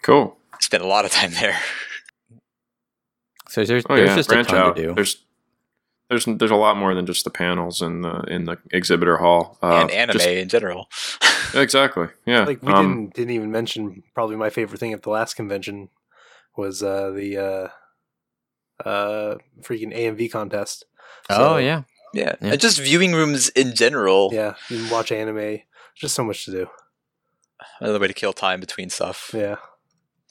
cool. 0.02 0.38
Spent 0.60 0.84
a 0.84 0.88
lot 0.88 1.06
of 1.06 1.12
time 1.12 1.32
there. 1.32 1.58
so 3.50 3.64
there's 3.66 3.84
Oh 3.90 3.96
there's 3.96 4.10
yeah, 4.10 4.16
just 4.16 4.32
a 4.32 4.44
ton 4.44 4.56
out. 4.58 4.76
to 4.76 4.82
do 4.90 4.94
There's 4.94 5.24
there's 6.10 6.26
there's 6.26 6.52
a 6.52 6.56
lot 6.56 6.78
more 6.78 6.94
than 6.94 7.06
just 7.06 7.24
the 7.24 7.30
panels 7.32 7.82
in 7.82 8.02
the 8.02 8.20
in 8.28 8.46
the 8.46 8.58
exhibitor 8.72 9.18
hall 9.18 9.58
uh, 9.64 9.82
and 9.82 9.92
anime 9.92 10.18
just- 10.18 10.28
in 10.28 10.50
general. 10.50 10.88
exactly. 11.56 12.08
Yeah. 12.26 12.44
like 12.44 12.62
we 12.62 12.72
Um, 12.72 12.86
didn't 13.06 13.14
didn't 13.16 13.32
even 13.32 13.52
mention 13.52 14.04
probably 14.14 14.36
my 14.36 14.50
favorite 14.50 14.80
thing 14.80 14.94
at 14.94 15.04
the 15.04 15.10
last 15.10 15.34
convention 15.36 15.90
was 16.56 16.84
uh 16.84 17.12
the 17.12 17.38
uh 17.38 18.88
uh 18.88 19.38
freaking 19.62 19.96
AMV 19.96 20.32
contest. 20.32 20.86
oh 21.30 21.58
yeah 21.58 21.84
yeah. 22.14 22.36
Yeah. 22.42 22.52
And 22.52 22.60
just 22.62 22.78
viewing 22.80 23.14
rooms 23.14 23.48
in 23.50 23.74
general. 23.74 24.32
Yeah, 24.34 24.56
you 24.70 24.80
can 24.82 24.90
watch 24.90 25.12
anime. 25.14 25.60
Just 25.96 26.14
so 26.14 26.26
much 26.26 26.44
to 26.46 26.52
do. 26.52 26.68
Another 27.80 28.00
way 28.00 28.08
to 28.08 28.14
kill 28.14 28.34
time 28.34 28.60
between 28.60 28.90
stuff. 28.90 29.32
Yeah. 29.34 29.56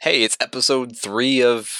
Hey, 0.00 0.22
it's 0.22 0.36
episode 0.40 0.96
three 0.96 1.42
of 1.42 1.70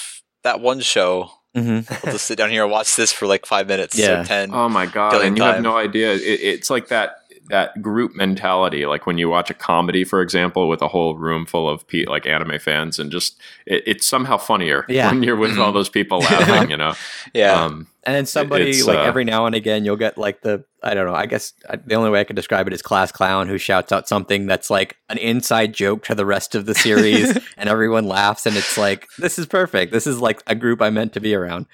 that 0.42 0.61
one 0.61 0.80
show. 0.80 1.30
hmm 1.55 1.80
We'll 2.05 2.12
just 2.12 2.26
sit 2.26 2.36
down 2.38 2.51
here 2.51 2.62
and 2.62 2.70
watch 2.72 2.96
this 2.96 3.12
for 3.12 3.26
like 3.26 3.46
five 3.46 3.66
minutes 3.66 3.98
Yeah. 3.98 4.20
or 4.22 4.24
ten. 4.24 4.55
Oh 4.55 4.68
my 4.68 4.86
god! 4.86 5.22
And 5.24 5.36
you 5.36 5.42
have 5.44 5.62
no 5.62 5.76
idea. 5.76 6.14
It, 6.14 6.20
it's 6.20 6.70
like 6.70 6.88
that 6.88 7.14
that 7.51 7.82
group 7.82 8.14
mentality, 8.14 8.86
like 8.86 9.07
when 9.07 9.18
you 9.18 9.28
watch 9.28 9.51
a 9.51 9.55
comedy, 9.55 10.05
for 10.05 10.22
example, 10.22 10.68
with 10.68 10.80
a 10.82 10.88
whole 10.88 11.16
room 11.16 11.46
full 11.46 11.68
of 11.68 11.86
pe- 11.86 12.07
like 12.07 12.26
anime 12.26 12.59
fans, 12.59 12.98
and 12.98 13.11
just 13.12 13.38
it, 13.66 13.82
it's 13.86 14.07
somehow 14.07 14.36
funnier 14.38 14.84
Yeah. 14.88 15.11
when 15.11 15.22
you're 15.22 15.36
with 15.36 15.59
all 15.59 15.72
those 15.72 15.88
people 15.88 16.20
laughing. 16.20 16.70
You 16.70 16.76
know. 16.76 16.94
yeah. 17.34 17.62
Um, 17.64 17.86
And 18.05 18.14
then 18.16 18.24
somebody 18.26 18.70
it's, 18.70 18.86
like 18.86 18.98
uh, 18.98 19.03
every 19.03 19.24
now 19.24 19.44
and 19.46 19.55
again 19.55 19.84
you'll 19.84 19.96
get 19.96 20.16
like 20.16 20.40
the 20.40 20.64
I 20.82 20.94
don't 20.94 21.07
know 21.07 21.14
I 21.14 21.26
guess 21.26 21.53
uh, 21.68 21.76
the 21.84 21.94
only 21.96 22.09
way 22.09 22.20
I 22.20 22.24
could 22.24 22.34
describe 22.36 22.66
it 22.66 22.72
is 22.72 22.80
class 22.80 23.12
clown 23.12 23.46
who 23.46 23.59
shouts 23.59 23.93
out 23.93 24.09
something 24.09 24.47
that's 24.47 24.70
like 24.70 24.97
an 25.10 25.18
inside 25.18 25.74
joke 25.74 26.05
to 26.05 26.14
the 26.14 26.24
rest 26.24 26.55
of 26.55 26.64
the 26.64 26.74
series 26.74 27.36
and 27.59 27.68
everyone 27.68 28.06
laughs 28.06 28.47
and 28.47 28.56
it's 28.56 28.78
like 28.78 29.06
this 29.18 29.39
is 29.39 29.44
perfect 29.44 29.93
this 29.93 30.06
is 30.06 30.18
like 30.18 30.43
a 30.47 30.55
group 30.55 30.81
I 30.81 30.89
meant 30.89 31.12
to 31.12 31.20
be 31.20 31.35
around 31.35 31.66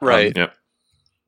Um, 0.00 0.08
Right. 0.08 0.32
Yep. 0.34 0.54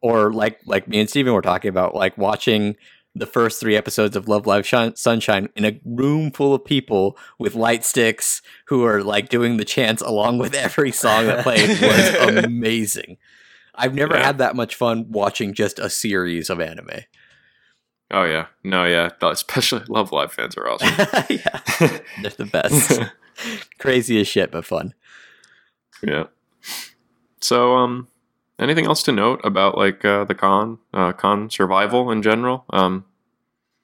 or 0.01 0.33
like 0.33 0.61
like 0.65 0.89
me 0.89 1.01
and 1.01 1.11
Steven 1.11 1.35
were 1.35 1.43
talking 1.43 1.69
about 1.69 1.95
like 1.95 2.17
watching 2.17 2.77
the 3.15 3.27
first 3.27 3.61
three 3.61 3.77
episodes 3.77 4.17
of 4.17 4.27
Love 4.29 4.47
Live 4.47 4.67
Shine, 4.67 4.97
Sunshine 4.97 5.49
in 5.55 5.65
a 5.65 5.79
room 5.85 6.31
full 6.31 6.55
of 6.55 6.65
people 6.65 7.17
with 7.39 7.55
light 7.55 7.85
sticks 7.85 8.41
who 8.67 8.85
are 8.85 9.03
like 9.03 9.29
doing 9.29 9.59
the 9.59 9.65
chants 9.65 10.01
along 10.03 10.39
with 10.39 10.55
every 10.55 10.91
song 10.93 11.27
that 11.27 11.43
played 11.43 11.69
was 11.83 12.45
amazing. 12.45 13.19
I've 13.75 13.95
never 13.95 14.15
Yeah. 14.17 14.25
had 14.27 14.39
that 14.39 14.57
much 14.57 14.75
fun 14.75 15.07
watching 15.11 15.53
just 15.55 15.79
a 15.79 15.91
series 15.91 16.49
of 16.51 16.61
anime. 16.61 17.01
Oh 18.11 18.25
yeah. 18.25 18.47
No. 18.65 18.85
Yeah. 18.85 19.11
Especially 19.23 19.83
Love 19.89 20.13
Live 20.13 20.33
fans 20.33 20.57
are 20.57 20.69
awesome. 20.69 20.89
yeah, 21.31 21.61
they're 22.23 22.31
the 22.37 22.49
best. 22.51 23.01
Crazy 23.79 24.21
as 24.21 24.29
shit, 24.29 24.51
but 24.51 24.65
fun. 24.65 24.95
yeah. 26.03 26.25
So, 27.41 27.75
um, 27.77 28.09
anything 28.63 28.87
else 28.87 29.03
to 29.05 29.13
note 29.13 29.41
about 29.45 29.77
like 29.77 30.05
uh, 30.05 30.25
the 30.25 30.35
con 30.35 30.79
uh, 30.95 31.13
con 31.13 31.51
survival 31.51 32.11
in 32.11 32.23
general? 32.23 32.65
Um, 32.71 33.05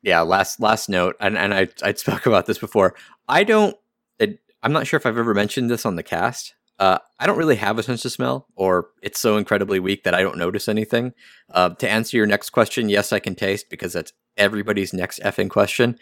yeah 0.03 0.21
last 0.21 0.61
last 0.61 0.89
note 0.89 1.17
and, 1.21 1.37
and 1.37 1.53
I, 1.53 1.69
i 1.83 1.93
spoke 1.93 2.27
about 2.31 2.47
this 2.47 2.59
before. 2.59 2.95
I 3.29 3.45
don't 3.45 3.77
it, 4.19 4.41
i'm 4.63 4.73
not 4.73 4.87
sure 4.87 4.97
if 4.99 5.07
i've 5.07 5.19
ever 5.19 5.35
mentioned 5.35 5.71
this 5.71 5.87
on 5.87 5.97
the 5.97 6.03
cast. 6.03 6.55
Uh, 6.79 6.99
i 7.19 7.27
don't 7.27 7.39
really 7.39 7.57
have 7.57 7.79
a 7.79 7.83
sense 7.83 8.05
of 8.05 8.13
smell 8.13 8.47
or 8.55 8.89
it's 9.03 9.19
so 9.19 9.37
incredibly 9.37 9.81
weak 9.81 10.05
that 10.05 10.15
i 10.15 10.23
don't 10.23 10.39
notice 10.39 10.69
anything. 10.69 11.13
Uh, 11.53 11.71
to 11.71 11.89
answer 11.89 12.17
your 12.17 12.27
next 12.27 12.51
question 12.51 12.89
yes 12.89 13.13
i 13.13 13.19
can 13.19 13.35
taste 13.35 13.67
because 13.71 13.93
that's 13.93 14.13
everybody's 14.37 14.93
next 14.93 15.21
effing 15.21 15.51
question. 15.51 15.99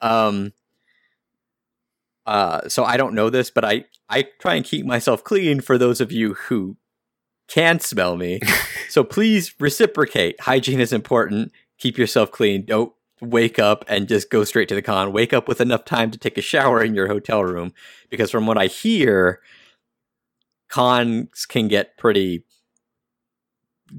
Um, 0.00 0.52
uh, 2.26 2.68
so 2.68 2.84
i 2.84 2.96
don't 2.96 3.14
know 3.14 3.30
this 3.30 3.50
but 3.50 3.64
i 3.64 3.84
i 4.08 4.24
try 4.40 4.54
and 4.54 4.64
keep 4.64 4.84
myself 4.84 5.24
clean 5.24 5.60
for 5.60 5.78
those 5.78 6.00
of 6.00 6.12
you 6.12 6.34
who 6.34 6.76
can 7.48 7.78
smell 7.80 8.16
me 8.16 8.40
so 8.88 9.04
please 9.04 9.54
reciprocate 9.60 10.40
hygiene 10.40 10.80
is 10.80 10.92
important 10.92 11.52
keep 11.78 11.96
yourself 11.98 12.30
clean 12.30 12.64
don't 12.64 12.92
wake 13.20 13.58
up 13.58 13.84
and 13.88 14.08
just 14.08 14.30
go 14.30 14.44
straight 14.44 14.68
to 14.68 14.74
the 14.74 14.82
con. 14.82 15.12
Wake 15.12 15.32
up 15.32 15.48
with 15.48 15.60
enough 15.60 15.84
time 15.84 16.10
to 16.10 16.18
take 16.18 16.38
a 16.38 16.42
shower 16.42 16.82
in 16.82 16.94
your 16.94 17.08
hotel 17.08 17.44
room 17.44 17.72
because 18.10 18.30
from 18.30 18.46
what 18.46 18.58
I 18.58 18.66
hear, 18.66 19.40
cons 20.68 21.46
can 21.46 21.68
get 21.68 21.96
pretty 21.96 22.44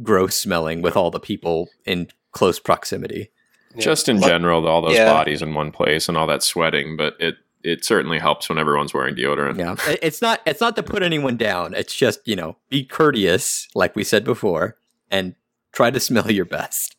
gross 0.04 0.36
smelling 0.36 0.82
with 0.82 0.96
all 0.96 1.12
the 1.12 1.20
people 1.20 1.70
in 1.86 2.10
close 2.32 2.60
proximity. 2.60 3.32
Yeah. 3.74 3.82
Just 3.82 4.10
in 4.10 4.20
Well, 4.20 4.30
general, 4.30 4.68
all 4.68 4.82
those 4.82 4.96
yeah. 4.96 5.12
bodies 5.12 5.42
in 5.42 5.54
one 5.54 5.72
place 5.72 6.08
and 6.08 6.18
all 6.18 6.28
that 6.28 6.44
sweating, 6.44 6.98
but 6.98 7.16
it 7.20 7.36
it 7.68 7.84
certainly 7.86 8.20
helps 8.20 8.50
when 8.50 8.58
everyone's 8.58 8.94
wearing 8.94 9.16
deodorant. 9.16 9.58
Yeah, 9.58 9.76
it's 10.02 10.22
not 10.22 10.42
it's 10.46 10.62
not 10.62 10.76
to 10.78 10.84
put 10.84 11.04
anyone 11.04 11.38
down. 11.38 11.74
It's 11.74 11.94
just 11.96 12.20
you 12.28 12.36
know 12.36 12.58
be 12.70 12.84
courteous, 12.84 13.68
like 13.76 13.96
we 13.96 14.04
said 14.04 14.24
before, 14.24 14.78
and 15.12 15.36
try 15.74 15.92
to 15.92 16.00
smell 16.00 16.32
your 16.32 16.46
best. 16.46 16.96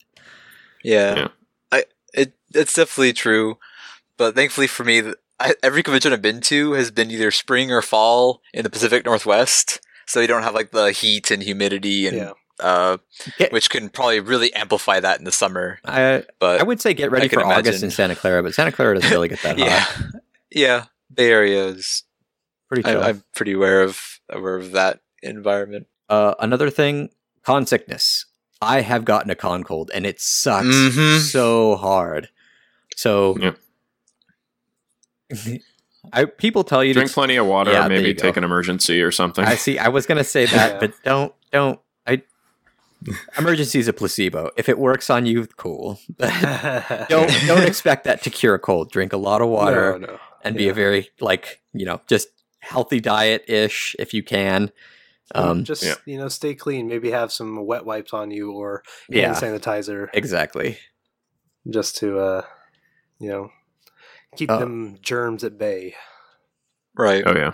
Yeah. 0.85 1.15
Yeah. 1.17 1.29
I 1.73 1.85
it 2.15 2.33
it's 2.55 2.75
definitely 2.75 3.13
true, 3.13 3.59
but 4.17 4.35
thankfully 4.35 4.67
for 4.67 4.85
me, 4.85 5.03
I, 5.41 5.55
every 5.63 5.83
convention 5.83 6.13
I've 6.13 6.23
been 6.23 6.41
to 6.43 6.73
has 6.73 6.91
been 6.91 7.11
either 7.11 7.31
spring 7.31 7.71
or 7.73 7.83
fall 7.83 8.41
in 8.55 8.63
the 8.65 8.71
Pacific 8.71 9.05
Northwest, 9.05 9.81
so 10.07 10.21
you 10.21 10.27
don't 10.27 10.43
have 10.43 10.55
like 10.55 10.71
the 10.71 10.93
heat 10.93 11.31
and 11.31 11.43
humidity 11.43 12.07
and 12.07 12.17
Yeah. 12.17 12.33
uh, 12.61 12.97
Yeah. 13.39 13.49
which 13.51 13.71
can 13.71 13.89
probably 13.89 14.21
really 14.21 14.53
amplify 14.55 15.01
that 15.01 15.19
in 15.19 15.25
the 15.25 15.33
summer. 15.33 15.79
I 15.85 16.25
But 16.39 16.61
I 16.61 16.65
would 16.65 16.81
say 16.81 16.95
get 16.95 17.11
ready 17.11 17.27
I 17.27 17.29
can 17.29 17.41
for 17.41 17.47
August 17.47 17.83
in 17.83 17.91
Santa 17.91 18.17
Clara, 18.17 18.43
but 18.43 18.55
Santa 18.55 18.73
Clara 18.73 18.95
doesn't 18.95 19.11
really 19.11 19.29
get 19.29 19.43
that 19.43 19.59
yeah, 19.59 19.79
hot. 19.81 20.01
yeah, 20.15 20.21
Bay 20.53 21.31
Area 21.31 21.67
is. 21.67 22.05
Pretty 22.69 22.85
I, 22.85 23.09
i'm 23.09 23.25
pretty 23.35 23.53
aware 23.53 23.81
of 23.83 23.99
aware 24.29 24.57
of 24.57 24.73
that 24.73 25.01
environment. 25.23 25.87
Uh, 26.11 26.35
another 26.39 26.69
thing, 26.69 27.09
con 27.43 27.65
sickness. 27.67 28.27
I 28.61 28.83
have 28.83 29.05
gotten 29.07 29.31
a 29.31 29.35
con 29.35 29.65
cold, 29.65 29.91
and 29.95 30.05
it 30.05 30.21
sucks 30.21 30.67
Mhm. 30.67 31.19
so 31.21 31.77
hard. 31.77 32.29
So, 32.97 33.37
Yep. 33.39 33.59
I 36.13 36.25
people 36.27 36.65
tell 36.65 36.83
you 36.85 36.95
Drink 36.95 37.09
to. 37.11 37.15
plenty 37.15 37.37
of 37.37 37.47
water, 37.47 37.73
Yeah, 37.73 37.89
maybe 37.89 38.09
you 38.09 38.15
go. 38.15 38.23
take 38.23 38.37
an 38.37 38.45
Emergen-C 38.45 39.01
or 39.03 39.11
something. 39.13 39.45
I 39.45 39.57
see. 39.57 39.79
I 39.79 39.89
was 39.89 40.07
gonna 40.07 40.25
say 40.25 40.47
that, 40.47 40.73
Yeah. 40.75 40.79
but 40.79 40.93
don't 41.05 41.33
don't. 41.53 41.81
I 42.07 42.23
Emergen-C 43.37 43.79
is 43.79 43.89
a 43.89 43.93
placebo. 43.93 44.51
If 44.57 44.69
it 44.69 44.79
works 44.79 45.09
on 45.11 45.25
you, 45.27 45.47
cool. 45.57 46.01
don't 46.19 47.31
don't 47.47 47.63
expect 47.67 48.05
that 48.05 48.23
to 48.25 48.31
cure 48.31 48.55
a 48.55 48.59
cold. 48.59 48.91
Drink 48.91 49.13
a 49.13 49.17
lot 49.19 49.41
of 49.43 49.49
water 49.49 49.99
No, 49.99 50.07
no. 50.07 50.19
And 50.43 50.57
be 50.57 50.69
a 50.69 50.75
very 50.75 51.11
like 51.21 51.61
you 51.73 51.85
know 51.87 52.01
just 52.09 52.29
healthy 52.61 53.01
diet 53.01 53.45
ish 53.49 53.95
if 53.99 54.13
you 54.15 54.23
can. 54.23 54.71
Um, 55.35 55.65
just 55.65 55.83
yeah. 55.83 55.95
you 56.07 56.17
know, 56.17 56.29
stay 56.29 56.55
clean. 56.55 56.89
Maybe 56.89 57.11
have 57.11 57.31
some 57.33 57.67
wet 57.67 57.85
wipes 57.85 58.15
on 58.15 58.31
you 58.31 58.53
or 58.53 58.83
hand 59.13 59.21
yeah, 59.21 59.35
sanitizer, 59.35 60.09
exactly. 60.15 60.79
just 61.69 61.97
to 61.99 62.19
uh, 62.19 62.43
you 63.21 63.29
know, 63.29 63.51
keep 64.37 64.51
Uh, 64.51 64.59
them 64.59 64.99
germs 65.03 65.45
at 65.45 65.59
bay. 65.59 65.95
Right. 66.97 67.23
oh 67.27 67.37
yeah, 67.37 67.53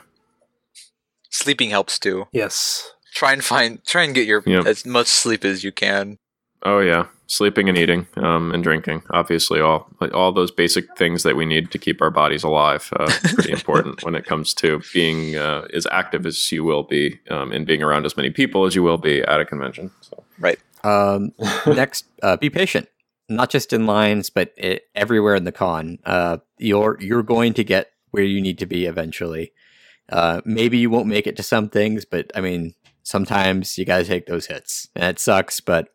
Sleeping 1.31 1.71
helps 1.71 1.99
too. 1.99 2.27
Yes. 2.33 2.93
Try 3.15 3.33
and 3.33 3.45
find 3.45 3.85
try 3.85 4.05
and 4.05 4.15
get 4.15 4.27
your 4.27 4.43
Yep. 4.47 4.67
as 4.67 4.87
much 4.87 5.09
sleep 5.09 5.45
as 5.45 5.65
you 5.65 5.73
can. 5.73 6.19
oh 6.65 6.79
yeah. 6.81 7.07
Sleeping 7.27 7.71
and 7.71 7.79
eating, 7.79 8.07
um, 8.17 8.53
and 8.53 8.63
drinking. 8.63 9.03
Obviously, 9.11 9.59
all 9.59 9.89
like, 10.01 10.13
all 10.13 10.31
those 10.31 10.51
basic 10.51 10.95
things 10.97 11.23
that 11.23 11.37
we 11.37 11.47
need 11.47 11.71
to 11.71 11.79
keep 11.79 12.03
our 12.03 12.11
bodies 12.11 12.45
alive. 12.45 12.91
Uh, 12.95 13.11
pretty 13.23 13.53
important 13.59 14.05
when 14.05 14.15
it 14.15 14.27
comes 14.27 14.53
to 14.55 14.83
being 14.93 15.37
uh, 15.37 15.67
as 15.73 15.87
active 15.91 16.27
as 16.27 16.53
you 16.53 16.65
will 16.65 16.83
be, 16.83 17.19
um, 17.31 17.51
and 17.51 17.67
being 17.67 17.83
around 17.83 18.05
as 18.05 18.17
many 18.17 18.31
people 18.31 18.67
as 18.67 18.75
you 18.75 18.83
will 18.83 18.99
be 18.99 19.23
at 19.23 19.41
a 19.41 19.45
convention. 19.45 19.91
So. 20.03 20.23
Right. 20.39 20.59
Um, 20.85 21.33
next, 21.67 22.05
uh, 22.23 22.37
be 22.37 22.51
patient. 22.51 22.89
Not 23.29 23.49
just 23.49 23.73
in 23.73 23.87
lines, 23.87 24.29
but 24.29 24.53
it, 24.57 24.85
everywhere 24.95 25.35
in 25.35 25.45
the 25.45 25.53
con. 25.53 25.99
Uh, 26.05 26.39
you're 26.59 26.99
you're 27.01 27.23
going 27.23 27.55
to 27.55 27.65
get 27.65 27.91
where 28.11 28.23
you 28.23 28.41
need 28.41 28.59
to 28.59 28.67
be 28.67 28.85
eventually. 28.85 29.53
Uh, 30.11 30.43
maybe 30.45 30.77
you 30.77 30.91
won't 30.91 31.07
make 31.07 31.27
it 31.27 31.37
to 31.37 31.43
some 31.43 31.71
things, 31.71 32.05
but 32.05 32.31
I 32.35 32.43
mean, 32.43 32.75
sometimes 33.03 33.79
you 33.79 33.87
got 33.87 33.99
to 33.99 34.05
take 34.05 34.27
those 34.27 34.47
hits, 34.47 34.89
and 34.95 35.05
it 35.05 35.19
sucks. 35.19 35.61
But 35.61 35.89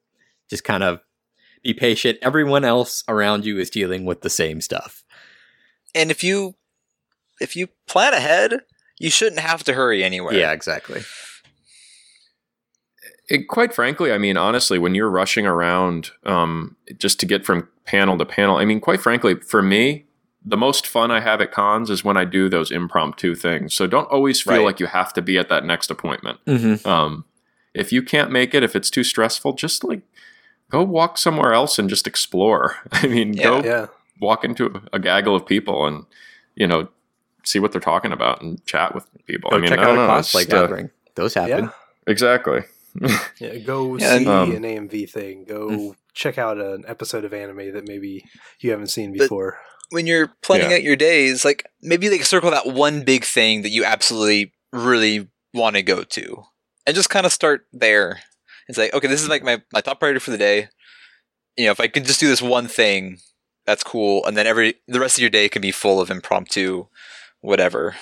just 0.49 0.63
kind 0.63 0.81
of 0.81 1.01
be 1.63 1.73
patient. 1.73 2.17
Everyone 2.21 2.63
else 2.65 3.03
around 3.07 3.45
you 3.45 3.57
is 3.59 3.69
dealing 3.69 4.05
with 4.05 4.21
the 4.21 4.29
same 4.29 4.61
stuff. 4.61 5.03
And 5.95 6.11
if 6.11 6.23
you 6.23 6.55
if 7.41 7.55
you 7.55 7.67
plan 7.87 8.13
ahead, 8.13 8.61
you 8.99 9.09
shouldn't 9.09 9.39
have 9.39 9.63
to 9.65 9.73
hurry 9.73 10.03
anywhere. 10.03 10.33
Yeah, 10.33 10.51
exactly. 10.51 11.01
It, 13.29 13.47
quite 13.47 13.73
frankly, 13.73 14.11
I 14.11 14.17
mean, 14.17 14.37
honestly, 14.37 14.79
when 14.79 14.95
you're 14.95 15.09
rushing 15.09 15.45
around 15.45 16.09
um, 16.25 16.75
just 16.97 17.19
to 17.19 17.25
get 17.27 17.45
from 17.45 17.67
panel 17.85 18.17
to 18.17 18.25
panel, 18.25 18.57
I 18.57 18.65
mean, 18.65 18.79
quite 18.81 19.01
frankly, 19.01 19.35
for 19.35 19.61
me, 19.61 20.05
the 20.43 20.57
most 20.57 20.87
fun 20.87 21.11
I 21.11 21.19
have 21.19 21.39
at 21.39 21.51
cons 21.51 21.89
is 21.91 22.03
when 22.03 22.17
I 22.17 22.25
do 22.25 22.49
those 22.49 22.71
impromptu 22.71 23.35
things. 23.35 23.73
So 23.75 23.85
don't 23.85 24.09
always 24.09 24.41
feel 24.41 24.55
Right. 24.57 24.65
like 24.65 24.79
you 24.79 24.87
have 24.87 25.13
to 25.13 25.21
be 25.21 25.37
at 25.37 25.47
that 25.49 25.63
next 25.63 25.91
appointment. 25.91 26.39
Mm-hmm. 26.47 26.87
Um, 26.89 27.25
if 27.75 27.91
you 27.91 28.01
can't 28.01 28.31
make 28.31 28.55
it, 28.55 28.63
if 28.63 28.75
it's 28.75 28.89
too 28.89 29.03
stressful, 29.03 29.53
just 29.53 29.83
like 29.83 30.01
go 30.69 30.83
walk 30.83 31.17
somewhere 31.17 31.53
else 31.53 31.79
and 31.79 31.89
just 31.89 32.07
explore. 32.07 32.75
I 32.91 33.07
mean, 33.07 33.33
Yeah. 33.33 33.43
go 33.43 33.63
Yeah. 33.63 33.85
walk 34.21 34.43
into 34.43 34.81
a 34.93 34.99
gaggle 34.99 35.35
of 35.35 35.45
people 35.45 35.85
and 35.85 36.05
you 36.55 36.67
know 36.67 36.89
see 37.43 37.59
what 37.59 37.71
they're 37.71 37.81
talking 37.81 38.11
about 38.11 38.41
and 38.41 38.63
chat 38.65 38.93
with 38.93 39.07
people. 39.25 39.49
Go 39.49 39.57
I 39.57 39.59
mean, 39.59 39.69
check 39.69 39.79
I 39.79 39.83
out 39.83 39.85
don't 39.87 39.97
a 39.99 40.07
know. 40.07 40.13
cosplay 40.13 40.43
It's, 40.43 40.53
uh, 40.53 40.61
gathering. 40.61 40.89
Those 41.15 41.33
happen. 41.33 41.65
Yeah. 41.65 41.69
exactly. 42.07 42.61
Yeah, 43.39 43.57
go 43.59 43.97
Yeah, 43.97 44.17
see 44.17 44.27
um, 44.27 44.51
an 44.55 44.63
AMV 44.63 45.09
thing. 45.09 45.45
Go 45.45 45.67
Mm. 45.69 45.95
check 46.13 46.37
out 46.37 46.57
an 46.59 46.83
episode 46.87 47.23
of 47.23 47.33
anime 47.33 47.71
that 47.73 47.87
maybe 47.87 48.25
you 48.59 48.71
haven't 48.71 48.87
seen 48.87 49.11
But- 49.13 49.25
before. 49.25 49.59
When 49.91 50.05
you're 50.05 50.27
planning 50.43 50.69
Yeah. 50.69 50.77
out 50.77 50.83
your 50.83 50.95
days, 50.95 51.43
like 51.45 51.65
maybe 51.81 52.09
like 52.09 52.23
circle 52.25 52.51
that 52.51 52.67
one 52.67 53.03
big 53.03 53.23
thing 53.23 53.61
that 53.63 53.69
you 53.69 53.85
absolutely 53.85 54.51
really 54.73 55.27
want 55.53 55.77
to 55.77 55.81
go 55.81 56.03
to. 56.03 56.43
And 56.85 56.95
just 56.95 57.09
kind 57.09 57.25
of 57.25 57.31
start 57.31 57.65
there. 57.73 58.19
It's 58.69 58.77
like, 58.77 58.93
okay, 58.93 59.07
this 59.07 59.21
is 59.21 59.27
like 59.29 59.43
my, 59.43 59.61
my 59.73 59.81
top 59.81 59.99
priority 59.99 60.19
for 60.21 60.31
the 60.31 60.37
day. 60.37 60.69
You 61.57 61.65
know, 61.65 61.71
if 61.71 61.79
I 61.81 61.87
can 61.87 62.05
just 62.05 62.19
do 62.21 62.27
this 62.27 62.41
one 62.41 62.67
thing, 62.67 63.17
that's 63.65 63.83
cool. 63.83 64.23
And 64.25 64.37
then 64.37 64.47
every 64.47 64.75
the 64.87 64.99
rest 65.01 65.17
of 65.17 65.21
your 65.21 65.29
day 65.29 65.49
can 65.49 65.61
be 65.61 65.71
full 65.71 65.99
of 65.99 66.09
impromptu 66.09 66.85
whatever. 67.41 67.95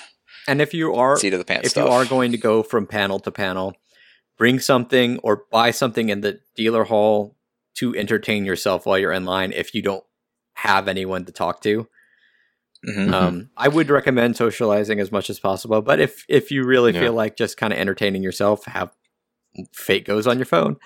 And 0.46 0.60
if 0.62 0.72
you 0.72 0.94
are 0.94 1.16
Seat 1.18 1.32
of 1.32 1.38
the 1.40 1.44
pants 1.44 1.66
if 1.66 1.70
stuff. 1.72 1.86
you 1.86 1.90
are 1.92 2.04
going 2.04 2.30
to 2.32 2.38
go 2.38 2.62
from 2.62 2.86
panel 2.86 3.18
to 3.20 3.30
panel, 3.32 3.74
bring 4.36 4.60
something 4.60 5.18
or 5.24 5.44
buy 5.50 5.70
something 5.72 6.08
in 6.10 6.20
the 6.20 6.40
dealer 6.54 6.84
hall 6.84 7.34
to 7.76 7.94
entertain 7.96 8.44
yourself 8.44 8.86
while 8.86 8.98
you're 8.98 9.12
in 9.12 9.24
line 9.24 9.52
if 9.52 9.74
you 9.74 9.82
don't 9.82 10.04
have 10.54 10.86
anyone 10.88 11.24
to 11.24 11.32
talk 11.32 11.60
to. 11.62 11.88
Mhm. 12.88 13.12
Um, 13.12 13.50
I 13.56 13.68
would 13.68 13.90
recommend 13.90 14.36
socializing 14.36 15.00
as 15.00 15.10
much 15.10 15.30
as 15.30 15.40
possible, 15.40 15.82
but 15.82 15.98
if 16.00 16.24
if 16.28 16.50
you 16.50 16.64
really 16.64 16.92
Yeah. 16.92 17.00
feel 17.00 17.12
like 17.12 17.36
just 17.36 17.56
kind 17.56 17.72
of 17.72 17.78
entertaining 17.78 18.22
yourself, 18.22 18.64
have 18.66 18.90
Fate/GO 19.72 20.18
on 20.30 20.38
your 20.38 20.46
phone 20.46 20.76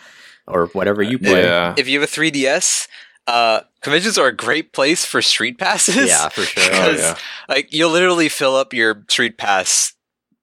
or 0.46 0.66
whatever 0.68 1.02
you 1.02 1.18
play. 1.18 1.42
Yeah. 1.42 1.74
if 1.76 1.88
you 1.88 2.00
have 2.00 2.08
a 2.08 2.12
3DS, 2.12 2.88
uh, 3.26 3.60
conventions 3.80 4.18
are 4.18 4.26
a 4.28 4.36
great 4.36 4.72
place 4.72 5.04
for 5.04 5.22
street 5.22 5.58
passes. 5.58 6.08
Yeah, 6.08 6.28
for 6.28 6.42
sure. 6.42 6.62
Oh, 6.74 6.90
yeah. 6.90 7.16
like 7.48 7.72
you'll 7.72 7.90
literally 7.90 8.28
fill 8.28 8.56
up 8.56 8.72
your 8.72 9.04
street 9.08 9.38
pass 9.38 9.92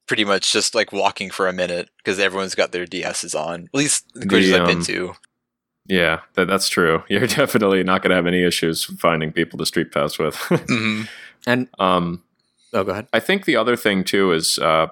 pretty 0.08 0.26
much 0.26 0.52
just 0.54 0.74
like 0.74 0.92
walking 0.92 1.30
for 1.30 1.48
a 1.48 1.54
minute 1.54 1.90
because 1.98 2.20
everyone's 2.20 2.56
got 2.56 2.72
their 2.72 2.86
DSs 2.88 3.38
on. 3.40 3.66
At 3.66 3.76
least 3.78 4.06
the 4.14 4.22
The, 4.22 4.26
conventions 4.28 4.56
I've 4.60 4.66
been 4.68 4.78
um, 4.78 4.84
to. 4.86 5.14
Yeah, 5.86 6.20
that, 6.36 6.46
that's 6.48 6.70
true. 6.70 7.04
You're 7.10 7.28
definitely 7.28 7.84
not 7.84 8.02
going 8.02 8.10
to 8.12 8.16
have 8.16 8.28
any 8.28 8.44
issues 8.44 8.86
finding 8.86 9.32
people 9.32 9.58
to 9.60 9.66
street 9.66 9.92
pass 9.92 10.18
with. 10.18 10.36
Mhm. 10.50 11.08
And 11.48 11.68
um, 11.80 12.22
oh, 12.74 12.84
go 12.84 12.92
ahead. 12.92 13.08
I 13.14 13.20
think 13.20 13.46
the 13.46 13.56
other 13.56 13.76
thing 13.78 14.04
too 14.04 14.32
is 14.34 14.60
uh, 14.60 14.88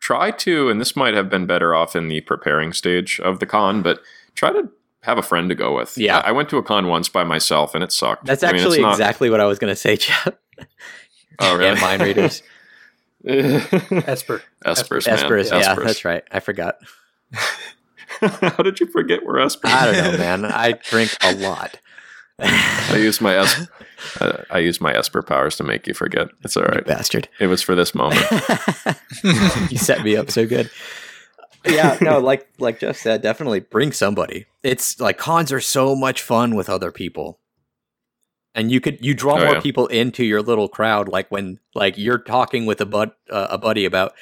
try 0.00 0.30
to, 0.30 0.68
and 0.68 0.80
this 0.80 0.94
might 0.96 1.14
have 1.14 1.28
been 1.28 1.46
better 1.46 1.74
off 1.74 1.96
in 1.96 2.08
the 2.08 2.20
preparing 2.22 2.72
stage 2.72 3.20
of 3.20 3.40
the 3.40 3.46
con, 3.46 3.82
but 3.82 4.00
try 4.34 4.52
to 4.52 4.68
have 5.02 5.18
a 5.18 5.22
friend 5.22 5.48
to 5.48 5.54
go 5.54 5.74
with. 5.74 5.96
Yeah. 5.96 6.18
I, 6.18 6.28
I 6.28 6.32
went 6.32 6.48
to 6.50 6.56
a 6.56 6.62
con 6.62 6.88
once 6.88 7.08
by 7.08 7.24
myself 7.24 7.74
and 7.74 7.82
it 7.84 7.92
sucked. 7.92 8.24
That's 8.26 8.42
I 8.42 8.52
mean, 8.52 8.60
actually 8.60 8.82
not- 8.82 8.92
exactly 8.92 9.30
what 9.30 9.40
I 9.40 9.44
was 9.46 9.58
going 9.58 9.70
to 9.72 9.76
say, 9.76 9.96
Jeff. 9.96 10.28
Oh, 11.38 11.56
really? 11.56 11.70
and 11.70 11.80
mind 11.80 12.02
readers. 12.02 12.42
Esper. 13.26 14.42
Espers, 14.64 15.06
man. 15.06 15.18
Espers, 15.18 15.50
yeah, 15.50 15.74
Espers. 15.74 15.84
that's 15.84 16.04
right. 16.04 16.24
I 16.30 16.40
forgot. 16.40 16.78
How 18.20 18.62
did 18.62 18.80
you 18.80 18.86
forget 18.86 19.24
we're 19.24 19.36
Espers? 19.36 19.70
I 19.70 19.92
don't 19.92 20.12
know, 20.12 20.18
man. 20.18 20.44
I 20.44 20.72
drink 20.72 21.16
a 21.22 21.34
lot. 21.34 21.78
I 22.40 22.96
used 22.98 23.20
my 23.20 23.36
es- 23.36 23.68
uh, 24.20 24.44
I 24.50 24.58
used 24.58 24.80
my 24.80 24.92
Esper 24.94 25.22
powers 25.22 25.56
to 25.56 25.64
make 25.64 25.86
you 25.86 25.94
forget. 25.94 26.28
It's 26.44 26.56
all 26.56 26.64
right, 26.64 26.76
You 26.76 26.82
bastard. 26.82 27.28
It 27.40 27.46
was 27.48 27.62
for 27.62 27.74
this 27.74 27.94
moment. 27.94 28.24
you 29.70 29.78
set 29.78 30.04
me 30.04 30.16
up 30.16 30.30
so 30.30 30.46
good. 30.46 30.70
Yeah, 31.66 31.98
no, 32.00 32.18
like 32.20 32.48
like 32.58 32.78
Jeff 32.80 32.96
said, 32.96 33.20
definitely 33.22 33.60
bring 33.60 33.92
somebody. 33.92 34.46
It's 34.62 35.00
like 35.00 35.18
cons 35.18 35.52
are 35.52 35.60
so 35.60 35.96
much 35.96 36.22
fun 36.22 36.54
with 36.54 36.68
other 36.70 36.92
people. 36.92 37.40
And 38.54 38.70
you 38.72 38.80
could 38.80 39.04
you 39.04 39.14
draw 39.14 39.34
Oh, 39.34 39.44
more 39.44 39.54
yeah. 39.54 39.60
people 39.60 39.86
into 39.88 40.24
your 40.24 40.40
little 40.42 40.68
crowd 40.68 41.08
like 41.08 41.30
when 41.30 41.58
like 41.74 41.98
you're 41.98 42.18
talking 42.18 42.64
with 42.66 42.80
a 42.80 42.86
bud 42.86 43.10
uh, 43.30 43.48
a 43.50 43.58
buddy 43.58 43.84
about 43.84 44.12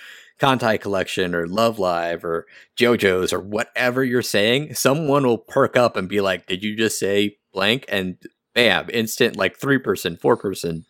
Kantai 0.40 0.80
collection 0.80 1.34
or 1.34 1.46
Love 1.46 1.78
Live 1.78 2.24
or 2.24 2.46
JoJo's 2.78 3.32
or 3.32 3.40
whatever 3.40 4.04
you're 4.04 4.20
saying, 4.22 4.74
someone 4.74 5.24
will 5.26 5.38
perk 5.38 5.76
up 5.76 5.96
and 5.96 6.08
be 6.08 6.20
like, 6.20 6.46
"Did 6.46 6.62
you 6.62 6.76
just 6.76 6.98
say 6.98 7.38
blank?" 7.56 7.84
and 7.88 8.18
bam, 8.54 8.88
instant 8.92 9.36
like 9.36 9.56
3 9.58 9.78
person, 9.78 10.16
4 10.16 10.36
person 10.36 10.84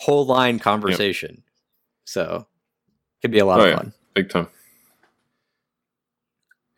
whole 0.00 0.24
line 0.26 0.58
conversation. 0.58 1.42
So, 2.04 2.46
it 2.46 3.20
could 3.22 3.30
be 3.32 3.38
a 3.40 3.44
lot 3.44 3.60
Oh, 3.60 3.64
of 3.64 3.70
yeah. 3.70 3.76
fun. 3.76 3.92
Big 4.14 4.30
time. 4.30 4.48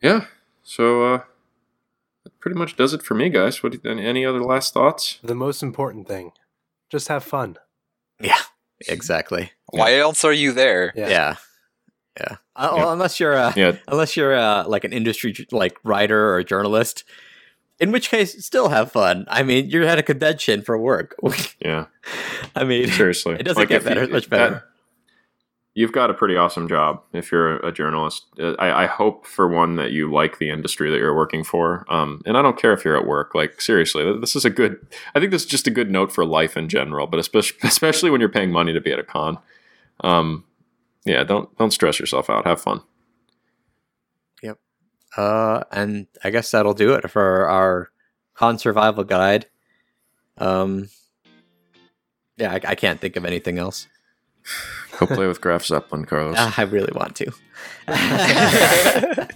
Yeah. 0.03 0.25
So 0.63 1.15
uh 1.15 1.23
that 2.25 2.39
pretty 2.41 2.59
much 2.59 2.77
does 2.77 2.93
it 2.95 3.03
for 3.03 3.15
me, 3.15 3.29
guys. 3.29 3.63
What? 3.63 3.75
Any, 3.85 4.05
any 4.07 4.25
other 4.27 4.43
last 4.43 4.75
thoughts? 4.75 5.19
The 5.23 5.35
most 5.35 5.63
important 5.63 6.07
thing, 6.09 6.33
just 6.91 7.09
have 7.09 7.25
fun. 7.25 7.57
Yeah, 8.21 8.41
exactly. 8.89 9.53
Why 9.73 9.95
else 9.97 10.25
are 10.25 10.33
you 10.33 10.53
there? 10.53 10.93
Yeah. 10.95 11.09
Yeah, 11.09 11.37
yeah. 12.19 12.37
Uh, 12.57 12.73
well, 12.77 12.93
unless 12.93 13.19
you're 13.21 13.37
uh, 13.37 13.53
Yeah, 13.57 13.73
unless 13.89 14.17
you're 14.17 14.37
uh, 14.37 14.67
like 14.67 14.85
an 14.85 14.93
industry 14.93 15.35
like 15.53 15.77
writer 15.85 16.29
or 16.31 16.39
a 16.39 16.45
journalist, 16.45 17.05
in 17.81 17.91
which 17.93 18.11
case 18.11 18.45
still 18.45 18.69
have 18.69 18.93
fun. 18.93 19.25
I 19.29 19.43
mean, 19.43 19.71
you're 19.71 19.85
at 19.85 19.99
a 19.99 20.03
convention 20.03 20.63
for 20.63 20.79
work. 20.79 21.17
yeah. 21.61 21.87
I 22.55 22.65
mean, 22.65 22.89
Seriously, 22.89 23.35
It 23.39 23.45
doesn't 23.45 23.69
get 23.69 23.77
if 23.79 23.83
you- 23.85 23.89
better- 23.89 24.09
much 24.09 24.29
better. 24.31 24.51
that- 24.55 24.63
you've 25.75 25.93
got 25.93 26.11
a 26.11 26.15
pretty 26.15 26.37
awesome 26.37 26.67
job 26.69 27.01
if 27.13 27.31
you're 27.31 27.57
a 27.59 27.71
journalist. 27.73 28.27
Uh, 28.39 28.55
I, 28.59 28.83
I 28.85 28.87
hope 28.87 29.25
for 29.25 29.47
one 29.49 29.77
that 29.77 29.93
you 29.93 30.13
like 30.13 30.39
the 30.39 30.51
industry 30.51 30.91
that 30.91 30.99
you're 30.99 31.15
working 31.15 31.45
for. 31.45 31.87
Um, 31.89 32.21
and 32.27 32.37
I 32.37 32.43
don't 32.43 32.59
care 32.59 32.73
if 32.73 32.85
you're 32.85 32.97
at 32.97 33.07
work. 33.07 33.35
Like 33.35 33.61
seriously, 33.61 34.19
this 34.21 34.35
is 34.35 34.45
a 34.45 34.51
good. 34.51 34.85
I 35.15 35.21
think 35.21 35.31
this 35.31 35.43
is 35.43 35.49
just 35.49 35.69
a 35.69 35.71
good 35.71 35.89
note 35.91 36.13
for 36.13 36.25
life 36.27 36.57
in 36.57 36.69
general, 36.69 37.07
but 37.07 37.21
especially 37.21 37.57
especially 37.69 38.11
when 38.11 38.21
you're 38.21 38.29
paying 38.29 38.51
money 38.51 38.73
to 38.73 38.81
be 38.81 38.93
at 38.93 38.99
a 38.99 39.05
con. 39.05 39.39
Um, 40.03 40.45
yeah, 41.07 41.23
don't 41.25 41.57
don't 41.57 41.71
stress 41.73 41.99
yourself 42.01 42.29
out. 42.29 42.47
Have 42.47 42.61
fun. 42.61 42.83
Uh, 45.17 45.65
and 45.73 46.07
I 46.23 46.31
guess 46.31 46.51
that'll 46.51 46.75
do 46.75 46.95
it 46.95 47.11
for 47.11 47.47
our 47.47 47.91
con 48.35 48.59
survival 48.59 49.05
guide. 49.05 49.47
Um, 50.39 50.89
yeah, 52.37 52.53
I, 52.53 52.61
I 52.69 52.75
can't 52.75 53.01
think 53.01 53.17
of 53.17 53.25
anything 53.25 53.59
else. 53.59 53.87
Go 54.99 55.07
play 55.07 55.27
with 55.27 55.41
Graf 55.41 55.65
Zeppelin, 55.65 56.05
Carlos. 56.05 56.37
Ah, 56.39 56.55
I 56.59 56.63
really 56.63 56.93
want 56.95 57.17
to. 57.17 57.33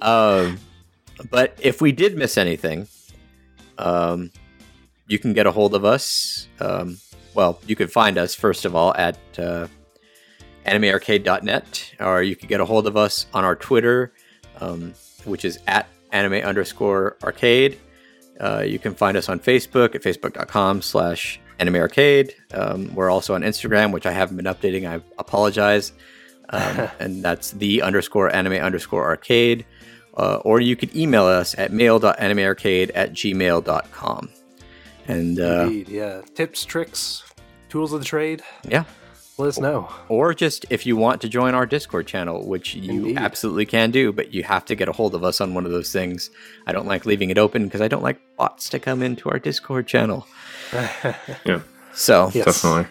um, 0.02 0.58
but 1.30 1.58
if 1.60 1.80
we 1.80 1.92
did 1.92 2.16
miss 2.16 2.36
anything, 2.36 2.88
um, 3.78 4.30
you 5.06 5.18
can 5.18 5.32
get 5.32 5.46
a 5.46 5.50
hold 5.50 5.74
of 5.74 5.84
us. 5.84 6.48
Um, 6.60 6.98
well, 7.34 7.60
you 7.66 7.76
can 7.76 7.88
find 7.88 8.18
us 8.18 8.34
first 8.34 8.64
of 8.64 8.74
all 8.74 8.94
at 8.94 9.18
uh, 9.38 9.66
animearcade.net, 10.66 11.94
or 12.00 12.22
you 12.22 12.36
can 12.36 12.48
get 12.48 12.60
a 12.60 12.64
hold 12.64 12.86
of 12.86 12.96
us 12.96 13.26
on 13.34 13.44
our 13.44 13.56
Twitter, 13.56 14.12
um, 14.60 14.94
which 15.24 15.44
is 15.44 15.58
at 15.66 15.88
anime 16.12 16.44
underscore 16.44 17.16
arcade. 17.22 17.78
Uh, 18.40 18.64
you 18.66 18.78
can 18.78 18.94
find 18.94 19.16
us 19.16 19.28
on 19.28 19.38
Facebook 19.38 19.94
at 19.94 20.02
facebook.com 20.02 20.82
slash 20.82 21.40
anime 21.58 21.76
arcade. 21.76 22.34
Um, 22.52 22.94
we're 22.94 23.10
also 23.10 23.34
on 23.34 23.42
Instagram, 23.42 23.92
which 23.92 24.06
I 24.06 24.12
haven't 24.12 24.36
been 24.36 24.46
updating. 24.46 24.88
I 24.88 25.00
apologize. 25.18 25.92
Um, 26.50 26.88
and 27.00 27.22
that's 27.22 27.52
the 27.52 27.82
underscore 27.82 28.34
anime 28.34 28.54
underscore 28.54 29.04
arcade. 29.04 29.64
Uh, 30.16 30.36
or 30.44 30.60
you 30.60 30.76
could 30.76 30.94
email 30.94 31.24
us 31.24 31.56
at 31.58 31.72
mail.animearcade 31.72 32.92
at 32.94 33.12
gmail.com. 33.12 34.28
And 35.08 35.40
uh, 35.40 35.64
Indeed, 35.64 35.88
yeah. 35.88 36.22
Tips, 36.34 36.64
tricks, 36.64 37.24
tools 37.68 37.92
of 37.92 38.00
the 38.00 38.06
trade. 38.06 38.42
yeah, 38.68 38.84
Let 39.36 39.48
us 39.48 39.58
know. 39.58 39.88
or 40.08 40.32
just 40.32 40.64
if 40.70 40.86
you 40.86 40.96
want 40.96 41.20
to 41.22 41.28
join 41.28 41.54
our 41.54 41.66
Discord 41.66 42.06
channel, 42.06 42.46
which 42.46 42.74
you 42.74 42.92
Indeed. 42.92 43.18
absolutely 43.18 43.66
can 43.66 43.90
do, 43.90 44.12
but 44.12 44.32
you 44.32 44.44
have 44.44 44.64
to 44.66 44.76
get 44.76 44.88
a 44.88 44.92
hold 44.92 45.14
of 45.14 45.24
us 45.24 45.40
on 45.40 45.54
one 45.54 45.66
of 45.66 45.72
those 45.72 45.92
things. 45.92 46.30
I 46.68 46.72
don't 46.72 46.86
like 46.86 47.04
leaving 47.04 47.30
it 47.30 47.38
open 47.38 47.64
because 47.64 47.80
I 47.80 47.88
don't 47.88 48.02
like 48.02 48.20
bots 48.36 48.68
to 48.70 48.78
come 48.78 49.02
into 49.02 49.28
our 49.30 49.38
Discord 49.38 49.86
channel. 49.86 50.26
Yeah. 51.44 51.60
So 51.94 52.30
Yes. 52.34 52.46
Definitely. 52.46 52.86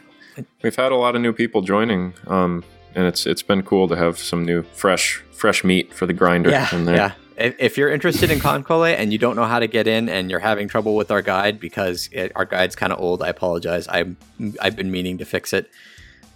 We've 0.62 0.76
had 0.76 0.92
a 0.92 0.96
lot 0.96 1.16
of 1.16 1.22
new 1.22 1.34
people 1.34 1.62
joining, 1.62 2.14
um, 2.28 2.64
and 2.96 3.06
it's 3.06 3.26
it's 3.26 3.44
been 3.44 3.62
cool 3.64 3.88
to 3.88 3.96
have 3.96 4.18
some 4.18 4.46
new 4.46 4.64
fresh 4.64 5.22
fresh 5.32 5.64
meat 5.64 5.94
for 5.94 6.06
the 6.06 6.14
grinder 6.14 6.50
yeah, 6.50 6.74
in 6.74 6.86
there. 6.86 6.96
yeah. 6.96 7.12
If, 7.36 7.56
if 7.60 7.78
you're 7.78 7.90
interested 7.90 8.30
in 8.32 8.40
KanColle 8.40 8.96
and 8.96 9.12
you 9.12 9.18
don't 9.18 9.36
know 9.36 9.46
how 9.46 9.60
to 9.60 9.68
get 9.68 9.88
in 9.88 10.08
and 10.08 10.30
you're 10.30 10.40
having 10.40 10.68
trouble 10.68 10.96
with 10.96 11.10
our 11.12 11.22
guide 11.22 11.60
because 11.60 12.08
it, 12.12 12.32
our 12.36 12.46
guide's 12.46 12.76
kind 12.76 12.94
of 12.94 13.00
old, 13.00 13.22
I 13.24 13.30
apologize. 13.30 13.88
I'm 13.90 14.18
I've 14.62 14.76
been 14.76 14.92
meaning 14.92 15.18
to 15.18 15.26
fix 15.26 15.52
it 15.52 15.70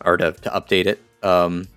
or 0.06 0.18
to, 0.18 0.32
to 0.34 0.50
update 0.50 0.86
it. 0.86 1.02
Um, 1.24 1.68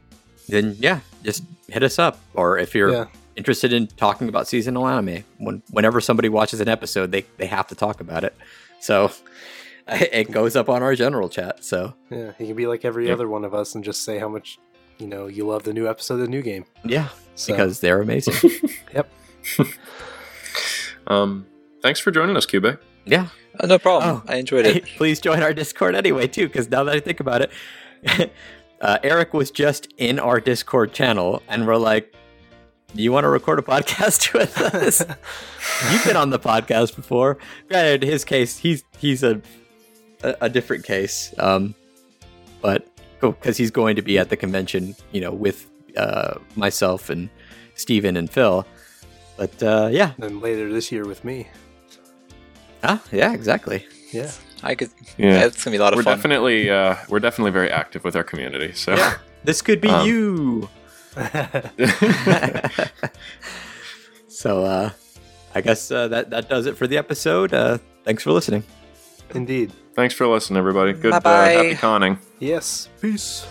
then 0.49 0.77
yeah, 0.79 1.01
just 1.23 1.43
hit 1.69 1.83
us 1.83 1.99
up. 1.99 2.19
Or 2.35 2.59
if 2.59 2.75
you're 2.75 2.91
Yeah. 2.93 3.05
interested 3.37 3.73
in 3.73 3.87
talking 3.87 4.29
about 4.29 4.47
seasonal 4.49 4.87
anime, 4.89 5.25
when, 5.39 5.63
whenever 5.71 6.01
somebody 6.01 6.29
watches 6.29 6.61
an 6.61 6.69
episode, 6.69 7.13
they 7.13 7.25
they 7.39 7.47
have 7.47 7.69
to 7.69 7.75
talk 7.75 8.01
about 8.01 8.25
it. 8.25 8.35
So 8.81 9.11
it 9.89 10.31
goes 10.31 10.57
up 10.57 10.69
on 10.69 10.83
our 10.83 10.95
general 10.95 11.29
chat. 11.29 11.65
So 11.65 11.95
Yeah, 12.11 12.33
you 12.39 12.47
can 12.49 12.57
be 12.57 12.67
like 12.67 12.85
every 12.85 13.07
Yep. 13.07 13.15
other 13.15 13.29
one 13.29 13.45
of 13.45 13.55
us 13.55 13.75
and 13.75 13.83
just 13.85 14.03
say 14.03 14.19
how 14.19 14.29
much 14.29 14.59
you 14.99 15.07
know 15.07 15.27
you 15.27 15.47
love 15.47 15.63
the 15.63 15.73
new 15.73 15.89
episode 15.89 16.15
of 16.15 16.21
the 16.21 16.29
new 16.29 16.43
game. 16.43 16.65
yeah, 16.85 17.09
So, 17.35 17.53
because 17.53 17.81
they're 17.81 18.01
amazing. 18.03 18.51
Yep. 18.95 19.11
um, 21.07 21.47
thanks 21.83 22.01
for 22.01 22.11
joining 22.11 22.37
us, 22.37 22.47
Cube. 22.47 22.79
yeah. 23.07 23.29
Oh, 23.61 23.67
no 23.67 23.79
problem. 23.79 24.23
Oh. 24.27 24.31
I 24.33 24.37
enjoyed 24.37 24.67
it. 24.67 24.85
please 24.97 25.21
join 25.21 25.43
our 25.43 25.53
Discord 25.53 25.95
anyway, 25.95 26.27
too, 26.27 26.47
because 26.47 26.69
now 26.71 26.85
that 26.85 26.95
I 26.95 27.01
think 27.01 27.21
about 27.21 27.43
it, 27.43 27.51
uh, 28.81 28.99
Eric 29.03 29.35
was 29.35 29.51
just 29.51 29.93
in 29.99 30.19
our 30.19 30.41
Discord 30.41 30.93
channel, 30.93 31.43
and 31.49 31.67
we're 31.67 31.77
like, 31.77 32.15
"You 32.95 33.13
want 33.13 33.25
to 33.25 33.29
record 33.29 33.59
a 33.59 33.63
podcast 33.63 34.33
with 34.39 34.59
us? 34.61 35.01
You've 35.93 36.05
been 36.05 36.17
on 36.17 36.31
the 36.31 36.39
podcast 36.39 36.97
before." 36.97 37.39
Granted, 37.69 38.03
his 38.03 38.25
case, 38.25 38.59
he's 38.59 38.85
he's 38.99 39.23
a 39.23 39.41
a, 40.23 40.37
a 40.43 40.49
different 40.49 40.85
case, 40.85 41.35
um, 41.39 41.75
but 42.61 42.87
because 43.21 43.57
he's 43.57 43.71
going 43.71 43.97
to 43.97 44.03
be 44.03 44.19
at 44.19 44.31
the 44.31 44.37
convention, 44.37 44.95
you 45.13 45.21
know, 45.21 45.33
with 45.33 45.71
uh, 45.97 46.39
myself 46.57 47.11
and 47.11 47.29
Steven 47.75 48.17
and 48.17 48.31
Phil. 48.31 48.67
But 49.37 49.63
uh, 49.63 49.89
yeah, 49.91 50.13
then 50.19 50.41
later 50.41 50.73
this 50.73 50.93
year 50.93 51.07
with 51.07 51.25
me. 51.25 51.49
ah, 52.83 53.03
yeah, 53.13 53.33
exactly. 53.33 53.87
Yeah. 54.13 54.31
I 54.63 54.75
could. 54.75 54.91
Yeah, 55.19 55.27
Yeah, 55.41 55.47
it's 55.47 55.65
gonna 55.65 55.75
be 55.75 55.79
a 55.79 55.83
lot 55.83 55.93
of 55.93 55.97
we're 55.99 56.03
fun. 56.05 56.17
definitely 56.17 56.71
uh, 56.71 56.97
we're 57.09 57.21
definitely 57.21 57.53
very 57.53 57.71
active 57.71 58.05
with 58.05 58.15
our 58.17 58.25
community. 58.25 58.73
So 58.73 58.95
Yeah. 58.95 59.15
This 59.45 59.63
could 59.63 59.81
be 59.81 59.89
Um, 59.89 60.07
you. 60.07 60.69
so 64.29 64.65
uh 64.65 64.91
I 65.55 65.61
guess 65.61 65.91
uh, 65.91 66.07
that 66.09 66.31
that 66.31 66.49
does 66.49 66.67
it 66.67 66.77
for 66.77 66.87
the 66.87 66.97
episode. 66.99 67.53
Uh 67.55 67.79
thanks 68.05 68.23
for 68.23 68.33
listening. 68.33 68.63
Indeed. 69.35 69.73
thanks 69.95 70.15
for 70.15 70.27
listening, 70.27 70.59
everybody. 70.59 70.93
Good, 70.93 71.13
uh, 71.13 71.21
Bye-bye. 71.21 71.51
happy 71.53 71.75
conning. 71.77 72.19
Yes. 72.41 72.89
Peace. 73.01 73.47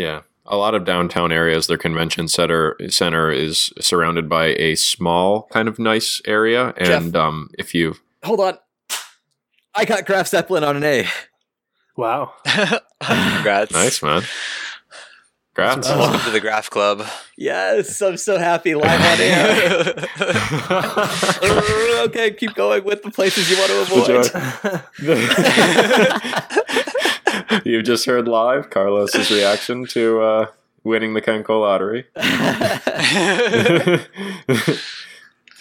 Yeah, 0.00 0.22
a 0.46 0.56
lot 0.56 0.74
of 0.74 0.86
downtown 0.86 1.30
areas, 1.30 1.66
their 1.66 1.76
convention 1.76 2.26
center 2.26 2.76
center 2.88 3.30
is 3.30 3.70
surrounded 3.80 4.28
by 4.28 4.46
a 4.46 4.74
small 4.74 5.42
kind 5.52 5.68
of 5.68 5.78
nice 5.78 6.22
area, 6.26 6.72
and 6.78 7.14
um, 7.14 7.50
if 7.58 7.74
you 7.74 7.96
Hold 8.24 8.40
on. 8.40 8.58
I 9.74 9.84
got 9.84 10.06
Graf 10.06 10.26
Zeppelin 10.28 10.64
on 10.64 10.76
an 10.76 10.84
A. 10.84 11.06
Wow. 11.96 12.32
Congrats. 13.02 13.72
nice 13.72 14.02
man, 14.02 14.22
Grats. 15.54 15.84
Oh. 15.84 15.98
Welcome 15.98 16.20
to 16.22 16.30
the 16.30 16.40
Graph 16.40 16.70
Club. 16.70 17.06
Yes, 17.36 18.00
I'm 18.00 18.16
so 18.16 18.38
happy 18.38 18.74
live 18.74 19.00
on 19.00 19.20
air. 19.20 19.94
okay, 22.06 22.32
keep 22.32 22.54
going 22.54 22.84
with 22.84 23.02
the 23.02 23.10
places 23.10 23.50
you 23.50 23.58
want 23.58 23.70
to 23.70 23.80
avoid. 23.82 24.30
you 27.64 27.82
just 27.82 28.06
heard 28.06 28.28
live 28.28 28.70
Carlos's 28.70 29.30
reaction 29.30 29.86
to 29.86 30.20
uh, 30.20 30.46
winning 30.84 31.14
the 31.14 31.22
KanColle 31.22 31.60
lottery. 31.60 32.06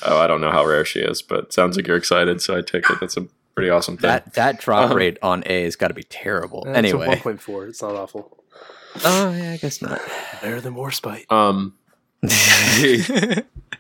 oh, 0.05 0.19
I 0.19 0.27
don't 0.27 0.41
know 0.41 0.51
how 0.51 0.65
rare 0.65 0.85
she 0.85 0.99
is, 0.99 1.21
but 1.21 1.53
sounds 1.53 1.75
like 1.77 1.87
you're 1.87 1.97
excited, 1.97 2.41
so 2.41 2.57
I 2.57 2.61
take 2.61 2.89
it 2.89 2.99
that's 2.99 3.17
a 3.17 3.27
pretty 3.55 3.69
awesome 3.69 3.97
thing. 3.97 4.09
that 4.09 4.33
that 4.35 4.59
drop 4.59 4.91
Um, 4.91 4.97
rate 4.97 5.17
on 5.21 5.43
A 5.45 5.63
has 5.63 5.75
got 5.75 5.89
to 5.89 5.93
be 5.93 6.03
terrible. 6.03 6.63
That's 6.65 6.77
anyway. 6.77 7.07
a 7.07 7.15
1.4. 7.17 7.69
It's 7.69 7.81
not 7.81 7.95
awful. 7.95 8.37
Oh 9.05 9.31
yeah, 9.31 9.51
I 9.51 9.57
guess 9.57 9.81
not. 9.81 10.01
Better 10.41 10.61
than 10.61 10.73
more 10.73 10.91
spite. 10.91 11.31
um, 11.31 11.75
the, 12.21 13.45